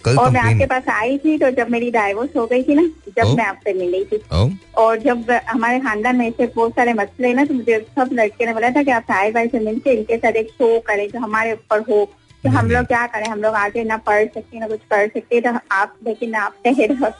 कल 0.04 0.16
और 0.18 0.30
मैं 0.30 0.40
आपके 0.40 0.66
पास 0.66 0.88
आई 0.90 1.16
थी 1.18 1.36
तो 1.38 1.50
जब 1.56 1.70
मेरी 1.70 1.90
डाइवोर्स 1.90 2.36
हो 2.36 2.46
गई 2.46 2.62
थी 2.62 2.74
ना 2.74 2.82
जब 3.16 3.26
ओ? 3.26 3.34
मैं 3.36 3.44
आपसे 3.44 3.72
मिली 3.74 4.04
थी। 4.04 4.16
ओ? 4.32 4.48
और 4.82 4.98
जब 5.00 5.30
हमारे 5.48 5.80
खानदान 5.80 6.16
में 6.16 6.26
ऐसे 6.28 6.46
बहुत 6.56 6.72
सारे 6.72 6.92
मसले 6.94 7.32
ना 7.34 7.44
तो 7.44 7.54
मुझे 7.54 7.78
सब 7.98 8.10
लड़के 8.12 8.46
ने 8.46 8.52
बोला 8.52 8.70
था 8.70 8.82
कि 8.82 8.90
आप 8.90 9.02
साहिर 9.02 9.32
भाई 9.34 9.48
से 9.48 9.58
मिलके 9.60 9.92
इनके 9.92 10.16
साथ 10.18 10.36
एक 10.42 10.50
शो 10.52 10.78
करें 10.86 11.06
जो 11.08 11.20
हमारे 11.20 11.52
ऊपर 11.52 11.80
हो। 11.90 12.04
तो 12.44 12.50
हम 12.50 12.70
लोग 12.70 12.86
क्या 12.86 13.06
करें 13.06 13.26
हम 13.26 13.42
लोग 13.42 13.54
आगे 13.54 13.84
ना 13.84 13.96
पढ़ 14.06 14.24
सकते 14.24 14.58
ना 14.58 14.68
कुछ 14.68 14.80
कर 14.90 15.06
सकते 15.08 15.40
तो 15.40 15.50
आप 15.72 15.94
लेकिन 16.06 16.34
आपने 16.34 16.88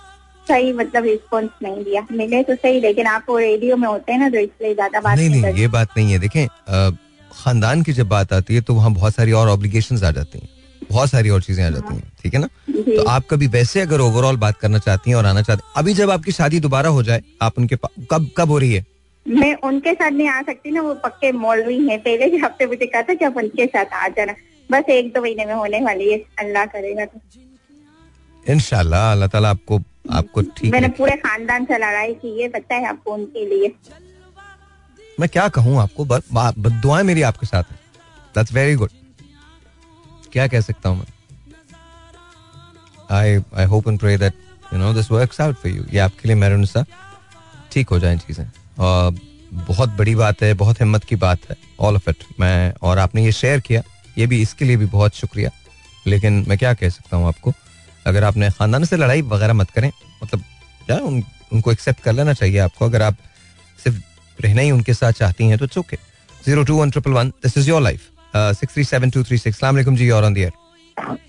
सही 0.47 0.73
मतलब 0.73 1.05
रिस्पॉन्स 1.05 1.51
नहीं 1.63 1.85
दिया। 1.85 2.07
मिले 2.13 2.43
तो 2.43 2.55
सही 2.55 2.81
लेकिन 2.81 3.07
आप 3.07 3.27
वो 3.29 3.39
रेडियो 3.39 3.77
में 3.77 3.87
होते 3.89 4.13
हैं 4.13 4.19
ना 4.21 4.29
तो 4.31 4.39
इसलिए 4.39 4.75
ज़्यादा 4.75 5.01
बात 5.01 5.19
नहीं 5.19 5.29
नहीं 5.31 5.55
ये 5.61 5.69
बात 5.77 5.97
नहीं 5.97 6.13
है। 6.13 6.19
देखें 6.19 6.47
खानदान 7.35 7.83
की 7.83 7.93
जब 7.93 8.09
बात 8.09 8.33
आती 8.33 8.55
है 8.55 8.61
तो 8.61 8.75
वहाँ 8.75 8.93
बहुत 8.95 9.15
सारी 9.15 9.33
और 9.33 9.49
ऑब्लिगेशन 9.49 10.05
आ 10.05 10.11
जाती 10.11 10.39
हैं। 10.39 10.49
बहुत 10.93 11.11
सारी 11.11 11.31
और 11.31 11.43
चीज़ें 11.43 11.65
आ 11.65 11.69
जाती 11.71 11.95
हैं 11.95 12.13
ठीक 12.23 12.35
है 12.35 12.41
ना? 12.41 12.49
तो 12.69 13.03
आप 13.11 13.27
कभी 13.31 13.47
वैसे 13.49 13.81
अगर 13.81 14.01
ओवरऑल 14.01 14.37
बात 14.39 14.59
करना 14.61 14.79
चाहती 14.81 15.11
हैं 15.11 15.17
और 15.17 15.27
आना 15.27 15.43
चाहती 15.43 15.63
हैं 15.67 15.73
अभी 15.77 15.95
जब 15.95 16.11
आपकी 16.11 16.33
शादी 16.33 16.61
दोबारा 16.61 16.89
हो 16.91 17.03
जाए 17.03 17.23
आप 17.43 17.59
उनके 17.59 17.77
कब 18.11 18.31
कब 18.37 18.51
हो 18.51 18.59
रही 18.59 18.73
है? 18.75 18.85
मैं 19.27 19.55
उनके 19.65 19.93
साथ 19.95 20.11
नहीं 20.11 20.29
आ 20.29 20.41
सकती 20.43 20.71
ना 20.71 20.83
वो 20.83 20.95
पक्के 21.03 21.33
मौलवी 21.35 21.79
हैं 21.89 21.99
पहले 22.03 22.27
ही 22.31 22.39
हफ़्ते 22.39 22.67
मुझे 22.67 22.87
कहा 22.87 23.03
था 23.03 23.15
कि 23.15 23.25
आप 23.25 23.37
उनके 23.37 23.67
साथ 23.67 23.93
आ 23.95 24.09
जाना। 24.17 24.35
बस 24.71 24.89
एक 24.91 25.13
दो 25.13 25.21
महीने 25.23 25.45
में 25.47 25.55
होने 25.55 25.81
वाली 25.85 26.11
है 26.11 26.19
अल्लाह 26.41 26.65
करेगा 26.75 27.05
तो। 27.05 27.21
इनशाला 28.47 29.11
अल्लाह 29.13 29.29
ताला 29.29 29.51
आपको 29.51 29.81
आपको 30.11 30.43
ठीक 30.57 30.73
मैंने 30.73 30.89
पूरे 30.97 31.17
खानदान 31.19 31.65
से 31.65 31.79
लड़ाई 31.79 32.15
की 32.23 32.41
है 32.41 32.49
पता 32.51 32.75
है 32.75 32.89
आपको 32.89 33.13
उनके 33.15 33.45
लिए। 33.49 33.75
मैं 35.21 35.29
क्या 35.29 35.47
कहूँ 35.57 35.79
आपको 35.81 36.05
दुआएँ 36.05 37.05
मेरी 37.05 37.23
आपके 37.31 37.47
साथ 37.47 37.71
है। 37.71 37.77
दैट्स 38.35 38.53
वेरी 38.55 38.75
गुड 38.75 38.91
क्या 40.33 40.47
कह 40.47 40.61
सकता 40.61 40.89
हूँ 40.89 40.99
मैं? 40.99 41.07
I 43.11 43.37
I 43.55 43.65
hope 43.67 43.89
and 43.89 43.99
pray 44.01 44.17
that 44.19 44.35
you 44.73 44.79
know 44.79 44.93
this 44.95 45.11
works 45.11 45.41
out 45.41 45.57
for 45.63 45.73
you 45.73 45.85
ये 45.93 45.99
आपके 46.01 46.29
लिए 46.29 46.37
मेरे 46.37 46.55
अनुसार 46.55 46.85
ठीक 47.73 47.89
हो 47.89 47.99
जाए 47.99 48.17
चीज़ें। 48.19 48.47
और 48.79 49.15
बहुत 49.55 49.89
बड़ी 49.97 50.15
बात 50.15 50.43
है 50.43 50.53
बहुत 50.55 50.81
हिम्मत 50.81 51.05
की 51.05 51.17
बात 51.17 51.51
है 51.51 51.57
ऑल 51.81 51.97
ऑफ़ 51.97 52.09
इट 52.11 52.25
मैं 52.41 52.73
और 52.83 52.99
आपने 52.99 53.25
ये 53.25 53.33
शेयर 53.33 53.61
किया 53.61 53.83
ये 54.19 54.27
भी 54.27 54.41
इसके 54.43 54.65
लिए 54.65 54.77
भी 54.77 54.87
बहुत 54.89 55.15
शुक्रिया। 55.17 55.51
लेकिन 56.07 56.45
मैं 56.49 56.59
क्या 56.59 56.73
कह 56.75 56.89
सकता 56.89 57.17
हूँ 57.17 57.27
आपको? 57.27 57.53
अगर 58.07 58.25
आपने 58.25 58.51
खानदान 58.51 58.85
से 58.85 58.97
लड़ाई 58.97 59.23
वगैरह 59.25 59.53
मत 59.55 59.71
करें 59.71 59.91
मतलब 60.23 60.41
क्या 60.87 60.97
उन, 60.99 61.23
उनको 61.53 61.73
एक्सेप्ट 61.73 62.01
कर 62.03 62.13
लेना 62.13 62.33
चाहिए 62.33 62.59
आपको। 62.59 62.85
अगर 62.85 63.03
आप 63.03 63.17
सिर्फ़ 63.79 64.01
रहना 64.39 64.63
ही 64.63 64.71
उनके 64.71 64.95
साथ 64.95 65.13
चाहती 65.15 65.49
हैं 65.49 65.59
तो 65.59 65.81
okay 65.81 65.97
zero 66.45 66.63
two 66.65 66.77
one 66.77 66.91
triple 66.91 67.13
one 67.13 67.29
this 67.43 67.59
is 67.59 67.69
your 67.69 67.83
life 67.83 68.09
six 68.35 68.75
three 68.75 68.85
seven 68.85 69.11
two 69.11 69.23
three 69.25 69.39
six 69.39 69.61
जी 69.65 70.11
और 70.11 70.25
ऑन 70.25 70.35
दियर 70.35 70.53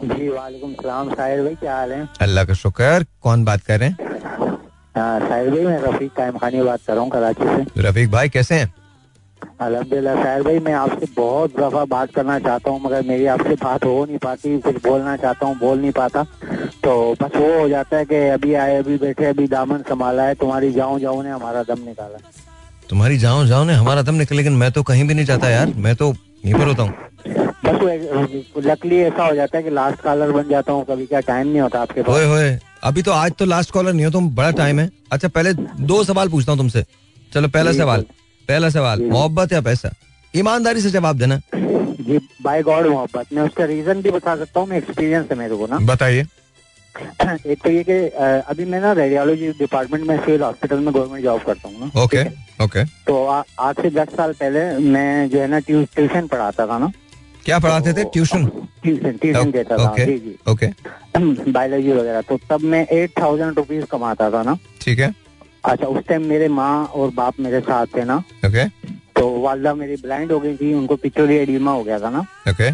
जी 0.03 0.27
वालेकुम 0.29 0.73
सलाम। 0.73 1.13
साहिर 1.13 1.41
भाई 1.43 1.55
क्या 1.55 1.75
हाल 1.75 1.91
है? 1.91 2.07
अल्लाह 2.21 2.45
का 2.45 2.53
शुक्र। 2.53 3.05
कौन 3.23 3.43
बात 3.45 3.61
कर 3.61 3.79
रहे 3.79 3.89
हैं? 3.89 3.97
साहिर 4.95 5.49
भाई 5.49 5.65
मैं 5.65 5.79
रफीक 5.81 6.11
कायम 6.15 6.37
खानी 6.37 6.61
बात 6.61 6.79
कर 6.87 6.93
रहा 6.93 7.03
हूँ 7.03 7.11
कराची 7.11 7.43
से। 7.45 7.81
रफीक 7.81 8.11
भाई 8.11 8.29
कैसे 8.29 8.55
हैं? 8.55 8.73
अलहमदिल्ला 9.61 10.15
साहिर 10.15 10.43
भाई 10.43 10.59
मैं 10.59 10.73
आपसे 10.73 11.07
बहुत 11.15 11.55
दफ़ा 11.59 11.83
बात 11.85 12.11
करना 12.15 12.37
चाहता 12.39 12.71
हूँ 12.71 12.81
मगर 12.83 13.01
मेरी 13.07 13.25
आपसे 13.33 13.55
बात 13.63 13.85
हो 13.85 14.05
नहीं 14.05 14.17
पाती 14.17 14.59
कुछ 14.59 14.75
बोलना 14.83 15.15
चाहता 15.17 15.45
हूँ 15.45 15.57
बोल 15.59 15.79
नहीं 15.79 15.91
पाता। 15.91 16.23
तो 16.83 16.93
बस 17.21 17.35
वो 17.35 17.59
हो 17.59 17.67
जाता 17.69 17.97
है 17.97 18.05
कि 18.05 18.15
अभी 18.29 18.53
आए 18.63 18.75
अभी 18.77 18.97
बैठे 18.97 19.25
अभी 19.25 19.47
दामन 19.47 19.83
संभाला 19.89 20.23
है 20.23 20.35
तुम्हारी 20.35 20.71
जाऊँ 20.73 20.99
जाऊँ 20.99 21.23
ने 21.23 21.29
हमारा 21.29 21.63
दम 21.63 21.83
निकाला। 21.85 22.17
तुम्हारी 22.89 23.17
जाऊँ 23.17 23.45
जाऊँ 23.47 23.65
ने 23.67 23.73
हमारा 23.73 24.01
दम 24.01 24.15
निकले 24.15 24.37
लेकिन 24.37 24.53
मैं 24.57 24.71
तो 24.71 24.83
कहीं 24.83 25.07
भी 25.07 25.13
नहीं 25.13 25.25
जाता 25.25 25.49
यार। 25.49 25.73
मैं 25.77 25.95
तो 25.95 26.13
यहीं 26.43 26.53
पर 26.53 26.67
होता 26.67 26.83
हूँ। 26.83 26.93
बस 27.65 28.65
लकली 28.65 28.97
ऐसा 28.99 29.25
हो 29.25 29.35
जाता 29.35 29.57
है 29.57 29.63
कि 29.63 29.69
लास्ट 29.69 30.01
कॉलर 30.01 30.31
बन 30.31 30.49
जाता 30.49 30.71
हूँ 30.73 30.85
कभी 30.85 31.05
क्या 31.05 31.19
टाइम 31.21 31.47
नहीं 31.47 31.61
होता 31.61 31.81
आपके 31.81 32.01
पास। 32.01 32.15
होए 32.15 32.25
होए 32.25 32.57
अभी 32.83 33.01
तो 33.01 33.11
आज 33.11 33.31
तो 33.39 33.45
लास्ट 33.45 33.71
कॉलर 33.71 33.93
नहीं 33.93 34.05
हो 34.05 34.11
तुम 34.11 34.29
बड़ा 34.35 34.51
टाइम 34.53 34.79
है। 34.79 34.89
अच्छा 35.11 35.27
पहले 35.27 35.53
दो 35.53 36.03
सवाल 36.03 36.29
पूछता 36.29 36.51
हूँ 36.51 36.59
तुमसे। 36.59 36.83
चलो 37.31 37.47
पहला 37.49 37.71
सवाल 37.73 38.05
पहला 38.49 38.69
सवाल 38.69 39.01
मोहब्बत 39.01 39.53
या 39.53 39.61
पैसा? 39.61 39.89
ईमानदारी 40.33 40.81
से 40.81 40.89
जवाब 40.91 41.17
देना। 41.17 41.39
जी 41.55 42.17
बाय 42.43 42.61
गॉड 42.63 42.87
मोहब्बत। 42.87 43.33
मैं 43.33 43.43
उसका 43.43 43.65
रीजन 43.65 44.01
भी 44.01 44.11
बता 44.11 44.35
सकता 44.35 44.59
हूँ 44.59 44.73
एक्सपीरियंस 44.75 45.27
है 45.31 45.37
मेरे 45.37 45.55
को 45.55 45.67
ना। 45.67 45.77
बताइए। 45.85 46.25
एक 47.45 47.59
तो 47.63 47.69
ये 47.71 47.83
कि 47.83 47.93
अभी 48.49 48.65
मैं 48.65 48.79
ना 48.81 48.91
रेडियोलॉजी 48.93 49.51
डिपार्टमेंट 49.59 50.05
में 50.07 50.17
सिविल 50.17 50.41
हॉस्पिटल 50.43 50.79
में 50.79 50.93
गवर्नमेंट 50.93 51.23
जॉब 51.23 51.41
करता 51.43 51.67
हूँ 51.67 51.79
ना। 51.79 52.01
ओके 52.03 52.23
ओके 52.63 52.83
तो 53.07 53.23
आज 53.25 53.75
से 53.75 53.89
दस 53.91 54.15
साल 54.17 54.33
पहले 54.33 54.65
मैं 54.89 55.29
जो 55.29 55.39
है 55.39 55.47
ना 55.47 55.59
ट्यूशन 55.61 56.27
पढ़ाता 56.27 56.67
था 56.67 56.77
ना। 56.77 56.91
क्या 57.45 57.57
पढ़ाते 57.59 57.93
थे? 57.93 58.03
ट्यूशन? 58.05 58.45
ट्यूशन 58.83 59.17
ट्यूशन 59.17 59.51
देता 59.51 59.77
था 59.77 59.95
जी 59.95 60.17
जी। 60.19 60.37
ओके। 60.51 60.67
बायोलॉजी 61.51 61.91
वगैरह 61.91 62.21
तो 62.21 62.37
तब 62.49 62.61
मैं 62.65 62.85
एट 62.91 63.11
थाउज़ेंड 63.19 63.57
रुपीज़ 63.57 63.85
कमाता 63.91 64.29
था 64.31 64.43
ना। 64.43 64.57
ठीक 64.81 64.99
है। 64.99 65.13
अच्छा 65.65 65.87
उस 65.87 66.07
टाइम 66.07 66.25
मेरे 66.27 66.47
माँ 66.49 66.85
और 66.85 67.11
बाप 67.15 67.39
मेरे 67.39 67.59
साथ 67.61 67.87
थे 67.95 68.03
ना। 68.03 68.17
ओके 68.45 68.67
तो 69.15 69.29
वालदा 69.41 69.73
मेरी 69.73 69.95
ब्लाइंड 69.97 70.31
हो 70.31 70.39
गई 70.39 70.55
थी 70.57 70.73
उनको 70.73 70.95
पिचोरी 70.95 71.35
एडिमा 71.35 71.71
हो 71.71 71.83
गया 71.83 71.99
था 71.99 72.09
ना। 72.09 72.19
ओके 72.49 72.71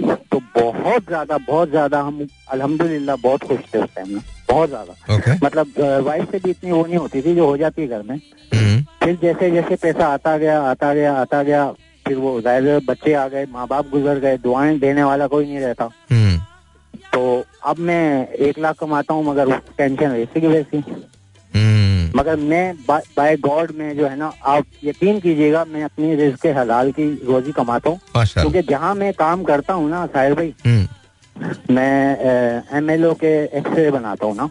तो 0.00 0.40
बहुत 0.56 1.06
ज़्यादा 1.06 1.38
बहुत 1.38 1.70
ज़्यादा 1.70 2.00
हम 2.00 2.26
अल्हम्दुलिल्लाह 2.52 3.16
बहुत 3.16 3.42
खुश 3.42 3.58
थे 3.74 3.78
उस 3.78 3.94
टाइम 3.96 4.08
में 4.08 4.20
बहुत 4.50 4.68
ज़्यादा 4.68 5.16
okay. 5.16 5.42
मतलब 5.44 5.80
वाइफ 6.06 6.30
से 6.30 6.38
भी 6.38 6.50
इतनी 6.50 6.72
वो 6.72 6.84
नहीं 6.84 6.96
होती 6.96 7.22
थी 7.22 7.34
जो 7.34 7.46
हो 7.46 7.56
जाती 7.56 7.82
है 7.82 7.88
घर 7.88 8.02
में 8.02 8.16
mm-hmm. 8.16 9.04
फिर 9.04 9.18
जैसे 9.22 9.50
जैसे 9.50 9.76
पैसा 9.76 10.06
आता 10.06 10.36
गया 10.38 10.60
आता 10.62 10.92
गया 10.94 11.14
आता 11.14 11.42
गया 11.42 11.70
फिर 12.06 12.16
वो 12.16 12.40
ज़ाहिर 12.40 12.80
बच्चे 12.88 13.12
आ 13.14 13.26
गए 13.28 13.46
माँ 13.52 13.66
बाप 13.68 13.90
गुजर 13.90 14.18
गए 14.18 14.38
दुआएँ 14.38 14.78
देने 14.78 15.02
वाला 15.02 15.26
कोई 15.26 15.46
नहीं 15.46 15.60
रहता 15.60 15.88
mm-hmm. 15.88 16.38
तो 17.12 17.44
अब 17.64 17.78
मैं 17.78 18.28
एक 18.28 18.58
लाख 18.58 18.78
कमाता 18.78 19.14
हूँ 19.14 19.24
मगर 19.24 19.56
टेंशन 19.78 20.10
वैसी 20.10 20.40
की 20.40 20.46
वैसी 20.46 20.82
मगर 22.16 22.36
मैं 22.36 22.74
बाय 22.88 23.36
गॉड 23.36 23.70
में 23.78 23.96
जो 23.96 24.06
है 24.06 24.16
ना 24.16 24.32
आप 24.46 24.64
यकीन 24.84 25.18
कीजिएगा 25.20 25.64
मैं 25.72 25.82
अपनी 25.84 26.14
रिस्क 26.14 26.46
हलाल 26.56 26.90
की 26.92 27.08
रोजी 27.26 27.52
कमाता 27.52 27.90
हूँ। 27.90 27.98
क्योंकि 28.42 28.62
जहाँ 28.70 28.94
मैं 28.94 29.12
काम 29.14 29.42
करता 29.44 29.74
हूँ 29.74 29.90
ना 29.90 30.06
साहिर 30.06 30.34
भाई 30.34 30.54
मैं 31.70 32.76
एम 32.78 32.90
एल 32.90 33.04
ओ 33.06 33.12
के 33.20 33.32
एक्सरे 33.58 33.90
बनाता 33.90 34.26
हूँ 34.26 34.36
ना 34.36 34.46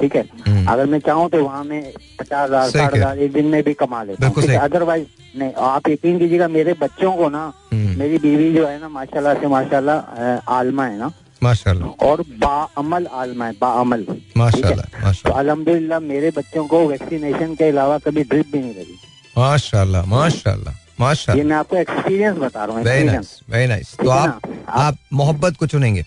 ठीक 0.00 0.16
है? 0.16 0.22
अगर 0.68 0.86
मैं 0.86 0.98
चाहूँ 1.06 1.28
तो 1.30 1.42
वहाँ 1.44 1.62
में 1.64 1.92
पचास 2.20 2.48
हज़ार 2.48 2.68
साठ 2.70 2.94
हज़ार 2.94 3.18
एक 3.18 3.32
दिन 3.32 3.46
में 3.46 3.62
भी 3.64 3.74
कमा 3.74 4.02
लेता 4.02 4.26
हूँ 4.26 4.42
अदरवाइज़ 4.56 5.06
नहीं 5.38 5.52
आप 5.68 5.88
यकीन 5.88 6.18
कीजिएगा 6.18 6.48
मेरे 6.48 6.72
बच्चों 6.80 7.12
को 7.16 7.28
ना 7.28 7.52
मेरी 7.74 8.18
बीवी 8.18 8.52
जो 8.54 8.66
है 8.66 8.80
ना 8.80 8.88
माशाल्लाह 8.88 9.34
से 9.40 9.46
माशाल्लाह 9.48 10.52
आलमा 10.54 10.84
है 10.86 10.98
ना 10.98 11.10
माशाल्लाह। 11.42 12.06
और 12.06 12.22
बामल 12.38 13.06
आलमा 13.12 13.46
है 13.46 13.52
बाअमल। 13.60 14.06
माशाल्लाह 14.36 15.12
तो 15.14 15.30
अलहमदुल्ला 15.32 15.98
मेरे 16.02 16.30
बच्चों 16.36 16.66
को 16.66 16.86
वैक्सीनेशन 16.88 17.54
के 17.54 17.68
अलावा 17.68 17.98
कभी 18.06 18.22
ड्रिप 18.24 18.52
भी 18.52 18.58
नहीं 18.58 18.74
लगी। 18.74 18.98
माशाल्लाह 19.38 20.06
माशाल्लाह 20.06 20.74
माशाल्लाह। 21.00 21.36
ये 21.36 21.48
मैं 21.48 21.56
आपको 21.56 21.76
एक्सपीरियंस 21.76 22.36
बता 22.38 22.64
रहा 22.64 22.76
हूँ 22.76 22.84
वेरी 22.84 23.04
नाइस 23.04 23.40
वेरी 23.50 23.66
नाइस 23.68 23.96
तो 23.96 24.08
आप 24.10 24.40
आप 24.68 24.98
मोहब्बत 25.12 25.56
को 25.56 25.66
चुनेंगे 25.66 26.04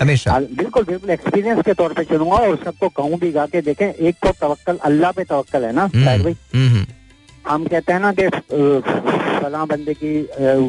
हमेशा। 0.00 0.38
बिल्कुल 0.38 0.84
बिल्कुल 0.84 1.10
एक्सपीरियंस 1.10 1.62
के 1.66 1.74
तौर 1.74 1.92
पे 1.92 2.04
चुनूँगा 2.04 2.36
और 2.38 2.56
सबको 2.64 2.88
कहूँ 2.96 3.18
भी 3.18 3.30
गा 3.32 3.46
के 3.46 3.60
देखें 3.62 3.86
एक 3.86 4.16
तो 4.22 4.32
तवक्कल 4.40 4.76
अल्लाह 4.84 5.12
पे 5.12 5.24
तवक्कल 5.24 5.64
है 5.64 5.72
ना 5.72 5.86
भाई। 5.88 6.36
हम 7.48 7.66
कहते 7.66 7.92
हैं 7.92 8.00
ना 8.00 8.12
कि 8.18 8.28
फला 8.28 9.64
बंदे 9.64 9.94
की 9.94 10.20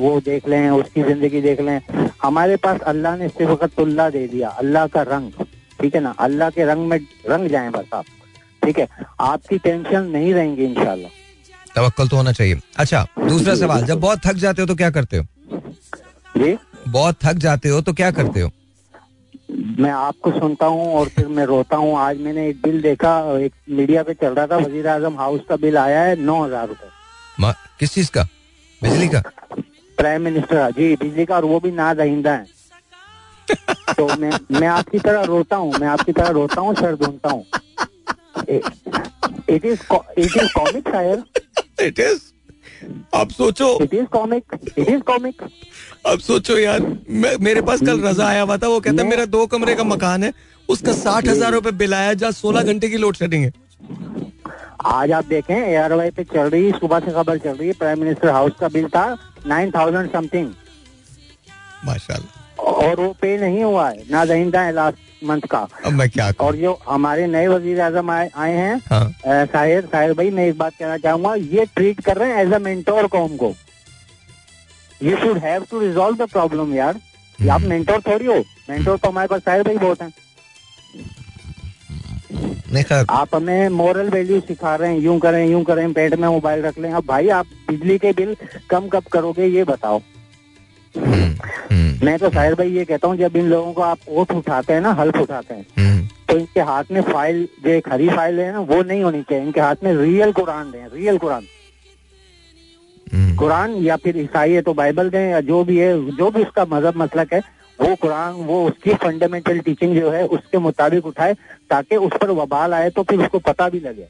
वो 0.01 0.19
देख 0.25 0.47
लें 0.47 0.69
उसकी 0.69 1.03
ज़िंदगी 1.03 1.41
देख 1.41 1.61
लें। 1.61 1.79
हमारे 2.23 2.55
पास 2.65 2.81
अल्लाह 2.91 3.15
ने 3.17 3.27
सिफतुल्ला 3.29 4.09
दे 4.09 4.27
दिया 4.27 4.49
अल्लाह 4.63 4.87
का 4.87 5.01
रंग 5.09 5.31
ठीक 5.81 5.95
है 5.95 6.01
ना? 6.01 6.13
अल्लाह 6.19 6.49
के 6.49 6.65
रंग 6.65 6.87
में 6.89 6.99
रंग 7.29 7.49
जाए 7.49 7.69
बस 7.69 7.85
आप 7.93 8.05
ठीक 8.63 8.79
है? 8.79 8.87
आपकी 9.19 9.57
टेंशन 9.57 10.03
नहीं 10.13 10.33
रहेंगी 10.33 10.63
इनशाला 10.65 11.09
तवक्कल 11.75 12.07
तो 12.07 12.17
होना 12.17 12.31
चाहिए। 12.31 12.59
अच्छा 12.79 13.05
दूसरा 13.19 13.55
सवाल 13.55 13.83
जब 13.85 13.99
बहुत 13.99 14.25
थक 14.25 14.35
जाते 14.45 14.61
हो 14.61 14.67
तो 14.67 14.75
क्या 14.75 14.89
करते 14.91 15.17
हो? 15.17 15.25
जी? 16.37 16.57
बहुत 16.87 17.17
थक 17.23 17.37
जाते 17.45 17.69
हो 17.69 17.81
तो 17.81 17.93
क्या 17.93 18.11
करते 18.11 18.41
हो? 18.41 18.51
मैं 19.49 19.91
आपको 19.91 20.31
सुनता 20.31 20.65
हूँ 20.65 20.93
और 20.95 21.09
फिर 21.09 21.27
मैं 21.27 21.45
रोता 21.45 21.77
हूँ। 21.77 21.95
आज 21.99 22.19
मैंने 22.21 22.47
एक 22.49 22.61
बिल 22.61 22.81
देखा 22.81 23.11
एक 23.39 23.53
मीडिया 23.69 24.03
पे 24.03 24.13
चल 24.13 24.33
रहा 24.33 24.47
था 24.47 24.57
वज़ीर 24.57 24.87
आज़म 24.87 25.17
हाउस 25.17 25.41
का 25.49 25.55
बिल 25.57 25.77
आया 25.77 26.01
है 26.03 26.15
नौ 26.21 26.43
हज़ार 26.43 26.67
रूपए। 26.67 27.53
किस 27.79 27.93
चीज़ 27.93 28.11
का? 28.11 28.23
बिजली 28.81 29.07
का? 29.07 29.21
प्राइम 29.97 30.21
मिनिस्टर 30.21 30.71
जी 30.71 30.95
बिजली 30.95 31.25
का 31.25 31.35
और 31.35 31.45
वो 31.45 31.59
भी 31.59 31.71
ना 31.71 31.93
दहिंदा 31.93 32.33
है। 32.33 32.45
तो 33.97 34.07
मैं 34.17 34.31
मैं 34.59 34.67
आपकी 34.67 34.99
तरह 34.99 35.23
रोता 35.23 35.55
हूँ 35.55 35.73
मैं 35.79 35.87
आपकी 35.87 36.11
तरह 36.11 36.29
रोता 36.29 36.61
हूँ 36.61 36.75
सर 36.75 36.95
ढूंढता 36.95 37.29
हूँ। 37.29 37.45
It 38.49 39.65
is 39.65 39.79
it 40.19 40.35
is 40.35 40.53
comic 40.53 40.89
शायर 40.89 41.23
इट 41.81 41.99
इज़ 41.99 42.21
अब 43.15 43.29
सोचो। 43.31 43.67
It 43.83 43.93
is 43.93 44.05
comic 44.13 44.43
it 44.77 44.89
is 44.89 45.01
comic 45.07 45.41
अब 46.07 46.19
सोचो 46.21 46.57
यार 46.57 46.81
मेरे 47.41 47.61
पास 47.61 47.79
कल 47.81 47.99
रजा 48.01 48.27
आया 48.27 48.41
हुआ 48.41 48.57
था 48.57 48.67
वो 48.67 48.79
कहता 48.79 49.03
है 49.03 49.09
मेरा 49.09 49.25
दो 49.27 49.45
कमरे 49.47 49.75
का 49.75 49.83
मकान 49.85 50.23
है 50.23 50.33
उसका 50.69 50.93
साठ 50.95 51.27
हज़ार 51.27 51.51
रूपए 51.53 51.71
बिल 51.77 51.93
आया 51.93 52.13
जहाँ 52.15 52.31
सोलह 52.33 52.63
घंटे 52.63 52.89
की 52.89 52.97
लोड 52.97 53.15
शेडिंग 53.15 53.43
है। 53.43 53.51
आज 54.87 55.11
आप 55.11 55.25
देखें 55.27 55.55
एआरवाई 55.55 56.09
पे 56.11 56.23
चल 56.25 56.49
रही 56.49 56.71
सुबह 56.73 56.99
से 56.99 57.11
खबर 57.11 57.37
चल 57.37 57.55
रही 57.55 57.67
है 57.67 57.73
प्राइम 57.79 57.99
मिनिस्टर 57.99 58.29
हाउस 58.31 58.51
का 58.59 58.67
बिल 58.69 58.87
था 58.89 59.05
नाइन 59.47 59.71
थाउज़ेंड 59.71 60.11
समथिंग 60.11 60.51
माशाल्लाह। 61.85 62.38
और 62.59 62.99
वो 62.99 63.11
पे 63.21 63.37
नहीं 63.37 63.63
हुआ 63.63 63.89
है। 63.89 64.03
ना 64.11 64.23
दहिंदा 64.25 64.61
है 64.61 64.71
लास्ट 64.73 65.23
मंथ 65.23 65.41
का। 65.51 65.67
अब 65.85 65.93
मैं 65.93 66.09
क्या 66.09 66.31
और 66.41 66.55
जो 66.55 66.77
हमारे 66.89 67.27
नए 67.27 67.47
वज़ीर 67.47 67.81
आज़म 67.81 68.11
आए, 68.11 68.29
आए 68.35 68.53
हैं 68.53 68.75
हाँ. 68.89 69.13
साहिर 69.25 69.85
साहिर 69.85 70.13
भाई 70.13 70.29
मैं 70.29 70.45
एक 70.47 70.57
बात 70.57 70.73
कहना 70.79 70.97
चाहूँगा 70.97 71.33
ये 71.35 71.65
ट्रीट 71.75 72.01
कर 72.01 72.17
रहे 72.17 72.31
हैं 72.31 72.45
एज 72.45 72.53
अ 72.53 72.59
मेंटोर 72.59 73.07
कौम 73.07 73.35
को। 73.37 73.53
You 75.01 75.15
should 75.17 75.37
have 75.37 75.65
to 75.71 75.79
resolve 75.79 76.17
the 76.17 76.29
problem 76.29 76.73
यार। 76.75 76.99
आप 77.39 77.61
मेंटोर 77.61 77.95
हम्म। 77.95 78.11
थोड़ी 78.11 78.25
हो। 78.25 78.43
मेंटोर 78.69 78.97
तो 78.97 79.09
हमारे 79.09 79.27
पास 79.27 79.41
साहिर 79.41 79.63
भाई 79.63 79.77
बहुत 79.77 80.01
हैं। 80.01 80.11
आप 83.09 83.35
हमें 83.35 83.69
मोरल 83.69 84.09
वैल्यू 84.09 84.39
सिखा 84.39 84.75
रहे 84.75 84.91
हैं 84.91 84.99
यूँ 84.99 85.17
करें 85.19 85.45
यूँ 85.47 85.63
करें 85.63 85.91
पेट 85.93 86.15
में 86.15 86.27
मोबाइल 86.27 86.61
रख 86.61 86.77
लें। 86.79 86.91
अब 86.91 87.05
भाई 87.05 87.29
आप 87.29 87.45
बिजली 87.69 87.97
के 87.97 88.11
बिल 88.11 88.35
कम 88.69 88.87
कब 88.87 89.03
करोगे 89.03 89.45
ये 89.47 89.63
बताओ। 89.63 89.97
हम्म, 89.97 90.03
हम्म। 90.05 90.18
मैं 90.95 92.17
तो 92.19 92.29
साहिर 92.29 92.53
भाई 92.55 92.69
ये 92.71 92.85
कहता 92.85 93.07
हूँ 93.07 93.17
जब 93.17 93.35
इन 93.37 93.47
लोगों 93.49 93.73
को 93.73 93.81
आप 93.81 94.07
ओट 94.09 94.31
उठाते 94.31 94.73
हैं 94.73 94.81
ना 94.81 94.91
हल्फ 94.93 95.17
उठाते 95.17 95.53
हैं 95.53 95.65
हम्म। 95.77 96.07
तो 96.29 96.37
इनके 96.37 96.61
हाथ 96.61 96.91
में 96.91 97.01
फ़ाइल 97.01 97.47
जो 97.63 97.69
एक 97.69 97.89
हरी 97.91 98.09
फ़ाइल 98.09 98.39
है 98.39 98.51
ना 98.53 98.59
वो 98.61 98.81
नहीं 98.83 99.03
होनी 99.03 99.21
चाहिए। 99.21 99.43
इनके 99.43 99.61
हाथ 99.61 99.83
में 99.83 99.93
रियल 99.93 100.31
कुरान 100.31 100.71
दें 100.71 100.85
रियल 100.93 101.17
कुरान 101.17 101.45
कुरान 103.37 103.75
या 103.83 103.95
फिर 103.95 104.17
ईसाई 104.17 104.51
है 104.51 104.61
तो 104.61 104.73
बाइबल 104.73 105.09
दें 105.09 105.29
या 105.29 105.39
जो 105.41 105.63
भी 105.63 105.77
है 105.77 106.15
जो 106.15 106.29
भी 106.31 106.43
उसका 106.43 106.65
मज़हब 106.65 106.97
मसलक 106.97 107.33
है 107.33 107.41
वो 107.79 107.95
कुरान 107.95 108.33
वो 108.45 108.63
उसकी 108.67 108.93
फंडामेंटल 109.03 109.59
टीचिंग 109.59 109.95
जो 109.95 110.09
है 110.11 110.25
उसके 110.27 110.57
मुताबिक 110.59 111.05
उठाए 111.05 111.33
ताकि 111.69 111.95
उस 111.97 112.11
पर 112.21 112.31
वबाल 112.39 112.73
आए 112.73 112.89
तो 112.89 113.03
फिर 113.03 113.19
उसको 113.19 113.39
पता 113.41 113.69
भी 113.69 113.79
लगे। 113.79 114.07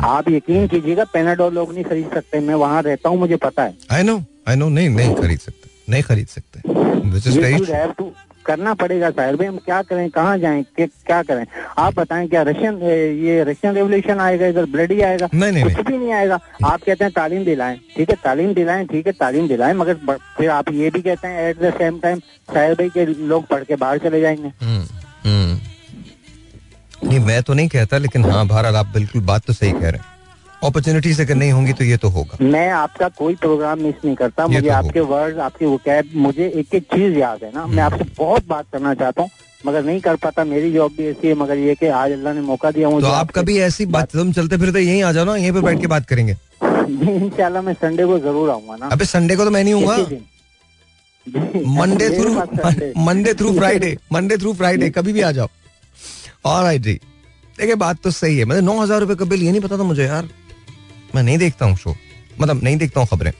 आप 0.00 0.30
यकीन 0.30 0.66
कीजिएगा 0.68 1.04
पेनाडोल 1.12 1.54
लोग 1.54 1.72
नहीं 1.74 1.84
खरीद 1.84 2.10
सकते 2.14 2.40
मैं 2.40 2.54
वहाँ 2.54 2.82
रहता 2.82 3.08
हूँ 3.08 3.18
मुझे 3.18 3.36
पता 3.36 3.62
है। 3.62 3.74
आई 3.92 4.02
नो 4.02 4.22
आई 4.48 4.56
नो 4.56 4.68
नहीं 4.68 4.88
नहीं 4.90 5.14
खरीद 5.14 5.38
सकते 5.40 5.70
नहीं 5.92 6.02
खरीद 6.02 6.26
सकते। 6.28 8.10
करना 8.46 8.72
पड़ेगा 8.74 9.08
साहिर 9.10 9.36
भाई 9.36 9.46
हम 9.46 9.56
क्या 9.64 9.80
करें 9.82 10.08
कहाँ 10.10 10.38
जाएँ 10.38 10.64
क्या 10.78 11.22
करें? 11.22 11.44
आप 11.78 11.94
बताएँ 11.98 12.28
क्या 12.28 12.42
रशियन 12.42 12.78
ये 13.24 13.42
रशियन 13.44 13.74
रेवोल्यूशन 13.74 14.20
आएगा 14.20 14.46
इधर 14.46 14.64
ब्लड 14.70 14.92
ही 14.92 15.00
आएगा? 15.00 15.28
नहीं, 15.34 15.52
नहीं, 15.52 15.64
कुछ 15.64 15.72
नहीं. 15.74 15.84
भी 15.84 15.98
नहीं 15.98 16.12
आएगा। 16.12 16.36
नहीं। 16.36 16.70
आप 16.72 16.82
कहते 16.86 17.04
हैं 17.04 17.12
तालीम 17.16 17.44
दिलाएँ 17.44 17.78
ठीक 17.96 18.10
है 18.10 18.16
तालीम 18.24 18.52
दिलाएँ 18.54 18.86
ठीक 18.86 19.06
है 19.06 19.12
तालीम 19.20 19.48
दिलाएँ 19.48 19.74
मगर 19.74 19.94
फिर 20.36 20.50
आप 20.50 20.72
ये 20.72 20.90
भी 20.90 21.02
कहते 21.02 21.28
हैं 21.28 21.48
at 21.50 21.60
the 21.62 21.72
same 21.78 21.98
time 22.00 22.18
Sahir 22.54 22.74
भाई 22.74 22.88
के 22.96 23.04
लोग 23.06 23.46
पढ़ 23.46 23.64
के 23.64 23.76
बाहर 23.76 23.98
चले 23.98 24.20
जाएँगे। 24.20 24.52
हम्म, 24.62 24.84
हम्म। 25.24 25.58
नहीं 27.04 27.18
मैं 27.20 27.42
तो 27.42 27.54
नहीं 27.54 27.68
कहता 27.68 27.98
लेकिन 27.98 28.24
हाँ 28.24 28.46
बहरहाल 28.46 28.76
आप 28.76 28.86
बिल्कुल 28.94 29.22
बात 29.24 29.44
तो 29.46 29.52
सही 29.52 29.72
कह 29.72 29.78
रहे 29.80 29.90
हैं। 29.92 30.10
अपॉर्चुनिटीज़ 30.62 31.20
अगर 31.22 31.34
नहीं 31.34 31.52
होंगी 31.52 31.72
तो 31.72 31.84
ये 31.84 31.96
तो 31.96 32.08
होगा। 32.08 32.36
मैं 32.42 32.68
आपका 32.72 33.08
कोई 33.18 33.34
प्रोग्राम 33.36 33.80
मिस 33.82 33.94
नहीं 34.04 34.14
करता 34.16 34.46
मुझे 34.46 34.60
तो 34.60 34.72
आपके 34.72 35.00
वर्ड 35.12 35.38
आपके 35.40 35.66
वो 35.66 35.76
कैब 35.84 36.10
मुझे 36.16 36.48
एक 36.56 36.74
एक 36.74 36.82
चीज़ 36.84 37.18
याद 37.18 37.42
है 37.44 37.50
ना। 37.54 37.66
मैं 37.66 37.82
आपसे 37.82 38.04
बहुत 38.18 38.46
बात 38.48 38.66
करना 38.72 38.94
चाहता 38.94 39.22
हूँ 39.22 39.30
मगर 39.66 39.84
नहीं 39.84 40.00
कर 40.00 40.16
पाता 40.18 40.44
मेरी 40.44 40.72
जॉब 40.72 40.92
भी 40.96 41.06
ऐसी 41.08 41.28
है 41.28 41.34
मगर 41.36 41.56
ये 41.58 41.74
कि 41.74 41.86
आज 41.86 42.12
अल्लाह 42.12 42.32
ने 42.34 42.40
मौका 42.42 42.70
दिया 42.70 42.88
मुझे 42.90 43.06
तो 43.06 43.12
आप 43.12 43.30
कभी 43.32 43.58
ऐसी 43.62 43.86
बात 43.86 44.12
तुम 44.12 44.32
चलते 44.32 44.56
फिरते 44.58 44.80
यहीं 44.80 45.02
आ 45.02 45.12
जाओ 45.12 45.24
ना 45.24 45.36
यहीं 45.36 45.52
पे 45.52 45.60
बैठ 45.60 45.80
के 45.80 45.86
बात 45.86 46.06
करेंगे। 46.08 46.36
इंशाल्लाह 46.62 47.62
मैं 47.62 47.74
संडे 47.74 48.04
को 48.06 48.18
ज़रूर 48.18 48.50
आऊँगा 48.50 48.76
ना। 48.76 48.88
अबे 48.92 49.04
संडे 49.06 49.36
को 49.36 49.44
तो 49.44 49.50
मैं 49.50 49.64
नहीं 49.64 49.74
हूँ 49.74 49.82
Monday 51.76 52.08
through 52.10 52.30
Monday 53.00 53.34
through 53.34 53.52
Friday 53.56 53.96
Monday 54.12 54.36
through 54.36 54.52
Friday 54.54 54.90
कभी 54.90 55.12
भी 55.12 55.20
आ 55.22 55.30
जाओ। 55.32 55.48
और 56.44 56.76
जी। 56.76 56.94
देखिए 57.58 57.74
बात 57.76 58.02
तो 58.02 58.10
सही 58.10 58.38
है। 58.38 58.44
मतलब 58.44 58.64
नौ 58.64 58.78
हज़ार 58.80 59.00
रुपए 59.00 59.14
का 59.14 59.24
बिल 59.24 59.42
ये 59.42 59.50
नहीं 59.50 59.60
पता 59.60 59.78
था 59.78 59.82
मुझे 59.84 60.04
यार। 60.04 60.28
मैं 61.14 61.22
नहीं 61.22 61.38
देखता 61.38 61.66
हूँ 61.66 61.76
शो 61.76 61.94
मतलब 62.40 62.62
नहीं 62.64 62.76
देखता 62.76 63.00
हूँ 63.00 63.08
खबरें। 63.08 63.32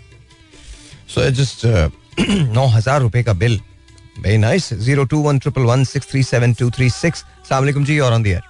सो 1.08 1.30
जस्ट 1.32 1.66
नौ 2.54 2.66
हज़ार 2.68 3.00
रुपए 3.00 3.22
का 3.22 3.32
bill. 3.34 3.60
Very 4.18 4.38
nice 4.38 4.72
zero 4.76 5.04
two 5.04 5.18
one 5.22 5.38
triple 5.38 5.62
one 5.64 5.84
six 5.84 6.10
three 6.10 6.22
seven 6.22 6.54
two 6.54 6.70
three 6.70 6.90
six. 6.92 7.24
सलामकुम 7.48 7.84
जी 7.84 7.98
और 7.98 8.12
ऑन 8.12 8.22
दियर 8.22 8.42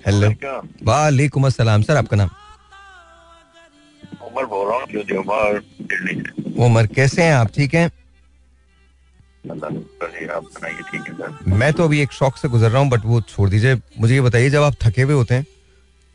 हेलो 0.00 0.30
वालेकुम 0.84 1.46
अस्सलाम। 1.46 1.82
सर 1.82 1.96
आपका 1.96 2.16
नाम? 2.16 2.30
उमर 4.26 4.44
बोल 4.46 4.68
रहा 4.68 4.78
हूँ। 4.78 4.86
उमर 6.66 6.86
कैसे 6.86 7.22
हैं 7.22 7.34
आप? 7.34 7.50
ठीक 7.54 7.74
हैं? 7.74 7.90
मैं 11.48 11.72
तो 11.72 11.84
अभी 11.84 12.00
एक 12.00 12.12
शौक 12.12 12.36
से 12.36 12.48
गुजर 12.48 12.70
रहा 12.70 12.80
हूँ 12.80 12.88
बट 12.90 13.04
वो 13.04 13.20
छोड़ 13.28 13.48
दीजिए। 13.50 13.74
मुझे 14.00 14.14
ये 14.14 14.20
बताइए 14.20 14.50
जब 14.50 14.62
आप 14.62 14.74
थके 14.82 15.02
हुए 15.02 15.14
होते 15.14 15.34
हैं 15.34 15.46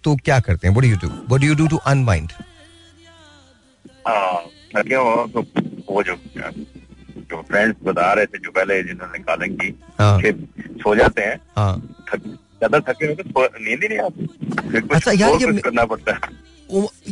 तो 0.04 0.16
क्या 0.16 0.40
करते 0.40 0.68
हैं? 0.68 0.74
What 0.76 0.84
do 0.84 0.90
you 0.90 0.98
do 0.98 1.08
what 1.08 1.44
you 1.44 1.56
do 1.56 1.68
to 1.68 1.78
unwind 1.88 2.32
थके 4.76 4.96
हो 4.96 5.28
तो 5.34 5.42
वो 5.90 6.04
जो 6.04 6.16
जो 7.30 7.42
फ्रेंड्स 7.42 7.78
बता 7.84 8.12
रहे 8.14 8.26
थे 8.26 8.38
जो 8.38 8.52
पहले 8.52 8.82
जिन्होंने 8.84 9.20
कॉलिंग 9.20 9.56
की 9.60 9.74
हाँ. 10.00 10.20
सो 10.82 10.96
जाते 10.96 11.22
हैं। 11.22 11.40
हाँ. 11.58 11.76
ज़्यादा 12.18 12.80
थके 12.80 13.06
हो 13.06 13.14
तो 13.16 13.48
नींद 13.60 13.84
ही 13.84 13.88
नहीं 13.88 14.00
आती। 14.00 14.88
अच्छा 14.96 15.12
यार 15.12 15.42
ये 15.42 15.60
करना 15.60 15.86
पड़ता 15.86 16.14
है। 16.14 16.20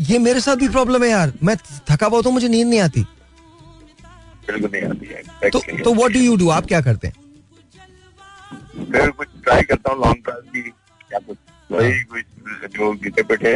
ये 0.05 0.19
मेरे 0.19 0.39
साथ 0.41 0.55
भी 0.55 0.67
प्रॉब्लम 0.69 1.03
है 1.03 1.09
यार। 1.09 1.33
मैं 1.43 1.55
थका 1.89 2.07
हुआ 2.07 2.21
हूँ 2.25 2.33
मुझे 2.33 2.47
नींद 2.47 2.67
नहीं 2.67 2.79
आती। 2.79 3.05
बिल्कुल 4.47 4.69
नहीं 4.71 4.83
आती 4.89 5.05
है। 5.13 5.49
तो 5.49 5.59
तो 5.83 5.93
व्हाट 5.93 6.11
डू 6.13 6.19
यू 6.19 6.35
डू 6.37 6.49
आप 6.57 6.65
क्या 6.65 6.81
करते 6.81 7.07
हैं? 7.07 7.15
फिर 8.91 9.09
कुछ 9.17 9.27
ट्राई 9.43 9.61
करता 9.71 9.91
हूँ 9.91 9.99
लॉन्ग 10.01 10.23
ड्राइव 10.25 10.43
की 10.55 10.59
या 11.11 11.19
कुछ 11.27 11.37
वही 11.69 11.91
हाँ। 11.91 12.03
कुछ 12.11 12.71
जो 12.77 12.91
गिटे 13.03 13.23
पिटे 13.31 13.53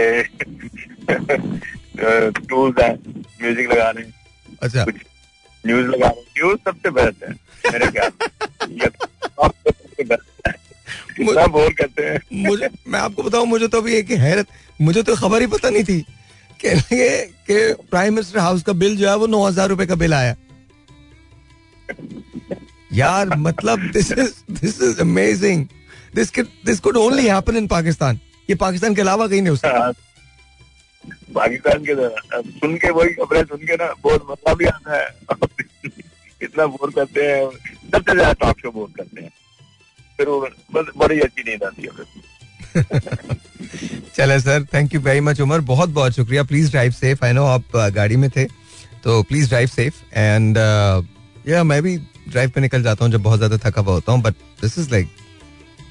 टूल्स 2.50 2.82
है 2.82 2.94
म्यूज़िक 2.94 3.72
लगा 3.72 3.90
रहे 3.90 4.04
अच्छा। 4.62 4.84
कुछ 4.86 4.96
न्यूज़ 5.64 5.88
लगा 5.88 6.08
रहे 6.08 6.22
न्यूज़ 6.38 6.58
सबसे 6.66 6.90
बेस्ट 7.00 7.24
है 7.24 7.32
मेरे 7.72 7.88
ख्याल 7.92 8.12
है। 8.82 10.18
मुझे 11.20 11.46
बोर 11.54 11.74
करते 11.80 12.04
हैं। 12.04 12.20
मुझे 12.44 12.68
मैं 12.88 13.00
आपको 13.00 13.24
बताऊँ 13.24 13.46
मुझे 13.48 13.68
तो 13.68 13.78
अभी 13.82 13.94
एक 13.96 14.12
हैरत 14.20 14.48
मुझे 14.80 15.02
तो 15.04 15.16
खबर 15.16 15.42
ही 15.42 15.48
पता 15.48 15.70
नहीं 15.70 15.84
थी 15.84 16.00
कि 16.60 17.74
प्राइम 17.92 18.14
मिनिस्टर 18.14 18.40
हाउस 18.40 18.64
का 18.64 18.74
बिल 18.84 18.96
जो 18.98 19.10
है 19.10 19.16
वो 19.18 19.28
नौ 19.28 19.44
हज़ार 19.48 19.68
रुपए 19.70 19.86
का 19.86 19.96
बिल 19.96 20.14
आया। 20.14 20.36
यार 22.94 23.36
मतलब 23.38 23.80
this 23.94 24.12
is 24.12 24.34
this 24.52 24.82
is 24.82 25.00
amazing 25.02 25.66
this 26.16 26.32
this 26.66 26.80
could 26.80 26.98
only 26.98 27.28
happen 27.28 27.58
in 27.58 27.68
Pakistan 27.68 28.20
ये 28.50 28.56
पाकिस्तान 28.58 28.96
के 28.96 29.02
अलावा 29.02 29.28
कहीं 29.28 29.42
नहीं 29.42 29.50
हो 29.50 29.56
सकता। 29.56 29.80
हाँ। 29.80 29.94
पाकिस्तान 31.34 31.84
के 31.86 31.94
सुन 32.52 32.76
के 32.78 32.90
वही 32.92 33.10
खबरें 33.16 33.44
सुन 33.44 33.66
के 33.66 33.76
ना 33.76 33.94
बहुत 34.04 34.26
मज़ा 34.30 34.54
भी 34.54 34.66
आता 34.68 34.96
है। 34.96 35.08
इतना 36.42 36.66
बोर 36.68 36.92
करते 36.92 37.26
हैं 37.26 37.50
सबसे 37.92 38.14
ज़्यादा 38.14 38.34
टॉक 38.42 38.60
शो 38.60 38.72
बोर 38.72 38.90
करते 38.98 39.22
हैं। 39.22 39.30
फिर 40.20 40.28
वो 40.28 40.48
बड़ी 40.98 41.20
अच्छी 41.20 41.44
नींद 41.50 41.64
आती 41.64 41.82
है 41.84 41.90
चले 44.16 44.40
sir 44.40 44.66
thank 44.74 44.94
you 44.94 45.00
very 45.02 45.20
much 45.22 45.42
Umar. 45.42 45.60
बहुत 45.68 45.90
बहुत 45.90 46.16
शुक्रिया। 46.16 46.44
Please 46.44 46.72
drive 46.72 46.92
safe 46.92 47.26
I 47.26 47.34
know 47.34 47.46
आप 47.48 47.76
गाड़ी 47.96 48.16
में 48.16 48.30
थे 48.30 48.46
तो 49.04 49.22
प्लीज़ 49.24 49.50
ड्राइव 49.50 49.68
सेफ़ 49.70 49.96
एंड 50.14 50.58
या 51.50 51.64
मैं 51.64 51.82
भी 51.84 51.98
ड्राइव 52.30 52.50
पे 52.56 52.62
निकल 52.62 52.84
जाता 52.84 53.06
हूँ 53.06 53.12
जब 53.12 53.22
बहुत 53.24 53.38
ज़्यादा 53.40 53.58
थका 53.64 53.82
हुआ 53.82 53.94
होता 53.94 54.12
हूँ 54.12 54.22
बट 54.22 54.34
दिस 54.62 54.78
इज़ 54.80 54.90
लाइक 54.92 55.10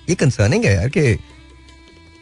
ये 0.08 0.14
कंसर्निंग 0.14 0.64
है 0.64 0.74
यार 0.74 0.88
कि 0.88 1.14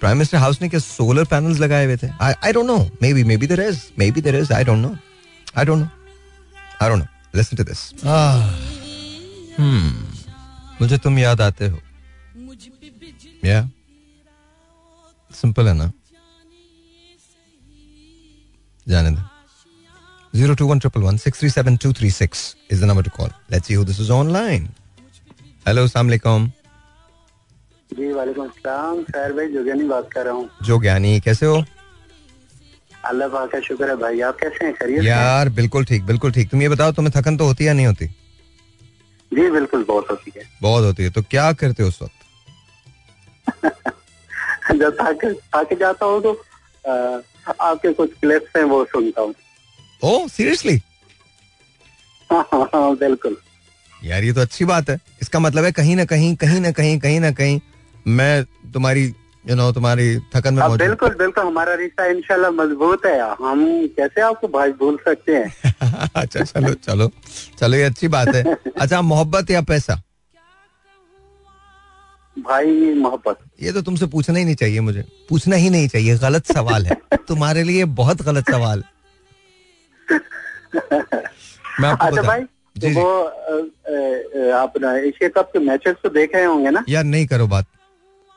प्राइम 0.01 0.17
मिनिस्टर 0.17 0.39
हाउस 0.39 0.61
ने 0.63 0.69
क्या 0.69 0.81
सोलर 0.81 1.25
पैनल्स 1.25 1.59
लगाए 1.61 1.85
हुए 1.85 1.97
थे? 1.97 2.09
I 2.23 2.53
don't 2.53 2.67
know 2.67 2.77
maybe 3.15 3.25
maybe 3.37 3.47
there 3.47 3.61
is 3.61 3.81
maybe 4.11 4.21
there 4.21 4.37
is 4.37 4.53
I 4.53 4.65
don't 4.65 4.79
know 4.79 4.97
I 5.59 5.65
don't 5.65 5.79
know 5.79 5.89
I 6.83 6.89
don't 6.89 6.99
know 6.99 7.07
listen 7.37 7.57
to 7.57 7.65
this 7.65 7.81
मुझे 10.81 10.99
तुम 10.99 11.19
याद 11.19 11.41
आते 11.41 11.69
हो। 11.69 11.79
या 13.45 13.69
सिंपल 15.31 15.69
है 15.69 15.75
ना? 15.75 15.91
जाने 18.87 19.11
दे। 19.11 19.23
Two 20.37 20.67
one 20.67 20.79
triple 20.79 21.01
one 21.01 21.17
six 21.17 21.39
three 21.39 21.49
seven 21.49 21.79
two 21.79 21.93
three 21.95 22.11
six 22.11 22.57
is 22.69 22.81
the 22.81 22.87
number 22.87 23.03
to 23.03 23.09
call. 23.09 23.31
Let's 23.49 23.67
see 23.69 23.75
who 23.75 23.85
this 23.85 23.99
is 23.99 24.11
online. 24.11 24.65
Hello, 25.67 25.85
assalamualaikum. 25.89 26.49
जी 27.93 28.13
वालेकुम 28.13 28.49
सलाम 28.57 29.03
सर 29.05 29.33
भाई 29.33 29.49
जोगियानी 29.53 29.85
बात 29.89 30.11
कर 30.13 30.25
रहा 30.25 30.35
हूँ। 30.35 30.49
जोगियानी 30.67 31.21
कैसे 31.27 31.47
हो? 31.47 31.65
अल्लाह 33.05 33.29
पाक 33.29 33.51
का 33.53 33.61
शुक्र 33.69 33.89
है 33.91 33.97
भाई। 33.97 34.21
आप 34.29 34.37
कैसे 34.41 34.65
हैं? 34.65 34.75
खैरियत 34.75 35.05
यार 35.05 35.49
बिल्कुल 35.61 35.85
ठीक 35.85 36.05
बिल्कुल 36.07 36.33
ठीक। 36.33 36.51
तुम 36.51 36.63
ये 36.63 36.69
बताओ 36.69 36.93
तुम्हें 36.93 37.13
थकन 37.17 37.37
तो 37.37 37.45
होती 37.47 37.65
है 37.65 37.69
या 37.69 37.75
नहीं 37.75 37.87
होती? 37.87 38.07
जी 39.33 39.51
बिल्कुल 39.57 39.85
बहुत 39.89 40.11
होती 40.11 40.33
है। 40.37 40.43
बहुत 40.63 40.85
होती 40.85 41.03
है 41.03 41.11
तो 41.17 41.23
क्या 41.31 41.53
करते 41.65 41.83
हो 41.83 41.89
उस 41.89 42.03
वक्त? 42.03 42.21
जब 44.85 44.97
थक 45.01 45.25
थक 45.57 45.75
जाता 45.81 46.07
हूँ 46.07 46.23
तो 46.23 46.33
आपके 47.71 47.93
कुछ 47.93 48.11
क्लिप्स 48.21 48.57
हैं 48.57 48.65
वो 48.77 48.85
सुनता 48.93 49.23
हूँ। 49.23 49.35
ओ 50.05 50.27
सीरियसली 50.29 50.81
हाँ, 52.31 52.43
हाँ, 52.53 52.69
हाँ, 52.75 52.97
बिल्कुल। 52.97 53.37
यार 54.05 54.25
ये 54.25 54.33
तो 54.33 54.41
अच्छी 54.41 54.65
बात 54.65 54.89
है। 54.91 54.99
इसका 55.23 55.39
मतलब 55.39 55.65
है 55.65 55.71
कहीं 55.73 55.95
ना 55.97 56.05
कहीं 56.05 56.35
कहीं 56.37 56.61
ना 56.61 56.71
कहीं 56.71 56.99
कहीं 57.01 57.21
ना 57.21 57.31
कहीं 57.31 57.61
मैं 58.07 58.45
तुम्हारी 58.73 59.05
यू 59.49 59.55
नो 59.57 59.71
तुम्हारी 59.73 60.17
थकन 60.35 60.55
में 60.55 60.63
मौजूद 60.63 60.79
बिल्कुल 60.83 61.15
बिल्कुल 61.19 61.45
हमारा 61.47 61.75
रिश्ता 61.75 62.05
इंशाल्लाह 62.07 62.51
मज़बूत 62.51 63.07
है। 63.07 63.19
हम 63.43 63.65
कैसे 63.97 64.21
आपको 64.21 64.49
भाई 64.49 64.73
भूल 64.73 64.97
सकते 65.09 65.37
हैं? 65.37 65.53
अच्छा 66.15 66.43
चलो 66.43 66.75
चलो 66.75 67.11
चलो 67.59 67.77
ये 67.77 67.83
अच्छी 67.83 68.09
बात 68.09 68.35
है। 68.35 68.43
अच्छा 68.81 69.01
मोहब्बत 69.03 69.51
या 69.51 69.61
पैसा? 69.63 70.03
भाई 72.37 72.93
मोहब्बत। 72.95 73.39
ये 73.63 73.73
तो 73.73 73.83
तुमसे 73.83 74.07
पूछना 74.07 74.39
ही 74.39 74.45
नहीं 74.45 74.55
चाहिए 74.55 74.81
मुझे। 74.81 75.05
पूछना 75.29 75.57
ही 75.57 75.71
नहीं 75.71 75.89
चाहिए 75.89 76.17
गलत 76.19 76.47
सवाल 76.47 76.87
है। 76.87 76.97
तुम्हारे 77.29 77.63
लिए 77.63 77.85
बहुत 78.03 78.23
गलत 78.23 78.51
सवाल। 78.51 78.85
मैं 81.81 81.89
आपको 81.89 82.07
अच्छा 82.07 82.23
भाई 82.23 82.43
जी, 82.77 82.95
तो 82.95 83.01
वो 83.01 83.23
अपना 84.59 84.97
एशिया 84.97 85.29
कप 85.29 85.51
के 85.53 85.59
मैचेस 85.59 85.97
तो 86.03 86.09
देख 86.09 86.35
रहे 86.35 86.45
होंगे 86.45 86.71
ना? 86.71 86.85
यार 86.89 87.05
नहीं 87.05 87.27
करो 87.27 87.47
बात। 87.47 87.67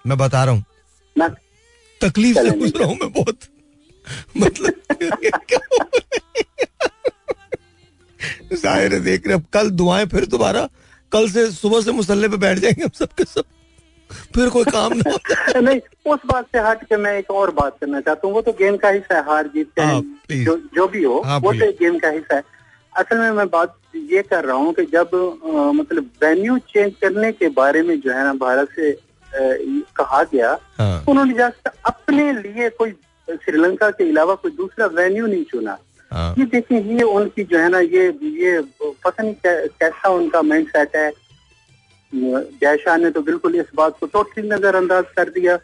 मैं 0.07 0.17
बता 0.17 0.43
रहा 0.43 0.53
हूँ। 0.53 0.63
तकलीफ़ 2.01 2.37
से 2.37 2.79
रहा 2.79 2.87
हूँ। 2.87 2.97
मैं 3.01 3.13
बहुत। 3.13 3.39
मतलब 4.37 4.73
ज़ाहिर 8.53 8.93
है 8.93 8.99
देख 8.99 9.27
रहे 9.27 9.35
अब 9.35 9.45
कल 9.53 9.69
दुआएँ 9.69 10.05
फिर 10.05 10.25
दोबारा। 10.25 10.69
कल 11.11 11.29
से 11.29 11.51
सुबह 11.51 11.81
से 11.81 11.91
मुसल्ले 11.91 12.29
पे 12.29 12.37
बैठ 12.37 12.59
जाएँगे 12.59 12.83
हम 12.83 12.89
सबके 12.95 13.23
सब 13.23 13.43
फिर 14.35 14.49
कोई 14.49 14.63
काम 14.63 14.93
ना 14.95 15.59
नहीं 15.61 15.79
उस 16.13 16.19
बात 16.25 16.45
से 16.45 16.59
हट 16.59 16.83
के 16.83 16.97
मैं 16.97 17.17
एक 17.17 17.31
और 17.31 17.51
बात 17.51 17.77
करना 17.81 17.99
चाहता 18.01 18.27
हूँ। 18.27 18.33
वो 18.35 18.41
तो 18.41 18.51
गेम 18.59 18.77
का 18.77 18.89
हिस्सा 18.89 19.15
है 19.15 19.23
हार 19.25 19.47
जीत 19.47 19.69
का 19.79 19.85
हाँ, 19.85 20.01
जो 20.31 20.55
जो 20.75 20.87
भी 20.87 21.03
हो 21.03 21.21
हाँ, 21.25 21.39
वो 21.39 21.53
तो 21.53 21.71
गेम 21.79 21.97
का 21.99 22.09
हिस्सा 22.09 22.35
है। 22.35 22.43
असल 22.93 23.17
में 23.17 23.31
मैं 23.31 23.47
बात 23.49 23.75
ये 23.95 24.21
कर 24.21 24.45
रहा 24.45 24.55
हूँ 24.55 24.73
कि 24.73 24.85
जब 24.85 25.09
आ, 25.15 25.71
मतलब 25.71 26.09
वेन्यू 26.23 26.57
चेंज 26.73 26.93
करने 27.01 27.31
के 27.31 27.49
बारे 27.59 27.81
में 27.83 27.99
जो 28.01 28.11
है 28.11 28.23
ना 28.23 28.33
भारत 28.33 28.69
से 28.75 28.91
आ, 28.91 28.97
कहा 29.97 30.23
गया 30.23 30.57
हाँ। 30.77 31.03
तो 31.05 31.11
उन्होंने 31.11 31.33
जस्ट 31.33 31.67
अपने 31.85 32.31
लिए 32.33 32.69
कोई 32.69 32.91
श्रीलंका 33.27 33.89
के 33.91 34.09
अलावा 34.09 34.35
कोई 34.35 34.51
दूसरा 34.51 34.85
वेन्यू 34.85 35.27
नहीं 35.27 35.43
चुना। 35.43 35.77
हाँ। 36.11 36.33
ये 36.39 36.45
देखिए 36.45 36.79
ये 36.97 37.03
उनकी 37.03 37.43
जो 37.43 37.57
है 37.59 37.69
ना 37.69 37.79
ये 37.79 38.07
ये 38.41 38.61
पता 38.83 39.23
नहीं 39.23 39.33
कैसा 39.45 40.09
उनका 40.09 40.41
माइंड 40.41 40.67
सेट 40.67 40.95
है 40.95 41.09
जयशाह 42.13 42.97
ने 42.97 43.09
तो 43.11 43.21
बिल्कुल 43.23 43.55
इस 43.55 43.65
बात 43.75 43.99
को 43.99 44.05
टोटली 44.07 44.47
नजरअंदाज 44.49 45.05
कर 45.17 45.29
दिया। 45.31 45.55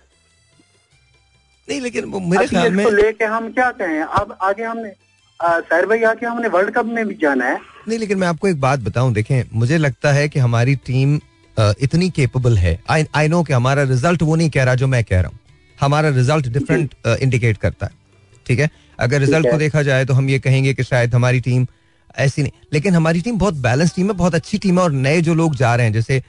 नहीं 1.67 1.80
लेकिन 1.81 2.11
मेरे 2.23 2.47
ख्याल 2.47 2.72
में 2.72 2.85
लेके 2.91 3.26
हम 3.26 3.51
क्या 3.53 3.69
कहें? 3.73 4.01
अब 4.01 4.38
आगे 4.41 4.63
हमने 4.63 4.93
सर 5.39 5.85
भाई 5.85 6.03
आके 6.05 6.26
हमने 6.26 6.47
वर्ल्ड 6.47 6.73
कप 6.73 6.85
में 6.88 7.05
भी 7.07 7.15
जाना 7.22 7.45
है। 7.45 7.59
नहीं 7.88 7.97
लेकिन 7.99 8.17
मैं 8.17 8.27
आपको 8.27 8.47
एक 8.47 8.59
बात 8.61 8.80
बताऊँ 8.81 9.13
देखें 9.13 9.43
मुझे 9.53 9.77
लगता 9.77 10.11
है 10.13 10.27
कि 10.30 10.39
हमारी 10.39 10.76
टीम 10.85 11.19
इतनी 11.57 12.09
केपेबल 12.11 12.57
है। 12.57 12.80
आई 12.89 13.27
नो 13.27 13.41
कि 13.43 13.53
हमारा 13.53 13.84
रिज़ल्ट 13.85 14.22
वो 14.22 14.35
नहीं 14.35 14.49
कह 14.49 14.63
रहा 14.63 14.76
जो 14.76 14.88
मैं 14.88 15.03
कह 15.03 15.22
रहा 15.22 15.30
हूँ। 15.30 15.39
हमारा 15.77 16.09
रिज़ल्ट 16.11 16.47
डिफरेंट 16.49 16.93
इंडिकेट 17.07 17.57
करता 17.57 17.85
है। 17.85 17.91
ठीक 18.45 18.59
है? 18.59 18.69
अगर 18.99 19.19
रिज़ल्ट 19.19 19.47
को 19.47 19.57
देखा 19.57 19.81
जाए 19.84 20.05
तो 20.05 20.13
हम 20.13 20.30
ये 20.30 20.39
कहेंगे 20.39 20.73
कि 20.73 20.84
शायद 20.84 21.15
हमारी 21.15 21.39
टीम 21.41 21.65
ऐसी 22.17 22.41
नहीं। 22.41 22.51
लेकिन 22.73 22.93
हमारी 22.93 23.21
टीम 23.21 23.37
बहुत 23.37 23.53
बैलेंस 23.61 23.95
टीम 23.95 24.07
है 24.07 24.13
बहुत 24.17 24.35
अच्छी 24.35 24.57
टीम 24.57 24.79
है 24.79 24.83
और 24.83 24.91
नए 24.91 25.21
जो 25.21 25.33
लोग 25.33 25.55
जा 25.55 25.75
रहे 25.75 25.85
हैं 25.85 25.93
जैसे 25.93 26.21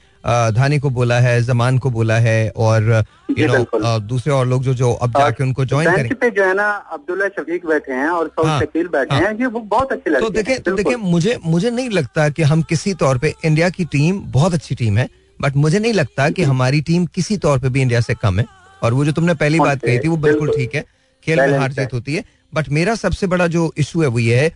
धानी 0.55 0.79
को 0.79 0.91
बोला 0.91 1.19
है 1.21 1.41
जमान 1.43 1.79
को 1.79 1.91
बोला 1.91 2.19
है 2.19 2.49
और 2.57 3.05
यू 3.39 3.47
नो 3.49 3.99
दूसरे 4.07 4.33
और 4.33 4.47
लोग 4.47 4.63
जो 4.63 4.75
जो 4.75 4.93
अब 4.93 5.11
जाके 5.19 5.45
उनको 5.45 5.65
ज्वाइन 5.65 5.91
करें। 5.97 6.09
पे 6.21 6.31
जो 6.31 6.45
है 6.45 6.55
ना 6.55 6.69
अब्दुल्ला 6.93 7.29
शफीक 7.29 7.67
बैठे 7.67 7.93
हैं 7.93 8.09
और 8.09 8.31
हाँ, 8.47 8.59
शकील 8.61 8.89
बैठे 8.89 9.15
हाँ, 9.15 9.23
हैं 9.23 9.39
ये 9.41 9.47
वो 9.47 9.61
बहुत 9.61 9.93
अच्छे 9.93 10.11
लगते 10.11 10.25
तो 10.27 10.31
देखें 10.31 10.63
तो 10.63 10.75
देखें 10.77 10.95
मुझे 10.97 11.39
मुझे 11.45 11.71
नहीं 11.71 11.91
लगता 11.91 12.29
कि 12.29 12.43
हम 12.43 12.63
किसी 12.63 12.95
तौर 12.95 13.19
पे 13.19 13.35
इंडिया 13.45 13.71
की 13.71 13.85
टीम 13.85 14.21
बहुत 14.33 14.55
अच्छी 14.55 14.75
टीम 14.75 14.99
है 14.99 15.09
बट 15.41 15.57
मुझे 15.57 15.79
नहीं 15.79 15.93
लगता 15.93 16.29
कि 16.31 16.43
हमारी 16.43 16.81
टीम 16.81 17.07
किसी 17.15 17.37
तौर 17.39 17.59
पे 17.59 17.69
भी 17.69 17.83
इंडिया 17.83 18.01
से 18.01 18.15
कम 18.15 18.39
है। 18.39 18.47
और 18.83 18.95
वो 18.95 19.05
जो 19.05 19.13
तुमने 19.13 19.35
पहली 19.35 19.59
बात 19.61 19.85
कही 19.85 19.99
थी 19.99 20.09
वो 20.09 20.17
बिल्कुल 20.17 20.51
ठीक 20.57 20.75
है 20.75 20.85
खेल 21.27 21.41
में 21.41 21.59
हार 21.59 21.73
जीत 21.73 21.93
होती 21.93 22.15
है 22.15 22.25
बट 22.55 22.69
मेरा 22.69 22.95
सबसे 22.95 23.27
बड़ा 23.27 23.47
जो 23.47 23.73
इशू 23.79 24.03
है 24.03 24.09
वो 24.09 24.19
ये 24.19 24.41
है 24.41 24.51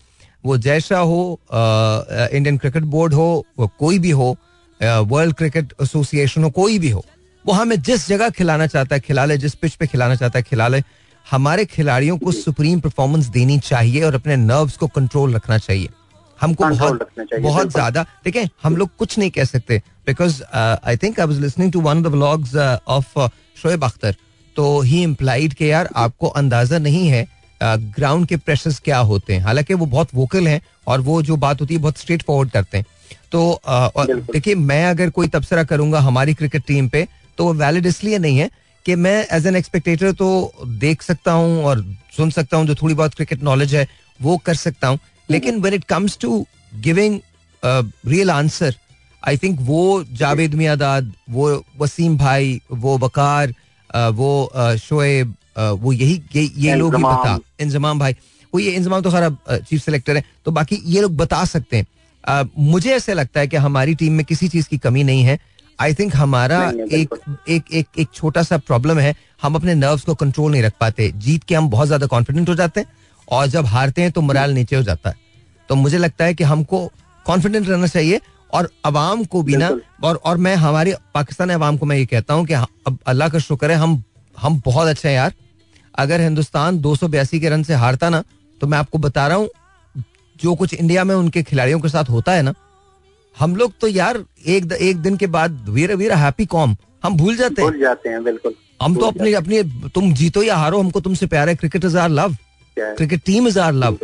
वो 0.44 0.56
जैसा 0.58 0.98
हो 0.98 1.40
इंडियन 1.52 2.58
क्रिकेट 2.58 2.82
बोर्ड 2.94 3.14
हो 3.14 3.28
वो 3.58 3.70
कोई 3.78 3.98
भी 3.98 4.10
हो 4.10 4.36
वर्ल्ड 4.80 5.34
क्रिकेट 5.36 5.72
एसोसिएशन 5.82 6.44
हो 6.44 6.50
कोई 6.50 6.78
भी 6.78 6.90
हो 6.90 7.04
वो 7.44 7.52
हमें 7.52 7.80
जिस 7.82 8.06
जगह 8.08 8.30
खिलाना 8.30 8.66
चाहता 8.66 8.94
है 8.94 9.00
खिला 9.00 9.24
ले 9.24 9.36
जिस 9.38 9.54
पिच 9.54 9.74
पे 9.74 9.86
खिलाना 9.86 10.14
चाहता 10.14 10.38
है 10.38 10.42
खिला 10.42 10.68
ले। 10.68 10.82
हमारे 11.26 11.64
खिलाड़ियों 11.64 12.16
को 12.18 12.32
सुप्रीम 12.32 12.80
परफॉर्मेंस 12.80 13.26
देनी 13.28 13.58
चाहिए 13.60 14.02
और 14.02 14.14
अपने 14.14 14.36
नर्व्स 14.36 14.76
को 14.76 14.86
कंट्रोल 14.88 15.34
रखना 15.34 15.58
चाहिए। 15.58 15.88
हमको 16.40 16.64
बहुत 16.64 17.08
बहुत 17.40 17.70
ज़्यादा 17.72 18.02
देखें 18.24 18.46
हम 18.62 18.76
लोग 18.76 18.90
कुछ 18.98 19.18
नहीं 19.18 19.30
कह 19.30 19.44
सकते 19.44 19.78
because 20.06 20.42
I 20.52 20.96
think 20.96 21.20
I 21.20 21.26
was 21.26 21.40
listening 21.40 21.72
to 21.72 21.80
one 21.80 21.98
of 21.98 22.04
the 22.04 22.14
vlogs 22.14 22.56
of 22.88 23.18
Shoaib 23.62 23.84
Akhtar 23.84 24.16
तो 24.56 24.80
ही 24.80 25.02
इम्प्लाइड 25.02 25.54
के 25.54 25.66
यार 25.66 25.88
आपको 25.96 26.28
अंदाज़ा 26.40 26.78
नहीं 26.78 27.06
है 27.08 27.26
ग्राउंड 27.62 28.26
के 28.26 28.36
प्रेशर्स 28.36 28.78
क्या 28.84 28.98
होते 28.98 29.34
हैं? 29.34 29.40
हालाँकि 29.40 29.74
वो 29.74 29.86
बहुत 29.86 30.08
वोकल 30.14 30.48
हैं 30.48 30.60
और 30.86 31.00
वो 31.00 31.20
जो 31.22 31.36
बात 31.36 31.60
होती 31.60 31.74
है 31.74 31.80
बहुत 31.80 31.98
स्ट्रेट 31.98 32.22
फॉरवर्ड 32.22 32.50
करते 32.50 32.78
हैं। 32.78 32.84
तो 33.32 33.60
देखिए 34.32 34.54
मैं 34.54 34.84
अगर 34.86 35.10
कोई 35.10 35.28
तबसरा 35.28 35.64
करूँगा 35.64 36.00
हमारी 36.00 36.34
क्रिकेट 36.34 36.62
टीम 36.66 36.88
पे 36.88 37.06
तो 37.38 37.44
वो 37.44 37.52
वैलिड 37.54 37.86
इसलिए 37.86 38.18
नहीं 38.18 38.38
है 38.38 38.50
कि 38.86 38.94
मैं 38.96 39.26
एज 39.32 39.46
एन 39.46 39.56
एक्सपेक्टेटर 39.56 40.12
तो 40.12 40.52
देख 40.80 41.02
सकता 41.02 41.32
हूँ 41.32 41.64
और 41.64 41.84
सुन 42.16 42.30
सकता 42.30 42.56
हूँ 42.56 42.66
जो 42.66 42.74
थोड़ी 42.74 42.94
बहुत 42.94 43.14
क्रिकेट 43.14 43.42
नॉलेज 43.42 43.74
है 43.74 43.86
वो 44.20 44.36
कर 44.36 44.54
सकता 44.54 44.88
हूँ। 44.88 44.98
लेकिन 45.28 45.60
when 45.60 45.74
it 45.74 45.84
comes 45.84 46.18
to 46.20 46.44
giving 46.84 47.20
real 47.62 48.30
answer 48.30 48.74
I 49.22 49.36
think 49.36 49.58
वो 49.62 50.04
जावेद 50.18 50.54
मियादाद 50.54 51.12
वो 51.30 51.50
वसीम 51.78 52.16
भाई 52.18 52.60
वो 52.72 52.96
बकार 52.98 53.54
वो 54.12 54.30
शोएब 54.80 55.34
वो 55.56 55.92
यही 55.92 56.20
ये, 56.34 56.50
ये 56.56 56.74
लोग 56.74 56.96
ही 56.96 57.02
बता 57.02 57.38
इंजमाम 57.60 57.98
भाई। 57.98 58.16
वो 58.52 58.60
ये 58.60 58.70
इंजमाम 58.72 59.02
तो 59.02 59.10
खराब 59.10 59.38
चीफ 59.50 59.82
सेलेक्टर 59.82 60.16
है 60.16 60.24
तो 60.44 60.50
बाकी 60.52 60.80
ये 60.86 61.00
लोग 61.00 61.16
बता 61.16 61.44
सकते 61.46 61.76
हैं। 61.76 62.48
मुझे 62.58 62.90
ऐसे 62.92 63.14
लगता 63.14 63.40
है 63.40 63.46
कि 63.48 63.56
हमारी 63.58 63.94
टीम 63.94 64.12
में 64.12 64.24
किसी 64.24 64.48
चीज़ 64.48 64.68
की 64.68 64.78
कमी 64.78 65.04
नहीं 65.04 65.22
है। 65.24 65.38
आई 65.78 65.94
थिंक 65.94 66.14
हमारा 66.16 66.60
एक 66.92 67.14
एक 67.48 67.72
एक 67.72 67.86
एक 67.98 68.08
छोटा 68.14 68.42
सा 68.42 68.56
प्रॉब्लम 68.60 68.98
है 68.98 69.14
हम 69.42 69.54
अपने 69.54 69.74
नर्व्स 69.74 70.02
को 70.04 70.14
कंट्रोल 70.16 70.50
नहीं 70.52 70.62
रख 70.62 70.72
पाते। 70.80 71.10
जीत 71.16 71.44
के 71.44 71.54
हम 71.54 71.68
बहुत 71.70 71.86
ज़्यादा 71.86 72.06
कॉन्फिडेंट 72.06 72.48
हो 72.48 72.54
जाते 72.54 72.80
हैं 72.80 72.86
और 73.28 73.46
जब 73.48 73.66
हारते 73.66 74.02
हैं 74.02 74.10
तो 74.10 74.20
मोराल 74.20 74.52
नीचे 74.52 74.76
हो 74.76 74.82
जाता 74.82 75.10
है। 75.10 75.16
तो 75.68 75.74
मुझे 75.76 75.98
लगता 75.98 76.24
है 76.24 76.34
कि 76.34 76.44
हमको 76.44 76.86
कॉन्फिडेंट 77.26 77.68
रहना 77.68 77.86
चाहिए 77.86 78.20
और 78.50 78.68
अवाम 78.84 79.24
को 79.24 79.42
भी 79.42 79.56
ना 79.56 79.70
और 80.04 80.16
और 80.16 80.36
मैं 80.38 80.54
हमारे 80.58 80.94
पाकिस्तान 81.14 81.50
अवाम 81.50 81.76
को 81.76 81.86
मैं 81.86 81.96
ये 81.96 82.06
कहता 82.06 82.34
हूँ 82.34 82.46
कि 82.46 82.54
अब 82.54 82.98
अल्लाह 83.06 83.28
का 83.28 83.38
शुक्र 83.40 83.70
है 83.70 83.76
हम 83.78 84.02
हम 84.36 84.60
बहुत 84.64 84.88
अच्छे 84.88 85.08
हैं 85.08 85.14
यार। 85.14 85.32
अगर 85.94 86.20
हिंदुस्तान 86.20 86.78
दो 86.80 86.94
सौ 86.96 87.08
बयासी 87.08 87.40
के 87.40 87.48
रन 87.48 87.62
से 87.62 87.74
हारता 87.76 88.08
ना 88.10 88.22
तो 88.60 88.66
मैं 88.66 88.78
आपको 88.78 88.98
बता 88.98 89.26
रहा 89.28 89.36
हूँ 89.36 89.48
जो 90.36 90.54
कुछ 90.54 90.74
इंडिया 90.74 91.04
में 91.04 91.14
उनके 91.14 91.42
खिलाड़ियों 91.42 91.80
के 91.80 91.88
साथ 91.88 92.10
होता 92.10 92.32
है 92.32 92.42
ना 92.42 92.54
हम 93.36 93.56
लोग 93.56 93.72
तो 93.80 93.88
यार 93.88 94.24
एक 94.46 94.66
द, 94.66 94.72
एक 94.72 94.96
दिन 94.98 95.16
के 95.16 95.26
बाद 95.28 95.66
वीर 95.68 95.94
वीर 95.94 96.12
हैप्पी 96.14 96.46
कॉम। 96.46 96.76
हम 97.04 97.16
भूल 97.16 97.36
जाते 97.36 97.62
हैं। 97.62 97.70
भूल 97.70 97.80
जाते 97.80 98.08
हैं 98.08 98.22
बिल्कुल। 98.24 98.54
हम 98.82 98.96
तो 98.96 99.06
अपनी 99.06 99.32
अपनी 99.34 99.62
तुम 99.94 100.12
जीतो 100.14 100.42
या 100.42 100.56
हारो 100.56 100.80
हमको 100.80 101.00
तुमसे 101.00 101.26
प्यार 101.26 101.48
है 101.48 101.54
cricket 101.56 101.84
is 101.84 101.96
our 101.98 102.08
love 102.10 102.36
cricket 102.76 103.22
team 103.26 103.48
is 103.48 103.58
our 103.60 103.72
love 103.74 103.98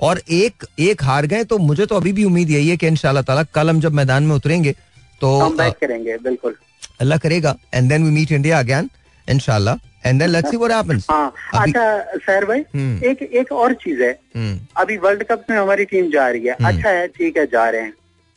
और 0.00 0.20
एक 0.30 0.66
एक 0.80 1.02
हार 1.04 1.26
गए 1.26 1.44
तो 1.44 1.58
मुझे 1.60 1.86
तो 1.86 1.96
अभी 1.96 2.12
भी 2.12 2.24
उम्मीद 2.24 2.50
यही 2.50 2.68
है 2.68 2.76
कि 2.76 2.86
इन 2.86 2.96
ताला 2.96 3.42
कल 3.44 3.70
हम 3.70 3.80
जब 3.80 3.92
मैदान 3.94 4.22
में 4.22 4.34
उतरेंगे 4.36 4.72
तो 5.20 5.30
करेंगे 5.58 6.16
बिल्कुल। 6.18 6.54
अल्लाह 7.00 7.18
करेगा। 7.18 7.56
And 7.74 7.88
then 7.88 8.04
we 8.04 8.10
meet 8.10 8.32
India 8.32 8.58
again 8.58 8.90
इंशाल्लाह 9.30 10.08
and 10.08 10.20
then 10.20 10.30
let's 10.30 10.50
see 10.50 10.56
what 10.56 10.72
happens 10.72 11.06
हाँ 11.10 11.32
अच्छा 11.54 11.84
सर 12.26 12.44
भाई 12.44 12.60
हम्म। 12.74 13.04
एक 13.10 13.22
एक 13.22 13.52
और 13.52 13.72
चीज़ 13.84 14.02
है। 14.02 14.10
हम्म। 14.36 14.58
अभी 14.76 14.96
वर्ल्ड 14.96 15.22
कप 15.22 15.44
में 15.50 15.56
हमारी 15.56 15.84
टीम 15.84 16.10
जा 16.10 16.28
रही 16.28 16.46
है। 16.46 16.52
हम्म। 16.52 16.68
अच्छा 16.68 16.90
है 16.90 17.06
ठीक 17.08 17.36
है 17.36 17.46
जा 17.46 17.68
रहे 17.70 17.80
हैं। 17.80 17.92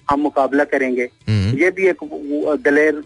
हम 0.08 0.20
मुकाबला 0.20 0.64
करेंगे। 0.64 1.10
ये 1.64 1.72
भी 1.72 1.88
एक 1.90 2.04
दलेर 2.66 3.04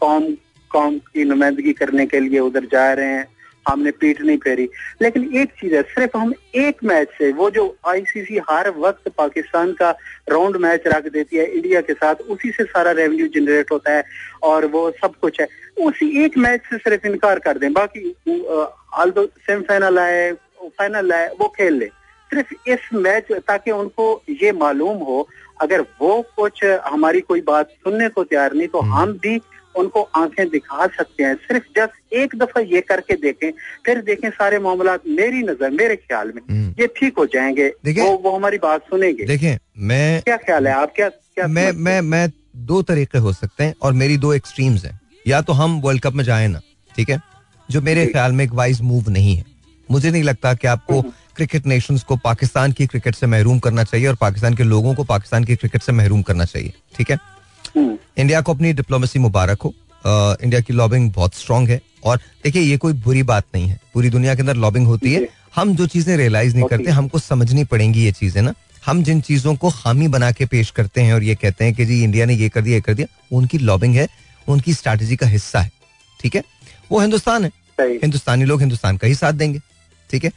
कौम 0.00 0.28
कौम 0.70 0.98
की 0.98 1.24
नुमाइंदगी 1.24 1.72
करने 1.72 2.06
के 2.06 2.20
लिए 2.20 2.38
उधर 2.40 2.64
जा 2.72 2.92
रहे 2.92 3.06
हैं। 3.06 3.26
हमने 3.68 3.90
पीठ 3.90 4.20
नहीं 4.20 4.36
फेरी। 4.38 4.68
लेकिन 5.02 5.30
एक 5.36 5.52
चीज़ 5.60 5.74
है 5.74 5.82
सिर्फ़ 5.84 6.16
हम 6.16 6.32
एक 6.54 6.84
मैच 6.84 7.08
से 7.18 7.30
वो 7.32 7.50
जो 7.50 7.64
आईसीसी 7.88 8.38
हर 8.50 8.70
वक्त 8.78 9.08
पाकिस्तान 9.18 9.72
का 9.72 9.90
राउंड 10.30 10.56
मैच 10.56 10.86
रख 10.86 11.08
देती 11.12 11.36
है 11.36 11.46
इंडिया 11.46 11.80
के 11.80 11.94
साथ 11.94 12.22
उसी 12.30 12.50
से 12.50 12.64
सारा 12.64 12.90
रेवेन्यू 12.92 13.26
जनरेट 13.34 13.70
होता 13.72 13.92
है 13.92 14.04
और 14.42 14.66
वो 14.66 14.90
सब 15.02 15.14
कुछ 15.20 15.40
है। 15.40 15.48
उसी 15.86 16.24
एक 16.24 16.38
मैच 16.38 16.60
से 16.70 16.78
सिर्फ़ 16.78 17.06
इनकार 17.06 17.38
कर 17.38 17.58
दें। 17.58 17.72
बाकी 17.72 18.10
आल 18.94 19.10
तो 19.10 19.26
सेमीफाइनल 19.26 19.98
आए 19.98 20.32
फाइनल 20.78 21.12
आए 21.12 21.28
वो 21.40 21.48
खेल 21.56 21.74
ले। 21.74 21.86
सिर्फ़ 22.30 22.54
इस 22.70 22.88
मैच 22.94 23.32
ताकि 23.48 23.70
उनको 23.70 24.04
ये 24.42 24.52
मालूम 24.54 24.96
हो 25.08 25.26
अगर 25.60 25.80
वो 26.00 26.10
कुछ 26.36 26.64
हमारी 26.86 27.20
कोई 27.20 27.40
बात 27.42 27.68
सुनने 27.84 28.08
को 28.08 28.24
तैयार 28.24 28.54
नहीं 28.54 28.68
तो 28.68 28.80
हम्म। 28.80 28.94
हम 28.94 29.12
भी 29.22 29.38
उनको 29.76 30.02
आँखें 30.16 30.48
दिखा 30.48 30.86
सकते 30.88 31.24
हैं। 31.24 31.34
सिर्फ़ 31.36 31.64
जस्ट 31.76 32.14
एक 32.14 32.34
दफ़ा 32.38 32.60
ये 32.62 32.80
करके 32.82 33.14
देखें 33.16 33.50
फिर 33.86 34.00
देखें 34.02 34.28
सारे 34.30 34.58
मामला 34.58 34.96
मेरी 35.08 35.42
नज़र 35.42 35.70
मेरे 35.72 35.96
ख्याल 35.96 36.32
में 36.34 36.42
हम्म। 36.42 36.74
ये 36.80 36.86
ठीक 36.96 37.18
हो 37.18 37.26
जाएँगे 37.26 37.68
वो 37.92 38.16
वो 38.18 38.36
हमारी 38.36 38.58
बात 38.58 38.82
सुनेंगे। 38.84 39.24
देखें 39.26 39.56
मैं 39.86 40.22
क्या 40.22 40.36
ख्याल 40.38 40.68
है 40.68 40.74
आप 40.74 40.92
क्या 40.96 41.08
क्या 41.08 41.46
मैं 41.48 41.70
मैं 41.72 42.00
मैं 42.02 42.28
दो 42.66 42.82
तरीके 42.84 43.18
हो 43.18 43.32
सकते 43.34 43.64
हैं 43.64 43.74
और 43.82 43.92
मेरी 43.94 44.16
दो 44.18 44.32
एक्सट्रीम्स 44.34 44.84
हैं। 44.84 45.00
या 45.26 45.40
तो 45.42 45.52
हम 45.52 45.80
वर्ल्ड 45.80 46.02
कप 46.02 46.14
में 46.14 46.24
जाए 46.24 46.46
ना 46.48 46.60
ठीक 46.92 47.10
है? 47.10 47.20
जो 47.68 47.80
मेरे 47.82 48.06
ख्याल 48.06 48.32
में 48.32 48.44
एक 48.44 48.52
वाइज 48.54 48.80
मूव 48.82 49.10
नहीं 49.10 49.36
है। 49.36 49.44
मुझे 49.88 50.10
नहीं 50.10 50.22
लगता 50.22 50.52
कि 50.54 50.66
आपको 50.66 51.00
क्रिकेट 51.02 51.62
हम्म। 51.62 51.70
नेशंस 51.70 52.02
को 52.02 52.16
पाकिस्तान 52.18 52.72
की 52.72 52.86
क्रिकेट 52.86 53.14
से 53.14 53.26
महरूम 53.26 53.58
करना 53.58 53.84
चाहिए 53.84 54.06
और 54.06 54.14
पाकिस्तान 54.20 54.54
के 54.54 54.62
लोगों 54.64 54.94
को 54.94 55.04
पाकिस्तान 55.04 55.44
की 55.44 55.56
क्रिकेट 55.56 55.82
से 55.82 55.92
महरूम 55.92 56.22
करना 56.22 56.44
चाहिए 56.44 56.72
ठीक 56.96 57.10
है? 57.10 57.18
इंडिया 57.76 58.40
को 58.40 58.54
अपनी 58.54 58.72
डिप्लोमेसी 58.72 59.18
मुबारक 59.18 59.62
हो। 59.62 59.74
इंडिया 60.04 60.60
की 60.60 60.72
लॉबिंग 60.72 61.10
बहुत 61.12 61.34
स्ट्रांग 61.34 61.68
है 61.68 61.80
और 62.04 62.20
देखिए 62.44 62.62
ये 62.62 62.76
कोई 62.76 62.92
बुरी 63.04 63.22
बात 63.24 63.44
नहीं 63.54 63.68
है। 63.68 63.80
पूरी 63.94 64.10
दुनिया 64.10 64.34
के 64.34 64.40
अंदर 64.40 64.56
लॉबिंग 64.56 64.86
होती 64.86 65.12
है। 65.14 65.26
हम 65.56 65.74
जो 65.76 65.86
चीज़ें 65.86 66.16
रियलाइज़ 66.16 66.54
नहीं 66.54 66.66
करते 66.68 66.90
हमको 66.90 67.18
समझनी 67.18 67.64
पड़ेंगी 67.64 68.04
ये 68.04 68.12
चीज़ें 68.12 68.40
ना। 68.42 68.54
हम 68.86 69.02
जिन 69.02 69.20
चीज़ों 69.20 69.54
को 69.56 69.70
खामी 69.72 70.08
बना 70.08 70.30
के 70.32 70.46
पेश 70.46 70.70
करते 70.70 71.00
हैं 71.00 71.14
और 71.14 71.22
ये 71.22 71.34
कहते 71.34 71.64
हैं 71.64 71.74
कि 71.74 71.84
जी 71.84 72.02
इंडिया 72.04 72.26
ने 72.26 72.34
ये 72.34 72.48
कर 72.48 72.62
दिया 72.62 72.74
ये 72.74 72.80
कर 72.80 72.94
दिया 72.94 73.36
उनकी 73.36 73.58
लॉबिंग 73.58 73.94
है 73.94 74.08
उनकी 74.46 74.74
स्ट्रैटेजी 74.74 75.16
का 75.16 75.26
हिस्सा 75.26 75.60
है। 75.60 75.70
ठीक 76.20 76.34
है? 76.34 76.42
वो 76.92 77.00
हिंदुस्तान 77.00 77.44
है। 77.44 77.50
हिंदुस्तानी 77.80 78.44
लोग 78.44 78.60
हिंदुस्तान 78.60 78.96
का 78.96 79.06
ही 79.06 79.14
साथ 79.14 79.32
देंगे। 79.34 79.60
ठीक 80.10 80.24
है? 80.24 80.30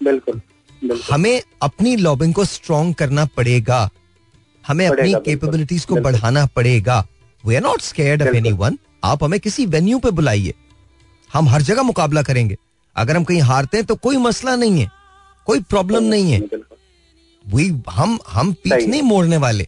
बिल्कुल 0.00 0.40
हमें 1.10 1.42
अपनी 1.62 1.96
लॉबिंग 1.96 2.34
को 2.34 2.44
स्ट्रॉन्ग 2.44 2.94
करना 2.94 3.24
पड़ेगा। 3.26 3.88
हमें 4.64 4.86
अपनी 4.88 5.12
कैपेबिलिटीज 5.14 5.84
को 5.84 5.96
बढ़ाना 5.96 6.44
पड़ेगा। 6.46 7.04
We 7.44 7.54
are 7.54 7.62
not 7.62 7.80
scared 7.80 8.22
of 8.22 8.36
anyone 8.36 8.78
आप 9.04 9.24
हमें 9.24 9.38
किसी 9.40 9.66
वेन्यू 9.66 9.98
पे 9.98 10.10
बुलाइए। 10.10 10.54
हम 11.30 11.48
हर 11.48 11.62
जगह 11.62 11.82
मुकाबला 11.82 12.22
करेंगे। 12.22 12.56
अगर 12.96 13.16
हम 13.16 13.24
कहीं 13.24 13.40
हारते 13.40 13.76
हैं 13.76 13.86
तो 13.86 13.94
कोई 13.96 14.16
मसला 14.18 14.56
नहीं 14.56 14.80
है। 14.80 14.90
कोई 15.46 15.60
प्रॉब्लम 15.60 16.04
नहीं 16.04 16.32
है। 16.32 16.40
वी 17.44 17.68
हम 17.90 18.18
हम 18.28 18.52
पीछ 18.54 18.84
नहीं 18.84 19.02
मोड़ने 19.02 19.36
वाले। 19.36 19.66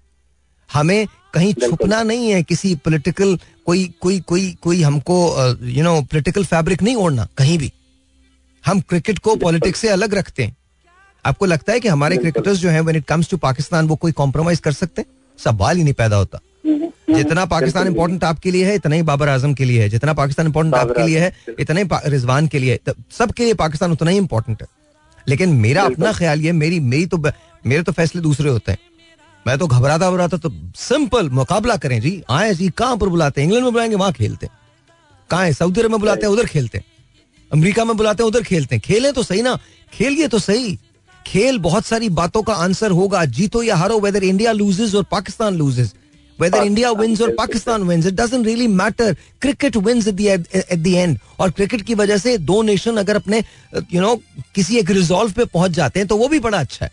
हमें 0.71 1.07
कहीं 1.35 1.53
छुपना 1.55 2.03
नहीं 2.03 2.31
है 2.31 2.43
किसी 2.43 2.75
पॉलिटिकल 2.75 3.39
कोई 3.67 3.85
कोई 4.01 4.19
कोई 4.21 4.51
कोई 4.63 4.83
हमको 4.83 5.17
यू 5.69 5.83
नो 5.85 6.01
पॉलिटिकल 6.03 6.45
फैब्रिक 6.45 6.83
नहीं 6.83 6.97
ओढ़ना 6.97 7.27
कहीं 7.39 7.59
भी। 7.59 7.73
हम 8.65 8.81
क्रिकेट 8.81 9.19
को 9.19 9.35
पॉलिटिक्स 9.37 9.81
से 9.81 9.89
अलग 9.89 10.15
रखते 10.15 10.45
हैं। 10.45 10.57
आपको 11.27 11.47
लगता 11.47 11.73
है 11.73 11.81
कि 11.81 11.89
हमारे 11.89 12.17
क्रिकेटर्स 12.17 12.59
जो 12.59 12.69
हैं 12.69 12.81
when 12.81 12.97
it 12.97 13.05
comes 13.05 13.31
to 13.31 13.37
Pakistan 13.37 13.89
वो 13.89 13.97
कोई 13.97 14.13
कॉम्प्रोमाइज 14.13 14.61
कर 14.61 14.73
सकते 14.73 15.03
हैं? 15.03 15.09
सवाल 15.39 15.77
ही 15.77 15.85
नहीं 15.85 15.95
पैदा 15.95 16.17
होता। 16.17 16.41
जितना 17.11 17.45
पाकिस्तान 17.45 17.87
इंपॉर्टेंट 17.87 18.25
आपके 18.25 18.51
लिए 18.51 18.65
है 18.67 18.75
इतना 18.75 18.97
ही 18.97 19.03
बाबर 19.03 19.29
आज़म 19.29 19.55
के 19.55 19.65
लिए 19.65 19.83
है। 19.83 19.89
जितना 19.89 20.13
पाकिस्तान 20.13 20.47
इंपॉर्टेंट 20.47 20.75
आपके 20.75 21.03
लिए 21.03 21.19
है 21.19 21.37
इतना 21.59 21.81
ही 21.81 22.11
रिजवान 22.11 22.47
के 22.47 22.59
लिए 22.59 22.79
है। 22.89 22.93
सबके 23.11 23.45
लिए 23.45 23.55
पाकिस्तान 23.55 23.93
उतना 23.93 24.11
ही 24.11 24.17
इंपॉर्टेंट 24.17 24.63
है। 24.63 24.69
लेकिन 25.29 25.53
मेरा 25.57 25.83
अपना 25.83 26.13
ख्याल 26.13 26.41
ये 26.41 26.53
मेरी 26.53 26.81
मेरी 26.81 27.07
तो 27.07 27.19
मेरे 27.67 27.83
तो 27.83 27.93
फैसले 27.93 28.23
दूसरे 28.23 28.51
होते 28.51 28.73
हैं। 28.73 28.79
मैं 29.47 29.59
तो 29.59 29.67
घबराता 29.67 30.11
घबराता 30.11 30.37
तो 30.37 30.51
सिंपल 30.77 31.29
मुकाबला 31.31 31.77
करें। 31.77 32.01
जी 32.01 32.23
आए 32.31 32.55
जी 32.55 32.69
कहाँ 32.69 32.97
पर 32.97 33.09
बुलाते 33.09 33.41
हैं? 33.41 33.47
इंग्लैंड 33.47 33.65
में 33.65 33.73
बुलाएँगे 33.73 33.97
वहाँ 33.97 34.13
खेलते 34.13 34.47
हैं। 34.47 34.59
कहा 35.31 35.43
है? 35.45 35.53
सऊदी 35.53 35.81
अरब 35.81 35.91
में 35.91 36.01
बुलाते 36.01 36.27
हैं 36.27 36.33
उधर 36.33 36.47
खेलते 36.47 36.79
हैं। 36.79 36.85
अमेरिका 37.53 37.85
में 37.85 37.97
बुलाते 37.97 38.23
हैं 38.23 38.29
उधर 38.29 38.43
खेलते 38.43 38.77
हैं। 38.77 38.83
खेलें 38.85 39.13
तो 39.13 39.23
सही 39.23 39.43
ना। 39.43 39.59
खेलिए 39.93 40.29
तो 40.29 40.39
सही। 40.39 40.79
खेल 41.27 41.59
बहुत 41.59 41.87
सारी 41.87 42.09
बातों 42.13 42.43
का 42.43 42.55
आंसर 42.55 42.91
होगा। 42.93 43.25
जीतो 43.27 43.63
या 43.63 43.77
हारो 43.77 43.99
वेदर 44.01 44.25
इंडिया 44.25 44.53
लूजेज 44.53 44.95
और 44.95 45.05
Pakistan 45.11 45.57
loses 45.57 45.93
whether 46.39 46.61
India 46.63 46.89
wins 46.93 47.21
or 47.21 47.27
Pakistan 47.33 47.83
wins, 47.89 48.07
it 48.07 48.15
doesn't 48.17 48.45
really 48.45 48.67
matter. 48.69 49.07
Cricket 49.45 49.77
wins 49.79 50.07
at 50.09 50.17
the 50.17 50.31
at 50.31 50.81
the 50.85 50.95
end. 50.99 51.19
और 51.41 51.51
क्रिकेट 51.51 51.83
की 51.83 51.95
वजह 51.95 52.17
से 52.19 52.37
दो 52.41 52.61
नेशन 52.63 52.97
अगर 52.97 53.17
अपने 53.17 53.39
यू 53.39 53.83
you 53.83 54.01
नो 54.01 54.09
know, 54.09 54.21
किसी 54.55 54.79
एक 54.79 54.91
रिजॉल्व 54.91 55.33
पे 55.33 55.45
पहुँच 55.45 55.71
जाते 55.71 56.01
हैं 56.01 56.09
तो 56.09 56.17
वो 56.17 56.29
भी 56.29 56.39
बड़ा 56.39 56.59
अच्छा 56.59 56.85
है। 56.85 56.91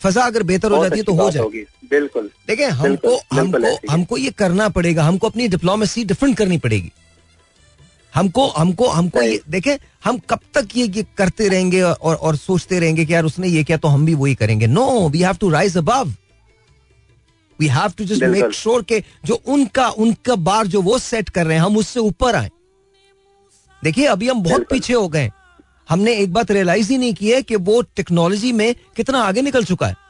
फजा 0.00 0.22
अगर 0.22 0.42
बेहतर 0.42 0.72
हो 0.72 0.82
जाती 0.84 0.98
है 0.98 1.04
तो 1.04 1.12
हो 1.14 1.30
जाए। 1.30 1.64
बिल्कुल। 1.90 2.28
देखिए 2.48 2.68
हमको 2.80 3.16
हमको 3.32 3.76
हमको 3.90 4.16
ये 4.16 4.30
करना 4.38 4.68
पड़ेगा। 4.68 5.02
हमको 5.02 5.26
अपनी 5.26 5.48
डिप्लोमेसी 5.48 6.04
डिफरेंट 6.04 6.36
करनी 6.38 6.58
पड़ेगी। 6.58 6.92
हमको 8.14 8.46
हमको 8.48 8.88
हमको 8.88 9.22
ये 9.22 9.40
देखें 9.50 9.76
हम 10.04 10.18
कब 10.30 10.40
तक 10.54 10.76
ये 10.76 10.86
ये 10.86 11.04
करते 11.18 11.48
रहेंगे 11.48 11.80
और 11.82 12.14
और 12.14 12.36
सोचते 12.36 12.78
रहेंगे 12.80 13.04
कि 13.04 13.14
यार 13.14 13.24
उसने 13.24 13.48
ये 13.48 13.64
किया 13.64 13.78
तो 13.78 13.88
हम 13.88 14.06
भी 14.06 14.14
वही 14.14 14.34
करेंगे। 14.34 14.66
No 14.66 15.08
we 15.08 15.22
have 15.22 15.36
to 15.40 15.50
rise 15.50 15.76
above 15.78 16.12
we 17.58 17.66
have 17.68 17.92
to 17.98 18.04
just 18.04 18.24
make 18.24 18.52
sure 18.54 18.82
के 18.82 19.02
जो 19.24 19.34
उनका 19.46 19.88
उनका 19.88 20.34
बार 20.42 20.66
जो 20.66 20.82
वो 20.82 20.98
सेट 21.00 21.28
कर 21.28 21.46
रहे 21.46 21.56
हैं 21.56 21.64
हम 21.64 21.76
उससे 21.76 22.00
ऊपर 22.00 22.36
आए। 22.36 22.50
देखिए 23.82 24.06
अभी 24.06 24.28
हम 24.28 24.42
बहुत 24.42 24.66
पीछे 24.70 24.94
हो 24.94 25.08
गए 25.08 25.30
हमने 25.88 26.14
एक 26.16 26.32
बात 26.32 26.50
रियलाइज़ 26.50 26.90
ही 26.92 26.98
नहीं 26.98 27.14
की 27.14 27.30
है 27.30 27.42
कि 27.42 27.56
वो 27.58 27.80
टेक्नोलॉजी 27.96 28.52
में 28.52 28.74
कितना 28.96 29.22
आगे 29.22 29.42
निकल 29.42 29.64
चुका 29.64 29.86
है। 29.86 30.00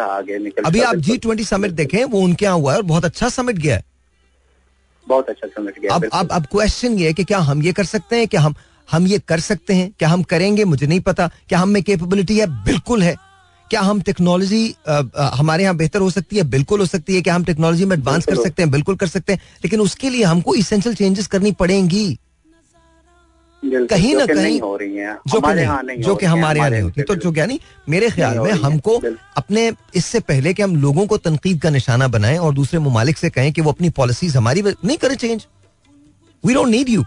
आगे 0.00 0.38
निकल 0.38 0.62
अभी 0.62 0.80
आप 0.80 0.96
जी 0.96 1.16
ट्वेंटी 1.18 1.44
समिट 1.44 1.70
देखें 1.72 2.04
वो 2.04 2.20
उनके 2.20 2.44
यहाँ 2.44 2.56
हुआ 2.56 2.72
है 2.72 2.78
और 2.78 2.84
बहुत 2.84 3.04
अच्छा 3.04 3.28
समिट 3.28 3.56
गया 3.56 3.76
है। 3.76 3.84
बहुत 5.08 5.28
अच्छा 5.28 5.48
समझ 5.48 5.72
गया 5.72 5.94
अब 5.94 6.04
अब 6.12 6.28
अब 6.32 6.46
क्वेश्चन 6.50 6.98
ये 6.98 7.06
है 7.06 7.12
कि 7.12 7.24
क्या 7.24 7.38
हम 7.38 7.62
ये 7.62 7.72
कर 7.72 7.84
सकते 7.84 8.16
हैं 8.16 8.28
क्या 8.28 8.40
हम 8.40 8.54
हम 8.88 9.06
ये 9.06 9.18
कर 9.28 9.40
सकते 9.40 9.74
हैं 9.74 9.90
क्या 9.98 10.08
हम 10.08 10.22
करेंगे 10.22 10.64
मुझे 10.64 10.86
नहीं 10.86 11.00
पता। 11.00 11.26
क्या 11.48 11.58
हम 11.58 11.68
में 11.68 11.82
कैपेबिलिटी 11.82 12.38
है? 12.38 12.46
बिल्कुल 12.64 13.02
है। 13.02 13.14
क्या 13.70 13.80
हम 13.80 14.00
टेक्नोलॉजी 14.00 14.74
हमारे 15.18 15.62
यहाँ 15.62 15.76
बेहतर 15.76 16.00
हो 16.00 16.10
सकती 16.10 16.36
है? 16.36 16.42
बिल्कुल 16.50 16.80
हो 16.80 16.86
सकती 16.86 17.14
है। 17.14 17.22
क्या 17.22 17.34
हम 17.34 17.44
टेक्नोलॉजी 17.44 17.84
में 17.84 17.96
एडवांस 17.96 18.26
कर 18.26 18.36
सकते 18.36 18.62
हैं? 18.62 18.70
बिल्कुल 18.70 18.96
कर 18.96 19.06
सकते 19.06 19.32
हैं। 19.32 19.40
लेकिन 19.64 19.80
उसके 19.80 20.10
लिए 20.10 20.24
हमको 20.24 20.54
इसेंशियल 20.54 20.94
चेंजेस 20.94 21.26
करनी 21.26 21.52
पड़ेंगी। 21.52 22.18
कहीं 23.70 24.14
ना 24.16 24.26
कहीं 24.26 24.60
हो 24.60 24.76
रही 24.76 24.96
है। 24.96 25.14
जो 25.28 25.40
कि 25.40 25.52
नहीं 25.54 26.02
जो 26.02 26.14
कि 26.16 26.26
हमारे 26.26 26.60
यहाँ 26.60 26.70
नहीं 26.70 26.82
होती। 26.82 27.02
तो 27.02 27.14
जो 27.16 27.32
क्या 27.32 27.46
नहीं 27.46 27.58
मेरे 27.88 28.08
ख्याल 28.10 28.38
में 28.38 28.52
हमको 28.62 28.96
अपने 29.36 29.70
इससे 29.96 30.20
पहले 30.22 30.54
कि 30.54 30.62
हम 30.62 30.76
लोगों 30.76 31.06
को 31.06 31.16
तनकीद 31.18 31.60
का 31.62 31.70
निशाना 31.70 32.08
बनाएँ 32.08 32.38
और 32.38 32.54
दूसरे 32.54 32.78
ममालिक 32.80 33.18
से 33.18 33.30
कहें 33.30 33.52
कि 33.52 33.60
वो 33.60 33.72
अपनी 33.72 33.90
पॉलिसीज़ 33.92 34.36
हमारी 34.38 34.62
नहीं 34.62 34.96
करे 34.98 35.16
change 35.16 35.46
we 36.44 36.54
don't 36.54 36.68
need 36.68 36.88
you 36.88 37.04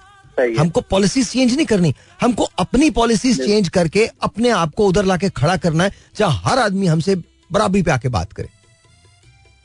हमको 0.58 0.82
पॉलिसी 0.82 1.24
चेंज 1.24 1.56
नहीं 1.56 1.66
करनी। 1.66 1.94
हमको 2.22 2.44
अपनी 2.60 2.90
पॉलिसीज़ 2.92 3.42
चेंज 3.42 3.70
करके 3.70 4.06
अपने 4.24 4.50
आप 4.52 4.74
को 4.76 4.88
उधर 4.88 5.06
लाके 5.06 5.30
खड़ा 5.32 5.58
करना 5.58 5.84
है 5.84 5.94
जहाँ 6.18 6.42
हर 6.46 6.60
आदमी 6.60 6.88
हमसे 6.88 7.16
बराबरी 7.52 7.82
पे 7.84 7.92
आके 7.92 8.10
बात 8.10 8.34
करे। 8.34 8.48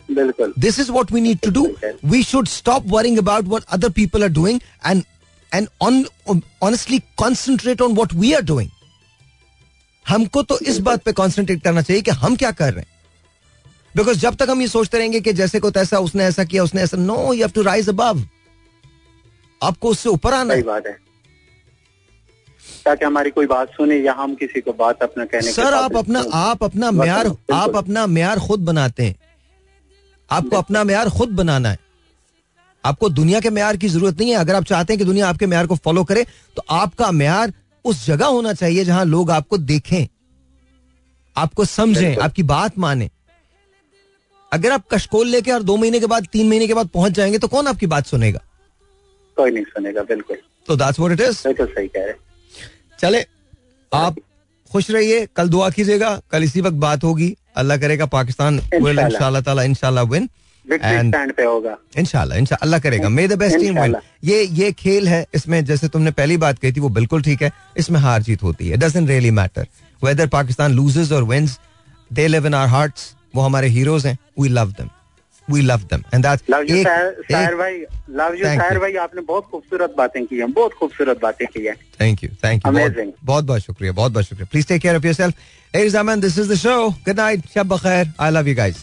बिल्कुल। 0.08 0.52
This 0.58 0.78
is 0.80 0.90
what 0.92 1.12
we 1.12 1.20
need 1.20 1.38
to 1.40 1.50
do 1.50 1.66
we 2.04 2.22
should 2.22 2.48
stop 2.48 2.84
worrying 2.88 3.18
about 3.18 3.44
what 3.48 3.62
other 3.72 3.90
people 3.90 4.22
are 4.22 4.28
doing 4.30 4.60
and 4.86 5.02
and 5.54 5.68
on 5.82 6.04
honestly 6.62 6.98
concentrate 7.16 7.80
on 7.82 7.94
what 7.94 8.12
we 8.14 8.32
are 8.32 8.42
doing 8.42 8.70
हमको 10.06 10.42
तो 10.42 10.58
इस 10.60 10.78
बात 10.78 11.02
पे 11.02 11.12
कॉन्सेंट्रेट 11.12 11.62
करना 11.62 11.82
चाहिए 11.82 12.02
कि 12.02 12.10
हम 12.10 12.36
क्या 12.36 12.50
कर 12.50 12.72
रहे 12.72 12.80
हैं। 12.80 12.94
बिकॉज़ 13.94 14.18
जब 14.18 14.34
तक 14.34 14.50
हम 14.50 14.60
ये 14.62 14.68
सोचते 14.68 14.98
रहेंगे 14.98 15.20
कि 15.20 15.32
जैसे 15.32 15.60
को 15.60 15.70
तैसा 15.70 15.98
उसने 15.98 16.24
ऐसा 16.24 16.44
किया 16.44 16.62
उसने 16.62 16.82
ऐसा 16.82 16.96
no 16.96 17.16
you 17.32 17.40
have 17.40 17.50
to 17.50 17.62
rise 17.62 17.88
above 17.88 18.22
आपको 19.60 19.88
उससे 19.88 20.08
ऊपर 20.08 20.34
आना 20.34 20.54
है। 20.54 20.62
बात 20.62 20.86
है। 20.86 20.98
ताकि 22.84 23.04
हमारी 23.04 23.30
कोई 23.30 23.46
बात 23.46 23.70
सुने 23.70 23.96
या 23.96 24.12
हम 24.12 24.34
किसी 24.34 24.60
को 24.60 24.72
बात 24.72 25.02
अपना 25.02 25.24
कहने 25.24 25.52
सर 25.52 25.74
आप 25.74 25.96
अपना 25.96 26.24
आप 26.34 26.64
अपना 26.64 26.90
म्यार 26.90 27.30
आप 27.52 27.76
अपना 27.76 28.06
म्यार 28.06 28.38
खुद 28.38 28.60
बनाते 28.60 29.04
हैं। 29.04 29.14
आपको 30.30 30.56
अपना 30.56 30.84
म्यार 30.84 31.08
खुद 31.08 31.28
बनाना 31.28 31.70
है। 31.70 31.78
आपको 32.86 33.08
दुनिया 33.10 33.40
के 33.40 33.50
म्यार 33.50 33.76
की 33.76 33.88
ज़रूरत 33.88 34.20
नहीं 34.20 34.30
है। 34.30 34.36
अगर 34.36 34.54
आप 34.54 34.64
चाहते 34.64 34.92
हैं 34.92 34.98
कि 34.98 35.04
दुनिया 35.04 35.28
आपके 35.28 35.46
म्यार 35.46 35.66
को 35.66 35.76
फॉलो 35.78 36.04
करे 36.04 36.24
तो 36.56 36.62
आपका 36.72 37.10
म्यार 37.14 37.52
उस 37.84 38.06
जगह 38.06 38.26
होना 38.28 38.52
चाहिए 38.54 38.84
जहाँ 38.84 39.04
लोग 39.06 39.30
आपको 39.30 39.58
देखें 39.60 40.06
आपको 41.36 41.64
समझें 41.66 42.16
आपकी 42.18 42.42
बात 42.44 42.78
माने। 42.78 43.10
अगर 44.52 44.72
आप 44.72 44.84
कशकोल 44.92 45.28
लेके 45.28 45.50
और 45.52 45.62
दो 45.62 45.76
महीने 45.76 46.00
के 46.00 46.06
बाद 46.06 46.26
तीन 46.32 46.48
महीने 46.48 46.66
के 46.66 46.74
बाद 46.74 46.88
पहुँच 46.90 47.12
जाएँगे 47.12 47.38
तो 47.38 47.48
कौन 47.48 47.66
आपकी 47.66 47.86
बात 47.86 48.06
सुनेगा? 48.06 48.40
कोई 49.36 49.50
नहीं 49.50 49.64
सुनेगा 49.66 50.02
बिल्कुल। 50.04 50.36
तो 50.68 50.76
दैट्स 50.76 51.00
व्हाट 51.00 51.12
इट 51.12 51.20
इज़ 51.20 51.42
बिल्कुल 51.44 51.66
सही 51.66 51.88
कह 51.88 52.04
रहे 52.04 52.14
चले 53.00 53.24
आप 53.92 54.16
खुश 54.70 54.90
रहिए 54.90 55.26
कल 55.36 55.48
दुआ 55.48 55.68
कीजिएगा 55.70 56.10
कल 56.30 56.44
इसी 56.44 56.60
वक्त 56.60 56.76
बात 56.78 57.04
होगी। 57.04 57.34
अल्लाह 57.56 57.76
करेगा 57.78 58.06
पाकिस्तान 58.08 58.58
इंशाल्लाह। 58.74 59.40
ताला 59.42 59.62
इंशाल्लाह 59.62 60.04
विन 60.06 60.28
पे 60.70 61.44
होगा। 61.44 61.76
इंशाल्लाह 61.98 62.56
अल्लाह 62.56 62.80
करेगा। 62.80 63.08
May 63.08 63.26
the 63.28 63.38
best 63.38 63.56
team 63.56 63.80
win 63.80 63.96
ये 64.24 64.42
ये 64.42 64.70
खेल 64.74 65.08
है 65.08 65.24
इसमें 65.34 65.64
जैसे 65.64 65.88
तुमने 65.88 66.10
पहली 66.12 66.36
बात 66.36 66.58
कही 66.58 66.72
थी 66.72 66.80
वो 66.80 66.88
बिल्कुल 66.98 67.22
ठीक 67.22 67.42
है। 67.42 67.50
इसमें 67.78 68.00
हार 68.00 68.22
जीत 68.22 68.42
होती 68.42 68.68
है। 68.68 68.76
Doesn't 68.76 69.08
really 69.08 69.30
matter 69.30 69.66
whether 70.02 70.26
Pakistan 70.28 70.72
loses 70.74 71.12
और 71.12 71.24
wins 71.24 71.58
they 72.10 72.26
live 72.28 72.46
in 72.46 72.54
our 72.54 72.68
hearts 72.68 73.14
वो 73.34 73.42
हमारे 73.42 73.68
हीरोज 73.68 74.06
हैं। 74.06 74.16
We 74.40 74.48
love 74.48 74.72
them 74.78 74.90
we 75.48 75.60
love 75.62 75.80
them 75.90 76.02
and 76.14 76.24
that 76.26 76.50
love 76.50 76.62
you 76.70 76.82
Sahir 76.82 77.54
भाई। 77.56 77.78
लव 78.10 78.34
यू 78.34 78.44
सायर 78.46 78.78
भाई। 78.78 78.94
आपने 79.02 79.22
बहुत 79.28 79.44
खूबसूरत 79.50 79.94
बातें 79.98 80.24
की 80.26 80.38
हैं। 80.38 80.52
बहुत 80.52 80.74
खूबसूरत 80.80 81.20
बातें 81.22 81.46
की 81.46 81.66
हैं। 81.66 81.76
Thank 82.00 82.24
you 82.24 82.30
thank 82.44 82.66
you 82.66 82.72
amazing 82.72 83.12
बहुत 83.24 83.44
बहुत 83.44 83.60
शुक्रिया 83.62 83.92
बहुत 83.92 84.12
बहुत 84.12 84.24
शुक्रिया। 84.24 84.48
Please 84.50 84.66
take 84.68 84.82
care 84.82 84.96
of 84.96 85.06
yourself 85.06 85.34
gentlemen, 85.74 86.20
this 86.20 86.36
is 86.38 86.46
the 86.48 86.56
show. 86.56 86.94
Good 87.04 87.18
night. 87.18 87.42
Shab 87.54 87.68
Bakhair. 87.68 88.04
I 88.18 88.30
love 88.30 88.46
you 88.48 88.54
guys. 88.54 88.76